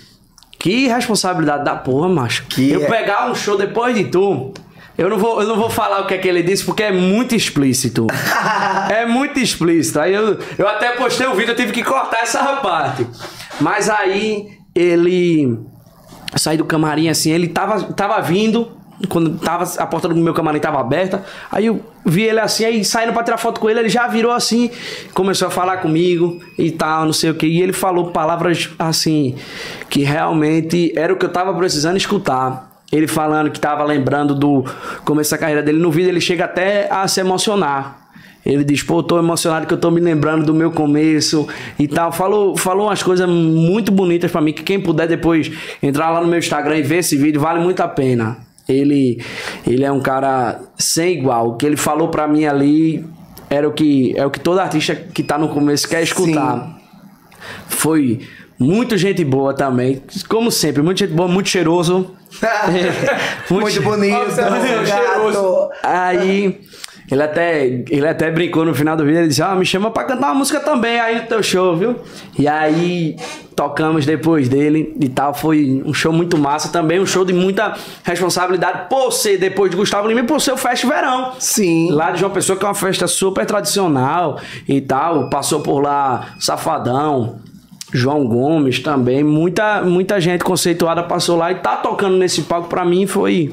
Que 0.59 0.89
responsabilidade 0.89 1.65
da 1.65 1.77
porra, 1.77 2.09
macho. 2.09 2.45
Que 2.47 2.71
eu 2.73 2.83
é- 2.83 2.87
pegar 2.87 3.31
um 3.31 3.35
show 3.35 3.57
depois 3.57 3.95
de 3.95 4.05
tu. 4.05 4.53
Eu 4.97 5.09
não, 5.09 5.17
vou, 5.17 5.41
eu 5.41 5.47
não 5.47 5.57
vou 5.57 5.71
falar 5.71 6.01
o 6.01 6.07
que 6.09 6.15
é 6.15 6.19
que 6.19 6.27
ele 6.27 6.43
disse 6.43 6.65
porque 6.65 6.83
é 6.83 6.91
muito 6.91 7.33
explícito. 7.33 8.09
é 8.91 9.07
muito 9.07 9.39
explícito. 9.39 10.01
Aí 10.01 10.13
eu, 10.13 10.37
eu 10.59 10.67
até 10.67 10.91
postei 10.97 11.25
o 11.29 11.35
vídeo, 11.35 11.53
eu 11.53 11.57
tive 11.57 11.71
que 11.71 11.85
cortar 11.85 12.23
essa 12.23 12.43
parte. 12.57 13.07
Mas 13.61 13.89
aí 13.89 14.49
ele. 14.75 15.57
Eu 16.33 16.39
saí 16.39 16.57
do 16.57 16.65
camarim 16.65 17.09
assim, 17.09 17.31
ele 17.31 17.47
tava, 17.47 17.81
tava 17.93 18.21
vindo. 18.21 18.77
Quando 19.09 19.39
tava, 19.39 19.65
a 19.81 19.87
porta 19.87 20.09
do 20.09 20.17
meu 20.17 20.35
camarim 20.35 20.59
tava 20.59 20.81
aberta, 20.81 21.25
aí 21.53 21.67
eu 21.67 21.81
vi 22.05 22.23
ele 22.23 22.41
assim, 22.41 22.65
aí 22.65 22.85
saindo 22.85 23.13
pra 23.13 23.23
tirar 23.23 23.39
foto 23.39 23.61
com 23.61 23.71
ele, 23.71 23.81
ele 23.81 23.89
já 23.89 24.09
virou 24.09 24.33
assim, 24.33 24.71
começou 25.15 25.47
a 25.47 25.51
falar 25.51 25.77
comigo 25.77 26.41
e 26.59 26.71
tal, 26.73 27.05
não 27.05 27.13
sei 27.13 27.31
o 27.31 27.35
que. 27.35 27.47
E 27.47 27.63
ele 27.63 27.73
falou 27.73 28.11
palavras 28.11 28.71
assim, 28.77 29.37
que 29.89 30.03
realmente 30.03 30.93
era 30.97 31.13
o 31.13 31.17
que 31.17 31.25
eu 31.25 31.29
tava 31.29 31.55
precisando 31.55 31.97
escutar. 31.97 32.69
Ele 32.91 33.07
falando 33.07 33.51
que 33.51 33.61
tava 33.61 33.85
lembrando 33.85 34.35
do 34.35 34.65
começo 35.05 35.31
da 35.31 35.39
carreira 35.39 35.63
dele. 35.63 35.79
No 35.79 35.91
vídeo 35.91 36.09
ele 36.09 36.21
chega 36.21 36.47
até 36.47 36.91
a 36.91 37.07
se 37.07 37.21
emocionar. 37.21 38.09
Ele 38.45 38.65
diz, 38.65 38.83
pô, 38.83 39.03
tô 39.03 39.19
emocionado 39.19 39.67
que 39.67 39.75
eu 39.75 39.79
tô 39.79 39.91
me 39.91 40.01
lembrando 40.01 40.47
do 40.47 40.55
meu 40.55 40.71
começo 40.71 41.47
e 41.79 41.87
tal. 41.87 42.11
Falou, 42.11 42.57
falou 42.57 42.87
umas 42.87 43.03
coisas 43.03 43.29
muito 43.29 43.93
bonitas 43.93 44.31
para 44.31 44.41
mim, 44.41 44.55
que 44.55 44.63
quem 44.63 44.81
puder 44.81 45.07
depois 45.07 45.53
entrar 45.83 46.09
lá 46.11 46.23
no 46.23 46.27
meu 46.27 46.39
Instagram 46.39 46.79
e 46.79 46.83
ver 46.83 46.99
esse 46.99 47.15
vídeo, 47.15 47.41
vale 47.41 47.61
muito 47.61 47.81
a 47.81 47.89
pena. 47.89 48.48
Ele, 48.69 49.25
ele 49.67 49.85
é 49.85 49.91
um 49.91 50.01
cara 50.01 50.61
sem 50.77 51.19
igual. 51.19 51.51
O 51.51 51.57
que 51.57 51.65
ele 51.65 51.77
falou 51.77 52.09
para 52.09 52.29
mim 52.29 52.45
ali 52.45 53.05
era 53.49 53.67
o 53.67 53.73
que 53.73 54.15
é 54.17 54.27
o 54.27 54.31
que 54.31 54.39
todo 54.39 54.59
artista 54.59 54.95
que 54.95 55.23
tá 55.23 55.39
no 55.39 55.49
começo 55.49 55.89
quer 55.89 56.03
escutar. 56.03 56.67
Sim. 56.67 56.75
Foi 57.67 58.21
muito 58.59 58.97
gente 58.99 59.25
boa 59.25 59.55
também, 59.55 60.03
como 60.29 60.51
sempre, 60.51 60.83
muito 60.83 60.99
gente 60.99 61.13
boa, 61.13 61.29
muito 61.29 61.49
cheiroso. 61.49 62.15
muito, 63.49 63.63
muito 63.63 63.83
bonito, 63.83 64.35
cheiroso. 64.35 65.71
Aí 65.83 66.61
ele 67.11 67.23
até, 67.23 67.67
ele 67.67 68.07
até 68.07 68.31
brincou 68.31 68.65
no 68.65 68.75
final 68.75 68.97
do 68.97 69.05
vídeo, 69.05 69.21
ele 69.21 69.29
disse, 69.29 69.43
ah, 69.43 69.55
me 69.55 69.65
chama 69.65 69.91
pra 69.91 70.05
cantar 70.05 70.29
uma 70.29 70.35
música 70.35 70.61
também 70.61 71.01
aí 71.01 71.23
no 71.23 71.27
teu 71.27 71.43
show, 71.43 71.77
viu? 71.77 71.97
E 72.39 72.47
aí 72.47 73.17
tocamos 73.57 74.07
depois 74.07 74.49
dele 74.49 74.95
e 75.01 75.09
tal, 75.09 75.35
foi 75.35 75.83
um 75.85 75.93
show 75.93 76.13
muito 76.13 76.39
massa 76.39 76.69
também, 76.69 77.01
um 77.01 77.07
show 77.07 77.25
de 77.25 77.33
muita 77.33 77.75
responsabilidade 78.05 78.89
por 78.89 79.11
ser, 79.11 79.39
depois 79.39 79.71
de 79.71 79.77
Gustavo 79.77 80.07
Lima, 80.07 80.23
por 80.25 80.41
ser 80.41 80.53
o 80.53 80.57
Festa 80.57 80.87
Verão. 80.87 81.33
Sim. 81.39 81.91
Lá 81.91 82.11
de 82.11 82.21
João 82.21 82.31
Pessoa, 82.31 82.59
que 82.59 82.65
é 82.65 82.69
uma 82.69 82.75
festa 82.75 83.09
super 83.09 83.45
tradicional 83.47 84.39
e 84.69 84.81
tal, 84.81 85.29
passou 85.29 85.61
por 85.61 85.81
lá 85.81 86.35
Safadão, 86.39 87.41
João 87.93 88.27
Gomes 88.27 88.81
também, 88.81 89.25
muita, 89.25 89.83
muita 89.83 90.21
gente 90.21 90.45
conceituada 90.45 91.03
passou 91.03 91.37
lá 91.37 91.51
e 91.51 91.57
tá 91.57 91.77
tocando 91.77 92.17
nesse 92.17 92.43
palco 92.43 92.69
para 92.69 92.85
mim 92.85 93.07
foi 93.07 93.53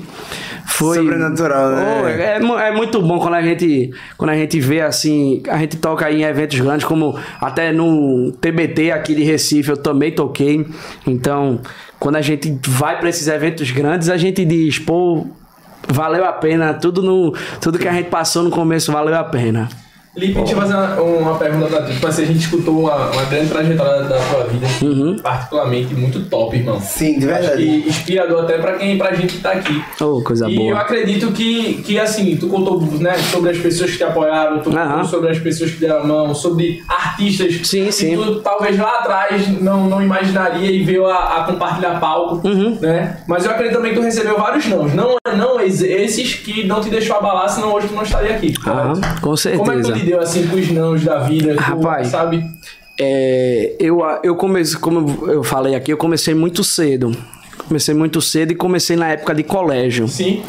foi 0.65 0.97
sobrenatural, 0.97 1.71
né? 1.71 2.01
Oh, 2.03 2.07
é, 2.07 2.67
é, 2.67 2.71
muito 2.71 3.01
bom 3.01 3.17
quando 3.17 3.35
a 3.35 3.41
gente 3.41 3.91
quando 4.17 4.31
a 4.31 4.35
gente 4.35 4.59
vê 4.59 4.81
assim, 4.81 5.41
a 5.47 5.57
gente 5.57 5.77
toca 5.77 6.11
em 6.11 6.23
eventos 6.23 6.59
grandes 6.59 6.85
como 6.85 7.17
até 7.39 7.71
no 7.71 8.31
TBT 8.41 8.91
aqui 8.91 9.15
de 9.15 9.23
Recife 9.23 9.69
eu 9.69 9.77
também 9.77 10.11
toquei. 10.11 10.65
Então, 11.07 11.61
quando 11.97 12.17
a 12.17 12.21
gente 12.21 12.59
vai 12.67 12.99
para 12.99 13.07
esses 13.07 13.27
eventos 13.27 13.71
grandes, 13.71 14.09
a 14.09 14.17
gente 14.17 14.43
diz, 14.43 14.79
pô, 14.79 15.25
valeu 15.87 16.25
a 16.25 16.33
pena, 16.33 16.73
tudo 16.73 17.01
no 17.01 17.33
tudo 17.61 17.79
que 17.79 17.87
a 17.87 17.93
gente 17.93 18.09
passou 18.09 18.43
no 18.43 18.49
começo 18.49 18.91
valeu 18.91 19.15
a 19.15 19.23
pena. 19.23 19.69
Lipe, 20.15 20.33
deixa 20.33 20.53
eu 20.53 20.57
fazer 20.57 20.73
uma, 20.73 21.01
uma 21.01 21.37
pergunta 21.37 21.67
pra 21.67 21.83
ti. 21.83 21.93
Tipo 21.93 22.07
assim, 22.07 22.23
a 22.23 22.25
gente 22.25 22.39
escutou 22.39 22.79
uma, 22.79 23.11
uma 23.11 23.23
grande 23.25 23.49
trajetória 23.49 24.03
da 24.03 24.17
tua 24.17 24.45
vida, 24.45 24.67
uhum. 24.81 25.17
particularmente 25.17 25.93
muito 25.93 26.21
top, 26.29 26.55
irmão. 26.55 26.79
Sim, 26.79 27.19
de 27.19 27.25
verdade. 27.25 27.61
E 27.61 27.87
inspirador 27.89 28.43
até 28.43 28.57
pra, 28.57 28.73
quem, 28.73 28.97
pra 28.97 29.13
gente 29.13 29.35
que 29.35 29.41
tá 29.41 29.51
aqui. 29.51 29.83
Oh, 29.99 30.21
coisa 30.21 30.49
e 30.49 30.55
boa. 30.55 30.67
E 30.67 30.69
eu 30.69 30.77
acredito 30.77 31.31
que, 31.31 31.81
que, 31.83 31.99
assim, 31.99 32.37
tu 32.37 32.47
contou 32.47 32.81
né, 32.99 33.17
sobre 33.17 33.51
as 33.51 33.57
pessoas 33.57 33.91
que 33.91 33.97
te 33.97 34.03
apoiaram, 34.03 34.59
tu 34.59 34.71
contou 34.71 35.05
sobre 35.05 35.31
as 35.31 35.39
pessoas 35.39 35.71
que 35.71 35.79
deram 35.79 35.99
a 35.99 36.03
mão, 36.05 36.33
sobre 36.33 36.81
artistas 36.87 37.67
sim, 37.67 37.91
sim. 37.91 38.11
que 38.11 38.15
tu 38.15 38.39
talvez 38.41 38.77
lá 38.77 38.99
atrás 38.99 39.61
não, 39.61 39.89
não 39.89 40.01
imaginaria 40.01 40.71
e 40.71 40.83
veio 40.83 41.07
a, 41.07 41.41
a 41.41 41.43
compartilhar 41.43 41.99
palco, 41.99 42.47
uhum. 42.47 42.77
né? 42.81 43.17
Mas 43.27 43.43
eu 43.43 43.51
acredito 43.51 43.75
também 43.75 43.93
que 43.93 43.99
tu 43.99 44.03
recebeu 44.03 44.37
vários 44.37 44.65
não. 44.67 44.87
Não, 44.87 45.17
não 45.35 45.59
esses 45.59 46.35
que 46.35 46.65
não 46.65 46.81
te 46.81 46.89
deixou 46.89 47.17
abalar, 47.17 47.49
senão 47.49 47.73
hoje 47.73 47.87
tu 47.87 47.95
não 47.95 48.03
estaria 48.03 48.35
aqui. 48.35 48.53
Ah, 48.65 48.93
com 49.21 49.35
certeza. 49.35 50.04
Deu 50.05 50.19
assim 50.19 50.47
com 50.47 50.55
os 50.55 50.71
nãos 50.71 51.03
da 51.03 51.19
vida? 51.19 51.55
Rapaz, 51.59 52.07
tu, 52.07 52.11
sabe? 52.11 52.45
É, 52.99 53.75
eu, 53.79 54.01
eu 54.23 54.35
comecei, 54.35 54.79
como 54.79 55.29
eu 55.29 55.43
falei 55.43 55.75
aqui, 55.75 55.91
eu 55.91 55.97
comecei 55.97 56.33
muito 56.33 56.63
cedo. 56.63 57.15
Comecei 57.67 57.95
muito 57.95 58.21
cedo 58.21 58.51
e 58.51 58.55
comecei 58.55 58.95
na 58.95 59.07
época 59.09 59.33
de 59.33 59.41
colégio. 59.41 60.07
Sim. 60.07 60.43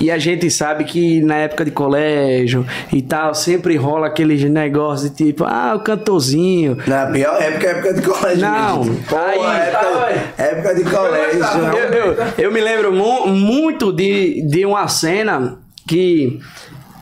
E 0.00 0.10
a 0.10 0.18
gente 0.18 0.50
sabe 0.50 0.84
que 0.84 1.20
na 1.20 1.36
época 1.36 1.64
de 1.64 1.70
colégio 1.70 2.66
e 2.92 3.00
tal, 3.02 3.34
sempre 3.34 3.76
rola 3.76 4.08
aqueles 4.08 4.42
negócios 4.42 5.10
de 5.10 5.26
tipo, 5.26 5.44
ah, 5.44 5.74
o 5.76 5.80
cantorzinho. 5.80 6.76
Na 6.86 7.06
pior 7.06 7.40
época 7.40 7.66
é 7.66 7.70
época 7.70 7.94
de 7.94 8.02
colégio. 8.02 8.40
Não, 8.40 8.84
Pô, 9.08 9.16
aí, 9.16 9.38
época, 9.38 9.78
tá, 9.78 10.42
época 10.42 10.74
de 10.74 10.84
colégio. 10.84 11.40
Eu, 11.72 11.92
eu, 11.92 12.16
eu 12.38 12.52
me 12.52 12.60
lembro 12.60 12.92
mu 12.92 13.28
muito 13.28 13.92
de, 13.92 14.42
de 14.48 14.66
uma 14.66 14.88
cena 14.88 15.58
que 15.86 16.40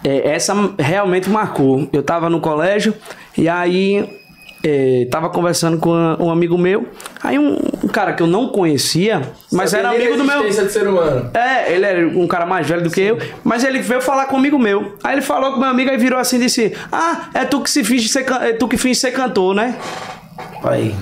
é, 0.04 0.34
essa 0.34 0.54
realmente 0.78 1.30
marcou. 1.30 1.88
Eu 1.92 2.02
tava 2.02 2.28
no 2.28 2.40
colégio 2.40 2.94
e 3.36 3.48
aí 3.48 4.06
é, 4.62 5.06
tava 5.10 5.28
conversando 5.30 5.78
com 5.78 5.90
um 5.90 6.30
amigo 6.30 6.56
meu. 6.56 6.86
Aí 7.22 7.38
um, 7.38 7.58
um 7.82 7.88
cara 7.88 8.12
que 8.12 8.22
eu 8.22 8.26
não 8.26 8.48
conhecia, 8.48 9.22
mas 9.50 9.74
era 9.74 9.90
amigo 9.90 10.16
do 10.16 10.24
meu. 10.24 10.44
De 10.44 10.52
ser 10.52 10.86
humano. 10.86 11.30
É, 11.34 11.72
ele 11.72 11.84
era 11.84 12.08
um 12.08 12.26
cara 12.26 12.46
mais 12.46 12.66
velho 12.66 12.82
do 12.82 12.90
que 12.90 13.00
eu, 13.00 13.18
mas 13.42 13.64
ele 13.64 13.80
veio 13.80 14.00
falar 14.00 14.26
comigo 14.26 14.58
meu. 14.58 14.96
Aí 15.02 15.14
ele 15.14 15.22
falou 15.22 15.52
com 15.52 15.60
meu 15.60 15.68
amigo 15.68 15.90
e 15.90 15.96
virou 15.96 16.18
assim 16.18 16.36
e 16.36 16.40
disse: 16.40 16.72
Ah, 16.92 17.28
é 17.34 17.44
tu 17.44 17.60
que 17.60 17.70
se 17.70 17.82
finge 17.82 18.08
ser, 18.08 18.26
é 18.42 18.52
tu 18.52 18.68
que 18.68 18.76
finge 18.76 18.98
ser 18.98 19.12
cantor, 19.12 19.54
né? 19.54 19.76
Aí. 20.62 20.94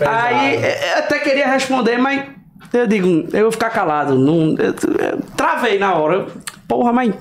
Aí 0.00 0.56
eu 0.56 0.98
até 0.98 1.20
queria 1.20 1.46
responder, 1.46 1.98
mas 1.98 2.24
eu 2.72 2.86
digo, 2.88 3.28
eu 3.32 3.42
vou 3.42 3.52
ficar 3.52 3.70
calado. 3.70 4.16
Não, 4.18 4.56
eu, 4.58 4.74
eu, 4.74 5.20
travei 5.36 5.78
na 5.78 5.94
hora. 5.94 6.26
Porra, 6.66 6.92
mas 6.92 7.14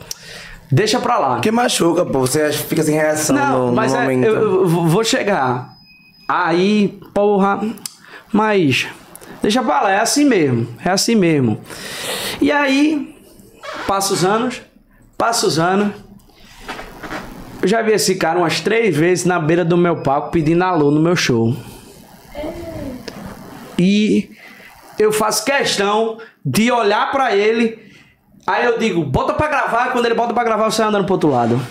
Deixa 0.74 1.00
pra 1.00 1.20
lá. 1.20 1.40
Que 1.40 1.52
machuca, 1.52 2.04
pô. 2.04 2.22
Você 2.22 2.52
fica 2.52 2.82
sem 2.82 2.96
reação 2.96 3.36
Não, 3.36 3.68
no, 3.68 3.74
mas 3.74 3.92
no 3.92 4.00
é, 4.00 4.02
momento. 4.02 4.26
Eu, 4.26 4.62
eu 4.62 4.68
vou 4.68 5.04
chegar. 5.04 5.78
Aí, 6.28 7.00
porra. 7.14 7.62
Mas. 8.32 8.88
Deixa 9.40 9.62
pra 9.62 9.82
lá, 9.82 9.92
é 9.92 10.00
assim 10.00 10.26
mesmo. 10.26 10.68
É 10.84 10.90
assim 10.90 11.14
mesmo. 11.14 11.62
E 12.42 12.52
aí, 12.52 13.16
passa 13.86 14.14
os 14.14 14.26
anos. 14.26 14.64
Passa 15.16 15.46
os 15.46 15.60
anos. 15.60 15.94
Eu 17.62 17.68
já 17.68 17.84
vi 17.84 17.92
esse 17.92 18.16
cara 18.16 18.40
umas 18.40 18.60
três 18.60 18.98
vezes 18.98 19.26
na 19.26 19.40
beira 19.40 19.64
do 19.64 19.78
meu 19.78 19.98
palco 19.98 20.32
pedindo 20.32 20.64
alô 20.64 20.90
no 20.90 21.00
meu 21.00 21.16
show. 21.16 21.56
E 23.78 24.32
eu 24.98 25.12
faço 25.12 25.46
questão 25.46 26.18
de 26.44 26.72
olhar 26.72 27.12
para 27.12 27.36
ele 27.36 27.93
Aí 28.46 28.66
eu 28.66 28.78
digo, 28.78 29.04
bota 29.04 29.34
pra 29.34 29.48
gravar, 29.48 29.92
quando 29.92 30.06
ele 30.06 30.16
bota 30.16 30.34
pra 30.34 30.44
gravar, 30.44 30.70
você 30.70 30.82
andando 30.82 31.06
pro 31.06 31.14
outro 31.14 31.30
lado. 31.30 31.62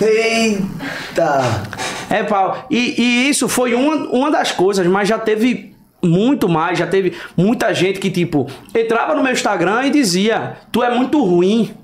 Eita! 0.00 1.64
É, 2.08 2.22
pau. 2.22 2.66
E, 2.70 3.00
e 3.00 3.28
isso 3.28 3.48
foi 3.48 3.74
uma, 3.74 3.96
uma 4.08 4.30
das 4.30 4.52
coisas, 4.52 4.86
mas 4.86 5.08
já 5.08 5.18
teve 5.18 5.74
muito 6.02 6.48
mais, 6.48 6.78
já 6.78 6.86
teve 6.86 7.14
muita 7.36 7.74
gente 7.74 8.00
que, 8.00 8.10
tipo, 8.10 8.46
entrava 8.74 9.14
no 9.14 9.22
meu 9.22 9.32
Instagram 9.32 9.86
e 9.86 9.90
dizia: 9.90 10.56
Tu 10.72 10.82
é 10.82 10.94
muito 10.94 11.22
ruim, 11.22 11.74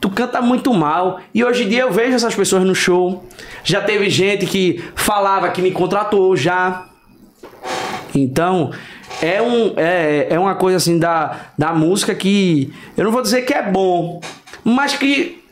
tu 0.00 0.08
canta 0.08 0.40
muito 0.40 0.72
mal. 0.72 1.20
E 1.34 1.44
hoje 1.44 1.64
em 1.64 1.68
dia 1.68 1.82
eu 1.82 1.92
vejo 1.92 2.14
essas 2.14 2.34
pessoas 2.34 2.64
no 2.64 2.74
show. 2.74 3.24
Já 3.64 3.80
teve 3.80 4.08
gente 4.08 4.46
que 4.46 4.82
falava 4.94 5.48
que 5.50 5.60
me 5.60 5.70
contratou 5.70 6.36
já. 6.36 6.86
Então, 8.14 8.70
é, 9.22 9.42
um, 9.42 9.72
é, 9.76 10.28
é 10.30 10.38
uma 10.38 10.54
coisa 10.54 10.76
assim 10.76 10.98
da, 10.98 11.50
da 11.56 11.72
música 11.72 12.14
que 12.14 12.72
eu 12.96 13.04
não 13.04 13.12
vou 13.12 13.22
dizer 13.22 13.42
que 13.42 13.54
é 13.54 13.62
bom, 13.62 14.20
mas 14.64 14.94
que 14.94 15.42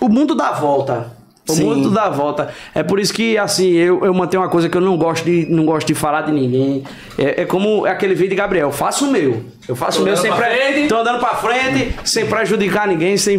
o 0.00 0.08
mundo 0.08 0.34
dá 0.34 0.52
volta. 0.52 1.16
O 1.48 1.52
Sim. 1.52 1.64
mundo 1.64 1.90
dá 1.90 2.08
volta. 2.08 2.52
É 2.74 2.82
por 2.82 2.98
isso 2.98 3.14
que, 3.14 3.38
assim, 3.38 3.70
eu, 3.70 4.04
eu 4.04 4.12
mantenho 4.12 4.42
uma 4.42 4.48
coisa 4.48 4.68
que 4.68 4.76
eu 4.76 4.80
não 4.80 4.96
gosto 4.96 5.24
de, 5.24 5.46
não 5.48 5.64
gosto 5.64 5.86
de 5.86 5.94
falar 5.94 6.22
de 6.22 6.32
ninguém. 6.32 6.82
É, 7.16 7.42
é 7.42 7.44
como 7.44 7.86
aquele 7.86 8.14
vídeo 8.16 8.30
de 8.30 8.36
Gabriel. 8.36 8.66
Eu 8.66 8.72
faço 8.72 9.06
o 9.06 9.12
meu. 9.12 9.44
Eu 9.68 9.76
faço 9.76 10.02
o 10.02 10.04
meu 10.04 10.16
sem 10.16 10.32
pre... 10.32 10.88
Tô 10.88 10.96
andando 10.96 11.20
pra 11.20 11.36
frente, 11.36 11.94
sem 12.04 12.26
prejudicar 12.26 12.88
ninguém, 12.88 13.16
sem, 13.16 13.38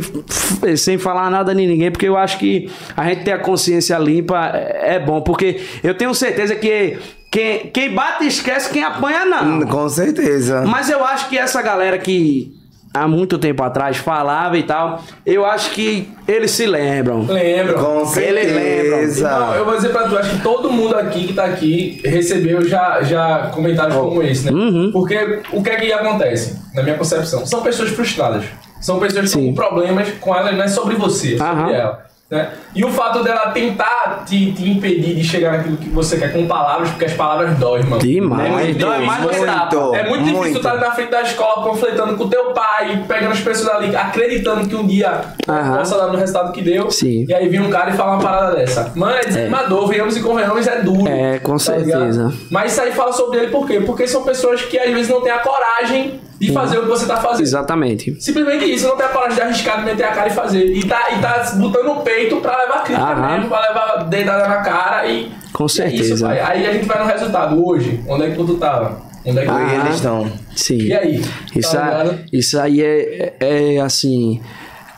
sem 0.77 0.97
falar 0.97 1.29
nada 1.29 1.53
de 1.53 1.67
ninguém, 1.67 1.91
porque 1.91 2.07
eu 2.07 2.15
acho 2.15 2.37
que 2.37 2.71
a 2.95 3.03
gente 3.09 3.25
ter 3.25 3.33
a 3.33 3.39
consciência 3.39 3.97
limpa 3.97 4.51
é, 4.53 4.95
é 4.95 4.99
bom. 4.99 5.19
Porque 5.19 5.59
eu 5.83 5.93
tenho 5.93 6.13
certeza 6.13 6.55
que 6.55 6.97
quem, 7.29 7.67
quem 7.67 7.93
bate 7.93 8.25
esquece, 8.25 8.71
quem 8.71 8.83
apanha 8.83 9.25
não. 9.25 9.65
Com 9.67 9.89
certeza. 9.89 10.63
Mas 10.65 10.89
eu 10.89 11.03
acho 11.03 11.29
que 11.29 11.37
essa 11.37 11.61
galera 11.61 11.97
que 11.97 12.55
há 12.93 13.07
muito 13.07 13.37
tempo 13.37 13.63
atrás 13.63 13.97
falava 13.97 14.57
e 14.57 14.63
tal, 14.63 15.03
eu 15.25 15.45
acho 15.45 15.71
que 15.71 16.09
eles 16.27 16.51
se 16.51 16.65
lembram. 16.65 17.25
Lembram. 17.25 17.83
Com 17.83 18.05
certeza. 18.05 19.19
Então, 19.19 19.55
eu 19.55 19.65
vou 19.65 19.75
dizer 19.75 19.89
pra 19.89 20.07
tu, 20.07 20.17
acho 20.17 20.35
que 20.35 20.41
todo 20.41 20.71
mundo 20.71 20.95
aqui 20.95 21.27
que 21.27 21.33
tá 21.33 21.45
aqui 21.45 22.01
recebeu 22.03 22.67
já, 22.67 23.01
já 23.03 23.51
comentários 23.53 23.95
oh. 23.95 24.05
como 24.05 24.23
esse, 24.23 24.45
né? 24.45 24.51
Uhum. 24.51 24.91
Porque 24.91 25.41
o 25.51 25.61
que 25.61 25.69
é 25.69 25.75
que 25.75 25.91
acontece, 25.91 26.59
na 26.73 26.81
minha 26.81 26.97
concepção? 26.97 27.45
São 27.45 27.61
pessoas 27.61 27.89
frustradas. 27.89 28.45
São 28.79 28.99
pessoas 28.99 29.31
que 29.31 29.39
têm 29.39 29.53
problemas 29.53 30.09
com 30.19 30.35
elas, 30.35 30.55
não 30.55 30.63
é 30.63 30.67
sobre 30.67 30.95
você, 30.95 31.35
é 31.35 31.37
sobre 31.37 31.63
uhum. 31.63 31.69
ela. 31.69 32.06
Né? 32.29 32.51
E 32.75 32.83
o 32.83 32.89
fato 32.89 33.23
dela 33.23 33.51
tentar 33.51 34.25
te, 34.25 34.51
te, 34.51 34.69
impedir 34.69 35.15
de 35.15 35.23
chegar 35.23 35.53
naquilo 35.53 35.77
que 35.77 35.87
você 35.89 36.17
quer 36.17 36.33
com 36.33 36.45
palavras, 36.45 36.89
porque 36.89 37.05
as 37.05 37.13
palavras 37.13 37.57
doem, 37.57 37.83
mano. 37.83 38.01
Demais. 38.01 38.45
É 38.45 38.51
muito, 38.51 38.79
dói 38.79 39.05
mais 39.05 39.23
muito, 39.23 39.37
muito, 39.37 39.95
É 39.95 40.09
muito 40.09 40.23
difícil 40.23 40.41
muito. 40.41 40.57
estar 40.57 40.75
na 40.75 40.91
frente 40.91 41.09
da 41.09 41.21
escola 41.21 41.63
panfletando 41.63 42.17
com 42.17 42.27
teu 42.27 42.51
pai, 42.51 43.01
pegando 43.07 43.31
as 43.31 43.39
pessoas 43.39 43.69
ali, 43.69 43.95
acreditando 43.95 44.67
que 44.67 44.75
um 44.75 44.85
dia 44.85 45.21
uhum. 45.47 45.77
possa 45.77 45.97
dar 45.97 46.07
no 46.07 46.17
resultado 46.17 46.51
que 46.51 46.61
deu. 46.61 46.91
Sim. 46.91 47.25
E 47.29 47.33
aí 47.33 47.47
vir 47.47 47.61
um 47.61 47.69
cara 47.69 47.91
e 47.91 47.93
falar 47.93 48.15
uma 48.15 48.21
parada 48.21 48.57
dessa. 48.57 48.91
Mano, 48.93 49.15
é 49.15 49.21
desanimador, 49.21 49.85
é. 49.85 49.93
venhamos 49.93 50.17
e 50.17 50.21
convenhamos, 50.21 50.67
é 50.67 50.81
duro. 50.81 51.07
É, 51.07 51.39
com 51.39 51.53
tá 51.53 51.59
certeza. 51.59 52.33
Mas 52.51 52.73
isso 52.73 52.81
aí 52.81 52.91
fala 52.91 53.13
sobre 53.13 53.39
ele 53.39 53.51
por 53.51 53.65
quê? 53.65 53.79
Porque 53.79 54.05
são 54.05 54.23
pessoas 54.23 54.61
que 54.63 54.77
às 54.77 54.91
vezes 54.91 55.07
não 55.07 55.21
têm 55.21 55.31
a 55.31 55.39
coragem 55.39 56.19
de 56.39 56.51
fazer 56.53 56.77
o 56.77 56.83
que 56.83 56.87
você 56.89 57.05
tá 57.05 57.17
fazendo. 57.17 57.41
Exatamente. 57.43 58.15
Simplesmente 58.21 58.65
isso, 58.65 58.87
não 58.87 58.95
tem 58.97 59.05
a 59.05 59.09
coragem 59.09 59.35
de 59.35 59.41
arriscar, 59.41 59.79
de 59.79 59.85
meter 59.85 60.03
a 60.05 60.11
cara 60.11 60.27
e 60.27 60.31
fazer. 60.33 60.65
E 60.65 60.83
tá, 60.85 61.07
e 61.17 61.21
tá 61.21 61.51
botando 61.55 61.87
o 61.97 62.01
peito 62.01 62.37
pra 62.37 62.57
levar 62.57 62.83
crítica 62.83 63.05
Aham. 63.07 63.31
mesmo, 63.35 63.49
pra 63.49 63.61
levar 63.67 64.03
dedada 64.05 64.47
na 64.47 64.57
cara 64.61 65.05
e. 65.07 65.31
Com 65.53 65.63
e 65.63 65.65
é 65.65 65.69
certeza. 65.69 66.13
isso, 66.13 66.25
aí 66.27 66.67
a 66.67 66.73
gente 66.73 66.85
vai 66.85 66.99
no 66.99 67.05
resultado. 67.11 67.65
Hoje, 67.67 67.99
onde 68.07 68.23
é 68.25 68.29
que 68.29 68.35
tu 68.35 68.55
tava? 68.57 69.01
Onde 69.25 69.39
é 69.39 69.43
que 69.43 69.49
Ah. 69.49 69.81
eles 69.83 69.95
estão. 69.95 70.31
Sim. 70.55 70.77
E 70.77 70.93
aí? 70.93 71.21
Isso, 71.55 71.71
Tá 71.75 72.01
a- 72.03 72.15
isso 72.31 72.59
aí 72.59 72.81
é, 72.81 73.33
é, 73.39 73.75
é, 73.75 73.81
assim. 73.81 74.39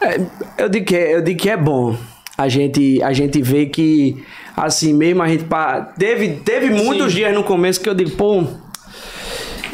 é- 0.02 0.20
eu, 0.58 0.70
digo 0.70 0.86
que 0.86 0.96
é, 0.96 1.16
eu 1.16 1.22
digo 1.22 1.40
que 1.40 1.50
é 1.50 1.58
bom. 1.58 1.96
A 2.38 2.48
gente, 2.48 3.02
a 3.04 3.12
gente 3.12 3.42
vê 3.42 3.66
que, 3.66 4.24
assim 4.56 4.94
mesmo, 4.94 5.22
a 5.24 5.28
gente. 5.28 5.46
Teve, 5.98 6.30
teve 6.44 6.70
muitos 6.70 7.12
dias 7.14 7.34
no 7.34 7.44
começo 7.44 7.80
que 7.82 7.90
eu 7.90 7.94
digo, 7.96 8.12
pô. 8.12 8.44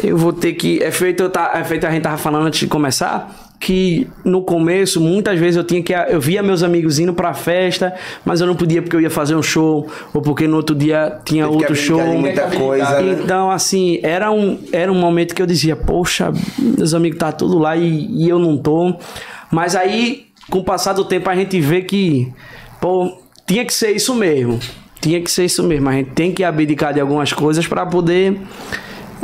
Eu 0.04 0.18
vou 0.18 0.34
ter 0.34 0.54
que. 0.54 0.82
É 0.82 0.92
feito, 0.92 1.24
eu 1.24 1.30
tá, 1.30 1.52
é 1.56 1.64
feito 1.64 1.86
a 1.86 1.92
gente 1.92 2.04
tava 2.04 2.18
falando 2.18 2.48
antes 2.48 2.60
de 2.60 2.68
começar. 2.68 3.44
Que 3.58 4.08
no 4.24 4.42
começo, 4.42 5.00
muitas 5.00 5.40
vezes 5.40 5.56
eu 5.56 5.64
tinha 5.64 5.82
que. 5.82 5.94
Eu 5.94 6.20
via 6.20 6.44
meus 6.44 6.62
amigos 6.62 7.00
indo 7.00 7.14
pra 7.14 7.34
festa, 7.34 7.94
mas 8.26 8.42
eu 8.42 8.48
não 8.48 8.56
podia 8.56 8.82
porque 8.82 8.96
eu 8.96 9.02
ia 9.02 9.10
fazer 9.10 9.36
um 9.36 9.42
show, 9.42 9.90
ou 10.14 10.22
porque 10.22 10.46
no 10.46 10.58
outro 10.58 10.76
dia 10.76 11.20
tinha 11.24 11.48
outro 11.48 11.74
show. 11.76 12.02
muita 12.18 12.44
coisa, 12.50 13.02
né? 13.02 13.18
Então, 13.24 13.50
assim, 13.50 14.00
era 14.04 14.30
um, 14.30 14.60
era 14.72 14.92
um 14.92 14.96
momento 14.96 15.34
que 15.34 15.42
eu 15.42 15.48
dizia, 15.48 15.76
poxa, 15.76 16.34
meus 16.60 16.94
amigos 16.94 17.18
tá 17.18 17.32
tudo 17.32 17.58
lá 17.58 17.78
e, 17.78 18.08
e 18.12 18.30
eu 18.30 18.38
não 18.38 18.58
tô. 18.58 18.94
Mas 19.50 19.76
aí, 19.76 20.26
com 20.50 20.60
o 20.60 20.64
passar 20.64 20.94
do 20.94 21.06
tempo, 21.06 21.30
a 21.30 21.36
gente 21.36 21.60
vê 21.62 21.82
que, 21.82 22.32
pô, 22.82 23.18
tinha 23.48 23.64
que 23.64 23.74
ser 23.74 23.92
isso 23.92 24.14
mesmo. 24.14 24.60
Tinha 25.00 25.22
que 25.22 25.32
ser 25.32 25.46
isso 25.46 25.64
mesmo. 25.64 25.88
A 25.88 25.94
gente 25.94 26.12
tem 26.12 26.32
que 26.32 26.44
abdicar 26.44 26.94
de 26.94 27.00
algumas 27.00 27.32
coisas 27.32 27.66
para 27.66 27.86
poder 27.86 28.38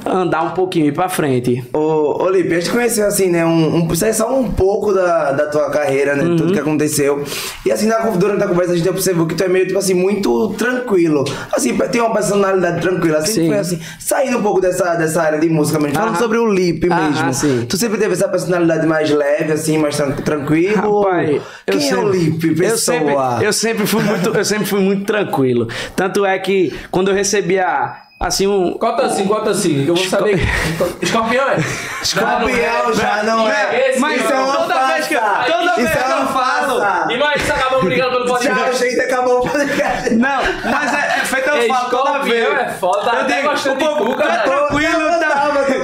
andar 0.05 0.43
um 0.43 0.49
pouquinho 0.51 0.85
ir 0.88 0.93
pra 0.93 1.09
frente. 1.09 1.63
Ô, 1.73 2.23
ô 2.23 2.30
Lipe, 2.30 2.53
a 2.53 2.59
gente 2.59 2.69
conheceu 2.72 3.05
assim, 3.05 3.30
né? 3.30 3.45
Um, 3.45 3.77
um, 3.84 3.88
é 4.01 4.13
só 4.13 4.34
um 4.38 4.51
pouco 4.51 4.93
da, 4.93 5.31
da 5.31 5.45
tua 5.47 5.69
carreira, 5.69 6.15
né? 6.15 6.23
Uhum. 6.23 6.35
Tudo 6.38 6.53
que 6.53 6.59
aconteceu. 6.59 7.23
E 7.65 7.72
assim, 7.72 7.88
na, 7.88 7.99
durante 8.11 8.43
a 8.43 8.47
conversa 8.47 8.73
a 8.73 8.76
gente 8.77 8.89
observou 8.89 9.26
que 9.26 9.35
tu 9.35 9.43
é 9.43 9.47
meio, 9.47 9.68
tipo 9.68 9.77
assim, 9.80 9.93
muito 9.93 10.49
tranquilo. 10.57 11.23
Assim, 11.51 11.77
tem 11.91 12.01
uma 12.01 12.13
personalidade 12.13 12.81
tranquila. 12.81 13.18
Assim, 13.19 13.34
Sim. 13.34 13.47
foi 13.47 13.57
assim, 13.57 13.80
saindo 13.99 14.38
um 14.38 14.41
pouco 14.43 14.59
dessa, 14.61 14.95
dessa 14.95 15.22
área 15.22 15.39
de 15.39 15.49
música 15.49 15.80
mesmo. 15.80 15.95
Falando 15.97 16.18
sobre 16.18 16.38
o 16.38 16.47
Lipe 16.51 16.88
Aham, 16.91 17.09
mesmo. 17.09 17.34
sim. 17.34 17.65
Tu 17.68 17.77
sempre 17.77 17.97
teve 17.97 18.13
essa 18.13 18.27
personalidade 18.27 18.85
mais 18.88 19.09
leve, 19.09 19.51
assim, 19.51 19.77
mais 19.77 19.95
tran 19.95 20.11
tranquilo? 20.11 21.01
Rapaz, 21.01 21.30
eu 21.30 21.41
Quem 21.77 21.89
é 21.89 21.95
o 21.95 22.01
sempre- 22.01 22.18
Lipe, 22.19 22.55
pessoa? 22.55 22.68
Eu 22.72 22.77
sempre, 22.77 23.45
eu 23.47 23.53
sempre 23.53 23.88
fui 23.88 24.03
muito, 24.03 24.30
eu 24.30 24.45
sempre 24.45 24.65
fui 24.65 24.80
muito 24.80 25.05
tranquilo. 25.05 25.68
Tanto 25.95 26.26
é 26.26 26.38
que 26.39 26.73
quando 26.89 27.09
eu 27.09 27.15
recebia 27.15 27.95
assim 28.22 28.48
um 28.48 28.73
Cota 28.73 29.06
assim, 29.06 29.27
cota 29.27 29.49
assim, 29.49 29.84
que 29.84 29.88
eu 29.88 29.95
vou 29.95 30.06
saber. 30.06 30.39
Escorpião 31.02 31.49
é? 31.49 31.57
Escorpião 32.02 32.93
já 32.93 33.23
não 33.23 33.49
é. 33.49 33.89
Esse 33.89 33.99
Mas 33.99 34.22
Isso 34.22 34.31
é 34.31 34.35
uma 34.39 34.57
toda 34.57 34.88
vez 34.88 35.07
que 35.07 35.14
eu, 35.15 35.22
toda 35.22 35.76
vez 35.76 35.89
Isso 35.89 35.98
que 35.98 36.03
é 36.03 36.11
eu 36.11 36.18
uma 36.18 36.27
falo, 36.27 36.80
farsa. 36.80 37.14
Imagina 37.14 37.45
se 37.45 37.52
acabam 37.52 37.81
brigando 37.84 38.11
pelo 38.11 38.27
Já 38.27 38.34
podcast. 38.34 38.84
a 38.84 38.89
gente 38.89 38.99
acabou 39.02 39.39
o 39.39 39.49
podcast. 39.49 40.10
Não, 40.15 40.41
mas 40.72 40.93
é, 40.93 40.98
é 40.98 41.26
feito 41.26 41.49
eu 41.49 41.68
falo 41.68 41.89
toda 41.89 42.19
vez. 42.19 42.53
É 42.53 42.69
foda, 42.69 43.11
tá 43.11 43.19
Eu 43.22 43.26
digo, 43.27 43.49
o 43.49 43.56
de 43.56 43.85
povo, 43.85 44.06
tu, 44.06 44.15
tu 44.15 44.22
é 44.22 44.26
cara. 44.27 44.43
tranquilo 44.43 45.02
Eu 45.02 45.11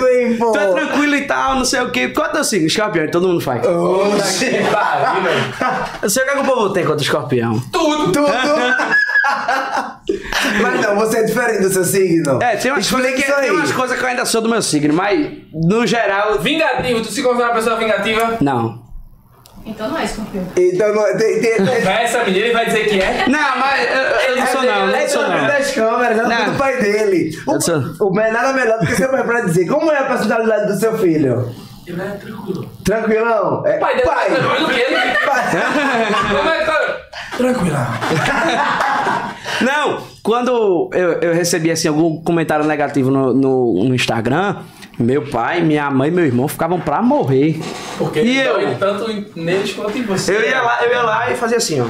e. 0.10 0.38
Tu 0.38 0.58
é 0.58 0.68
tranquilo 0.68 0.97
e 1.18 1.26
tal, 1.26 1.56
não 1.56 1.66
sei 1.66 1.82
o 1.82 1.90
que. 1.90 2.10
Quanto 2.10 2.38
eu 2.38 2.44
sigo? 2.44 2.66
Escorpião, 2.66 3.06
e 3.06 3.12
todo 3.12 3.28
mundo 3.28 3.42
faz. 3.42 3.66
Oxi. 3.66 4.50
Que 4.50 4.64
pariu, 4.72 5.24
velho. 5.24 5.54
Eu 6.02 6.10
sei 6.10 6.24
o 6.24 6.26
que, 6.26 6.32
é 6.32 6.36
que 6.36 6.42
o 6.42 6.46
povo 6.46 6.70
tem 6.74 6.84
contra 6.84 7.00
o 7.00 7.04
escorpião. 7.04 7.60
Tudo. 7.72 8.12
Tudo. 8.12 8.28
Mas 10.62 10.82
não, 10.82 10.96
você 10.96 11.18
é 11.18 11.24
diferente 11.24 11.62
do 11.62 11.70
seu 11.70 11.84
signo. 11.84 12.42
É, 12.42 12.56
tem 12.56 12.72
umas, 12.72 12.90
coisas 12.90 13.14
que, 13.14 13.22
isso 13.22 13.34
aí. 13.34 13.42
tem 13.42 13.52
umas 13.52 13.72
coisas 13.72 13.98
que 13.98 14.04
eu 14.04 14.08
ainda 14.08 14.26
sou 14.26 14.42
do 14.42 14.50
meu 14.50 14.62
signo, 14.62 14.94
mas 14.94 15.30
no 15.54 15.86
geral, 15.86 16.40
Vingativo, 16.40 17.02
tu 17.02 17.12
se 17.12 17.22
considera 17.22 17.50
uma 17.50 17.56
pessoa 17.56 17.76
vingativa? 17.78 18.38
não. 18.40 18.87
Então 19.68 19.90
não 19.90 19.98
é 20.00 20.04
escorpião. 20.06 20.46
Então, 20.56 20.96
não, 20.96 21.18
tem, 21.18 21.42
tem, 21.42 21.58
Vai 21.84 22.04
essa 22.06 22.24
menina, 22.24 22.46
ele 22.46 22.54
vai 22.54 22.66
dizer 22.66 22.86
que 22.88 23.02
é. 23.02 23.26
Não, 23.28 23.58
mas 23.60 23.88
eu, 23.90 23.96
eu 24.02 24.36
não 24.38 24.48
sou 24.48 24.62
não, 24.64 24.70
eu 24.90 24.96
é 24.96 25.02
não 25.02 25.10
sou 25.10 25.24
do 25.26 25.30
não. 25.30 25.48
das 25.48 25.72
câmeras, 25.72 26.18
não, 26.18 26.30
Não. 26.30 26.52
do 26.54 26.58
pai 26.58 26.78
dele. 26.82 27.38
Eu 27.48 27.62
sou- 27.62 27.84
O, 28.00 28.14
o 28.16 28.20
é 28.20 28.32
nada 28.32 28.54
melhor 28.54 28.80
do 28.80 28.86
que 28.88 28.96
seu 28.96 29.10
pai 29.10 29.24
pra 29.24 29.42
dizer. 29.42 29.68
Como 29.68 29.92
é 29.92 29.98
a 30.00 30.04
personalidade 30.06 30.68
do 30.72 30.80
seu 30.80 30.98
filho? 30.98 31.54
Ele 31.86 32.02
é 32.02 32.06
tranquilo. 32.06 32.70
Tranquilão? 32.84 33.64
É, 33.66 33.78
O 33.78 33.80
pai 33.80 33.96
dele 33.96 34.08
pai. 34.08 34.26
é 34.28 34.36
tranquilo 34.36 34.68
que 34.70 34.80
ele. 34.80 34.96
Pai. 35.26 35.44
Como 36.38 36.50
é 36.50 36.60
que 36.60 36.66
tá? 36.66 36.98
Tranquila. 37.38 37.88
Não, 39.62 40.04
quando 40.28 40.90
eu, 40.92 41.14
eu 41.22 41.34
recebi 41.34 41.72
assim, 41.72 41.88
algum 41.88 42.22
comentário 42.22 42.66
negativo 42.66 43.10
no, 43.10 43.34
no, 43.34 43.84
no 43.86 43.96
Instagram, 43.96 44.58
meu 45.00 45.22
pai, 45.22 45.62
minha 45.62 45.90
mãe 45.90 46.10
e 46.10 46.12
meu 46.12 46.26
irmão 46.26 46.50
ficavam 46.50 46.82
pra 46.82 47.02
morrer. 47.02 47.58
Porque 47.98 48.20
E 48.20 48.38
eu? 48.38 48.76
tanto 48.78 49.10
neles 49.40 49.72
quanto 49.72 49.98
em 49.98 50.02
você. 50.04 50.36
Eu 50.36 50.42
ia 50.42 50.62
lá, 50.62 50.84
eu 50.84 50.92
ia 50.92 51.02
lá 51.02 51.32
e 51.32 51.36
fazia 51.38 51.56
assim, 51.56 51.80
ó. 51.80 51.86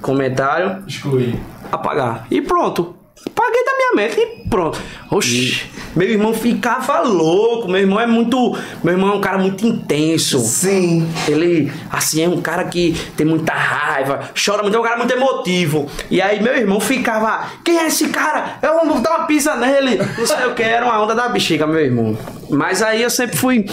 Comentário, 0.00 0.82
Exclui. 0.86 1.38
apagar. 1.70 2.26
E 2.30 2.40
pronto. 2.40 2.96
Paguei 3.34 3.64
da 3.64 3.72
minha 3.76 3.92
mente 3.94 4.20
e 4.20 4.48
pronto. 4.48 4.78
Oxi, 5.10 5.62
meu 5.96 6.08
irmão 6.08 6.34
ficava 6.34 7.00
louco. 7.00 7.68
Meu 7.68 7.80
irmão 7.80 8.00
é 8.00 8.06
muito. 8.06 8.56
Meu 8.82 8.94
irmão 8.94 9.12
é 9.12 9.16
um 9.16 9.20
cara 9.20 9.38
muito 9.38 9.66
intenso. 9.66 10.38
Sim. 10.40 11.08
Ele, 11.28 11.72
assim, 11.90 12.22
é 12.22 12.28
um 12.28 12.40
cara 12.40 12.64
que 12.64 12.96
tem 13.16 13.26
muita 13.26 13.52
raiva, 13.52 14.30
chora 14.34 14.62
muito, 14.62 14.76
é 14.76 14.80
um 14.80 14.82
cara 14.82 14.96
muito 14.96 15.12
emotivo. 15.12 15.88
E 16.10 16.20
aí 16.20 16.42
meu 16.42 16.54
irmão 16.54 16.80
ficava, 16.80 17.48
quem 17.64 17.78
é 17.78 17.86
esse 17.86 18.08
cara? 18.08 18.58
Eu 18.62 18.84
vou 18.86 19.00
dar 19.00 19.16
uma 19.18 19.26
pisa 19.26 19.56
nele. 19.56 19.96
Não 20.18 20.26
sei 20.26 20.46
o 20.46 20.54
que, 20.54 20.62
era 20.62 20.84
uma 20.84 21.02
onda 21.02 21.14
da 21.14 21.28
bexiga, 21.28 21.66
meu 21.66 21.80
irmão. 21.80 22.16
Mas 22.50 22.82
aí 22.82 23.02
eu 23.02 23.10
sempre 23.10 23.36
fui 23.36 23.64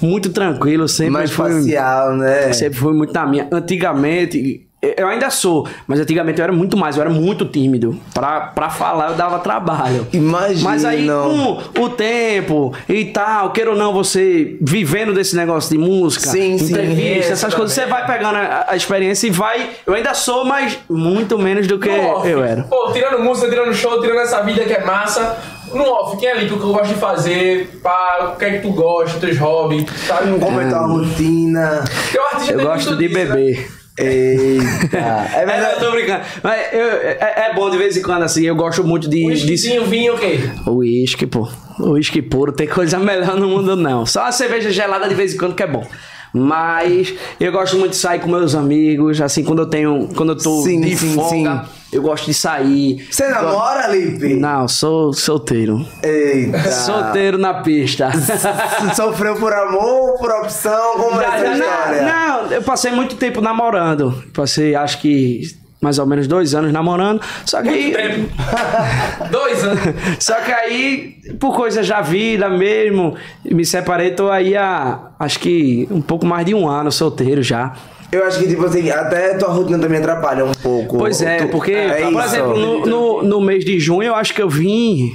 muito 0.00 0.30
tranquilo, 0.30 0.86
sempre 0.88 1.12
Mais 1.12 1.30
fui. 1.30 1.50
facial, 1.50 2.16
né? 2.16 2.52
Sempre 2.52 2.78
fui 2.78 2.92
muito 2.92 3.12
na 3.12 3.26
minha. 3.26 3.48
Antigamente, 3.50 4.67
eu 4.80 5.08
ainda 5.08 5.28
sou, 5.28 5.66
mas 5.86 5.98
antigamente 5.98 6.38
eu 6.38 6.44
era 6.44 6.52
muito 6.52 6.76
mais, 6.76 6.96
eu 6.96 7.02
era 7.02 7.10
muito 7.10 7.44
tímido. 7.44 7.98
Pra, 8.14 8.40
pra 8.40 8.70
falar 8.70 9.10
eu 9.10 9.14
dava 9.16 9.40
trabalho. 9.40 10.06
Imagino. 10.12 10.62
Mas 10.62 10.84
aí 10.84 11.06
com 11.06 11.82
o 11.82 11.88
tempo 11.90 12.72
e 12.88 13.06
tal, 13.06 13.50
queira 13.52 13.70
ou 13.70 13.76
não, 13.76 13.92
você 13.92 14.56
vivendo 14.60 15.12
desse 15.12 15.34
negócio 15.34 15.70
de 15.70 15.78
música, 15.78 16.28
Sim, 16.30 16.56
sim. 16.58 16.66
entrevista, 16.70 17.18
Isso 17.18 17.32
essas 17.32 17.54
coisas, 17.54 17.72
você 17.74 17.86
vai 17.86 18.06
pegando 18.06 18.36
a, 18.36 18.66
a 18.68 18.76
experiência 18.76 19.26
e 19.26 19.30
vai. 19.30 19.70
Eu 19.86 19.94
ainda 19.94 20.14
sou, 20.14 20.44
mas 20.44 20.78
muito 20.88 21.36
menos 21.38 21.66
do 21.66 21.78
que 21.78 21.88
No 21.88 22.08
off. 22.10 22.28
eu 22.28 22.44
era. 22.44 22.62
Pô, 22.62 22.92
tirando 22.92 23.18
música, 23.22 23.48
tirando 23.48 23.74
show, 23.74 24.00
tirando 24.00 24.20
essa 24.20 24.40
vida 24.42 24.64
que 24.64 24.72
é 24.72 24.84
massa. 24.84 25.36
No 25.74 25.82
off, 25.82 26.16
quem 26.16 26.28
é 26.28 26.32
ali 26.32 26.46
que 26.46 26.52
eu 26.52 26.58
gosto 26.58 26.88
de 26.88 26.94
fazer? 26.94 27.78
Pá, 27.82 28.32
o 28.32 28.38
que 28.38 28.44
é 28.44 28.50
que 28.52 28.58
tu 28.66 28.70
gosta, 28.72 29.18
teus 29.18 29.36
hobbies, 29.38 29.84
sabe? 30.06 30.38
Como 30.38 30.60
é 30.60 30.68
tua 30.68 30.86
rotina? 30.86 31.84
O 32.14 32.34
artista 32.34 32.52
Eu 32.54 32.60
gosto 32.62 32.96
de 32.96 33.08
disso, 33.08 33.34
né? 33.34 33.66
Eita. 34.02 34.96
É 34.96 35.42
É, 35.42 35.46
verdade. 35.46 35.74
eu 35.74 35.78
tô 35.80 35.90
brincando. 35.92 36.20
Mas 36.42 36.72
eu- 36.72 36.86
é, 36.86 37.48
é 37.50 37.54
bom 37.54 37.68
de 37.70 37.76
vez 37.78 37.96
em 37.96 38.02
quando, 38.02 38.22
assim, 38.22 38.44
eu 38.44 38.54
gosto 38.56 38.82
muito 38.84 39.08
de. 39.08 39.18
de 39.20 39.26
Whiskyzinho, 39.26 39.84
vinho, 39.86 40.14
o 40.14 40.18
quê? 40.18 40.38
Uísque, 40.66 41.26
pô. 41.26 41.48
Uísque 41.80 42.20
puro, 42.22 42.52
tem 42.52 42.66
coisa 42.66 42.98
melhor 42.98 43.36
no 43.36 43.48
mundo, 43.48 43.76
não. 43.76 44.04
Só 44.06 44.24
a 44.24 44.32
cerveja 44.32 44.70
gelada 44.70 45.08
de 45.08 45.14
vez 45.14 45.34
em 45.34 45.36
quando 45.38 45.54
que 45.54 45.62
é 45.62 45.66
bom. 45.66 45.86
Mas 46.32 47.14
eu 47.40 47.50
gosto 47.50 47.76
muito 47.78 47.92
de 47.92 47.96
sair 47.96 48.20
com 48.20 48.28
meus 48.28 48.54
amigos, 48.54 49.20
assim, 49.20 49.42
quando 49.42 49.60
eu 49.62 49.66
tenho. 49.66 50.08
Quando 50.14 50.32
eu 50.32 50.36
tô 50.36 50.62
Sim, 50.62 50.80
de 50.82 50.96
sim, 50.96 51.14
folga, 51.14 51.64
sim. 51.64 51.70
Eu 51.92 52.02
gosto 52.02 52.26
de 52.26 52.34
sair. 52.34 53.06
Você 53.10 53.28
namora, 53.28 53.88
Lipe? 53.88 54.34
Não, 54.34 54.68
sou 54.68 55.12
solteiro. 55.12 55.86
Eita. 56.02 56.58
Solteiro 56.70 57.38
na 57.38 57.54
pista. 57.62 58.10
Sofreu 58.94 59.36
por 59.36 59.52
amor 59.52 60.10
ou 60.10 60.18
por 60.18 60.30
opção? 60.30 60.92
Como 60.96 61.20
é 61.20 61.24
Já, 61.24 61.36
essa 61.36 61.52
história? 61.54 62.02
não, 62.02 62.42
não, 62.44 62.52
eu 62.52 62.62
passei 62.62 62.92
muito 62.92 63.16
tempo 63.16 63.40
namorando. 63.40 64.22
Passei, 64.34 64.74
acho 64.74 65.00
que, 65.00 65.40
mais 65.80 65.98
ou 65.98 66.06
menos 66.06 66.26
dois 66.26 66.54
anos 66.54 66.72
namorando. 66.72 67.22
Só 67.46 67.62
que 67.62 67.68
aí. 67.70 67.92
Tempo. 67.92 68.28
Dois 69.30 69.64
anos. 69.64 69.80
Só 70.18 70.34
que 70.36 70.52
aí, 70.52 71.16
por 71.40 71.54
coisas 71.56 71.86
da 71.88 72.00
vida 72.00 72.48
mesmo, 72.48 73.14
me 73.44 73.64
separei, 73.64 74.10
tô 74.10 74.30
aí 74.30 74.56
há 74.56 75.08
acho 75.18 75.38
que 75.40 75.88
um 75.90 76.00
pouco 76.00 76.24
mais 76.26 76.44
de 76.46 76.54
um 76.54 76.68
ano 76.68 76.92
solteiro 76.92 77.42
já. 77.42 77.74
Eu 78.10 78.24
acho 78.26 78.38
que, 78.38 78.48
tipo 78.48 78.64
assim, 78.64 78.88
até 78.90 79.34
tua 79.34 79.48
rotina 79.50 79.78
também 79.78 79.98
atrapalha 79.98 80.44
um 80.44 80.52
pouco. 80.52 80.96
Pois 80.98 81.20
é, 81.20 81.38
Tu- 81.38 81.48
porque, 81.48 81.72
é 81.72 82.02
por 82.02 82.12
isso. 82.12 82.22
exemplo, 82.22 82.56
no, 82.58 82.86
no, 82.86 83.22
no 83.22 83.40
mês 83.40 83.64
de 83.64 83.78
junho 83.78 84.04
eu 84.08 84.14
acho 84.14 84.32
que 84.32 84.40
eu 84.40 84.48
vim 84.48 85.10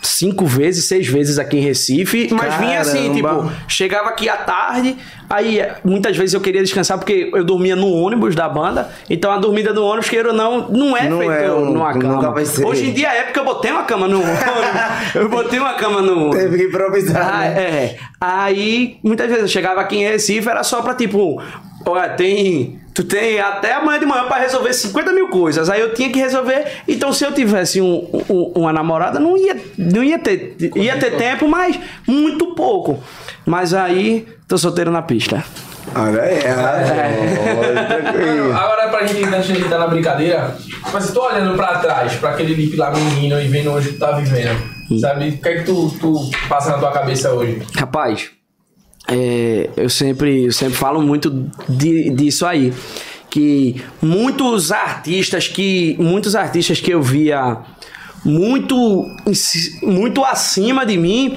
cinco 0.00 0.44
vezes, 0.46 0.84
seis 0.86 1.06
vezes 1.06 1.38
aqui 1.38 1.56
em 1.58 1.60
Recife, 1.60 2.28
mas 2.32 2.54
vinha 2.56 2.80
assim, 2.80 3.20
Caramba. 3.22 3.44
tipo, 3.44 3.52
chegava 3.68 4.08
aqui 4.08 4.28
à 4.28 4.36
tarde, 4.36 4.96
aí 5.30 5.64
muitas 5.84 6.16
vezes 6.16 6.34
eu 6.34 6.40
queria 6.40 6.60
descansar 6.60 6.98
porque 6.98 7.30
eu 7.32 7.44
dormia 7.44 7.76
no 7.76 7.88
ônibus 7.88 8.34
da 8.34 8.48
banda, 8.48 8.90
então 9.08 9.30
a 9.30 9.38
dormida 9.38 9.72
no 9.72 9.84
ônibus, 9.84 10.08
queira 10.10 10.30
ou 10.30 10.34
não, 10.34 10.68
não 10.70 10.96
é 10.96 11.08
Não 11.08 11.18
feito 11.18 11.32
é 11.32 11.52
um- 11.52 11.72
numa 11.72 11.96
cama. 11.96 12.32
vai 12.32 12.44
ser. 12.44 12.64
Hoje 12.66 12.88
em 12.90 12.92
dia 12.92 13.12
é 13.14 13.22
porque 13.22 13.38
eu 13.38 13.44
botei 13.44 13.70
uma 13.70 13.84
cama 13.84 14.08
no 14.08 14.20
ônibus, 14.20 14.40
eu 15.14 15.28
botei 15.28 15.60
uma 15.60 15.74
cama 15.74 16.02
no 16.02 16.12
ônibus. 16.30 16.36
Teve 16.36 16.56
que 16.58 16.64
improvisar, 16.64 17.34
Ah, 17.34 17.38
né? 17.50 17.60
é. 17.62 17.96
Aí, 18.20 18.98
muitas 19.04 19.26
vezes 19.28 19.42
eu 19.42 19.48
chegava 19.48 19.80
aqui 19.80 19.96
em 19.98 20.04
Recife, 20.04 20.48
era 20.48 20.64
só 20.64 20.82
pra 20.82 20.94
tipo, 20.94 21.40
olha, 21.86 22.08
tem 22.10 22.78
Tu 22.94 23.02
tem 23.04 23.40
até 23.40 23.72
amanhã 23.72 23.98
de 23.98 24.04
manhã 24.04 24.24
pra 24.24 24.36
resolver 24.36 24.70
50 24.74 25.12
mil 25.12 25.28
coisas. 25.28 25.70
Aí 25.70 25.80
eu 25.80 25.94
tinha 25.94 26.10
que 26.10 26.18
resolver. 26.18 26.62
Então, 26.86 27.10
se 27.10 27.24
eu 27.24 27.32
tivesse 27.32 27.80
um, 27.80 28.06
um- 28.28 28.52
uma 28.54 28.70
namorada, 28.70 29.18
não 29.18 29.34
ia, 29.34 29.56
não 29.78 30.04
ia 30.04 30.18
ter. 30.18 30.54
Ia 30.76 30.98
ter 30.98 31.16
tempo, 31.16 31.48
mas 31.48 31.80
muito 32.06 32.54
pouco. 32.54 33.02
Mas 33.46 33.72
aí, 33.72 34.28
tô 34.46 34.58
solteiro 34.58 34.90
na 34.90 35.00
pista. 35.00 35.42
Olha 35.96 36.20
aí, 36.22 36.38
É. 36.38 36.50
Agora 38.54 38.88
pra 38.88 39.06
gente, 39.06 39.24
antes 39.24 39.46
de 39.46 39.60
entrar 39.62 39.78
na 39.78 39.86
brincadeira, 39.86 40.56
mas 40.92 41.08
eu 41.08 41.14
tô 41.14 41.26
olhando 41.26 41.56
pra 41.56 41.78
trás, 41.78 42.14
pra 42.16 42.30
aquele 42.30 42.54
Lipe 42.54 42.76
lá 42.76 42.90
menino 42.90 43.40
e 43.40 43.48
vendo 43.48 43.72
onde 43.72 43.92
tu 43.92 43.98
tá 43.98 44.12
vivendo. 44.12 44.60
Sabe? 45.00 45.30
O 45.30 45.38
que 45.38 45.48
é 45.48 45.54
que 45.58 45.64
tu, 45.64 45.90
tu 45.98 46.30
passa 46.48 46.72
na 46.72 46.78
tua 46.78 46.92
cabeça 46.92 47.32
hoje? 47.32 47.62
Rapaz, 47.74 48.30
é, 49.08 49.70
eu, 49.76 49.88
sempre, 49.90 50.44
eu 50.44 50.52
sempre 50.52 50.74
falo 50.74 51.02
muito 51.02 51.30
de- 51.68 52.10
disso 52.10 52.46
aí. 52.46 52.72
Que 53.30 53.82
muitos 54.00 54.70
artistas 54.70 55.48
que. 55.48 55.96
Muitos 55.98 56.36
artistas 56.36 56.80
que 56.80 56.90
eu 56.90 57.00
via 57.02 57.58
muito, 58.24 59.06
muito 59.82 60.24
acima 60.24 60.84
de 60.84 60.96
mim. 60.98 61.36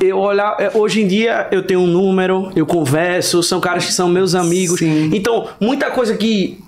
Eu 0.00 0.18
olhar, 0.18 0.56
é, 0.58 0.70
hoje 0.74 1.02
em 1.02 1.06
dia 1.06 1.46
eu 1.52 1.62
tenho 1.62 1.80
um 1.80 1.86
número, 1.86 2.50
eu 2.56 2.64
converso, 2.64 3.42
são 3.42 3.60
caras 3.60 3.84
que 3.84 3.92
são 3.92 4.08
meus 4.08 4.34
amigos. 4.34 4.78
Sim. 4.78 5.10
Então, 5.12 5.46
muita 5.60 5.90
coisa 5.90 6.16
que 6.16 6.58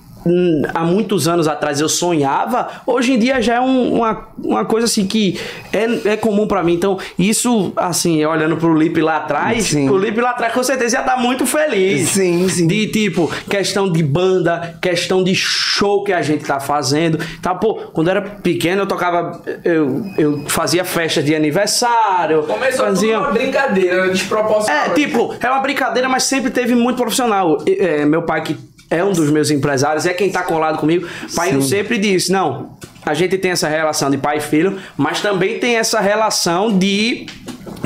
há 0.74 0.84
muitos 0.84 1.26
anos 1.28 1.48
atrás 1.48 1.80
eu 1.80 1.88
sonhava, 1.88 2.68
hoje 2.86 3.12
em 3.12 3.18
dia 3.18 3.40
já 3.40 3.54
é 3.56 3.60
um- 3.60 3.94
uma, 3.94 4.28
uma 4.42 4.64
coisa 4.64 4.86
assim 4.86 5.06
que 5.06 5.38
é, 5.72 6.12
é 6.12 6.16
comum 6.16 6.46
pra 6.46 6.62
mim. 6.62 6.74
Então, 6.74 6.98
isso, 7.18 7.72
assim, 7.76 8.24
olhando 8.24 8.56
pro 8.56 8.74
Lipe 8.76 9.00
lá 9.00 9.18
atrás, 9.18 9.64
Sim. 9.64 9.88
o 9.88 9.96
Lipe 9.98 10.20
lá 10.20 10.30
atrás 10.30 10.52
com 10.52 10.62
certeza 10.62 10.96
ia 10.96 11.00
estar 11.00 11.16
muito 11.16 11.44
feliz. 11.46 12.10
Sim, 12.10 12.48
sim. 12.48 12.66
De 12.66 12.86
tipo, 12.88 13.30
questão 13.48 13.90
de 13.90 14.02
banda, 14.02 14.76
questão 14.80 15.22
de 15.24 15.34
show 15.34 16.04
que 16.04 16.12
a 16.12 16.22
gente 16.22 16.44
tá 16.44 16.60
fazendo. 16.60 17.18
Tá, 17.40 17.54
pô, 17.54 17.74
quando 17.92 18.08
eu 18.08 18.12
era 18.12 18.22
pequeno 18.22 18.82
eu 18.82 18.86
tocava, 18.86 19.40
eu, 19.64 20.04
eu 20.18 20.44
fazia 20.46 20.84
festas 20.84 21.24
de 21.24 21.34
aniversário. 21.34 22.42
Começou 22.44 22.86
fazia... 22.86 23.14
tudo 23.16 23.24
uma 23.26 23.32
brincadeira, 23.32 24.08
desproporcional. 24.08 24.86
É, 24.86 24.90
tipo, 24.90 25.34
é 25.40 25.50
uma 25.50 25.60
brincadeira, 25.60 26.08
mas 26.08 26.24
sempre 26.24 26.50
teve 26.50 26.74
muito 26.74 26.96
profissional. 26.96 27.58
É, 27.66 28.04
meu 28.04 28.22
pai, 28.22 28.42
que 28.42 28.56
é 28.94 29.04
um 29.04 29.12
dos 29.12 29.30
meus 29.30 29.50
empresários, 29.50 30.06
é 30.06 30.12
quem 30.12 30.30
tá 30.30 30.42
colado 30.42 30.78
comigo, 30.78 31.06
pai 31.34 31.60
sempre 31.62 31.98
disse, 31.98 32.30
não, 32.30 32.70
a 33.04 33.14
gente 33.14 33.36
tem 33.38 33.50
essa 33.50 33.68
relação 33.68 34.10
de 34.10 34.18
pai 34.18 34.36
e 34.38 34.40
filho, 34.40 34.78
mas 34.96 35.20
também 35.20 35.58
tem 35.58 35.76
essa 35.76 36.00
relação 36.00 36.76
de... 36.76 37.26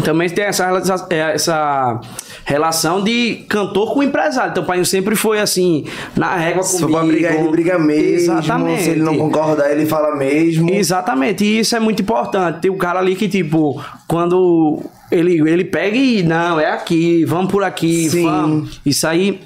Também 0.05 0.29
tem 0.29 0.45
essa, 0.45 0.67
relação- 0.67 1.07
é, 1.11 1.33
essa 1.35 2.01
relação 2.45 3.03
de 3.03 3.45
cantor 3.49 3.95
com 3.95 4.03
empresário. 4.03 4.51
Então, 4.51 4.63
o 4.63 4.67
pai 4.67 4.85
sempre 4.85 5.17
foi 5.17 5.41
assim, 5.41 5.85
na 6.15 6.37
régua 6.37 6.63
Se 6.63 6.75
comigo. 6.81 6.93
for 6.93 6.99
pra 6.99 7.07
brigar, 7.07 7.35
ele 7.35 7.49
briga 7.49 7.79
mesmo. 7.79 8.39
Exatamente. 8.39 8.83
Se 8.83 8.91
ele 8.91 9.03
não 9.03 9.17
concordar, 9.17 9.71
ele 9.73 9.87
fala 9.87 10.15
mesmo. 10.15 10.71
Exatamente, 10.71 11.45
e 11.45 11.61
isso 11.61 11.75
é 11.75 11.81
muito 11.81 12.03
importante. 12.03 12.61
Tem 12.61 12.71
um 12.71 12.77
cara 12.77 12.99
ali 12.99 13.17
que, 13.17 13.27
tipo, 13.29 13.83
quando 14.07 14.83
ele, 15.11 15.41
ele 15.49 15.65
pega 15.65 15.97
e, 15.97 16.23
não, 16.23 16.61
é 16.61 16.71
aqui, 16.71 17.25
vamos 17.25 17.51
por 17.51 17.65
aqui, 17.65 18.09
Sim. 18.11 18.25
vamos. 18.25 18.81
Isso 18.85 19.07
aí 19.07 19.41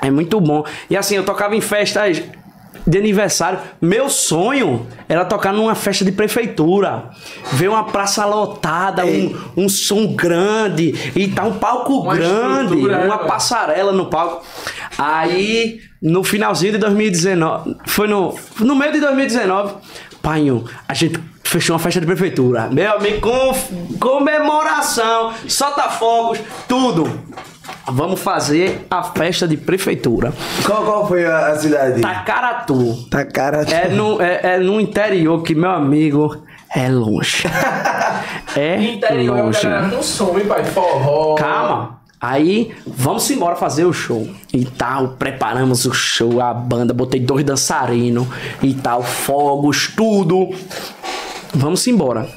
é 0.00 0.10
muito 0.10 0.40
bom. 0.40 0.64
E 0.88 0.96
assim, 0.96 1.16
eu 1.16 1.24
tocava 1.24 1.54
em 1.56 1.60
festas 1.60 2.22
de 2.86 2.98
aniversário. 2.98 3.58
Meu 3.80 4.08
sonho 4.08 4.86
era 5.08 5.24
tocar 5.24 5.52
numa 5.52 5.74
festa 5.74 6.04
de 6.04 6.12
prefeitura. 6.12 7.10
Ver 7.52 7.68
uma 7.68 7.84
praça 7.84 8.24
lotada, 8.24 9.04
um, 9.04 9.36
um 9.56 9.68
som 9.68 10.14
grande 10.14 11.12
e 11.14 11.28
tá 11.28 11.44
um 11.44 11.54
palco 11.58 12.00
Uma 12.00 12.16
grande, 12.16 12.76
né, 12.76 13.04
uma 13.04 13.16
velho? 13.16 13.28
passarela 13.28 13.92
no 13.92 14.06
palco. 14.06 14.44
Aí, 14.98 15.80
no 16.00 16.24
finalzinho 16.24 16.72
de 16.72 16.78
2019, 16.78 17.76
foi 17.86 18.08
no, 18.08 18.34
no 18.58 18.74
meio 18.74 18.92
de 18.92 19.00
2019, 19.00 19.74
painho, 20.22 20.64
a 20.86 20.94
gente 20.94 21.18
fechou 21.44 21.74
uma 21.74 21.80
festa 21.80 22.00
de 22.00 22.06
prefeitura. 22.06 22.68
Meu 22.70 22.96
amigo, 22.96 23.20
com 23.20 23.98
comemoração, 23.98 25.32
solta 25.48 25.88
fogos, 25.90 26.38
tudo. 26.68 27.10
Vamos 27.86 28.20
fazer 28.20 28.86
a 28.90 29.02
festa 29.02 29.48
de 29.48 29.56
prefeitura. 29.56 30.32
Qual, 30.64 30.84
qual 30.84 31.08
foi 31.08 31.24
a, 31.24 31.48
a 31.48 31.58
cidade? 31.58 32.00
Tacaratu. 32.00 33.06
Cara. 33.32 33.62
É 33.62 33.88
no, 33.88 34.20
é, 34.20 34.40
é 34.42 34.58
no 34.58 34.80
interior 34.80 35.42
que, 35.42 35.54
meu 35.54 35.70
amigo, 35.70 36.36
é 36.74 36.88
longe. 36.88 37.44
É 38.56 38.82
Interior, 38.82 39.38
é 39.38 39.42
longe. 39.42 39.62
galera 39.62 39.88
com 39.90 40.02
som, 40.02 40.36
hein, 40.36 40.44
pai? 40.44 40.64
Forró. 40.64 41.36
Calma. 41.36 42.00
Aí, 42.20 42.74
vamos 42.84 43.30
embora 43.30 43.54
fazer 43.54 43.84
o 43.84 43.92
show. 43.92 44.28
E 44.52 44.64
tal, 44.64 45.10
preparamos 45.10 45.86
o 45.86 45.94
show, 45.94 46.40
a 46.40 46.52
banda, 46.52 46.92
botei 46.92 47.20
dois 47.20 47.44
dançarinos 47.44 48.26
e 48.60 48.74
tal, 48.74 49.04
fogos, 49.04 49.92
tudo. 49.96 50.50
Vamos 51.54 51.86
embora. 51.86 52.28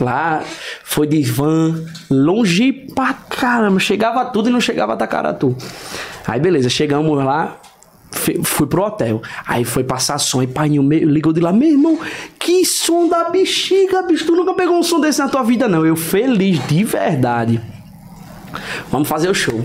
Lá 0.00 0.42
foi 0.82 1.06
de 1.06 1.22
van, 1.22 1.84
longe 2.10 2.72
pra 2.72 3.12
caramba. 3.12 3.78
Chegava 3.78 4.24
tudo 4.26 4.48
e 4.48 4.52
não 4.52 4.60
chegava 4.60 4.96
Tacaratu. 4.96 5.54
Aí 6.26 6.40
beleza, 6.40 6.68
chegamos 6.70 7.16
lá, 7.22 7.58
fui 8.42 8.66
pro 8.66 8.82
hotel. 8.82 9.20
Aí 9.46 9.64
foi 9.64 9.84
passar 9.84 10.18
som 10.18 10.42
e 10.42 10.46
paiinho 10.46 10.82
me- 10.82 11.00
ligou 11.00 11.32
de 11.32 11.40
lá, 11.40 11.52
meu 11.52 11.68
irmão, 11.68 11.98
que 12.38 12.64
som 12.64 13.08
da 13.08 13.28
bexiga, 13.30 14.02
bicho. 14.02 14.24
Tu 14.26 14.34
nunca 14.34 14.54
pegou 14.54 14.78
um 14.78 14.82
som 14.82 15.00
desse 15.00 15.18
na 15.18 15.28
tua 15.28 15.42
vida, 15.42 15.68
não. 15.68 15.84
Eu 15.84 15.96
feliz 15.96 16.66
de 16.66 16.82
verdade. 16.82 17.60
Vamos 18.90 19.06
fazer 19.08 19.28
o 19.28 19.34
show. 19.34 19.60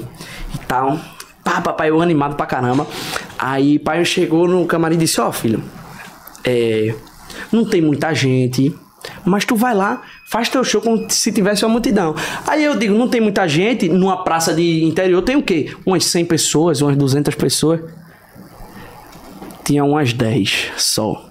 E 0.54 0.58
tal. 0.68 1.00
Pá, 1.44 1.62
papai, 1.62 1.90
eu 1.92 2.02
animado 2.02 2.36
pra 2.36 2.46
caramba. 2.46 2.86
Aí 3.38 3.78
pai 3.80 4.04
chegou 4.04 4.48
no 4.48 4.66
camarim 4.66 4.96
e 4.96 5.00
disse, 5.00 5.22
ó 5.22 5.32
filho, 5.32 5.64
é, 6.44 6.94
não 7.52 7.64
tem 7.66 7.82
muita 7.82 8.14
gente, 8.14 8.74
mas 9.24 9.46
tu 9.46 9.56
vai 9.56 9.74
lá, 9.74 10.02
faz 10.26 10.50
teu 10.50 10.64
show 10.64 10.82
como 10.82 11.10
se 11.10 11.32
tivesse 11.32 11.66
uma 11.66 11.72
multidão. 11.72 12.16
Aí 12.48 12.64
eu 12.64 12.78
digo, 12.78 12.94
não 12.94 13.08
tem 13.08 13.22
muita 13.22 13.48
gente, 13.48 13.90
numa 13.90 14.24
praça 14.24 14.54
de 14.54 14.84
interior 14.84 15.22
tem 15.22 15.36
o 15.36 15.44
quê? 15.44 15.76
Umas 15.86 16.06
100 16.06 16.26
pessoas, 16.26 16.82
umas 16.82 16.96
200 16.98 17.36
pessoas. 17.36 17.82
Tinha 19.64 19.84
umas 19.84 20.14
10 20.14 20.72
só. 20.78 21.30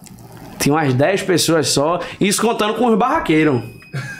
Tinha 0.58 0.74
umas 0.74 0.94
10 0.94 1.22
pessoas 1.22 1.68
só, 1.68 2.00
isso 2.20 2.40
contando 2.40 2.74
com 2.74 2.86
os 2.86 2.98
barraqueiros 2.98 3.62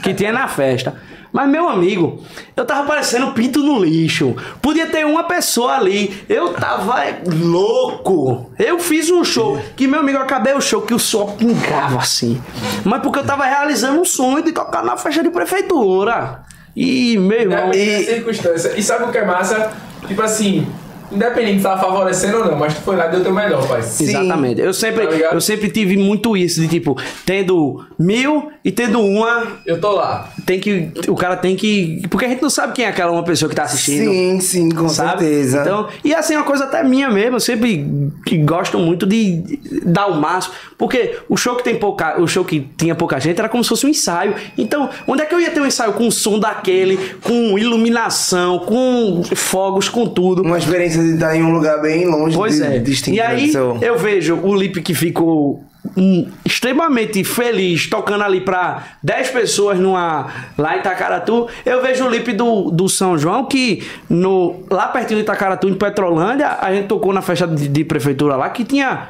que 0.03 0.13
tinha 0.13 0.31
na 0.31 0.47
festa. 0.47 0.95
Mas, 1.35 1.49
meu 1.49 1.67
amigo, 1.67 2.23
eu 2.55 2.63
tava 2.63 2.87
parecendo 2.87 3.33
pinto 3.33 3.59
no 3.59 3.83
lixo. 3.83 4.37
Podia 4.61 4.87
ter 4.87 5.05
uma 5.05 5.25
pessoa 5.25 5.73
ali. 5.73 6.23
Eu 6.29 6.53
tava 6.53 7.03
louco. 7.27 8.49
Eu 8.57 8.79
fiz 8.79 9.09
um 9.09 9.21
show 9.21 9.59
que, 9.75 9.85
meu 9.85 9.99
amigo, 9.99 10.17
eu 10.17 10.21
acabei 10.21 10.53
o 10.53 10.61
show 10.61 10.81
que 10.83 10.93
o 10.93 10.97
sol 10.97 11.33
pingava 11.33 11.97
assim. 11.97 12.41
Mas 12.85 13.01
porque 13.01 13.19
eu 13.19 13.25
tava 13.25 13.43
realizando 13.43 13.99
um 13.99 14.05
sonho 14.05 14.45
de 14.45 14.53
tocar 14.53 14.81
na 14.81 14.95
festa 14.95 15.21
de 15.21 15.29
prefeitura. 15.29 16.39
E, 16.73 17.17
meu 17.17 17.41
irmão. 17.41 17.67
Independente 17.67 18.05
da 18.05 18.13
circunstância. 18.13 18.73
E 18.77 18.81
sabe 18.81 19.03
o 19.03 19.11
que 19.11 19.17
é 19.17 19.25
massa? 19.25 19.73
Tipo 20.07 20.21
assim, 20.21 20.65
independente 21.11 21.57
se 21.57 21.63
tava 21.63 21.81
favorecendo 21.81 22.37
ou 22.37 22.45
não, 22.45 22.55
mas 22.57 22.73
tu 22.75 22.81
foi 22.81 22.95
lá 22.95 23.07
e 23.07 23.11
deu 23.11 23.23
teu 23.23 23.33
melhor, 23.33 23.67
pai. 23.67 23.79
Exatamente. 23.79 24.61
Eu 24.61 24.73
sempre, 24.73 25.07
Tá 25.07 25.33
eu 25.33 25.41
sempre 25.41 25.69
tive 25.69 25.97
muito 25.97 26.35
isso 26.37 26.61
de 26.61 26.67
tipo, 26.67 26.97
tendo 27.25 27.85
mil 27.97 28.51
e 28.63 28.71
tendo 28.71 28.99
uma, 28.99 29.43
Eu 29.65 29.79
tô 29.79 29.91
lá. 29.91 30.29
tem 30.45 30.59
que. 30.59 30.91
O 31.07 31.15
cara 31.15 31.35
tem 31.37 31.55
que. 31.55 32.01
Porque 32.09 32.25
a 32.25 32.29
gente 32.29 32.41
não 32.41 32.49
sabe 32.49 32.73
quem 32.73 32.85
é 32.85 32.87
aquela 32.89 33.11
uma 33.11 33.23
pessoa 33.23 33.47
que 33.49 33.55
tá 33.55 33.63
assistindo. 33.63 34.09
Sim, 34.09 34.39
sim, 34.39 34.69
com 34.69 34.89
sabe? 34.89 35.19
certeza. 35.19 35.61
Então, 35.61 35.87
e 36.03 36.13
assim, 36.13 36.33
é 36.33 36.37
uma 36.37 36.45
coisa 36.45 36.63
até 36.65 36.83
minha 36.83 37.09
mesmo, 37.09 37.35
eu 37.35 37.39
sempre 37.39 37.85
que 38.25 38.37
gosto 38.39 38.79
muito 38.79 39.05
de 39.05 39.59
dar 39.85 40.07
o 40.07 40.15
máximo, 40.19 40.53
porque 40.77 41.15
o 41.29 41.37
show 41.37 41.55
que 41.55 41.63
tem 41.63 41.75
pouca, 41.75 42.19
o 42.19 42.27
show 42.27 42.43
que 42.43 42.67
tinha 42.77 42.95
pouca 42.95 43.19
gente 43.19 43.37
era 43.39 43.47
como 43.49 43.63
se 43.63 43.69
fosse 43.69 43.85
um 43.85 43.89
ensaio. 43.89 44.33
Então, 44.57 44.89
onde 45.07 45.21
é 45.21 45.25
que 45.25 45.35
eu 45.35 45.39
ia 45.39 45.51
ter 45.51 45.59
um 45.61 45.65
ensaio 45.65 45.93
com 45.93 46.07
o 46.07 46.11
som 46.11 46.39
daquele, 46.39 46.97
com 47.21 47.57
iluminação, 47.59 48.59
com 48.59 49.21
fogos, 49.35 49.87
com 49.89 50.07
tudo? 50.07 50.41
Uma 50.41 50.57
experiência 50.57 50.94
de 50.97 51.13
estar 51.13 51.35
em 51.35 51.43
um 51.43 51.51
lugar 51.53 51.81
bem 51.81 52.05
longe 52.05 52.35
Pois 52.35 52.55
de, 52.55 52.63
é. 52.63 52.79
distinto 52.79 53.15
E 53.17 53.21
aí 53.21 53.51
seu- 53.51 53.77
eu 53.81 53.97
vejo 53.97 54.35
o 54.43 54.55
Lipe 54.55 54.81
que 54.81 54.93
ficou 54.93 55.63
hum, 55.95 56.27
extremamente 56.43 57.23
feliz 57.23 57.87
tocando 57.89 58.23
ali 58.23 58.41
pra 58.41 58.83
10 59.03 59.29
pessoas 59.29 59.79
numa 59.79 60.27
lá 60.57 60.75
em 60.75 60.79
Itacaratu. 60.79 61.47
Eu 61.65 61.81
vejo 61.81 62.05
o 62.05 62.09
Lipe 62.09 62.33
do, 62.33 62.71
do 62.71 62.89
São 62.89 63.17
João 63.17 63.45
que 63.45 63.83
no 64.09 64.63
lá 64.71 64.87
pertinho 64.87 65.17
de 65.19 65.23
Itacaratu 65.23 65.67
em 65.69 65.73
Petrolândia, 65.75 66.57
a 66.59 66.73
gente 66.73 66.87
tocou 66.87 67.13
na 67.13 67.21
festa 67.21 67.47
de, 67.47 67.67
de 67.67 67.83
prefeitura 67.83 68.35
lá 68.35 68.49
que 68.49 68.63
tinha 68.63 69.09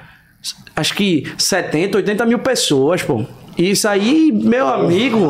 acho 0.76 0.94
que 0.94 1.24
70, 1.38 1.98
80 1.98 2.26
mil 2.26 2.40
pessoas, 2.40 3.02
pô. 3.02 3.24
Isso 3.58 3.88
aí, 3.88 4.32
meu 4.34 4.68
amigo, 4.68 5.30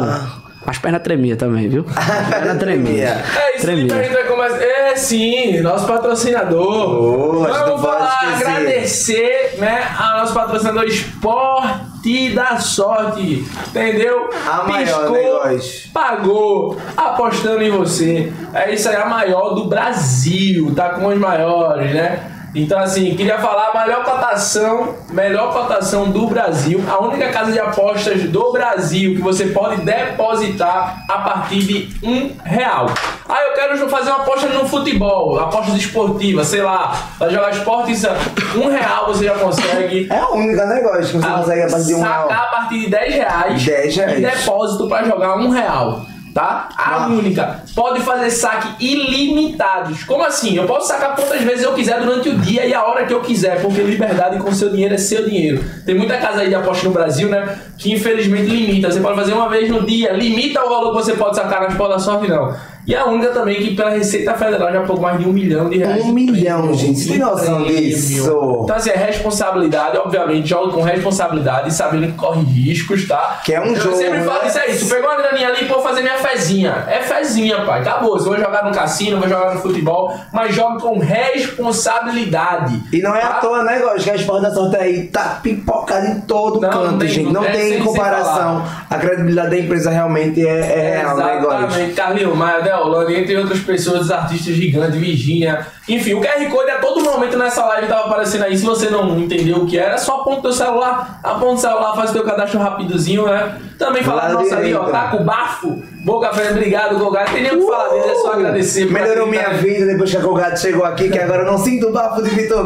as 0.66 0.78
pernas 0.78 1.02
tremiam 1.04 1.38
também, 1.38 1.68
viu? 1.70 1.86
As 1.96 2.28
pernas 2.30 2.58
tremiam. 2.58 3.08
É 3.08 3.56
isso 3.56 3.66
Tremia. 3.66 3.88
que 3.88 3.94
a 3.94 4.04
gente 4.04 4.14
vai 4.14 4.24
começar. 4.24 4.62
É 4.64 4.96
sim, 4.96 5.60
nosso 5.62 5.86
patrocinador. 5.88 6.62
Oh, 6.62 7.40
Vamos 7.44 7.82
falar, 7.82 8.36
agradecer, 8.36 9.56
né, 9.60 9.84
a 10.00 10.20
nosso 10.20 10.34
patrocinador 10.34 10.84
Esporte 10.86 12.30
da 12.34 12.58
Sorte. 12.58 13.46
Entendeu? 13.68 14.30
A 14.50 14.64
maior 14.64 15.12
negócio. 15.12 15.90
pagou, 15.94 16.78
apostando 16.96 17.62
em 17.62 17.70
você. 17.72 18.32
É 18.54 18.74
isso 18.74 18.88
aí, 18.90 18.96
a 18.96 19.06
maior 19.06 19.54
do 19.56 19.66
Brasil. 19.66 20.74
Tá 20.76 20.90
com 20.90 21.08
os 21.08 21.18
maiores, 21.18 21.94
né? 21.94 22.32
Então, 22.56 22.80
assim, 22.80 23.14
queria 23.16 23.38
falar 23.38 23.72
a 23.74 23.86
melhor 23.86 24.06
cotação, 24.06 24.96
melhor 25.10 25.52
cotação 25.52 26.10
do 26.10 26.26
Brasil, 26.28 26.82
a 26.90 27.04
única 27.04 27.30
casa 27.30 27.52
de 27.52 27.60
apostas 27.60 28.24
do 28.24 28.54
Brasil 28.54 29.14
que 29.14 29.22
você 29.22 29.48
pode 29.48 29.82
depositar 29.82 31.04
a 31.10 31.18
partir 31.18 31.60
de 31.60 31.90
um 32.02 32.32
real. 32.46 32.86
Ah, 33.28 33.42
eu 33.42 33.54
quero 33.56 33.90
fazer 33.90 34.10
uma 34.10 34.22
aposta 34.22 34.48
no 34.48 34.66
futebol, 34.66 35.38
apostas 35.38 35.76
esportivas, 35.76 36.48
sei 36.48 36.62
lá, 36.62 36.96
pra 37.18 37.28
jogar 37.28 37.52
esporte, 37.52 37.92
isso, 37.92 38.08
um 38.56 38.70
real 38.70 39.08
você 39.08 39.26
já 39.26 39.34
consegue. 39.34 40.08
É 40.10 40.24
o 40.24 40.36
único 40.36 40.66
negócio 40.66 41.08
que 41.08 41.18
você 41.18 41.28
consegue 41.28 41.62
a 41.62 41.68
partir 41.68 41.88
de 41.88 41.96
um 41.96 42.02
real. 42.02 42.30
Sacar 42.30 42.42
a 42.42 42.48
partir 42.48 42.80
de 42.80 42.90
10 42.90 43.14
reais. 43.16 43.66
10 43.66 43.96
reais. 43.98 44.18
E 44.18 44.22
depósito 44.22 44.88
pra 44.88 45.04
jogar 45.04 45.36
um 45.36 45.50
real. 45.50 46.06
Tá? 46.36 46.68
A 46.76 47.08
única. 47.08 47.62
Pode 47.74 48.02
fazer 48.02 48.30
saque 48.30 48.86
ilimitados. 48.86 50.04
Como 50.04 50.22
assim? 50.22 50.58
Eu 50.58 50.66
posso 50.66 50.90
sacar 50.90 51.16
quantas 51.16 51.42
vezes 51.42 51.64
eu 51.64 51.74
quiser 51.74 52.02
durante 52.02 52.28
o 52.28 52.38
dia 52.38 52.66
e 52.66 52.74
a 52.74 52.84
hora 52.84 53.06
que 53.06 53.14
eu 53.14 53.22
quiser, 53.22 53.62
porque 53.62 53.82
liberdade 53.82 54.38
com 54.40 54.52
seu 54.52 54.70
dinheiro 54.70 54.94
é 54.94 54.98
seu 54.98 55.24
dinheiro. 55.24 55.64
Tem 55.86 55.96
muita 55.96 56.18
casa 56.18 56.42
aí 56.42 56.50
de 56.50 56.56
aposta 56.56 56.86
no 56.86 56.92
Brasil, 56.94 57.30
né? 57.30 57.58
Que 57.78 57.94
infelizmente 57.94 58.48
limita. 58.48 58.92
Você 58.92 59.00
pode 59.00 59.16
fazer 59.16 59.32
uma 59.32 59.48
vez 59.48 59.70
no 59.70 59.86
dia, 59.86 60.12
limita 60.12 60.62
o 60.62 60.68
valor 60.68 60.90
que 60.90 61.06
você 61.06 61.14
pode 61.14 61.38
sacar 61.38 61.62
na 61.62 61.68
Esporte 61.70 61.94
da 61.94 62.00
Sorte, 62.00 62.28
não. 62.28 62.54
E 62.88 62.96
a 62.96 63.06
única 63.06 63.30
também 63.32 63.56
que 63.56 63.76
pela 63.76 63.90
Receita 63.90 64.34
Federal 64.36 64.72
já 64.72 64.82
pouco 64.82 65.02
mais 65.02 65.20
de 65.20 65.28
um 65.28 65.34
milhão 65.34 65.70
de 65.70 65.78
reais. 65.80 66.04
Um 66.06 66.12
milhão, 66.14 66.74
gente. 66.74 67.08
Tem 67.08 67.18
noção 67.18 67.64
disso? 67.64 68.60
Então, 68.64 68.76
assim, 68.76 68.90
é 68.92 68.96
responsabilidade, 68.96 69.98
obviamente, 69.98 70.48
joga 70.48 70.72
com 70.72 70.82
responsabilidade, 70.82 71.74
sabendo 71.74 72.08
que 72.08 72.14
corre 72.14 72.42
riscos, 72.44 73.08
tá? 73.08 73.42
Que 73.44 73.54
é 73.56 73.62
um 73.62 73.66
eu 73.68 73.76
jogo, 73.76 73.96
sempre 73.98 74.20
né? 74.20 74.24
falo 74.26 74.48
isso 74.48 74.60
aí. 74.60 74.78
Tu 74.78 74.86
pegou 74.86 75.10
uma 75.10 75.18
graninha 75.22 75.48
ali, 75.50 75.66
pô, 75.66 75.80
fazer 75.82 76.02
minha 76.02 76.18
fezinha. 76.18 76.86
É 76.88 77.00
fezinha, 77.02 77.62
pai. 77.66 77.82
Acabou. 77.82 78.20
Você 78.20 78.30
vai 78.30 78.40
jogar 78.40 78.64
no 78.66 78.72
cassino, 78.72 79.20
vai 79.20 79.30
jogar 79.30 79.56
no 79.56 79.62
futebol, 79.62 80.14
mas 80.32 80.54
joga 80.54 80.80
com 80.80 81.00
responsabilidade. 81.00 82.82
E 82.92 83.02
não 83.02 83.16
é 83.16 83.22
tá? 83.22 83.28
à 83.30 83.34
toa, 83.36 83.64
né, 83.64 83.80
Góis? 83.80 84.04
Que 84.04 84.12
a 84.12 84.16
esporte 84.16 84.44
da 84.44 84.52
sorte 84.54 84.76
aí 84.78 85.08
tá 85.08 85.40
pipocada 85.42 86.08
em 86.08 86.22
todo 86.22 86.60
Não, 86.62 86.70
não 86.70 86.84
canto, 86.84 87.00
tem- 87.00 87.08
gente. 87.10 87.26
não 87.26 87.34
Não 87.42 87.44
tem- 87.44 87.52
tem 87.54 87.74
sem 87.74 87.84
comparação. 87.84 88.64
A 88.90 88.98
credibilidade 88.98 89.50
da 89.50 89.58
empresa 89.60 89.90
realmente 89.90 90.46
é, 90.46 90.60
é 90.60 90.98
real, 91.02 91.18
né, 91.18 91.40
Góis? 91.42 91.60
Exatamente, 91.64 91.94
Carlinhos 91.94 92.36
Maia, 92.38 92.62
Deolane, 92.76 93.16
entre 93.16 93.38
outras 93.38 93.60
pessoas, 93.60 94.12
artistas 94.12 94.56
gigantes, 94.56 95.00
Virgínia. 95.00 95.66
Enfim, 95.88 96.14
o 96.14 96.22
QR 96.22 96.50
Code 96.50 96.72
a 96.72 96.80
todo 96.80 97.04
momento 97.04 97.38
nessa 97.38 97.66
live 97.66 97.88
tava 97.88 98.08
aparecendo 98.08 98.44
aí. 98.44 98.58
Se 98.58 98.66
você 98.66 98.90
não 98.90 99.18
entendeu 99.20 99.58
o 99.58 99.66
que 99.66 99.78
era, 99.78 99.98
só 99.98 100.22
aponta 100.22 100.40
o 100.40 100.42
teu 100.44 100.54
celular, 100.54 101.20
aponta 101.24 101.54
o 101.54 101.58
celular, 101.58 101.96
faz 101.96 102.10
o 102.10 102.14
teu 102.14 102.24
cadastro 102.24 102.60
rapidozinho, 102.60 103.26
né? 103.26 103.58
Também 103.78 104.04
falar 104.04 104.30
nossa 104.30 104.58
ali, 104.58 104.74
ó, 104.74 104.86
tá 104.86 105.10
com 105.10 105.24
bafo. 105.24 105.84
Boca 106.06 106.32
Fé, 106.34 106.52
obrigado, 106.52 107.00
Golgado. 107.00 107.32
Tem 107.32 107.42
nem 107.42 107.52
o 107.52 107.62
que 107.62 107.66
falar 107.66 107.90
dele, 107.90 108.12
é 108.12 108.16
só 108.16 108.34
agradecer. 108.34 108.86
Melhorou 108.86 109.26
minha 109.26 109.50
vida 109.54 109.88
depois 109.88 110.12
que 110.12 110.18
a 110.18 110.22
Colgado 110.22 110.56
chegou 110.56 110.86
aqui, 110.86 111.10
que 111.10 111.18
agora 111.18 111.42
eu 111.42 111.52
não 111.52 111.58
sinto 111.58 111.88
o 111.88 111.92
bafo 111.92 112.22
de 112.22 112.30
Vitor 112.30 112.60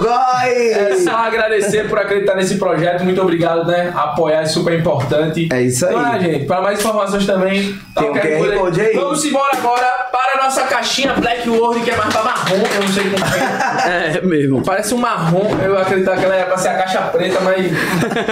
É 0.46 0.90
Góis. 0.90 1.04
só 1.06 1.12
agradecer 1.12 1.88
por 1.88 1.98
acreditar 1.98 2.36
nesse 2.36 2.58
projeto. 2.58 3.06
Muito 3.06 3.22
obrigado, 3.22 3.66
né? 3.66 3.94
Apoiar 3.96 4.42
é 4.42 4.46
super 4.46 4.78
importante. 4.78 5.48
É 5.54 5.62
isso 5.62 5.88
aí. 5.88 5.96
Então, 5.96 6.14
é, 6.16 6.20
gente. 6.20 6.46
Para 6.48 6.62
mais 6.62 6.80
informações 6.82 7.26
também, 7.26 7.80
tá 7.96 8.02
Tem 8.02 8.10
o 8.10 8.14
um 8.14 8.18
QR 8.18 8.58
Code 8.58 8.82
aí? 8.82 8.94
Vamos 8.94 9.24
embora 9.24 9.58
agora 9.58 9.88
para 10.12 10.42
a 10.42 10.44
nossa 10.44 10.64
caixinha 10.64 11.14
Black 11.14 11.50
World, 11.50 11.80
que 11.80 11.92
é 11.92 11.96
mais 11.96 12.14
pra 12.14 12.24
marrom. 12.24 12.56
Eu 12.56 12.82
não 12.82 12.90
sei 12.90 13.04
como 13.06 13.24
é. 13.26 14.18
É 14.20 14.22
mesmo. 14.22 14.62
Parece 14.66 14.94
um 14.94 14.98
marrom. 14.98 15.48
Eu 15.64 15.78
acredito 15.78 16.12
que 16.12 16.26
ela 16.26 16.36
era 16.36 16.46
pra 16.46 16.58
ser 16.58 16.68
a 16.70 16.78
caixa 16.78 17.02
preta, 17.04 17.40
mas. 17.40 17.72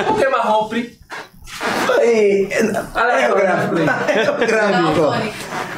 Por 0.05 0.19
que 0.19 0.27
marrom, 0.27 0.67
Pri? 0.67 0.97
É 1.99 3.29
o 3.29 3.35
aí, 3.35 3.41
gráfico. 3.41 3.75
olha 3.75 4.21
É 4.21 4.31
o 4.31 4.35
gráfico. 4.37 5.01
Daltônico. 5.01 5.33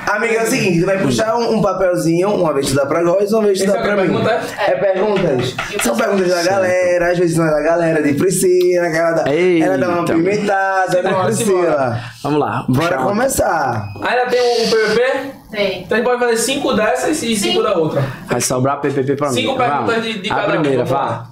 Amiga, 0.07 0.33
é 0.33 0.43
o 0.43 0.47
seguinte, 0.47 0.79
tu 0.79 0.85
vai 0.87 0.97
puxar 0.97 1.35
um, 1.37 1.55
um 1.55 1.61
papelzinho, 1.61 2.29
uma 2.33 2.51
vez 2.53 2.67
tu 2.69 2.75
dá 2.75 2.85
pra 2.85 3.03
Góis, 3.03 3.31
uma 3.31 3.43
vez 3.43 3.59
tu 3.59 3.67
dá 3.71 3.77
é 3.77 3.81
pra 3.81 3.95
mim. 3.95 4.01
pergunta? 4.07 4.41
É 4.67 4.71
perguntas. 4.75 5.55
São 5.83 5.95
perguntas 5.95 6.29
da 6.29 6.43
galera, 6.43 7.11
às 7.11 7.17
vezes 7.19 7.37
não 7.37 7.45
é 7.45 7.51
da 7.51 7.61
galera, 7.61 8.01
de 8.01 8.13
Priscila, 8.13 8.89
que 8.89 8.97
ela 8.97 9.11
dá, 9.11 9.23
ela 9.33 9.77
dá 9.77 9.89
uma 9.89 10.05
pimentada, 10.05 11.01
né, 11.03 11.13
Priscila? 11.25 11.99
Vamos 12.23 12.39
lá. 12.39 12.65
Bora 12.67 12.97
Tchau. 12.97 13.07
começar. 13.07 13.89
Ainda 14.01 14.25
tem 14.27 14.41
um 14.41 14.69
PVP? 14.69 15.39
Tem. 15.51 15.81
Então 15.81 15.95
a 15.95 15.99
gente 16.01 16.05
pode 16.09 16.19
fazer 16.19 16.37
cinco 16.37 16.73
dessas 16.73 17.23
e 17.23 17.35
cinco 17.35 17.57
Sim. 17.57 17.63
da 17.63 17.73
outra. 17.77 18.03
Vai 18.27 18.41
sobrar 18.41 18.79
PPP 18.81 19.15
pra 19.15 19.29
mim. 19.29 19.33
Cinco 19.35 19.55
perguntas 19.57 19.95
Vamos. 19.95 20.03
de, 20.13 20.19
de 20.21 20.31
A 20.31 20.35
cada 20.35 20.47
um. 20.47 20.61
primeira, 20.61 20.85
Vamos 20.85 20.89
vá. 21.07 21.28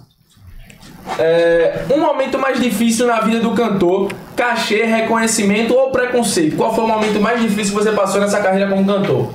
É, 1.19 1.85
um 1.91 1.99
momento 1.99 2.37
mais 2.37 2.59
difícil 2.59 3.07
na 3.07 3.21
vida 3.21 3.39
do 3.39 3.51
cantor, 3.51 4.11
cachê, 4.35 4.83
reconhecimento 4.83 5.73
ou 5.73 5.91
preconceito? 5.91 6.55
Qual 6.55 6.73
foi 6.73 6.83
o 6.83 6.87
momento 6.87 7.19
mais 7.19 7.41
difícil 7.41 7.75
que 7.75 7.83
você 7.83 7.91
passou 7.91 8.19
nessa 8.21 8.39
carreira 8.41 8.69
como 8.69 8.85
cantor? 8.85 9.31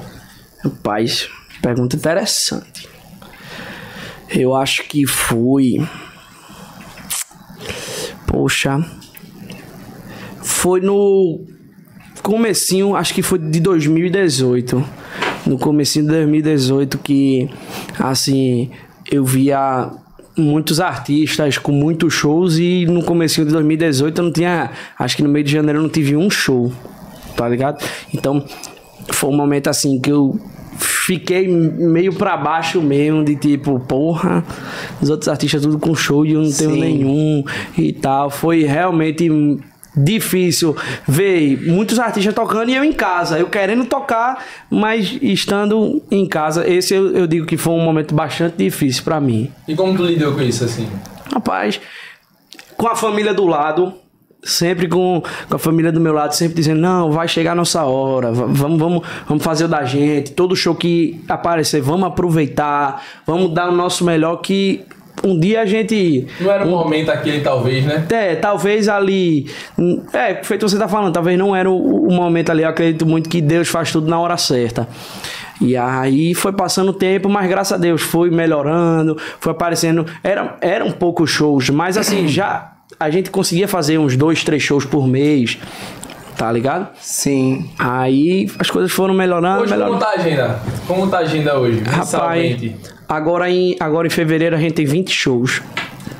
Rapaz, 0.63 1.29
pergunta 1.61 1.97
interessante. 1.97 2.89
Eu 4.31 4.55
acho 4.55 4.85
que 4.85 5.07
foi. 5.07 5.79
Poxa. 8.27 8.85
Foi 10.41 10.81
no 10.81 11.45
comecinho, 12.23 12.95
acho 12.95 13.13
que 13.13 13.23
foi 13.23 13.39
de 13.39 13.61
2018. 13.61 14.85
No 15.47 15.59
comecinho 15.59 16.05
de 16.05 16.13
2018 16.13 16.99
que 16.99 17.51
assim, 17.99 18.71
eu 19.11 19.25
via 19.25 19.91
muitos 20.37 20.81
artistas 20.81 21.59
com 21.59 21.73
muitos 21.73 22.13
shows 22.13 22.59
e 22.59 22.87
no 22.87 23.03
comecinho 23.03 23.47
de 23.47 23.53
2018 23.53 24.19
eu 24.19 24.25
não 24.25 24.33
tinha, 24.33 24.71
acho 24.99 25.17
que 25.17 25.23
no 25.23 25.29
meio 25.29 25.45
de 25.45 25.53
janeiro 25.53 25.79
eu 25.79 25.83
não 25.83 25.91
tive 25.91 26.17
um 26.17 26.31
show, 26.31 26.73
tá 27.37 27.49
ligado? 27.49 27.85
Então, 28.15 28.45
foi 29.11 29.31
um 29.31 29.37
momento 29.37 29.69
assim 29.69 30.01
que 30.01 30.11
eu 30.11 30.39
fiquei 30.79 31.49
meio 31.49 32.13
pra 32.13 32.37
baixo 32.37 32.81
mesmo, 32.81 33.25
de 33.25 33.37
tipo, 33.37 33.79
porra, 33.81 34.45
os 35.01 35.11
outros 35.11 35.29
artistas 35.29 35.63
tudo 35.63 35.79
com 35.79 35.95
show 35.95 36.25
e 36.25 36.33
eu 36.33 36.43
não 36.43 36.53
tenho 36.53 36.73
Sim. 36.73 36.81
nenhum 36.81 37.45
e 37.77 37.93
tal. 37.93 38.31
Foi 38.31 38.63
realmente 38.65 39.29
difícil 39.95 40.77
ver 41.07 41.61
muitos 41.71 41.99
artistas 41.99 42.35
tocando 42.35 42.71
e 42.71 42.75
eu 42.75 42.85
em 42.85 42.93
casa, 42.93 43.39
eu 43.39 43.47
querendo 43.49 43.85
tocar, 43.85 44.43
mas 44.71 45.19
estando 45.21 46.03
em 46.11 46.27
casa. 46.27 46.67
Esse 46.69 46.95
eu, 46.95 47.15
eu 47.17 47.27
digo 47.27 47.47
que 47.47 47.57
foi 47.57 47.73
um 47.75 47.81
momento 47.81 48.15
bastante 48.15 48.57
difícil 48.57 49.05
pra 49.05 49.21
mim. 49.21 49.51
E 49.69 49.75
como 49.75 49.95
tu 49.97 50.05
lidou 50.05 50.33
com 50.33 50.41
isso, 50.43 50.65
assim? 50.65 50.89
Rapaz, 51.33 51.81
com 52.77 52.89
a 52.89 52.95
família 52.97 53.33
do 53.35 53.47
lado, 53.47 53.93
sempre 54.43 54.89
com, 54.89 55.23
com 55.49 55.57
a 55.57 55.59
família 55.59 55.93
do 55.93 56.01
meu 56.01 56.13
lado, 56.13 56.33
sempre 56.35 56.55
dizendo, 56.57 56.81
não, 56.81 57.13
vai 57.13 57.29
chegar 57.29 57.53
a 57.53 57.55
nossa 57.55 57.85
hora, 57.85 58.33
va- 58.33 58.47
vamos, 58.49 58.79
vamos, 58.79 59.07
vamos 59.29 59.45
fazer 59.45 59.67
o 59.67 59.69
da 59.69 59.85
gente, 59.85 60.33
todo 60.33 60.57
show 60.57 60.75
que 60.75 61.23
aparecer, 61.29 61.81
vamos 61.81 62.07
aproveitar, 62.07 63.05
vamos 63.27 63.53
dar 63.55 63.69
o 63.69 63.73
nosso 63.73 64.05
melhor 64.05 64.37
que 64.39 64.85
um 65.25 65.39
dia 65.39 65.63
a 65.63 65.67
gente... 65.67 66.27
Não 66.41 66.51
era 66.51 66.65
um 66.65 66.71
momento 66.71 67.11
aquele, 67.11 67.41
talvez, 67.41 67.85
né? 67.85 68.07
É, 68.11 68.35
talvez 68.35 68.89
ali. 68.89 69.47
É, 70.13 70.43
feito 70.43 70.69
você 70.69 70.79
tá 70.79 70.89
falando, 70.89 71.13
talvez 71.13 71.39
não 71.39 71.55
era 71.55 71.71
o, 71.71 72.09
o 72.09 72.13
momento 72.13 72.51
ali. 72.51 72.63
Eu 72.63 72.69
acredito 72.69 73.07
muito 73.07 73.29
que 73.29 73.41
Deus 73.41 73.69
faz 73.69 73.93
tudo 73.93 74.09
na 74.09 74.19
hora 74.19 74.37
certa. 74.37 74.89
E 75.61 75.77
aí 75.77 76.35
foi 76.35 76.53
passando 76.53 76.89
o 76.89 76.93
tempo, 76.93 77.29
mas 77.29 77.49
graças 77.49 77.73
a 77.73 77.77
Deus 77.77 78.03
foi 78.03 78.31
melhorando, 78.31 79.17
foi 79.39 79.53
aparecendo. 79.53 80.05
Era, 80.23 80.57
eram 80.61 80.91
poucos 80.91 81.31
shows, 81.31 81.71
mas 81.71 81.97
assim, 81.97 82.27
já 82.27 82.73
a 82.99 83.11
gente 83.11 83.31
conseguia 83.31 83.69
fazer 83.69 83.99
uns 83.99 84.17
dois, 84.17 84.43
três 84.43 84.63
shows 84.63 84.85
por 84.85 85.07
mês, 85.07 85.59
tá 86.37 86.51
ligado? 86.51 86.89
Sim. 87.01 87.71
Aí 87.79 88.51
as 88.59 88.71
coisas 88.71 88.91
foram 88.93 89.15
melhorando, 89.15 89.63
Hoje, 89.63 89.73
como 89.73 89.85
melhorando. 89.85 90.05
tá 90.05 90.11
a 90.11 90.15
agenda? 90.21 90.61
Como 90.87 91.07
tá 91.09 91.17
a 91.19 91.21
agenda 91.21 91.59
hoje? 91.59 91.81
Rapaz, 91.85 92.63
agora 93.09 93.51
em, 93.51 93.77
agora 93.79 94.07
em 94.07 94.11
fevereiro 94.11 94.57
a 94.57 94.59
gente 94.59 94.75
tem 94.75 94.87
20 94.87 95.11
shows. 95.11 95.63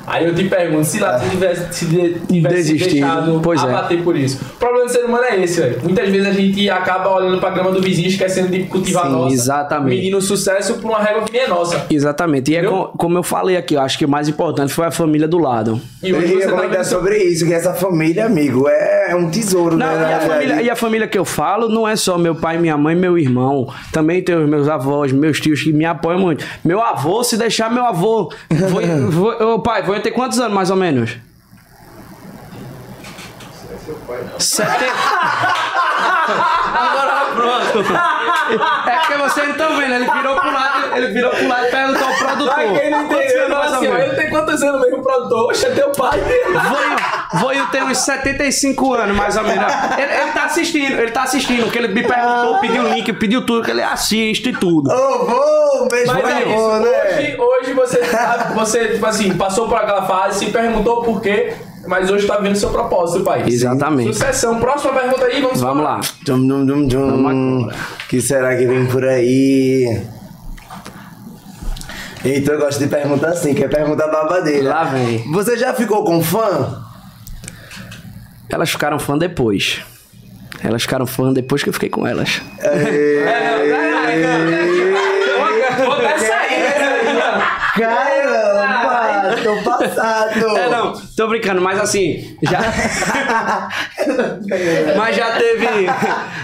Aí 0.05 0.25
eu 0.25 0.35
te 0.35 0.43
pergunto, 0.45 0.85
se 0.85 0.99
lá 0.99 1.17
tu 1.19 1.29
tivesse, 1.29 1.73
se 1.73 1.85
de- 1.85 2.13
tivesse 2.27 2.55
Desistido. 2.55 2.91
deixado 2.91 3.39
Pois 3.41 3.63
é. 3.63 3.67
abater 3.67 4.03
por 4.03 4.15
isso. 4.17 4.39
O 4.55 4.57
problema 4.59 4.85
do 4.85 4.91
ser 4.91 5.05
humano 5.05 5.23
é 5.23 5.41
esse, 5.41 5.61
velho. 5.61 5.79
Muitas 5.83 6.09
vezes 6.09 6.27
a 6.27 6.31
gente 6.33 6.69
acaba 6.69 7.09
olhando 7.15 7.39
pra 7.39 7.49
grama 7.51 7.71
do 7.71 7.81
vizinho, 7.81 8.07
esquecendo 8.07 8.49
de 8.49 8.63
cultivar 8.65 9.05
a 9.05 9.07
Sim, 9.07 9.13
nossa. 9.13 9.33
exatamente. 9.33 9.95
Medindo 9.95 10.21
sucesso 10.21 10.75
por 10.75 10.89
uma 10.91 10.99
régua 10.99 11.23
que 11.23 11.31
nem 11.31 11.41
é 11.43 11.47
nossa. 11.47 11.85
Exatamente. 11.89 12.51
E 12.51 12.55
é 12.55 12.59
Entendeu? 12.59 12.87
com- 12.91 12.97
como 12.97 13.17
eu 13.17 13.23
falei 13.23 13.55
aqui, 13.57 13.75
eu 13.75 13.81
acho 13.81 13.97
que 13.97 14.05
o 14.05 14.09
mais 14.09 14.27
importante 14.27 14.73
foi 14.73 14.85
a 14.85 14.91
família 14.91 15.27
do 15.27 15.37
lado. 15.37 15.79
E 16.01 16.09
Eu 16.09 16.17
hoje 16.17 16.27
ia 16.33 16.39
você 16.39 16.45
tá 16.45 16.51
comentar 16.51 16.71
vendo 16.77 16.83
sobre 16.85 17.17
isso, 17.23 17.45
que 17.45 17.53
essa 17.53 17.73
família, 17.73 18.25
amigo, 18.25 18.67
é 18.67 19.15
um 19.15 19.29
tesouro, 19.29 19.77
Não, 19.77 19.85
né? 19.85 20.09
e, 20.09 20.13
a 20.13 20.19
família, 20.19 20.61
e 20.63 20.69
a 20.69 20.75
família 20.75 21.07
que 21.07 21.17
eu 21.17 21.25
falo 21.25 21.69
não 21.69 21.87
é 21.87 21.95
só 21.95 22.17
meu 22.17 22.35
pai, 22.35 22.57
minha 22.57 22.75
mãe, 22.77 22.95
meu 22.95 23.17
irmão. 23.17 23.67
Também 23.91 24.21
tem 24.21 24.35
os 24.35 24.49
meus 24.49 24.67
avós, 24.67 25.11
meus 25.13 25.39
tios 25.39 25.63
que 25.63 25.71
me 25.71 25.85
apoiam 25.85 26.19
muito. 26.19 26.43
Meu 26.63 26.81
avô, 26.81 27.23
se 27.23 27.37
deixar 27.37 27.71
meu 27.71 27.85
avô. 27.85 28.31
Vou, 28.49 28.81
vou, 29.11 29.53
ô, 29.55 29.59
pai, 29.59 29.83
vou 29.93 30.01
ter 30.03 30.11
quantos 30.11 30.39
anos 30.39 30.53
mais 30.53 30.69
ou 30.69 30.75
menos? 30.75 31.17
Sete... 34.39 34.85
Agora 36.27 37.25
pronto. 37.33 37.93
É 38.87 38.97
porque 38.99 39.15
vocês 39.15 39.47
não 39.47 39.53
estão 39.55 39.77
vendo, 39.77 39.93
ele 39.93 40.11
virou 40.11 40.35
pro 40.35 40.51
lado, 40.51 40.95
ele 40.95 41.07
virou 41.07 41.31
pro 41.31 41.47
lado 41.47 41.65
e 41.67 41.71
perguntou 41.71 42.07
ao 42.07 42.13
produtor. 42.13 42.53
Pra 42.53 42.79
quem 42.79 42.89
não 42.91 43.01
entendeu, 43.03 43.61
assim, 43.61 43.75
ó, 43.75 43.79
menos? 43.81 43.99
ele 43.99 44.15
tem 44.15 44.29
quantos 44.29 44.63
anos 44.63 44.81
mesmo, 44.81 45.01
produtor? 45.03 45.49
Oxe, 45.49 45.65
é 45.65 45.69
teu 45.71 45.89
pai. 45.91 46.19
Voio, 46.19 47.41
Voio 47.41 47.67
tem 47.67 47.83
uns 47.83 47.97
75 47.99 48.93
anos, 48.93 49.15
mais 49.17 49.35
ou 49.37 49.43
menos. 49.43 49.73
Ele, 49.97 50.13
ele 50.13 50.31
tá 50.31 50.43
assistindo, 50.45 50.93
ele 50.99 51.11
tá 51.11 51.23
assistindo, 51.23 51.71
que 51.71 51.77
ele 51.77 51.87
me 51.87 52.03
perguntou, 52.03 52.59
pediu 52.59 52.83
o 52.83 52.89
link, 52.89 53.11
pediu 53.13 53.45
tudo, 53.45 53.63
que 53.63 53.71
ele 53.71 53.81
assiste 53.83 54.49
e 54.49 54.53
tudo. 54.53 54.91
Ô, 54.91 55.25
vou, 55.25 55.83
um 55.83 55.87
beijo 55.87 56.13
Mas 56.13 56.23
é 56.25 56.41
isso, 56.43 56.69
né? 56.79 56.89
hoje, 57.17 57.37
hoje 57.39 57.73
você, 57.73 57.97
tá- 57.99 58.51
você, 58.53 58.87
tipo 58.89 59.05
assim, 59.05 59.35
passou 59.35 59.67
por 59.67 59.77
aquela 59.77 60.03
fase, 60.05 60.39
se 60.45 60.51
perguntou 60.51 61.01
por 61.03 61.21
quê, 61.21 61.55
mas 61.87 62.09
hoje 62.09 62.25
tá 62.25 62.37
vendo 62.37 62.55
seu 62.55 62.69
propósito, 62.69 63.23
pai. 63.23 63.43
Exatamente. 63.47 64.13
Sucessão. 64.13 64.59
Próxima 64.59 64.93
pergunta 64.93 65.25
aí, 65.25 65.41
vamos 65.41 65.61
Vamos 65.61 65.83
lá. 65.83 66.01
Dum, 66.25 66.47
dum, 66.47 66.65
dum, 66.65 66.87
dum. 66.87 67.69
que 68.07 68.21
será 68.21 68.55
que 68.55 68.65
vem 68.65 68.85
por 68.85 69.03
aí? 69.03 70.01
Então 72.25 72.53
eu 72.53 72.59
gosto 72.61 72.79
de 72.79 72.87
perguntar 72.87 73.29
assim, 73.29 73.53
que 73.53 73.63
é 73.63 73.67
pergunta 73.67 74.07
babadeira. 74.07 74.69
Lá 74.69 74.83
vem. 74.85 75.29
Você 75.33 75.57
já 75.57 75.73
ficou 75.73 76.05
com 76.05 76.23
fã? 76.23 76.81
Elas 78.49 78.69
ficaram 78.69 78.97
fã 78.97 79.17
depois. 79.17 79.81
Elas 80.63 80.83
ficaram 80.83 81.05
fã 81.05 81.33
depois 81.33 81.61
que 81.63 81.69
eu 81.69 81.73
fiquei 81.73 81.89
com 81.89 82.07
elas. 82.07 82.41
Vou 85.77 85.97
dessa 85.97 86.33
passado. 89.61 90.57
É, 90.57 90.69
não, 90.69 90.93
tô 91.15 91.27
brincando, 91.27 91.61
mas 91.61 91.79
assim, 91.79 92.37
já. 92.41 92.59
mas 94.97 95.15
já 95.15 95.37
teve. 95.37 95.65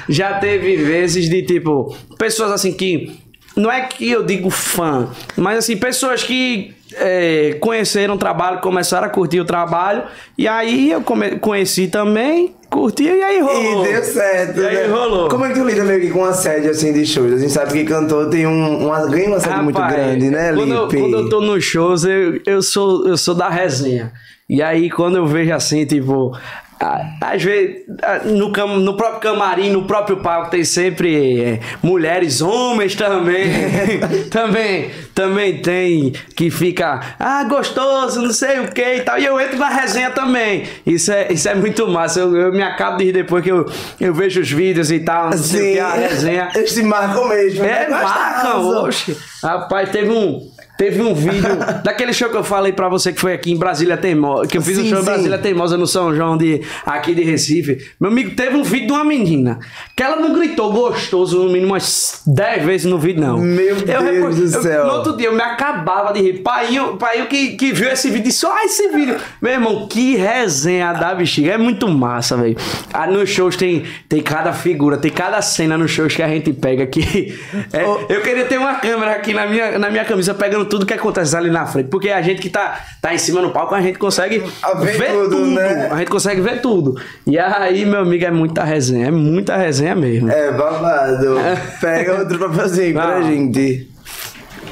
Já 0.10 0.40
teve 0.40 0.78
vezes 0.78 1.30
de 1.30 1.44
tipo, 1.44 1.96
pessoas 2.18 2.52
assim 2.52 2.74
que. 2.74 3.20
Não 3.56 3.72
é 3.72 3.82
que 3.82 4.10
eu 4.10 4.24
digo 4.24 4.50
fã, 4.50 5.10
mas 5.36 5.58
assim, 5.58 5.76
pessoas 5.76 6.24
que 6.24 6.74
é, 6.96 7.58
conheceram 7.60 8.16
o 8.16 8.18
trabalho, 8.18 8.60
começaram 8.60 9.08
a 9.08 9.10
curtir 9.10 9.40
o 9.40 9.46
trabalho, 9.46 10.04
e 10.38 10.48
aí 10.48 10.92
eu 10.92 11.02
conheci 11.40 11.88
também, 11.88 12.56
curti 12.70 13.04
e 13.04 13.24
aí 13.24 13.40
rolou. 13.40 13.86
E 13.86 13.92
deu 13.92 14.04
certo, 14.04 14.60
E 14.60 14.68
aí 14.68 14.76
né? 14.76 14.88
rolou. 14.88 15.30
Como 15.30 15.46
é 15.46 15.50
que 15.50 15.60
tu 15.60 15.66
lida 15.66 15.84
meio 15.84 16.02
que 16.02 16.10
com 16.10 16.26
assédio 16.26 16.72
assim 16.72 16.94
de 16.94 17.06
shows? 17.06 17.34
A 17.34 17.38
gente 17.38 17.52
sabe 17.52 17.74
que 17.74 17.84
cantor 17.86 18.30
tem 18.30 18.48
um, 18.48 18.88
um 18.88 19.10
ganha 19.10 19.30
um 19.30 19.34
assédio 19.36 19.64
muito 19.64 19.82
grande, 19.82 20.30
né, 20.30 20.54
quando 20.54 20.74
eu, 20.74 20.86
Lipe? 20.86 21.00
quando 21.00 21.18
eu 21.18 21.30
tô 21.30 21.42
nos 21.42 21.64
shows, 21.64 22.04
eu, 22.04 22.40
eu, 22.46 22.62
sou, 22.62 23.08
eu 23.08 23.18
sou 23.18 23.36
da 23.36 23.50
resenha. 23.50 24.12
E 24.50 24.64
aí, 24.64 24.90
quando 24.90 25.18
eu 25.18 25.28
vejo 25.28 25.54
assim, 25.54 25.86
tipo. 25.86 26.36
A- 26.80 27.02
Às 27.22 27.44
vezes, 27.44 27.84
a- 28.02 28.20
no, 28.26 28.52
cam- 28.52 28.80
no 28.80 28.96
próprio 28.96 29.20
camarim, 29.20 29.70
no 29.72 29.84
próprio 29.84 30.18
palco, 30.18 30.50
tem 30.50 30.64
sempre 30.64 31.42
é, 31.42 31.60
mulheres, 31.84 32.42
homens 32.42 32.96
também. 32.96 33.50
também. 34.32 34.90
Também 35.14 35.62
tem 35.62 36.14
que 36.36 36.50
fica, 36.50 37.02
ah, 37.20 37.44
gostoso, 37.44 38.22
não 38.22 38.32
sei 38.32 38.60
o 38.60 38.72
que 38.72 38.82
e 38.82 39.02
tal. 39.02 39.20
E 39.20 39.26
eu 39.26 39.40
entro 39.40 39.58
na 39.58 39.68
resenha 39.68 40.12
também. 40.12 40.64
Isso 40.86 41.12
é, 41.12 41.32
isso 41.34 41.50
é 41.50 41.56
muito 41.56 41.86
massa. 41.90 42.22
Eu, 42.22 42.36
eu 42.36 42.52
me 42.54 42.62
acabo 42.64 42.98
de 42.98 43.06
rir 43.06 43.12
depois 43.12 43.44
que 43.44 43.52
eu, 43.52 43.66
eu 44.00 44.14
vejo 44.14 44.40
os 44.40 44.50
vídeos 44.50 44.90
e 44.92 45.00
tal. 45.00 45.30
Não 45.32 45.38
sei 45.38 45.72
o 45.72 45.74
que, 45.74 45.80
a 45.80 45.90
resenha. 45.92 46.50
Eles 46.56 46.72
se 46.72 46.84
marcam 46.84 47.28
mesmo. 47.28 47.66
É, 47.66 47.90
né? 47.90 47.90
marcam, 47.90 48.84
oxe. 48.84 49.18
Rapaz, 49.44 49.90
teve 49.90 50.10
um. 50.10 50.50
Teve 50.80 51.02
um 51.02 51.14
vídeo 51.14 51.58
daquele 51.84 52.14
show 52.14 52.30
que 52.30 52.38
eu 52.38 52.44
falei 52.44 52.72
pra 52.72 52.88
você 52.88 53.12
que 53.12 53.20
foi 53.20 53.34
aqui 53.34 53.52
em 53.52 53.58
Brasília 53.58 53.98
Teimosa. 53.98 54.48
Que 54.48 54.58
eu 54.58 54.62
fiz 54.62 54.78
um 54.78 54.84
Sim, 54.84 54.90
show 54.92 55.00
em 55.00 55.02
sim. 55.02 55.06
Brasília 55.06 55.38
Teimosa 55.38 55.76
no 55.78 55.86
São 55.86 56.16
João 56.16 56.38
de, 56.38 56.62
aqui 56.86 57.14
de 57.14 57.22
Recife. 57.22 57.86
Meu 58.00 58.10
amigo, 58.10 58.34
teve 58.34 58.56
um 58.56 58.64
vídeo 58.64 58.88
de 58.88 58.94
uma 58.94 59.04
menina. 59.04 59.60
Que 59.94 60.02
ela 60.02 60.16
não 60.16 60.34
gritou 60.34 60.72
gostoso 60.72 61.44
no 61.44 61.50
mínimo 61.52 61.74
umas 61.74 62.22
10 62.26 62.64
vezes 62.64 62.86
no 62.90 62.98
vídeo, 62.98 63.20
não. 63.20 63.38
Meu 63.38 63.76
Eu 63.76 63.84
Deus 63.84 64.36
do 64.38 64.44
eu- 64.58 64.62
céu. 64.62 64.86
No 64.88 64.94
outro 64.94 65.18
dia 65.18 65.28
eu 65.28 65.34
me 65.36 65.42
acabava 65.42 66.14
de 66.14 66.22
rir. 66.22 66.34
Painho, 66.42 66.96
painho 66.96 67.26
que, 67.28 67.58
que 67.58 67.74
viu 67.74 67.90
esse 67.90 68.10
vídeo 68.10 68.24
disse: 68.30 68.46
Ó, 68.46 68.58
esse 68.60 68.88
vídeo. 68.88 69.18
Meu 69.42 69.52
irmão, 69.52 69.86
que 69.86 70.16
resenha 70.16 70.94
da 70.94 71.14
bexiga. 71.14 71.52
É 71.52 71.58
muito 71.58 71.90
massa, 71.90 72.38
velho. 72.38 72.56
Ah, 72.94 73.06
nos 73.06 73.30
shows 73.30 73.58
tem, 73.58 73.84
tem 74.08 74.22
cada 74.22 74.54
figura, 74.54 74.96
tem 74.98 75.12
cada 75.12 75.42
cena 75.42 75.78
nos 75.78 75.92
shows 75.92 76.16
que 76.16 76.24
a 76.24 76.28
gente 76.30 76.54
pega 76.54 76.88
que. 76.88 77.38
é, 77.74 77.84
eu 78.08 78.22
queria 78.22 78.46
ter 78.46 78.58
uma 78.58 78.76
câmera 78.76 79.12
aqui 79.12 79.34
na 79.34 79.46
minha, 79.46 79.78
na 79.78 79.90
minha 79.90 80.06
camisa 80.06 80.34
pegando 80.34 80.69
tudo 80.70 80.86
que 80.86 80.94
acontece 80.94 81.36
ali 81.36 81.50
na 81.50 81.66
frente. 81.66 81.88
Porque 81.90 82.10
a 82.10 82.22
gente 82.22 82.42
que 82.42 82.50
tá, 82.50 82.80
tá 83.02 83.14
em 83.14 83.18
cima 83.18 83.42
no 83.42 83.52
palco, 83.52 83.74
a 83.76 83.82
gente 83.82 83.98
consegue 83.98 84.44
A 84.62 84.74
ver 84.76 84.98
ver, 84.98 85.12
tudo, 85.12 85.30
tudo. 85.30 85.46
né? 85.48 85.90
A 85.92 85.98
gente 85.98 86.10
consegue 86.10 86.40
ver 86.42 86.62
tudo. 86.62 87.02
E 87.28 87.38
aí, 87.38 87.86
meu 87.86 88.02
amigo, 88.02 88.24
é 88.24 88.32
muita 88.32 88.64
resenha. 88.64 89.08
É 89.08 89.12
muita 89.12 89.56
resenha 89.58 89.96
mesmo. 89.96 90.32
É 90.32 90.52
babado. 90.52 91.38
Pega 91.82 92.20
outro 92.20 92.38
papelzinho 92.40 92.94
pra 92.94 93.20
Não. 93.20 93.24
gente. 93.24 93.90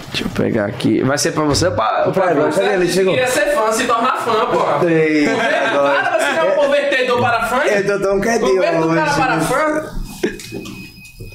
Deixa 0.10 0.24
eu 0.24 0.30
pegar 0.30 0.66
aqui. 0.66 1.02
Vai 1.04 1.18
ser 1.18 1.32
pra 1.32 1.44
você 1.44 1.68
ou 1.68 1.74
pra, 1.74 2.04
ou 2.08 2.12
pra 2.14 2.34
você? 2.34 2.62
cadê 2.62 2.74
ele? 2.76 2.88
Chegou. 2.88 3.14
Queria 3.14 3.28
ser 3.28 3.54
fã, 3.54 3.72
se 3.72 3.84
tornar 3.84 4.16
fã, 4.18 4.46
pô. 4.48 4.88
Ei, 4.88 5.26
Cara, 5.26 6.18
você 6.18 6.40
é 6.40 6.44
um 6.44 6.56
convertedor 6.64 7.20
para 7.22 7.44
fã? 7.46 7.58
Eu 7.66 7.86
tô 7.86 8.00
tão 8.08 8.20
quietinho 8.22 8.54
Converto 8.56 8.82
do 8.88 8.96
cara 8.96 9.10
hoje. 9.12 9.20
para 9.20 9.42
fã? 9.42 9.97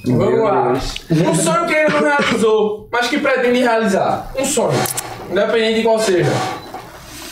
Vamos 0.07 0.43
lá. 0.43 0.73
Um 0.73 1.35
sonho 1.35 1.67
que 1.67 1.75
ele 1.75 1.89
não 1.91 2.01
realizou, 2.03 2.89
mas 2.93 3.07
que 3.09 3.19
pretende 3.19 3.61
realizar. 3.61 4.31
Um 4.39 4.45
sonho. 4.45 4.73
Independente 5.31 5.75
de 5.79 5.83
qual 5.83 5.99
seja. 5.99 6.31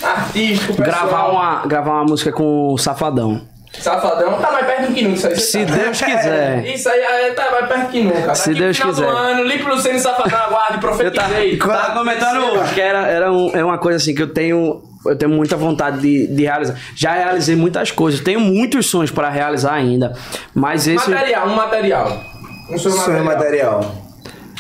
Artístico, 0.02 0.74
pessoal. 0.74 1.06
Gravar 1.09 1.28
uma, 1.30 1.66
gravar 1.66 1.92
uma 1.92 2.05
música 2.05 2.32
com 2.32 2.72
o 2.72 2.78
Safadão. 2.78 3.42
Safadão. 3.78 4.38
Tá 4.40 4.51
mais 4.51 4.66
perto 4.66 4.92
que 4.92 5.02
nunca 5.02 5.14
isso 5.16 5.26
aí. 5.28 5.36
Se 5.36 5.66
sabe. 5.66 5.78
Deus 5.80 6.01
quiser. 6.02 6.64
Isso 6.74 6.88
aí 6.88 7.30
tá 7.36 7.51
mais 7.52 7.66
perto 7.68 7.90
que 7.90 8.02
nunca. 8.02 8.34
Se 8.34 8.48
Daqui 8.48 8.60
Deus 8.60 8.76
final 8.76 8.92
quiser. 8.92 9.06
do 9.06 9.12
ano, 9.16 9.44
Lipe 9.44 9.62
Luciano 9.64 9.97
e 9.97 10.01
Safadão 10.01 10.38
aguarde, 10.38 10.74
Eu 10.74 10.80
tava, 10.80 10.97
profetizei. 10.97 11.56
tava 11.56 11.92
comentando 11.98 12.44
hoje 12.44 12.74
que 12.74 12.80
era, 12.80 13.06
era 13.06 13.30
um- 13.32 13.55
é 13.55 13.64
uma 13.64 13.78
coisa 13.78 13.98
assim 13.98 14.14
que 14.14 14.22
eu 14.22 14.32
tenho. 14.32 14.82
Eu 15.06 15.16
tenho 15.16 15.30
muita 15.30 15.56
vontade 15.56 16.01
de, 16.01 16.26
de 16.26 16.42
realizar. 16.42 16.74
Já 16.97 17.12
realizei 17.12 17.55
muitas 17.56 17.90
coisas. 17.90 18.20
Tenho 18.20 18.40
muitos 18.40 18.86
sonhos 18.86 19.10
para 19.10 19.28
realizar 19.30 19.72
ainda. 19.74 20.14
Mas 20.55 20.86
esse. 20.88 21.09
Material, 21.09 21.47
um 21.47 21.55
material. 21.55 22.20
Um 22.70 22.78
sonho 22.78 22.94
Sonho 22.97 23.24
material. 23.24 23.80
material. 23.80 23.94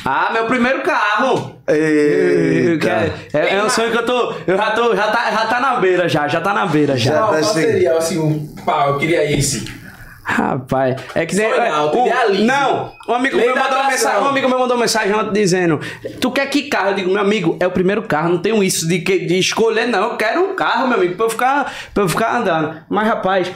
Ah, 0.04 0.30
meu 0.32 0.46
primeiro 0.46 0.82
carro! 0.82 1.56
Eita. 1.68 3.12
É, 3.34 3.56
é 3.56 3.62
um 3.64 3.68
sonho 3.68 3.90
que 3.92 3.98
eu 3.98 4.06
tô. 4.06 4.32
Eu 4.46 4.56
já 4.56 4.70
tô. 4.70 4.96
Já 4.96 5.08
tá, 5.08 5.30
já 5.30 5.46
tá 5.46 5.60
na 5.60 5.76
beira 5.76 6.08
já, 6.08 6.26
já 6.26 6.40
tá 6.40 6.52
na 6.54 6.66
beira 6.66 6.96
já. 6.96 7.12
Já. 7.12 7.18
Qual, 7.18 7.32
tá 7.34 7.40
qual 7.40 7.54
chegando. 7.54 7.70
seria, 7.72 7.96
assim, 7.98 8.18
um 8.18 8.46
pau, 8.64 8.90
eu 8.90 8.98
queria 8.98 9.30
esse. 9.30 9.80
Rapaz, 10.22 10.96
é 11.14 11.26
que 11.26 11.40
é, 11.40 11.68
alto, 11.70 11.98
um- 11.98 12.44
não, 12.44 12.92
um 13.08 13.14
amigo 13.14 13.36
Lei 13.36 13.46
meu 13.46 13.56
mandou 13.56 13.70
atração. 13.78 13.90
mensagem. 13.90 14.22
Um 14.22 14.26
amigo 14.28 14.48
meu 14.48 14.58
mandou 14.60 14.76
uma 14.76 14.82
mensagem 14.82 15.12
ontem 15.14 15.32
dizendo: 15.32 15.80
Tu 16.20 16.30
quer 16.30 16.46
que 16.46 16.62
carro? 16.68 16.90
Eu 16.90 16.94
digo, 16.94 17.10
meu 17.10 17.20
amigo, 17.20 17.56
é 17.58 17.66
o 17.66 17.70
primeiro 17.70 18.02
carro, 18.02 18.28
não 18.28 18.38
tenho 18.38 18.62
isso 18.62 18.86
de, 18.86 19.00
que- 19.00 19.26
de 19.26 19.38
escolher, 19.38 19.86
não. 19.88 20.12
Eu 20.12 20.16
quero 20.16 20.40
um 20.50 20.54
carro, 20.54 20.86
meu 20.86 20.98
amigo, 20.98 21.16
pra 21.16 21.26
eu 21.26 21.30
ficar, 21.30 21.72
pra 21.92 22.04
eu 22.04 22.08
ficar 22.08 22.36
andando. 22.36 22.76
Mas, 22.88 23.08
rapaz, 23.08 23.50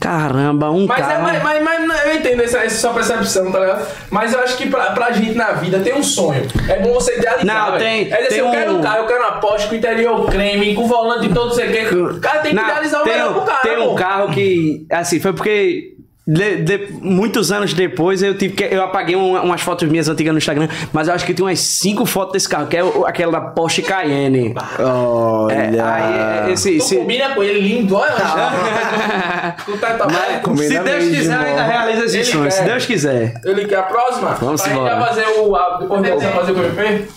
caramba, 0.00 0.70
um 0.70 0.86
Mas, 0.86 0.98
é, 0.98 1.02
carro. 1.02 1.22
mas, 1.22 1.42
mas, 1.42 1.86
mas 1.86 2.06
eu 2.06 2.14
entendo 2.14 2.42
essa, 2.42 2.58
essa 2.58 2.76
sua 2.80 2.92
percepção, 2.94 3.50
tá 3.50 3.58
ligado? 3.60 3.86
Mas 4.10 4.32
eu 4.32 4.40
acho 4.40 4.56
que 4.56 4.68
pra, 4.68 4.92
pra 4.92 5.10
gente 5.12 5.34
na 5.34 5.52
vida 5.52 5.80
tem 5.80 5.94
um 5.94 6.02
sonho. 6.02 6.46
É 6.68 6.78
bom 6.80 6.94
você 6.94 7.16
idealizar. 7.18 7.44
Não, 7.44 7.72
velho. 7.72 7.78
tem- 7.84 8.12
É 8.12 8.16
dizer, 8.16 8.28
tem 8.28 8.38
eu 8.38 8.46
um- 8.48 8.50
quero 8.52 8.76
um 8.76 8.80
carro, 8.80 8.98
eu 8.98 9.06
quero 9.06 9.20
uma 9.20 9.32
Porsche 9.40 9.68
com 9.68 9.74
interior 9.74 10.26
creme, 10.30 10.74
com 10.74 10.86
volante 10.86 11.26
e 11.26 11.34
todo, 11.34 11.54
sei 11.54 11.68
o 11.68 11.72
quê. 11.72 11.94
O 11.94 12.20
cara 12.20 12.38
tem 12.40 12.50
que 12.52 12.56
Não, 12.56 12.64
idealizar 12.64 13.02
o 13.02 13.04
melhor 13.04 13.32
pro 13.34 13.42
cara. 13.42 13.60
Tem 13.62 13.78
um 13.78 13.88
pô. 13.88 13.94
carro 13.94 14.30
que, 14.32 14.86
assim, 14.90 15.20
foi 15.20 15.32
porque. 15.32 15.94
De- 16.30 16.56
de- 16.56 16.88
muitos 17.00 17.50
anos 17.50 17.72
depois 17.72 18.22
eu 18.22 18.36
tive 18.36 18.52
que. 18.54 18.62
Eu 18.64 18.82
apaguei 18.84 19.16
um- 19.16 19.34
umas 19.42 19.62
fotos 19.62 19.88
minhas 19.88 20.08
antigas 20.10 20.30
no 20.32 20.36
Instagram, 20.38 20.68
mas 20.92 21.08
eu 21.08 21.14
acho 21.14 21.24
que 21.24 21.32
tem 21.32 21.42
umas 21.44 21.58
cinco 21.58 22.04
fotos 22.04 22.34
desse 22.34 22.46
carro, 22.46 22.66
que 22.66 22.76
é 22.76 22.84
o- 22.84 23.06
aquela 23.06 23.32
da 23.32 23.40
Porsche 23.40 23.80
Cayenne. 23.80 24.54
Olha. 24.78 25.54
É, 25.54 25.80
aí, 25.80 26.52
esse, 26.52 26.72
Tu 26.72 26.76
esse- 26.76 26.96
combina 26.96 27.30
com 27.30 27.42
ele 27.42 27.60
lindo, 27.60 27.94
olha. 27.96 28.12
Tu 29.64 29.76
tá. 29.78 29.96
Mas, 30.04 30.58
se 30.66 30.68
Deus 30.78 30.84
mesmo. 30.84 31.14
quiser, 31.14 31.38
ainda 31.38 31.62
realiza 31.62 32.04
esse 32.04 32.16
Ele 32.18 32.24
sonho. 32.26 32.50
Se 32.50 32.58
quer. 32.58 32.64
Deus 32.68 32.86
quiser. 32.86 33.40
Ele 33.44 33.64
quer 33.64 33.78
a 33.78 33.82
próxima? 33.84 34.30
Vamos 34.40 34.60
pra 34.60 34.70
embora. 34.72 35.00
fazer 35.06 35.24
o. 35.38 35.56
a- 35.56 35.78
Depois 35.80 36.02
de 36.02 36.10
você 36.10 36.26
fazer 36.28 36.52
o 36.52 36.54
PP? 36.54 37.08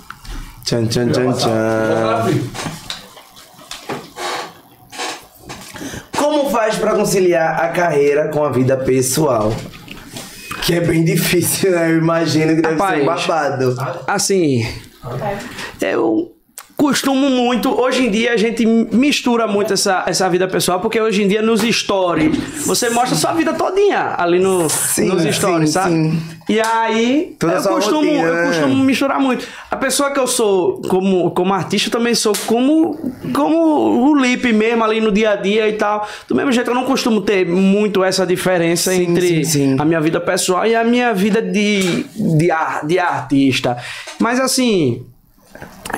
Tchan, 0.63 0.85
tchan, 0.85 1.09
tchan, 1.09 1.23
Vou 1.23 1.33
falar, 1.33 2.23
tchan. 2.27 2.80
Como 6.31 6.49
faz 6.49 6.77
pra 6.77 6.93
conciliar 6.95 7.59
a 7.59 7.67
carreira 7.67 8.29
com 8.29 8.41
a 8.41 8.49
vida 8.49 8.77
pessoal? 8.77 9.51
Que 10.63 10.75
é 10.75 10.79
bem 10.79 11.03
difícil, 11.03 11.71
né? 11.71 11.91
Eu 11.91 11.97
imagino 11.97 12.55
que 12.55 12.61
deve 12.61 12.77
ser 12.77 13.01
um 13.01 13.05
Rapaz. 13.05 13.27
babado. 13.27 13.75
Assim, 14.07 14.65
eu. 15.81 16.33
Costumo 16.81 17.29
muito, 17.29 17.79
hoje 17.79 18.07
em 18.07 18.09
dia 18.09 18.33
a 18.33 18.37
gente 18.37 18.65
mistura 18.65 19.45
muito 19.45 19.71
essa, 19.71 20.03
essa 20.07 20.27
vida 20.27 20.47
pessoal, 20.47 20.79
porque 20.79 20.99
hoje 20.99 21.21
em 21.21 21.27
dia 21.27 21.39
nos 21.39 21.61
stories, 21.61 22.35
você 22.65 22.89
mostra 22.89 23.15
sua 23.15 23.33
vida 23.33 23.53
todinha 23.53 24.15
ali 24.17 24.39
no, 24.39 24.67
Sim, 24.67 25.05
nos 25.09 25.23
stories, 25.35 25.69
sim, 25.69 25.73
sabe? 25.73 25.91
sim. 25.93 26.19
E 26.49 26.59
aí, 26.59 27.35
Toda 27.39 27.53
eu 27.53 27.61
costumo, 27.63 28.01
rotina, 28.01 28.27
eu 28.27 28.33
né? 28.33 28.47
costumo 28.47 28.83
misturar 28.83 29.19
muito. 29.19 29.47
A 29.69 29.77
pessoa 29.77 30.09
que 30.11 30.19
eu 30.19 30.25
sou 30.27 30.81
como, 30.89 31.29
como 31.31 31.53
artista, 31.53 31.87
eu 31.87 31.91
também 31.91 32.15
sou 32.15 32.33
como, 32.47 32.97
como 33.31 34.09
o 34.11 34.15
Lipe 34.19 34.51
mesmo 34.51 34.83
ali 34.83 34.99
no 34.99 35.11
dia 35.11 35.31
a 35.31 35.35
dia 35.37 35.69
e 35.69 35.73
tal. 35.73 36.05
Do 36.27 36.35
mesmo 36.35 36.51
jeito, 36.51 36.69
eu 36.71 36.75
não 36.75 36.83
costumo 36.83 37.21
ter 37.21 37.45
muito 37.47 38.03
essa 38.03 38.25
diferença 38.25 38.93
entre 38.93 39.43
a 39.79 39.85
minha 39.85 40.01
vida 40.01 40.19
pessoal 40.19 40.65
e 40.65 40.75
a 40.75 40.83
minha 40.83 41.13
vida 41.13 41.41
de, 41.41 42.03
de, 42.37 42.51
ar- 42.51 42.85
de 42.85 42.97
artista. 42.99 43.77
Mas 44.19 44.39
assim. 44.39 45.03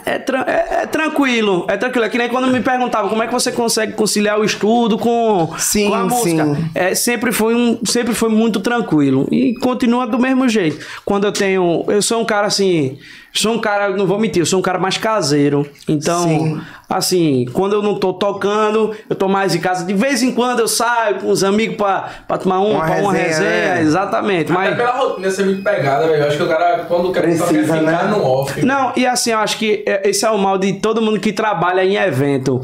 É, 0.06 0.18
tran- 0.18 0.44
é- 0.48 0.84
é 0.84 0.86
tranquilo, 0.88 1.66
é 1.70 1.78
tranquilo. 1.78 2.06
É 2.06 2.10
que 2.10 2.18
nem 2.18 2.30
quando 2.30 2.48
me 2.48 2.62
perguntavam 2.62 3.10
como 3.10 3.22
é 3.22 3.28
que 3.28 3.34
você 3.34 3.52
consegue 3.52 3.94
conciliar 3.94 4.40
o 4.40 4.44
estudo 4.44 4.98
com, 4.98 5.54
Sim, 5.58 5.90
com 5.90 5.94
a 5.96 6.04
música. 6.06 6.46
sim. 6.56 6.66
É, 6.74 6.96
sempre, 6.96 7.32
foi 7.32 7.54
um, 7.56 7.78
sempre 7.86 8.14
foi 8.14 8.30
muito 8.30 8.60
tranquilo. 8.60 9.28
E 9.32 9.54
continua 9.56 10.08
do 10.08 10.18
mesmo 10.18 10.48
jeito. 10.50 10.84
Quando 11.06 11.26
eu 11.26 11.32
tenho. 11.32 11.86
Eu 11.88 12.02
sou 12.02 12.22
um 12.22 12.26
cara 12.26 12.48
assim. 12.48 12.98
Sou 13.36 13.54
um 13.54 13.60
cara, 13.60 13.90
não 13.90 14.06
vou 14.06 14.20
mentir, 14.20 14.42
eu 14.42 14.46
sou 14.46 14.60
um 14.60 14.62
cara 14.62 14.78
mais 14.78 14.96
caseiro. 14.98 15.68
Então, 15.90 16.24
Sim. 16.24 16.62
assim, 16.88 17.46
quando 17.52 17.74
eu 17.74 17.82
não 17.82 17.96
tô 18.00 18.14
tocando, 18.14 18.96
eu 19.10 19.16
tô 19.16 19.28
mais 19.28 19.56
em 19.56 19.60
casa. 19.60 19.84
De 19.86 19.94
vez 19.94 20.22
em 20.22 20.32
quando 20.32 20.60
eu 20.60 20.68
saio 20.68 21.16
com 21.16 21.30
os 21.30 21.44
amigos 21.44 21.76
pra, 21.76 22.10
pra 22.28 22.38
tomar 22.38 22.60
uma, 22.60 22.76
Uma 22.76 22.86
pra 22.86 22.96
uma 23.02 23.12
resenha, 23.12 23.50
resenha. 23.50 23.76
né? 23.76 23.82
Exatamente. 23.82 24.52
Até 24.52 24.62
Mas. 24.70 24.78
pela 24.78 24.92
rotina 24.92 25.32
ser 25.32 25.46
muito 25.46 25.64
pegada, 25.64 26.06
velho. 26.08 26.22
Eu 26.24 26.28
acho 26.28 26.38
que 26.38 26.44
o 26.44 26.48
cara, 26.48 26.86
quando 26.88 27.12
quer 27.12 27.22
Precisa, 27.22 27.48
quer 27.48 27.64
ficar 27.64 27.82
né? 27.82 28.04
no 28.12 28.24
off. 28.24 28.64
Não, 28.64 28.94
e 28.96 29.06
assim, 29.08 29.32
eu 29.32 29.40
acho 29.40 29.58
que 29.58 29.84
é- 29.88 30.08
esse 30.08 30.24
é 30.24 30.30
o 30.30 30.38
mal 30.38 30.60
de 30.60 30.74
todo 30.74 31.02
mundo 31.02 31.20
que 31.20 31.34
trabalha 31.34 31.84
em 31.84 31.96
evento. 31.96 32.62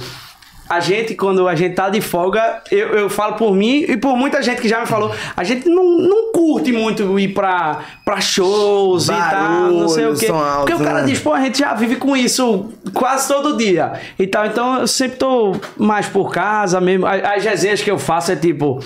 A 0.70 0.80
gente, 0.80 1.16
quando 1.16 1.48
a 1.48 1.56
gente 1.56 1.74
tá 1.74 1.90
de 1.90 2.00
folga, 2.00 2.62
eu, 2.72 2.90
eu 2.90 3.10
falo 3.10 3.34
por 3.34 3.56
mim 3.56 3.86
e 3.88 3.98
por 3.98 4.16
muita 4.16 4.41
gente 4.44 4.62
que 4.62 4.70
já 4.70 4.80
me 4.82 4.86
falou, 4.86 5.12
a 5.36 5.44
gente 5.44 5.68
não, 5.68 5.98
não 5.98 6.32
curte 6.32 6.72
muito 6.72 7.20
ir 7.20 7.30
pra, 7.30 7.80
pra 8.06 8.22
shows 8.22 9.06
e 9.10 9.12
tal, 9.12 9.72
não 9.72 9.90
sei 9.90 10.04
o 10.06 10.08
Barulho, 10.14 10.20
quê. 10.20 10.28
alto, 10.28 10.60
Porque 10.60 10.74
o 10.74 10.80
cara 10.86 11.02
né? 11.02 11.08
diz, 11.08 11.20
pô, 11.20 11.34
a 11.34 11.41
gente 11.41 11.58
já 11.60 11.74
vive 11.74 11.96
com 11.96 12.16
isso 12.16 12.70
quase 12.94 13.28
todo 13.28 13.58
dia 13.58 13.94
e 14.18 14.28
tal. 14.28 14.46
Então 14.46 14.80
eu 14.82 14.88
sempre 14.88 15.18
tô 15.18 15.56
mais 15.78 16.06
por 16.06 16.32
casa 16.32 16.80
mesmo. 16.80 17.06
As, 17.08 17.24
as 17.38 17.44
resenhas 17.44 17.82
que 17.82 17.90
eu 17.90 17.98
faço 17.98 18.32
é 18.32 18.36
tipo, 18.36 18.80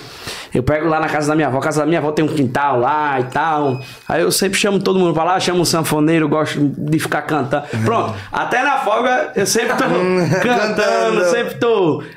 eu 0.54 0.62
pego 0.62 0.88
lá 0.88 0.98
na 1.00 1.08
casa 1.08 1.28
da 1.28 1.34
minha 1.34 1.48
avó, 1.48 1.58
a 1.58 1.62
casa 1.62 1.80
da 1.80 1.86
minha 1.86 1.98
avó 2.00 2.12
tem 2.12 2.24
um 2.24 2.28
quintal 2.28 2.80
lá 2.80 3.20
e 3.20 3.24
tal. 3.24 3.78
Aí 4.08 4.22
eu 4.22 4.30
sempre 4.32 4.58
chamo 4.58 4.78
todo 4.80 4.98
mundo 4.98 5.12
pra 5.12 5.24
lá, 5.24 5.38
chamo 5.38 5.60
um 5.60 5.64
sanfoneiro, 5.64 6.28
gosto 6.28 6.58
de 6.78 6.98
ficar 6.98 7.22
cantando. 7.22 7.66
Pronto, 7.84 8.14
até 8.32 8.62
na 8.62 8.78
folga 8.78 9.32
eu 9.36 9.46
sempre 9.46 9.76
tô 9.76 9.84
cantando. 10.42 11.24
sempre 11.30 11.54
tô. 11.56 11.73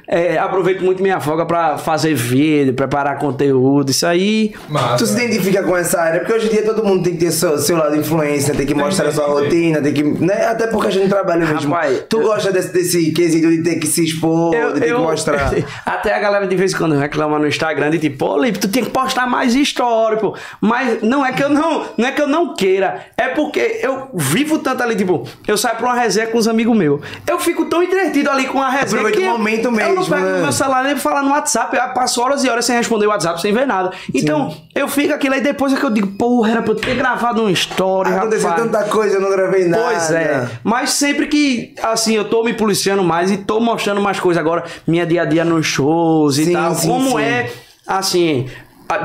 É, 0.08 0.38
aproveito 0.38 0.82
muito 0.84 1.02
minha 1.02 1.20
folga 1.20 1.46
pra 1.46 1.78
fazer 1.78 2.14
vídeo, 2.14 2.74
preparar 2.74 3.18
conteúdo, 3.20 3.90
isso 3.92 4.06
aí. 4.06 4.54
Massa. 4.70 4.98
Tu 4.98 5.06
se 5.08 5.14
identifica 5.24 5.64
com 5.64 5.76
essa 5.76 6.00
área? 6.02 6.20
Porque 6.20 6.34
hoje 6.34 6.48
em 6.48 6.50
dia 6.52 6.64
todo 6.64 6.84
mundo 6.84 7.04
tem 7.04 7.14
que 7.14 7.20
ter 7.26 7.32
seu, 7.32 7.58
seu 7.58 7.78
lado 7.78 7.96
influência, 7.96 8.54
tem 8.54 8.66
que 8.66 8.74
mostrar 8.74 9.10
a 9.10 9.12
sua 9.12 9.28
rotina, 9.28 9.82
tem 9.82 9.94
que. 9.94 10.04
Né? 10.04 10.46
Até 10.46 10.68
porque 10.68 10.88
a 10.88 10.92
gente 10.92 11.10
trabalha 11.10 11.46
mesmo. 11.46 11.72
Rapaz, 11.74 12.04
tu 12.10 12.18
eu- 12.22 12.24
gosta 12.28 12.52
desse, 12.52 12.72
desse 12.74 13.12
quesito 13.12 13.50
de 13.50 13.64
ter 13.64 13.76
que 13.76 13.88
se 13.88 14.04
expor, 14.04 14.52
de 14.74 14.80
ter 14.80 14.88
que 14.88 14.94
mostrar. 14.94 15.52
Até 15.86 16.14
a 16.14 16.20
galera 16.20 16.48
de 16.48 16.56
vez 16.56 16.74
em 16.74 16.78
quando 16.78 16.96
reclama 16.98 17.40
no 17.40 17.48
Instagram 17.48 17.90
de 17.90 18.00
tipo, 18.00 18.18
pô, 18.18 18.38
Lipe, 18.42 18.60
tu 18.60 18.68
tem 18.68 18.84
que 18.84 18.90
postar 18.90 19.28
mais 19.28 19.56
história, 19.56 20.18
pô. 20.18 20.36
Mas 20.62 21.02
não 21.02 21.26
é 21.26 21.32
que 21.32 21.44
eu 21.44 21.50
não, 21.50 21.86
não 21.98 22.08
é 22.08 22.12
que 22.12 22.22
eu 22.22 22.28
não 22.28 22.54
queira, 22.56 23.02
é 23.18 23.28
porque 23.30 23.80
eu 23.82 24.10
vivo 24.14 24.60
tanto 24.60 24.84
ali, 24.84 24.96
tipo, 24.96 25.28
eu 25.48 25.58
saio 25.58 25.76
pra 25.78 25.88
uma 25.88 25.96
resenha 25.96 26.28
com 26.28 26.38
os 26.38 26.48
amigos 26.48 26.76
meus. 26.78 27.02
Eu 27.28 27.40
fico 27.40 27.66
tão 27.66 27.82
entretido 27.84 28.30
ali 28.30 28.46
com 28.48 28.62
a 28.62 28.70
resenha 28.70 29.02
Aproveita 29.02 29.20
que 29.20 29.26
o 29.28 29.32
eu- 29.32 29.38
momento 29.48 29.66
eu, 29.66 29.72
não 29.72 29.96
mesmo, 29.96 30.06
pego 30.16 30.26
né? 30.28 30.42
meu 30.42 30.52
celular 30.52 30.84
nem 30.84 30.94
pra 30.94 31.02
falar 31.02 31.24
no 31.24 31.32
WhatsApp, 31.32 31.76
eu 31.76 31.94
passo 31.94 32.22
horas 32.22 32.44
e 32.44 32.50
horas 32.50 32.66
sem 32.66 32.76
responder 32.76 33.06
o 33.06 33.10
WhatsApp, 33.10 33.42
sem 33.42 33.54
ver 33.54 33.66
nada. 33.66 33.92
Então, 34.14 34.56
eu 34.76 34.88
fico 34.88 35.14
aquilo 35.14 35.36
aí 35.36 35.42
depois 35.42 35.74
é 35.74 35.78
que 35.78 35.84
eu 35.84 35.90
digo, 35.90 36.08
porra, 36.18 36.52
era 36.52 36.62
pra 36.62 36.72
eu 36.72 36.76
ter 36.76 36.96
gravado 36.96 37.42
um 37.44 37.50
story, 37.50 38.12
Aconteceu 38.12 38.50
rapaz. 38.50 38.66
tanta 38.72 38.84
coisa, 38.86 39.16
eu 39.16 39.22
não 39.22 39.30
gravei 39.32 39.68
nada. 39.68 39.84
Pois 39.84 40.12
é. 40.12 40.48
Mas 40.64 40.92
sempre 40.92 41.28
que, 41.28 41.74
assim, 41.82 42.16
eu 42.16 42.26
tô 42.26 42.44
me 42.44 42.54
policiando 42.54 43.04
mais 43.04 43.32
e 43.32 43.38
tô 43.38 43.60
mostrando 43.60 44.02
mais 44.02 44.20
coisas 44.20 44.40
agora, 44.40 44.64
minha 44.86 45.06
dia 45.06 45.22
a 45.22 45.26
dia 45.26 45.46
nos 45.46 45.66
shows 45.66 46.38
e 46.38 46.46
Sim, 46.46 46.54
tal. 46.54 46.76
sim, 46.76 46.88
como 46.88 47.12
sim. 47.18 47.24
é, 47.24 47.52
assim. 47.86 48.48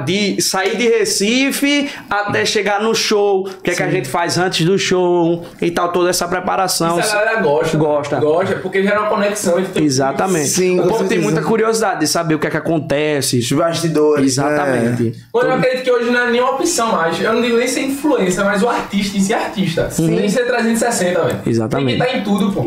De 0.04 0.40
sair 0.40 0.76
de 0.76 0.88
Recife 0.88 1.90
até 2.08 2.44
chegar 2.44 2.80
no 2.80 2.94
show, 2.94 3.46
o 3.48 3.62
que 3.62 3.70
é 3.70 3.74
que 3.74 3.82
a 3.82 3.90
gente 3.90 4.08
faz 4.08 4.38
antes 4.38 4.64
do 4.64 4.78
show 4.78 5.44
e 5.60 5.70
tal, 5.70 5.90
toda 5.92 6.10
essa 6.10 6.26
preparação. 6.28 6.98
Isso 7.00 7.12
a 7.16 7.18
galera 7.24 7.40
gosta. 7.42 7.76
Gosta. 7.76 8.16
Gosta, 8.20 8.54
porque 8.56 8.82
gera 8.82 9.00
uma 9.00 9.08
conexão 9.08 9.58
entre 9.58 9.82
Exatamente. 9.84 10.48
Sim, 10.48 10.80
o 10.80 10.86
povo 10.86 11.08
tem 11.08 11.18
muita 11.18 11.42
curiosidade 11.42 12.00
de 12.00 12.06
saber 12.06 12.34
o 12.34 12.38
que 12.38 12.46
é 12.46 12.50
que 12.50 12.56
acontece. 12.56 13.38
Os 13.38 13.52
bastidores. 13.52 14.24
Exatamente. 14.26 15.02
Né? 15.02 15.12
Mano, 15.32 15.48
eu 15.50 15.54
acredito 15.54 15.82
que 15.84 15.90
hoje 15.90 16.10
não 16.10 16.20
é 16.20 16.30
nenhuma 16.30 16.52
opção 16.52 16.92
mais. 16.92 17.20
Eu 17.20 17.32
não 17.32 17.42
digo 17.42 17.56
nem 17.56 17.66
ser 17.66 17.82
influência, 17.82 18.44
mas 18.44 18.62
o 18.62 18.68
artista 18.68 19.16
em 19.18 19.20
si 19.20 19.32
é 19.32 19.36
artista. 19.36 19.88
Tem 19.94 20.16
que 20.22 20.30
ser 20.30 20.46
360, 20.46 21.20
velho. 21.22 21.38
Exatamente. 21.46 21.88
Tem 21.88 21.96
que 21.98 22.04
estar 22.04 22.18
em 22.18 22.22
tudo, 22.22 22.52
pô. 22.52 22.62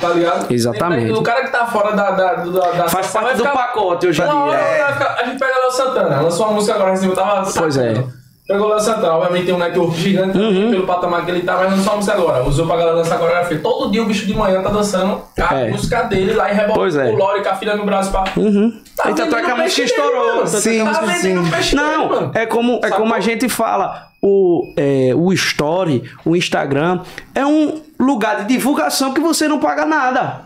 Tá 0.00 0.08
ligado? 0.10 0.52
Exatamente. 0.52 1.04
Tem 1.06 1.12
tá. 1.14 1.18
O 1.20 1.22
cara 1.22 1.44
que 1.44 1.50
tá 1.52 1.66
fora 1.66 1.92
da. 1.96 2.10
da, 2.12 2.34
da, 2.34 2.70
da 2.72 2.88
Faz 2.88 3.08
parte 3.08 3.32
do 3.32 3.38
ficar- 3.38 3.52
pacote 3.52 4.06
hoje 4.06 4.20
em 4.20 4.24
Uma 4.24 4.44
hora 4.44 4.58
dia. 4.58 4.86
ficar- 4.92 5.16
A 5.20 5.24
gente 5.24 5.38
pega 5.38 5.58
Léo 5.58 5.70
Santana, 5.72 6.20
lançou 6.20 6.46
uma 6.46 6.51
música 6.52 6.74
agora, 6.74 6.92
assim, 6.92 7.06
eu 7.08 7.14
tava. 7.14 7.50
Pois 7.52 7.76
é. 7.76 8.04
Pegou 8.46 8.66
o 8.66 8.70
Léo 8.70 8.80
Santana, 8.80 9.14
obviamente 9.14 9.46
tem 9.46 9.54
um 9.54 9.58
network 9.58 9.96
gigante 9.96 10.36
Uhum. 10.36 10.48
também, 10.52 10.70
pelo 10.72 10.84
patamar 10.86 11.24
que 11.24 11.30
ele 11.30 11.42
tá, 11.42 11.54
mas 11.56 11.70
lançou 11.70 11.92
uma 11.92 11.96
música 11.96 12.14
agora. 12.14 12.44
Usou 12.44 12.66
pra 12.66 12.76
galera 12.76 12.96
dançar 12.96 13.16
coreografia. 13.18 13.58
Todo 13.60 13.90
dia 13.90 14.02
o 14.02 14.06
bicho 14.06 14.26
de 14.26 14.34
manhã 14.34 14.60
tá 14.60 14.68
dançando 14.68 15.22
a 15.40 15.54
É. 15.60 15.70
música 15.70 16.02
dele 16.02 16.32
lá 16.34 16.50
em 16.50 16.54
rebote 16.54 16.74
Pois 16.78 16.96
é. 16.96 17.08
o 17.10 17.16
Lore 17.16 17.40
com 17.42 17.48
a 17.48 17.54
filha 17.54 17.76
no 17.76 17.86
braço 17.86 18.10
pra. 18.10 18.24
Uhum. 18.36 18.80
Tá 18.96 19.10
e 19.10 19.14
tanto 19.14 19.36
é 19.36 19.42
que 19.44 19.50
a 19.50 19.56
música 19.56 19.82
estourou. 19.82 20.42
é 20.42 20.46
Sim, 20.46 20.84
Tá 20.84 20.98
peixe 21.00 21.22
dele, 21.22 21.74
Não, 21.74 22.08
mano. 22.08 22.30
é 22.34 22.44
como, 22.44 22.80
é 22.82 22.90
como 22.90 23.14
a 23.14 23.20
gente 23.20 23.48
fala. 23.48 24.08
O, 24.20 24.72
é, 24.76 25.12
o 25.16 25.32
Story, 25.32 26.02
o 26.24 26.34
Instagram, 26.36 27.00
é 27.34 27.46
um 27.46 27.80
lugar 27.98 28.38
de 28.44 28.48
divulgação 28.54 29.14
que 29.14 29.20
você 29.20 29.46
não 29.48 29.60
paga 29.60 29.86
nada. 29.86 30.42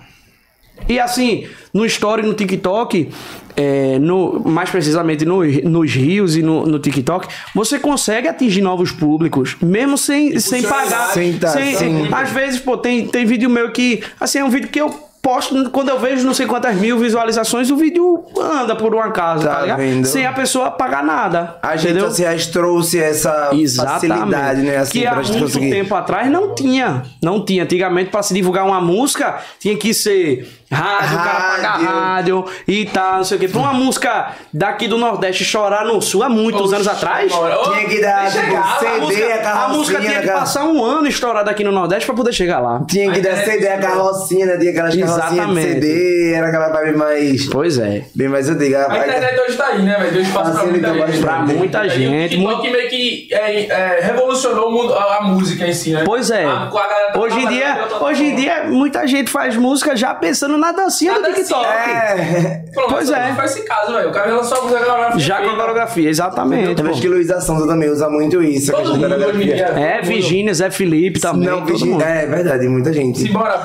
E 0.88 1.00
assim, 1.00 1.46
no 1.74 1.84
Story, 1.86 2.22
no 2.22 2.34
TikTok, 2.34 3.10
é, 3.56 3.98
no, 3.98 4.40
mais 4.44 4.68
precisamente 4.70 5.24
no, 5.24 5.44
nos 5.44 5.92
rios 5.92 6.36
e 6.36 6.42
no, 6.42 6.66
no 6.66 6.78
TikTok, 6.78 7.26
você 7.54 7.78
consegue 7.78 8.28
atingir 8.28 8.60
novos 8.60 8.92
públicos, 8.92 9.56
mesmo 9.62 9.96
sem, 9.96 10.38
sem 10.38 10.62
pagar. 10.62 11.12
Sem 11.12 11.38
tá- 11.38 11.48
sim. 11.48 12.08
Às 12.12 12.30
vezes, 12.30 12.60
pô, 12.60 12.76
tem, 12.76 13.06
tem 13.06 13.24
vídeo 13.24 13.48
meu 13.48 13.72
que, 13.72 14.02
assim, 14.20 14.38
é 14.38 14.44
um 14.44 14.50
vídeo 14.50 14.68
que 14.68 14.80
eu 14.80 15.06
posto, 15.26 15.70
quando 15.70 15.88
eu 15.88 15.98
vejo 15.98 16.24
não 16.24 16.32
sei 16.32 16.46
quantas 16.46 16.76
mil 16.76 17.00
visualizações, 17.00 17.68
o 17.68 17.76
vídeo 17.76 18.24
anda 18.40 18.76
por 18.76 18.94
um 18.94 19.00
acaso, 19.00 19.42
Tá 19.44 19.66
tá? 19.66 19.76
Sem 20.04 20.24
a 20.24 20.32
pessoa 20.32 20.70
pagar 20.70 21.02
nada. 21.04 21.56
A 21.60 21.74
gente, 21.74 21.98
entendeu? 21.98 22.06
assim, 22.06 22.50
trouxe 22.52 23.00
essa 23.00 23.50
Exatamente. 23.52 24.08
facilidade, 24.08 24.62
né? 24.62 24.76
Assim, 24.76 25.00
que 25.00 25.04
há 25.06 25.16
muito 25.16 25.36
conseguir. 25.36 25.70
tempo 25.70 25.92
atrás 25.96 26.30
não 26.30 26.54
tinha. 26.54 27.02
Não 27.20 27.44
tinha. 27.44 27.64
Antigamente, 27.64 28.08
pra 28.10 28.22
se 28.22 28.32
divulgar 28.34 28.64
uma 28.64 28.80
música, 28.80 29.38
tinha 29.58 29.76
que 29.76 29.92
ser 29.92 30.46
rádio, 30.70 31.14
o 31.16 31.22
cara 31.22 31.40
pagar 31.56 31.76
Rádio. 31.80 32.44
e 32.66 32.84
tal, 32.86 33.16
não 33.18 33.24
sei 33.24 33.36
o 33.36 33.40
quê. 33.40 33.48
Pra 33.48 33.60
uma 33.60 33.72
música 33.72 34.32
daqui 34.52 34.88
do 34.88 34.98
Nordeste 34.98 35.44
chorar 35.44 35.84
no 35.84 36.00
Sul 36.02 36.22
há 36.22 36.28
muitos 36.28 36.72
anos 36.72 36.88
atrás. 36.88 37.32
Tinha 37.32 37.88
que 37.88 38.00
dar, 38.00 38.22
Deixa 38.30 38.40
tipo, 38.40 38.50
CD, 38.78 38.86
a 38.86 38.98
música- 39.00 39.34
a 39.34 39.38
carrocinha. 39.38 39.64
A 39.64 39.68
música 39.68 40.00
tinha 40.00 40.20
que 40.22 40.28
passar 40.28 40.64
um 40.64 40.84
ano 40.84 41.06
estourada 41.08 41.50
aqui 41.50 41.62
no 41.64 41.72
Nordeste 41.72 42.06
pra 42.06 42.14
poder 42.14 42.32
chegar 42.32 42.60
lá. 42.60 42.82
Tinha 42.88 43.10
que 43.12 43.20
A 43.20 43.22
dar 43.22 43.30
internet 43.30 43.44
CD, 43.50 43.68
a 43.68 43.74
estourou. 43.76 43.96
carrocinha, 43.96 44.46
né? 44.46 44.56
Tinha 44.58 44.70
aquelas 44.70 44.94
carrocinhas 44.96 45.30
de 45.30 45.34
Exatamente. 45.38 45.72
CD, 45.74 46.32
era 46.34 46.46
aquela 46.48 46.68
vibe 46.68 46.96
mais. 46.96 47.46
Pois 47.48 47.78
é. 47.78 48.04
Bem 48.14 48.28
mais 48.28 48.48
antiga. 48.48 48.86
A 48.90 48.98
internet 48.98 49.40
hoje 49.40 49.56
tá 49.56 49.66
aí, 49.68 49.82
né, 49.82 49.96
velho? 49.98 50.12
Deu 50.12 50.22
espaço 50.22 50.52
pra 50.52 50.64
muita 50.64 50.88
gente. 50.88 50.98
bastante. 50.98 51.20
Pra 51.20 51.38
muita 51.40 51.88
gente. 51.88 52.36
O 52.36 52.38
TikTok 52.48 52.70
meio 52.70 52.88
que 52.90 53.28
é, 53.32 53.66
é, 53.66 54.00
revolucionou 54.02 54.68
o 54.68 54.72
mundo, 54.72 54.94
a, 54.94 55.16
a 55.18 55.22
música 55.22 55.66
em 55.66 55.72
si, 55.72 55.92
né? 55.92 56.02
Pois 56.04 56.30
é. 56.30 56.44
A- 56.44 56.70
Hoje 57.16 57.38
em 57.40 57.48
dia, 57.48 57.88
hoje 58.00 58.24
em 58.24 58.36
dia, 58.36 58.64
muita 58.68 59.06
gente 59.06 59.30
faz 59.30 59.56
música 59.56 59.96
já 59.96 60.14
pensando 60.14 60.55
na 60.58 60.72
dancinha 60.72 61.12
Na 61.12 61.28
do 61.28 61.34
TikTok. 61.34 61.64
dancinha. 61.64 61.96
É. 61.96 62.64
Pronto, 62.72 62.88
Pois 62.94 63.10
é. 63.10 63.32
Faz 63.34 63.50
esse 63.52 63.62
caso, 63.64 63.92
velho. 63.92 64.08
O 64.10 64.12
cara 64.12 64.30
a 64.34 64.44
agora. 64.76 65.18
Já 65.18 65.40
com 65.40 65.50
a 65.50 65.56
coreografia, 65.56 66.08
exatamente. 66.10 66.78
Eu 66.80 66.86
vejo 66.86 67.00
que 67.00 67.08
Luísa 67.08 67.40
Sonza 67.40 67.66
também 67.66 67.88
usa 67.88 68.08
muito 68.08 68.42
isso. 68.42 68.70
a 68.74 68.78
Todo 68.78 68.90
mundo 68.94 69.04
hoje 69.06 69.14
em 69.14 69.18
coreografia. 69.18 69.54
dia. 69.54 69.66
É, 69.66 70.00
Virgínia, 70.02 70.52
Zé 70.54 70.70
Felipe 70.70 71.18
também. 71.20 71.48
Não, 71.48 71.64
mundo. 71.86 72.02
é 72.02 72.26
verdade, 72.26 72.68
muita 72.68 72.92
gente. 72.92 73.18
Simbora. 73.20 73.54
É 73.54 73.58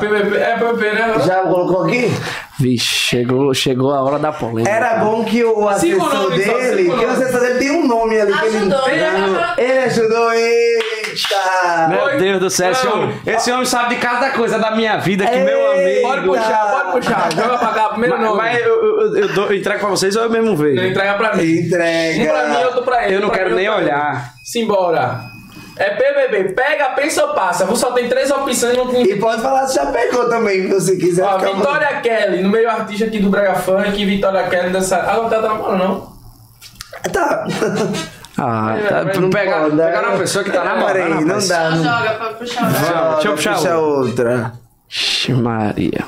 PVP, 0.58 0.92
né? 0.94 1.14
Já 1.26 1.42
colocou 1.42 1.84
aqui? 1.84 2.10
Vixe, 2.60 2.86
chegou, 2.86 3.54
chegou 3.54 3.92
a 3.92 4.02
hora 4.02 4.20
da 4.20 4.32
polêmica. 4.32 4.70
Era 4.70 4.96
bom 5.00 5.24
que 5.26 5.44
o 5.44 5.68
assessor 5.68 6.30
dele, 6.32 6.84
que 6.92 7.06
o 7.06 7.10
assessor 7.10 7.40
dele 7.42 7.60
tem 7.60 7.72
um 7.72 7.88
nome 7.88 8.20
ali. 8.22 8.32
que 8.32 8.46
ele- 8.46 8.58
Ajudou, 8.58 8.88
Ele 8.88 9.00
né? 9.02 9.54
Ele 9.58 9.78
ajudou, 9.80 10.34
eita! 11.12 11.88
Meu 11.90 12.04
Oi? 12.06 12.18
Deus 12.18 12.40
do 12.40 12.50
céu, 12.50 12.72
esse 12.72 12.88
homem, 12.88 13.22
esse 13.26 13.52
homem 13.52 13.66
sabe 13.66 13.96
de 13.96 14.02
cada 14.02 14.32
coisa 14.32 14.58
da 14.60 14.72
minha 14.72 14.98
vida 14.98 15.26
que 15.26 15.38
meu 15.38 15.72
amigo. 15.72 16.02
Pode 16.02 16.26
puxar, 16.26 16.72
pode 16.72 16.92
puxar. 16.92 17.34
Joga 17.36 17.58
pra 17.58 17.68
cá, 17.70 17.90
primeiro 17.90 18.18
Mas, 18.18 18.26
nome. 18.26 18.38
mas 18.38 18.60
eu, 18.60 18.68
eu, 18.68 19.18
eu, 19.18 19.28
dou- 19.34 19.46
eu 19.48 19.56
entrego 19.56 19.80
pra 19.80 19.90
vocês 19.90 20.16
ou 20.16 20.24
eu 20.24 20.30
mesmo 20.30 20.56
vejo? 20.56 20.84
entrega 20.86 21.14
pra 21.16 21.36
mim. 21.36 21.44
Entrega. 21.60 22.24
Um 22.24 22.28
pra 22.28 22.48
mim, 22.48 22.64
outro 22.66 22.84
pra 22.84 23.06
ele. 23.06 23.16
Eu 23.16 23.22
não 23.22 23.30
pra 23.30 23.38
quero 23.38 23.50
mim, 23.52 23.56
nem 23.58 23.70
olhar. 23.70 24.34
Simbora. 24.44 25.32
É 25.78 25.90
PBB, 25.92 26.54
pega, 26.54 26.90
pensa 26.90 27.26
ou 27.26 27.34
passa. 27.34 27.66
Você 27.66 27.80
só 27.86 27.92
tem 27.92 28.08
três 28.08 28.30
opções 28.30 28.74
e 28.74 28.78
não 28.78 28.88
tem. 28.88 29.04
E 29.04 29.16
pode 29.20 29.42
falar 29.42 29.66
se 29.68 29.76
já 29.76 29.86
pegou 29.88 30.30
também, 30.30 30.64
se 30.64 30.74
você 30.74 30.96
quiser. 30.98 31.24
Ó. 31.26 31.38
Vitória 31.40 31.88
Kelly, 32.02 32.44
no 32.44 32.50
meio 32.50 32.70
artista 32.70 33.06
aqui 33.06 33.20
do 33.20 33.30
Brega 33.30 33.56
Funk, 33.56 34.06
Vitória 34.06 34.44
Kelly 34.48 34.70
dança. 34.70 34.98
Ah, 34.98 35.16
não 35.18 35.30
tá 35.30 35.42
namorando, 35.42 35.80
não. 35.80 36.12
Tá. 37.12 37.46
Ah, 38.38 38.76
tá. 38.88 39.20
Não 39.20 39.30
Pegar, 39.30 39.62
pode, 39.62 39.76
né? 39.76 39.86
pegar 39.88 40.10
uma 40.10 40.18
pessoa 40.18 40.44
que 40.44 40.52
tá 40.52 40.62
Peraí, 40.62 40.76
namorando. 40.76 41.14
não 41.22 41.28
rapaz. 41.28 41.48
dá. 41.48 41.70
Não 41.70 41.78
Não 41.78 41.84
joga 41.84 42.10
pra 42.14 42.28
puxar 42.34 42.64
o 42.64 43.14
Deixa 43.14 43.28
eu 43.28 43.34
puxar 43.36 43.56
puxa 43.56 43.78
outra. 43.78 44.54
Ixi, 44.90 45.34
Maria. 45.34 46.06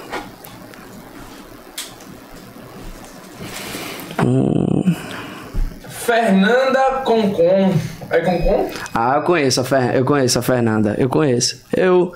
Fernanda 5.89 7.01
Concon. 7.03 7.73
É 8.09 8.19
Concon? 8.19 8.69
Ah, 8.93 9.15
eu 9.17 9.21
conheço 9.23 9.61
a, 9.61 9.63
Fer... 9.63 9.95
eu 9.95 10.05
conheço 10.05 10.39
a 10.39 10.41
Fernanda. 10.41 10.95
Eu 10.97 11.09
conheço. 11.09 11.61
Eu, 11.75 12.13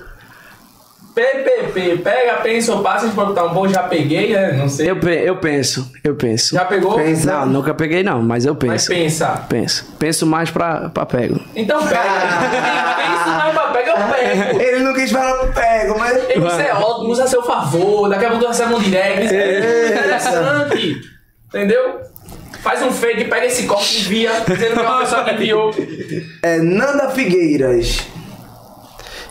PPP, 1.22 1.96
pega, 1.98 2.34
pensa 2.42 2.72
ou 2.74 2.82
passa. 2.82 3.04
A 3.04 3.06
gente 3.08 3.14
pode 3.16 3.28
botar 3.30 3.44
um 3.46 3.52
bom, 3.54 3.66
já 3.68 3.82
peguei, 3.82 4.32
né? 4.32 4.52
Não 4.52 4.68
sei. 4.68 4.88
eu, 4.90 4.96
pe- 5.00 5.22
eu 5.24 5.36
penso. 5.36 5.90
Eu 6.04 6.14
penso. 6.14 6.54
Já 6.54 6.64
pegou? 6.64 6.94
Pensa. 6.94 7.32
Não, 7.40 7.46
nunca 7.46 7.74
peguei 7.74 8.02
não, 8.04 8.22
mas 8.22 8.44
eu 8.46 8.54
Mas 8.54 8.86
penso. 8.86 8.88
pensa. 8.88 9.44
Penso. 9.48 9.86
Penso 9.98 10.26
mais 10.26 10.50
pra, 10.50 10.88
pra 10.90 11.04
pego. 11.04 11.40
Então 11.56 11.82
pega. 11.84 11.98
Pensa 12.98 13.30
mais 13.36 13.52
pra 13.52 13.62
pega, 13.68 13.90
eu 13.90 13.96
pego. 13.96 14.60
Ele 14.60 14.78
não 14.84 14.94
quis 14.94 15.10
falar 15.10 15.46
pego, 15.52 15.98
mas. 15.98 16.16
E 16.34 16.38
você 16.38 16.62
é 16.62 16.74
ótimo, 16.74 17.10
usa 17.10 17.24
a 17.24 17.26
seu 17.26 17.42
favor. 17.42 18.08
Daqui 18.08 18.24
a 18.24 18.30
pouco 18.30 18.44
você 18.44 18.62
recebe 18.62 18.74
um 18.74 18.80
direct. 18.80 19.24
Isso 19.24 19.34
é 19.34 19.88
interessante. 19.88 21.00
Entendeu? 21.48 22.00
Faz 22.62 22.82
um 22.82 22.90
fake, 22.92 23.24
pega 23.24 23.46
esse 23.46 23.64
copo 23.66 23.82
e 23.82 24.00
envia, 24.00 24.30
dizendo 24.46 24.74
que 24.74 24.80
é 24.80 24.82
uma 24.88 24.98
pessoa 25.00 25.24
que 25.24 25.30
enviou. 25.32 25.74
É 26.42 26.58
Nanda 26.58 27.10
Figueiras. 27.10 28.06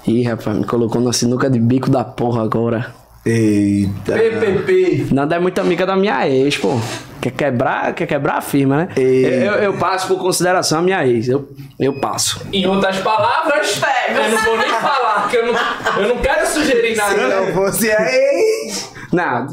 Ih, 0.08 0.24
rapaz, 0.24 0.58
me 0.58 0.64
colocou 0.66 1.02
na 1.02 1.12
sinuca 1.12 1.50
de 1.50 1.60
bico 1.60 1.90
da 1.90 2.04
porra 2.04 2.44
agora. 2.44 2.94
Eita. 3.26 4.14
PPP. 4.14 5.08
Nada 5.12 5.36
é 5.36 5.40
muito 5.40 5.60
amiga 5.60 5.86
da 5.86 5.98
minha 5.98 6.26
ex, 6.30 6.56
pô. 6.58 6.80
Quer 7.20 7.32
quebrar, 7.32 7.94
quer 7.94 8.06
quebrar 8.08 8.38
a 8.38 8.42
firma, 8.42 8.78
né? 8.78 8.90
Eu, 8.96 9.04
Eita. 9.04 9.30
eu- 9.30 9.54
eu 9.64 9.74
passo 9.74 10.08
por 10.08 10.18
consideração 10.18 10.80
a 10.80 10.82
minha 10.82 11.06
ex. 11.06 11.28
Eu, 11.28 11.50
eu 11.78 12.00
passo. 12.00 12.40
Em 12.54 12.66
outras 12.68 12.98
palavras, 13.00 13.78
Pega. 13.80 14.22
eu 14.22 14.32
não 14.32 14.38
vou 14.38 14.58
nem 14.58 14.70
falar, 14.70 15.28
que 15.30 15.36
eu 15.36 15.46
não, 15.48 15.54
eu 16.02 16.08
não 16.16 16.18
quero 16.22 16.48
sugerir 16.48 16.92
Se 16.96 16.98
nada. 16.98 17.28
não 17.42 17.48
fosse 17.54 17.92
a 17.92 18.10
ex. 18.10 18.94
Não, 19.12 19.48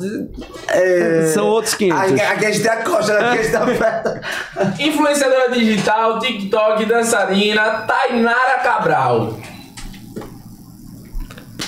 É... 0.68 1.31
são 1.32 1.47
outros 1.47 1.74
500. 1.74 2.12
Aqui 2.12 2.20
aqui 2.20 2.47
a 2.47 2.51
gente 2.51 2.62
tem 2.62 2.70
a 2.72 2.76
costa, 2.76 3.12
aqui 3.18 3.39
a 3.39 3.43
gente 3.43 3.52
tá 3.52 3.66
perto. 3.66 4.82
Influenciadora 4.82 5.51
digital, 5.52 6.18
TikTok, 6.20 6.85
dançarina, 6.86 7.62
Tainara 7.89 8.59
Cabral. 8.62 9.36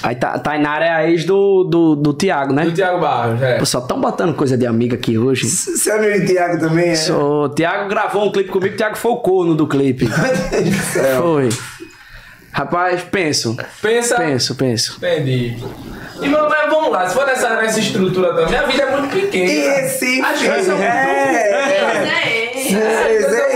Aí 0.06 0.14
tá, 0.14 0.38
Tainara 0.38 0.84
é 0.84 0.90
a 0.92 1.10
ex 1.10 1.24
do, 1.24 1.64
do, 1.64 1.96
do 1.96 2.14
Thiago, 2.14 2.52
né? 2.52 2.64
Do 2.66 2.70
Thiago 2.72 3.00
Barros, 3.00 3.42
é. 3.42 3.58
Pô, 3.58 3.66
só 3.66 3.80
tão 3.80 4.00
botando 4.00 4.34
coisa 4.36 4.56
de 4.56 4.64
amiga 4.64 4.94
aqui 4.94 5.18
hoje. 5.18 5.46
Seu 5.46 5.96
amigo 5.96 6.24
Thiago 6.24 6.60
também 6.60 6.90
é. 6.90 7.12
O 7.12 7.48
Thiago 7.48 7.88
gravou 7.88 8.24
um 8.24 8.30
clipe 8.30 8.48
comigo, 8.50 8.74
o 8.74 8.76
Thiago 8.76 8.96
foi 8.96 9.10
o 9.10 9.16
corno 9.16 9.56
do 9.56 9.66
clipe. 9.66 10.06
Foi. 11.20 11.48
Rapaz, 12.52 13.02
penso. 13.02 13.56
Pensa. 13.82 14.14
Penso, 14.14 14.54
penso. 14.54 14.96
Entendi. 14.98 15.58
E 16.22 16.28
mas, 16.28 16.42
mas 16.48 16.70
vamos 16.70 16.90
lá, 16.90 17.06
se 17.08 17.14
for 17.14 17.26
nessa, 17.26 17.56
nessa 17.56 17.80
estrutura 17.80 18.32
também, 18.32 18.56
a 18.58 18.62
vida 18.62 18.82
é 18.84 18.96
muito 18.96 19.12
pequena. 19.12 19.50
E 19.50 19.68
Recife. 19.82 20.20
As 20.22 20.40
coisas 20.42 20.80
É. 20.80 21.82
Mas 21.82 22.08
é 22.08 22.36
ele. 22.36 22.76
É, 22.78 22.88
As 22.88 23.06
coisas 23.06 23.22
são 23.24 23.46
muito- 23.52 23.55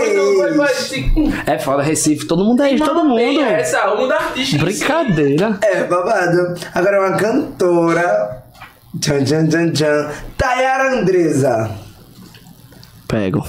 É 1.45 1.57
foda, 1.59 1.81
Recife, 1.83 2.25
todo 2.25 2.43
mundo 2.43 2.61
é 2.63 2.71
ex, 2.71 2.79
todo 2.79 2.95
não 2.95 3.05
mundo. 3.05 3.41
Essa, 3.41 3.79
artístico. 3.79 4.65
em 4.67 4.71
si. 4.71 4.79
Brincadeira. 4.79 5.57
É, 5.61 5.83
babado. 5.83 6.55
Agora 6.73 6.99
uma 7.07 7.17
cantora. 7.17 8.41
Tchan, 8.99 9.23
tchan, 9.23 9.47
tchan, 9.47 9.71
tchan. 9.71 10.09
Tayara 10.37 10.93
Andresa. 10.99 11.71
Pego. 13.07 13.45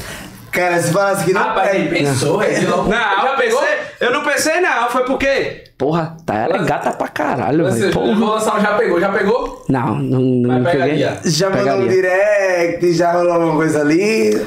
Cara, 0.50 0.80
se 0.82 0.92
falasse 0.92 1.24
que 1.24 1.32
não 1.32 1.40
Rapaz, 1.42 1.74
ele 1.74 1.88
pega. 1.88 2.10
pensou, 2.10 2.42
é. 2.42 2.60
Não, 2.60 2.88
já 2.90 3.34
pegou? 3.38 3.60
pensei- 3.60 3.78
eu 4.00 4.12
não 4.12 4.22
pensei 4.22 4.60
não, 4.60 4.90
foi 4.90 5.04
porque... 5.04 5.64
Porra, 5.78 6.14
tá 6.26 6.34
ela 6.36 6.56
é 6.56 6.64
gata 6.64 6.92
pra 6.92 7.08
caralho, 7.08 7.64
velho. 7.70 7.86
eu 7.86 7.92
vou 7.92 8.02
Porra. 8.14 8.34
lançar 8.34 8.56
um 8.58 8.60
já 8.60 8.74
pegou, 8.74 9.00
já 9.00 9.08
pegou? 9.08 9.64
Não, 9.68 9.94
não, 9.98 10.20
não 10.20 10.60
Mas 10.60 10.64
peguei. 10.72 10.80
pegaria. 10.98 11.20
Já 11.24 11.48
mandou 11.50 11.74
um 11.78 11.88
direct, 11.88 12.92
já 12.92 13.12
rolou 13.12 13.32
alguma 13.32 13.54
coisa 13.54 13.80
ali. 13.80 14.44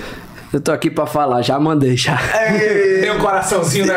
Eu 0.56 0.62
tô 0.62 0.72
aqui 0.72 0.90
pra 0.90 1.06
falar, 1.06 1.42
já 1.42 1.60
mandei, 1.60 1.98
já. 1.98 2.18
É, 2.34 3.02
Tem 3.02 3.12
um 3.12 3.20
coraçãozinho, 3.20 3.88
né? 3.88 3.94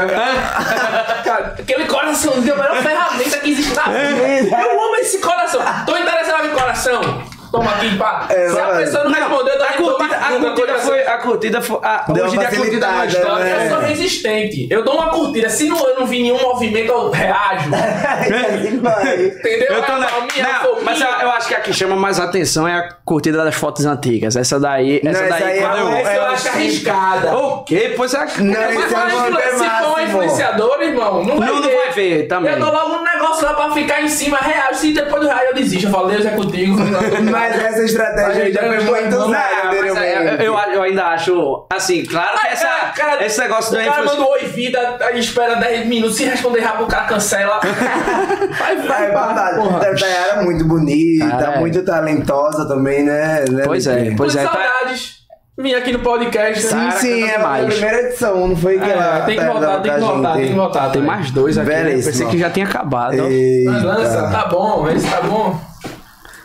Cara, 1.23 1.55
aquele 1.57 1.85
coraçãozinho 1.85 2.51
é 2.51 2.53
a 2.53 2.57
melhor 2.59 2.83
ferramenta 2.83 3.39
que 3.39 3.51
existe 3.51 3.77
na 3.77 3.85
vida. 3.85 4.61
Eu 4.61 4.73
amo 4.73 4.97
esse 4.97 5.19
coração. 5.19 5.61
Tô 5.87 5.97
interessado 5.97 6.47
em 6.49 6.51
coração. 6.51 7.01
Toma 7.51 7.71
aqui, 7.73 7.97
pá. 7.97 8.27
É, 8.29 8.49
Se 8.51 8.59
a 8.59 8.67
pessoa 8.69 9.05
não, 9.05 9.13
respondeu, 9.13 9.55
eu 9.55 9.63
a 9.63 9.67
também 9.67 9.79
dou 9.83 9.95
curtida, 9.97 10.17
uma 10.17 10.29
a 10.29 10.39
curtida 10.53 10.79
foi. 10.79 11.03
A 11.07 11.19
curtida 11.19 11.63
foi. 11.63 11.79
A, 11.83 12.05
Deu 12.13 12.25
hoje 12.27 12.37
uma 12.37 12.43
da 12.45 12.49
curtida 12.51 12.87
é 12.87 12.89
uma 12.91 12.99
facilitada, 13.01 13.07
história. 13.07 13.45
né? 13.45 13.65
Eu 13.67 13.71
sou 13.71 13.79
resistente. 13.81 14.67
Eu 14.71 14.85
dou 14.85 14.95
uma 14.95 15.09
curtida. 15.09 15.49
Se 15.49 15.67
não, 15.69 15.79
eu 15.89 16.01
não 16.01 16.07
vi 16.07 16.23
nenhum 16.23 16.41
movimento, 16.43 16.93
eu 16.93 17.11
reajo. 17.11 17.71
vai. 18.83 19.25
Entendeu? 19.27 19.69
Eu 19.73 19.83
tô 19.83 19.93
A 19.93 19.99
na... 19.99 20.07
a 20.07 20.63
Não, 20.63 20.83
mas 20.85 21.01
eu, 21.01 21.07
eu 21.09 21.31
acho 21.31 21.49
que 21.49 21.55
a 21.55 21.61
que 21.61 21.73
chama 21.73 21.97
mais 21.97 22.21
atenção 22.21 22.67
é 22.69 22.75
a 22.75 22.93
curtida 23.05 23.43
das 23.43 23.55
fotos 23.55 23.87
antigas. 23.87 24.37
Essa 24.37 24.61
daí. 24.61 25.01
Não, 25.03 25.11
essa 25.11 25.25
essa 25.25 25.39
daí. 25.39 25.53
aí 25.53 25.61
quando 25.61 25.77
é 25.77 25.81
eu... 25.81 25.87
o- 25.87 25.95
Essa 25.97 26.13
eu 26.15 26.23
é 26.23 26.27
acho 26.27 26.49
arriscada. 26.49 27.37
O 27.37 27.65
quê? 27.65 27.95
Pois 27.97 28.15
é. 28.15 28.19
Não, 28.19 28.55
Mas 28.75 28.93
é 28.93 29.51
se 29.59 29.85
for 29.85 30.01
influenciadora, 30.03 30.85
irmão, 30.85 31.25
não 31.25 31.39
vai 31.39 31.49
Não, 31.49 31.57
não 31.57 31.63
ver. 31.63 31.77
vai 31.77 31.91
ver 31.93 32.29
também. 32.29 32.53
Eu 32.53 32.61
dou 32.61 32.73
logo 32.73 32.95
um 32.97 33.03
negócio 33.05 33.45
lá 33.45 33.55
pra 33.55 33.71
ficar 33.73 34.03
em 34.03 34.09
cima, 34.09 34.37
real. 34.39 34.75
Se 34.75 34.93
depois 34.93 35.23
do 35.23 35.29
real 35.29 35.41
eu 35.45 35.55
desisto. 35.55 35.87
Eu 35.87 35.91
falo, 35.93 36.09
Deus 36.09 36.27
é 36.27 36.31
contigo. 36.31 36.77
Mas 37.39 37.65
essa 37.65 37.85
estratégia 37.85 38.45
aí 38.45 38.53
já 38.53 38.61
foi 38.63 38.79
muito 39.03 39.17
usada 39.17 39.49
mas 39.65 39.75
eu, 39.75 39.97
anteriormente. 39.97 40.45
eu, 40.45 40.55
eu 40.57 40.83
ainda 40.83 41.05
acho. 41.07 41.67
Assim, 41.71 42.05
claro 42.05 42.39
que 42.39 42.47
Ai, 42.47 42.53
essa, 42.53 42.67
cara, 42.67 42.93
cara, 42.97 43.25
esse 43.27 43.41
negócio 43.41 43.73
o 43.73 43.77
da 43.77 43.85
cara 43.85 44.03
influência. 44.03 44.19
manda 44.19 44.31
oi 44.31 44.45
vida, 44.47 44.97
aí 45.01 45.19
espera 45.21 45.55
10 45.57 45.87
minutos, 45.87 46.17
se 46.17 46.25
responder 46.25 46.61
rápido 46.61 46.85
o 46.85 46.89
cara 46.89 47.05
cancela. 47.05 47.61
Vai, 48.59 48.77
vai, 48.77 49.07
É 49.07 49.13
vai, 49.13 49.27
verdade. 49.27 49.57
porra. 49.57 49.77
A 49.79 49.95
Tayara 49.95 50.41
é 50.41 50.43
muito 50.43 50.65
bonita, 50.65 51.29
Cara, 51.29 51.55
é. 51.55 51.59
muito 51.61 51.83
talentosa 51.85 52.67
também, 52.67 53.05
né? 53.05 53.45
né, 53.51 53.63
Pois 53.65 53.87
é, 53.87 54.15
pois 54.17 54.35
é. 54.37 54.43
Saudades. 54.45 55.19
Vim 55.61 55.75
aqui 55.75 55.93
no 55.93 55.99
podcast. 56.01 56.63
Sim, 56.63 56.75
né? 56.77 56.91
sim, 56.93 57.23
é 57.25 57.35
a 57.35 57.39
demais. 57.39 57.67
primeira 57.75 58.01
edição, 58.03 58.47
não 58.49 58.57
foi 58.57 58.79
que 58.79 58.85
É, 58.89 58.93
ela 58.93 59.21
tem 59.23 59.37
que 59.39 59.45
voltar, 59.45 59.81
tem 59.81 59.93
que 59.93 60.01
voltar, 60.01 60.33
tem 60.35 60.47
que 60.49 60.55
voltar. 60.55 60.91
Tem 60.93 61.03
mais 61.03 61.31
dois 61.33 61.59
aqui. 61.59 61.69
Né? 61.69 61.83
Belíssimo. 61.85 62.13
Pensei 62.13 62.27
que 62.29 62.39
já 62.39 62.51
tinha 62.51 62.65
acabado. 62.67 63.15
ó. 63.15 63.23
Mas 63.25 63.33
Eita. 63.33 63.71
lança, 63.83 64.31
tá 64.31 64.47
bom, 64.47 64.89
esse 64.89 65.09
tá 65.11 65.21
bom. 65.23 65.59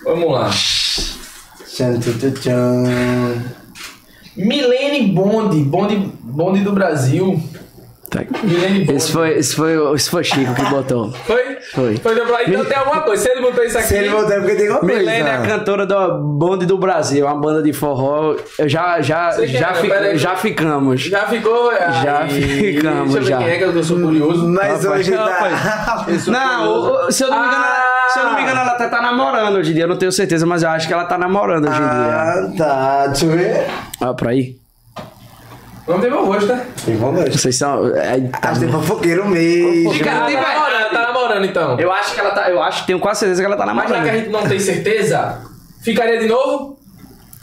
Vamos 0.04 0.32
lá. 0.32 0.50
Tchan, 1.74 1.98
tchan, 1.98 2.34
tchan. 2.38 3.34
Milene 4.38 5.16
Bond, 5.16 5.72
Bond, 5.72 6.14
Bond 6.22 6.64
do 6.64 6.72
Brasil. 6.72 7.42
Tá. 8.14 8.22
Esse 8.94 9.12
foi, 9.12 9.38
esse, 9.40 9.56
foi, 9.56 9.96
esse 9.96 10.08
foi 10.08 10.24
Chico 10.24 10.54
que 10.54 10.62
botou. 10.66 11.12
Foi? 11.26 11.58
Foi. 11.74 11.98
Foi 11.98 12.14
deu 12.14 12.26
pra- 12.28 12.44
Então 12.44 12.64
tem 12.64 12.78
alguma 12.78 13.02
coisa. 13.02 13.24
Se 13.24 13.30
ele 13.32 13.42
botou 13.42 13.64
isso 13.64 13.76
aqui. 13.76 13.88
Se 13.88 13.96
ele 13.98 14.10
voltar 14.10 14.36
é 14.36 14.40
porque 14.40 14.54
tem 14.56 14.68
alguma 14.68 14.80
coisa. 14.82 15.00
Milene 15.00 15.30
é 15.30 15.34
a 15.34 15.42
cantora 15.42 15.86
do 15.88 16.18
Bonde 16.20 16.68
do 16.68 16.78
Brasil, 16.78 17.26
uma 17.26 17.36
banda 17.36 17.64
de 17.64 17.74
forró. 17.74 18.36
Eu 18.60 18.70
já, 18.70 19.02
já, 19.02 19.32
já, 19.46 19.72
é, 19.72 19.74
fi- 19.74 19.88
peraí. 19.90 20.18
já 20.18 20.36
ficamos. 20.36 21.02
Já 21.02 21.26
ficou. 21.26 21.72
Já 22.04 22.20
Aí, 22.24 22.74
ficamos, 22.76 23.14
Deixa 23.14 23.18
eu 23.18 23.24
ver 23.24 23.30
já. 23.30 23.38
quem 23.40 23.48
é 23.48 23.58
que 23.58 23.64
eu 23.64 23.84
sou 23.84 24.00
curioso. 24.00 24.48
Mas 24.48 24.84
Rapaz, 24.84 24.86
hoje 24.86 25.12
tá... 25.12 26.08
Não, 26.28 27.12
se 27.12 27.24
eu 27.24 27.30
não 27.32 27.40
me 27.42 27.48
engano, 27.48 27.64
ela, 27.66 28.10
se 28.14 28.20
eu 28.20 28.24
não 28.26 28.36
me 28.36 28.42
engano, 28.44 28.60
ela 28.60 28.72
até 28.74 28.88
tá 28.90 29.02
namorando 29.02 29.56
hoje 29.56 29.72
em 29.72 29.74
dia. 29.74 29.84
Eu 29.86 29.88
não 29.88 29.98
tenho 29.98 30.12
certeza, 30.12 30.46
mas 30.46 30.62
eu 30.62 30.70
acho 30.70 30.88
que 30.88 30.94
ela 30.94 31.06
tá 31.06 31.18
namorando 31.18 31.68
hoje 31.68 31.78
em 31.78 31.80
dia. 31.80 31.88
Ah, 31.90 32.52
tá. 32.56 33.08
Deixa 33.08 33.26
eu 33.26 33.32
ver. 33.32 33.66
Olha 34.00 34.14
pra 34.14 34.30
aí. 34.30 34.56
Não 35.88 36.00
tem 36.00 36.10
meu 36.10 36.26
rosto, 36.26 36.46
né? 36.48 36.66
Tem 36.86 36.96
vontade. 36.96 37.38
Vocês 37.38 37.56
são. 37.58 37.86
é, 37.96 38.20
tá 38.22 38.50
Acho 38.50 38.60
que 38.62 38.66
tem 38.66 38.74
fofoqueiro 38.74 39.28
mesmo. 39.28 39.92
Diga- 39.94 40.12
Tá 40.12 40.30
namorando, 40.30 40.92
tá 40.92 41.02
namorando 41.02 41.46
então. 41.46 41.80
Eu 41.80 41.92
acho 41.92 42.14
que 42.14 42.20
ela 42.20 42.32
tá. 42.32 42.50
Eu 42.50 42.62
acho, 42.64 42.86
tenho 42.86 43.00
quase 43.00 43.20
certeza 43.22 43.42
que 43.42 43.46
ela 43.48 43.58
tá 43.58 43.66
Mas 43.66 43.76
já 43.76 43.82
que 43.84 43.94
a 43.94 43.98
namorando. 43.98 44.20
gente 44.22 44.32
não 44.32 44.44
tem 44.48 44.60
certeza, 44.60 45.42
ficaria 45.82 46.20
de 46.20 46.28
novo? 46.28 46.80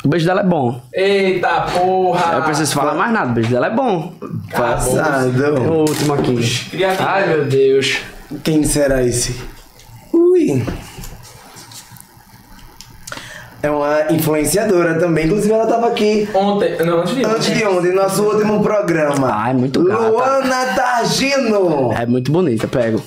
O 0.03 0.09
beijo 0.09 0.25
dela 0.25 0.41
é 0.41 0.45
bom. 0.45 0.81
Eita 0.95 1.67
porra! 1.79 2.37
eu 2.37 2.43
preciso 2.45 2.73
falar 2.75 2.95
mais 2.95 3.13
nada. 3.13 3.31
O 3.31 3.35
beijo 3.35 3.51
dela 3.51 3.67
é 3.67 3.71
bom. 3.71 4.15
O 4.23 4.51
Passado. 4.57 5.71
último 5.89 6.15
aqui. 6.15 6.39
Ai, 6.99 7.27
meu 7.29 7.45
Deus. 7.45 7.99
Quem 8.43 8.65
será 8.65 9.03
esse? 9.03 9.37
Ui. 10.13 10.65
É 13.63 13.71
uma 13.71 14.11
influenciadora 14.11 14.95
também. 14.99 15.27
Inclusive, 15.27 15.53
ela 15.53 15.67
tava 15.67 15.89
aqui 15.89 16.29
Ontem. 16.35 16.77
Não, 16.85 17.01
antes 17.01 17.15
de 17.15 17.25
antes 17.25 17.55
de 17.55 17.65
ontem, 17.67 17.93
nosso 17.93 18.23
último 18.25 18.63
programa. 18.63 19.31
Ah, 19.33 19.51
é 19.51 19.53
muito 19.55 19.85
gata. 19.85 20.09
Luana 20.09 20.67
Targino. 20.75 21.93
É 21.93 22.07
muito 22.07 22.33
bonita, 22.33 22.67
pego. 22.67 23.03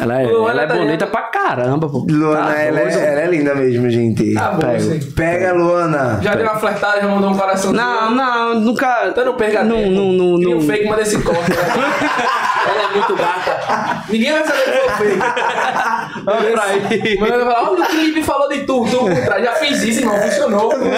Ela 0.00 0.22
é, 0.22 0.26
Luana 0.26 0.50
ela 0.50 0.62
é 0.62 0.66
tá 0.66 0.74
bonita 0.74 1.04
aí. 1.04 1.10
pra 1.10 1.22
caramba, 1.24 1.86
pô. 1.88 2.06
Luana, 2.08 2.46
Tá 2.54 2.60
ela, 2.62 2.80
é, 2.80 3.12
ela 3.12 3.20
é 3.20 3.26
linda 3.26 3.54
mesmo, 3.54 3.90
gente. 3.90 4.32
Tá 4.32 4.52
bom, 4.52 4.70
assim. 4.74 4.98
Pega, 5.10 5.52
Luana. 5.52 6.18
Já 6.22 6.34
deu 6.34 6.46
uma 6.46 6.56
flertada, 6.58 7.02
já 7.02 7.08
mandou 7.08 7.30
um 7.30 7.36
coração. 7.36 7.72
Não, 7.74 8.10
não, 8.10 8.54
nunca. 8.60 9.08
Então 9.08 9.24
não 9.26 9.34
perca 9.34 9.62
não, 9.62 9.76
tempo. 9.76 9.90
não, 9.90 10.12
não, 10.12 10.36
Cria 10.38 10.56
um 10.56 10.60
não. 10.60 10.66
fake, 10.66 10.88
manda 10.88 11.02
esse 11.02 11.18
corte. 11.20 11.52
Ela 11.52 12.90
é 12.90 12.96
muito 12.96 13.14
gata. 13.16 14.04
Ninguém 14.08 14.32
vai 14.32 14.44
saber 14.46 14.62
que 14.62 14.70
foi 14.78 14.88
fake. 15.10 15.18
Olha 16.26 16.52
pra 16.52 16.62
aí. 16.64 17.18
Mano, 17.18 17.44
vai 17.44 17.54
falar, 17.54 17.70
olha 17.70 17.72
o 17.72 17.76
que 17.76 17.82
o 17.82 17.86
Felipe 17.86 18.22
falou 18.22 18.48
de 18.48 18.60
tu, 18.64 18.84
por 18.84 19.24
trás. 19.24 19.44
Já 19.44 19.52
fiz 19.54 19.82
isso, 19.82 20.00
irmão, 20.00 20.20
funcionou. 20.20 20.70
Funcionou, 20.70 20.92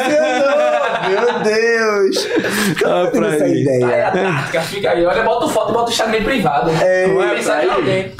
meu 1.08 1.40
Deus. 1.42 2.28
Olha 2.84 3.10
pra 3.10 3.34
essa 3.34 3.44
aí. 3.44 3.52
Aí 3.52 3.62
ideia. 3.62 4.08
a 4.08 4.10
tática 4.10 4.60
fica 4.62 4.90
aí. 4.90 5.04
Olha, 5.04 5.22
bota 5.22 5.48
foto, 5.48 5.72
bota 5.72 5.88
o 5.88 5.92
Instagram 5.92 6.22
privado. 6.22 6.70
É, 6.70 7.08
Vai 7.08 7.36
pensar 7.36 7.58
aí. 7.58 8.14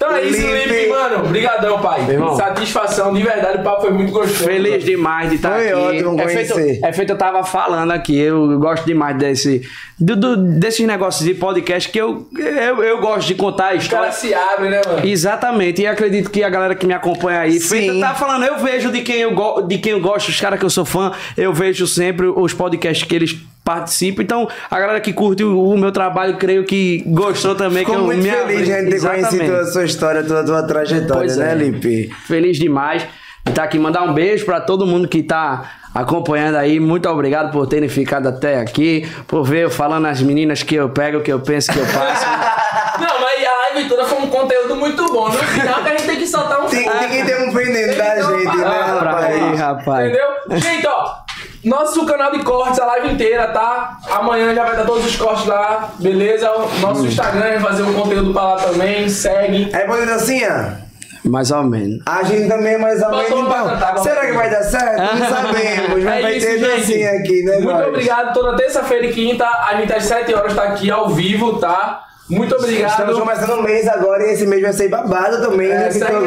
Então 0.00 0.14
é 0.14 0.22
isso. 0.22 0.40
Felipe, 0.40 0.88
mano. 0.90 1.24
Obrigadão, 1.24 1.80
pai. 1.80 2.08
irmão. 2.08 2.36
Satisfação, 2.36 3.12
de 3.12 3.20
verdade, 3.20 3.58
o 3.58 3.64
papo 3.64 3.80
foi 3.82 3.90
muito 3.90 4.12
gostoso. 4.12 4.44
Feliz 4.44 4.84
demais 4.84 5.28
de 5.28 5.34
estar 5.36 5.54
Foi 5.56 5.68
aqui. 5.72 5.74
ótimo 5.80 6.20
é, 6.20 6.28
feito, 6.28 6.84
é 6.86 6.92
feito, 6.92 7.10
eu 7.14 7.18
tava 7.18 7.42
falando 7.42 7.90
aqui, 7.90 8.16
eu 8.16 8.60
gosto 8.60 8.84
demais 8.86 9.16
desse, 9.18 9.60
do, 9.98 10.14
do- 10.14 10.36
desses 10.36 10.86
negócios 10.86 11.24
de 11.24 11.34
podcast 11.34 11.88
que 11.90 11.98
eu, 12.00 12.28
eu, 12.38 12.80
eu 12.84 13.00
gosto 13.00 13.26
de 13.26 13.34
contar 13.34 13.72
a 13.72 13.76
Os 13.76 13.82
história. 13.82 14.04
caras 14.04 14.20
se 14.20 14.32
abrem, 14.32 14.70
né, 14.70 14.80
mano? 14.86 15.04
Exatamente, 15.04 15.82
e 15.82 15.86
acredito 15.88 16.30
que 16.30 16.44
a 16.44 16.48
galera 16.48 16.76
que 16.76 16.86
me 16.86 16.94
acompanha 16.94 17.40
aí, 17.40 17.58
Sim. 17.58 17.68
feito, 17.68 17.98
tá 18.00 18.14
falando, 18.14 18.44
eu 18.44 18.56
vejo 18.58 18.92
de 18.92 19.00
quem 19.00 19.16
eu, 19.16 19.34
go- 19.34 19.62
de 19.62 19.78
quem 19.78 19.90
eu 19.92 20.00
gosto, 20.00 20.28
os 20.28 20.40
caras 20.40 20.60
que 20.60 20.64
eu 20.64 20.70
sou 20.70 20.84
fã, 20.84 21.10
eu 21.36 21.52
vejo 21.52 21.88
sempre 21.88 22.26
os 22.28 22.54
podcasts 22.54 23.04
que 23.04 23.16
eles 23.16 23.36
participam. 23.68 24.22
Então, 24.22 24.48
a 24.70 24.80
galera 24.80 24.98
que 24.98 25.12
curte 25.12 25.44
o, 25.44 25.68
o 25.68 25.76
meu 25.76 25.92
trabalho, 25.92 26.38
creio 26.38 26.64
que 26.64 27.04
gostou 27.06 27.54
também. 27.54 27.80
Ficou 27.80 27.96
que 27.96 28.00
eu 28.00 28.06
muito 28.06 28.22
me 28.22 28.30
feliz 28.30 28.64
de 28.64 28.72
a 28.72 28.78
gente 28.78 28.88
ter 28.88 28.96
Exatamente. 28.96 29.28
conhecido 29.28 29.56
a 29.56 29.64
sua 29.66 29.84
história, 29.84 30.22
toda 30.22 30.40
a 30.40 30.44
tua 30.44 30.62
trajetória, 30.62 31.24
Pois 31.24 31.36
né, 31.36 31.52
é. 31.52 31.54
Lipe? 31.54 32.10
Feliz 32.26 32.56
demais 32.56 33.02
de 33.44 33.50
estar 33.50 33.64
aqui. 33.64 33.78
Mandar 33.78 34.04
um 34.04 34.14
beijo 34.14 34.46
pra 34.46 34.58
todo 34.58 34.86
mundo 34.86 35.06
que 35.06 35.22
tá 35.22 35.70
acompanhando 35.94 36.56
aí. 36.56 36.80
Muito 36.80 37.06
obrigado 37.10 37.52
por 37.52 37.66
terem 37.66 37.90
ficado 37.90 38.26
até 38.26 38.58
aqui, 38.58 39.06
por 39.26 39.44
ver 39.44 39.64
eu 39.64 39.70
falando 39.70 40.06
as 40.06 40.22
meninas 40.22 40.62
que 40.62 40.74
eu 40.74 40.88
pego, 40.88 41.20
que 41.20 41.30
eu 41.30 41.40
penso 41.40 41.70
que 41.70 41.78
eu 41.78 41.84
passo. 41.84 42.24
Não, 42.98 43.20
mas 43.20 43.46
a 43.46 43.74
live 43.74 43.86
toda 43.86 44.06
foi 44.06 44.18
um 44.18 44.28
conteúdo 44.28 44.76
muito 44.76 45.12
bom. 45.12 45.28
No 45.28 45.34
final 45.34 45.82
que 45.82 45.88
a 45.88 45.92
gente 45.92 46.06
tem 46.06 46.16
que 46.16 46.26
soltar 46.26 46.64
um 46.64 46.66
Tem, 46.68 46.88
tem 46.88 47.08
que 47.10 47.22
ter 47.22 47.42
um 47.42 47.52
da 47.52 47.60
Tem 47.60 47.66
que 47.66 47.94
ter 47.94 48.24
gente, 48.24 48.56
né, 48.56 48.80
rapaz? 48.80 49.24
aí, 49.26 49.54
rapaz. 49.56 50.06
Entendeu? 50.08 50.58
Gente, 50.58 50.86
ó. 50.86 51.27
Nosso 51.68 52.04
canal 52.06 52.32
de 52.32 52.42
cortes, 52.42 52.78
a 52.80 52.86
live 52.86 53.12
inteira, 53.12 53.48
tá? 53.48 53.98
Amanhã 54.10 54.54
já 54.54 54.64
vai 54.64 54.76
dar 54.76 54.84
todos 54.86 55.04
os 55.06 55.16
cortes 55.16 55.46
lá, 55.46 55.90
beleza? 55.98 56.50
O 56.50 56.68
Nosso 56.80 57.06
Instagram 57.06 57.40
vai 57.40 57.60
fazer 57.60 57.82
um 57.82 57.92
conteúdo 57.92 58.32
pra 58.32 58.42
lá 58.42 58.56
também, 58.56 59.08
segue. 59.08 59.70
Aí, 59.74 59.84
pode 59.86 60.10
assim, 60.10 60.40
ó. 60.46 60.88
Mais 61.28 61.50
ou 61.50 61.62
menos. 61.64 62.00
A 62.06 62.22
gente 62.22 62.48
também 62.48 62.74
é 62.74 62.78
mais 62.78 63.02
ou 63.02 63.10
menos. 63.10 63.26
Então, 63.26 63.44
cantar, 63.46 63.88
vamos 63.88 64.02
será 64.02 64.26
que 64.26 64.32
vai 64.32 64.48
dar 64.48 64.62
certo? 64.62 64.98
Não 65.18 65.28
sabemos, 65.28 66.04
mas 66.04 66.06
É 66.18 66.22
vai 66.22 66.36
isso, 66.36 66.46
ter 66.46 66.58
gente. 66.58 66.68
dancinha 66.70 67.10
aqui, 67.10 67.42
né, 67.42 67.52
Muito 67.56 67.70
nós? 67.72 67.86
obrigado. 67.88 68.32
Toda 68.32 68.56
terça-feira 68.56 69.06
e 69.06 69.12
quinta, 69.12 69.44
a 69.46 69.74
gente 69.76 69.92
às 69.92 70.04
7 70.04 70.32
horas 70.34 70.54
tá 70.54 70.62
aqui 70.62 70.90
ao 70.90 71.08
vivo, 71.10 71.58
tá? 71.58 72.04
Muito 72.28 72.54
obrigado. 72.56 72.90
Estamos 72.90 73.18
começando 73.18 73.50
o 73.58 73.62
mês 73.62 73.88
agora 73.88 74.26
e 74.26 74.32
esse 74.32 74.46
mês 74.46 74.60
vai 74.62 74.72
ser 74.72 74.88
babado 74.88 75.40
também, 75.40 75.70
É, 75.70 75.74
né, 75.74 75.84
Góes? 75.84 75.96
Instagram 75.96 76.20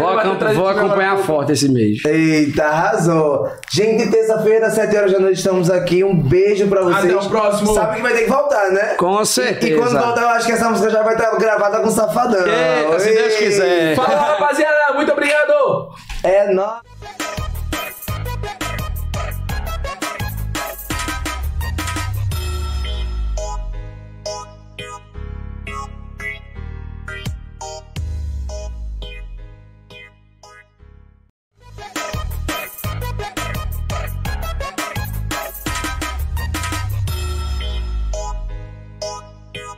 Vou, 0.00 0.36
ter 0.36 0.54
vou 0.54 0.68
acompanhar 0.68 1.18
forte 1.18 1.52
esse 1.52 1.68
mês. 1.68 2.02
Eita, 2.04 2.64
arrasou. 2.64 3.48
Gente, 3.70 4.08
terça-feira, 4.10 4.70
7 4.70 4.96
horas 4.96 5.12
da 5.12 5.18
noite, 5.18 5.36
estamos 5.38 5.70
aqui. 5.70 6.02
Um 6.02 6.16
beijo 6.16 6.66
pra 6.68 6.82
vocês. 6.82 7.04
Até 7.14 7.16
o 7.26 7.28
próximo. 7.28 7.74
Sabe 7.74 7.96
que 7.96 8.02
vai 8.02 8.12
ter 8.14 8.22
que 8.24 8.30
voltar, 8.30 8.70
né? 8.70 8.94
Com 8.96 9.20
E 9.20 9.26
certeza. 9.26 9.76
quando 9.76 9.98
voltar, 10.02 10.22
eu 10.22 10.28
acho 10.30 10.46
que 10.46 10.52
essa 10.52 10.70
música 10.70 10.90
já 10.90 11.02
vai 11.02 11.14
estar 11.14 11.36
gravada 11.36 11.80
com 11.80 11.90
Safadão. 11.90 12.44
Eita, 12.46 13.00
se 13.00 13.10
Deus 13.14 13.34
quiser. 13.36 13.94
Falou, 13.96 14.16
rapaziada. 14.16 14.94
Muito 14.94 15.12
obrigado. 15.12 15.88
É 16.22 16.52
nóis. 16.52 16.93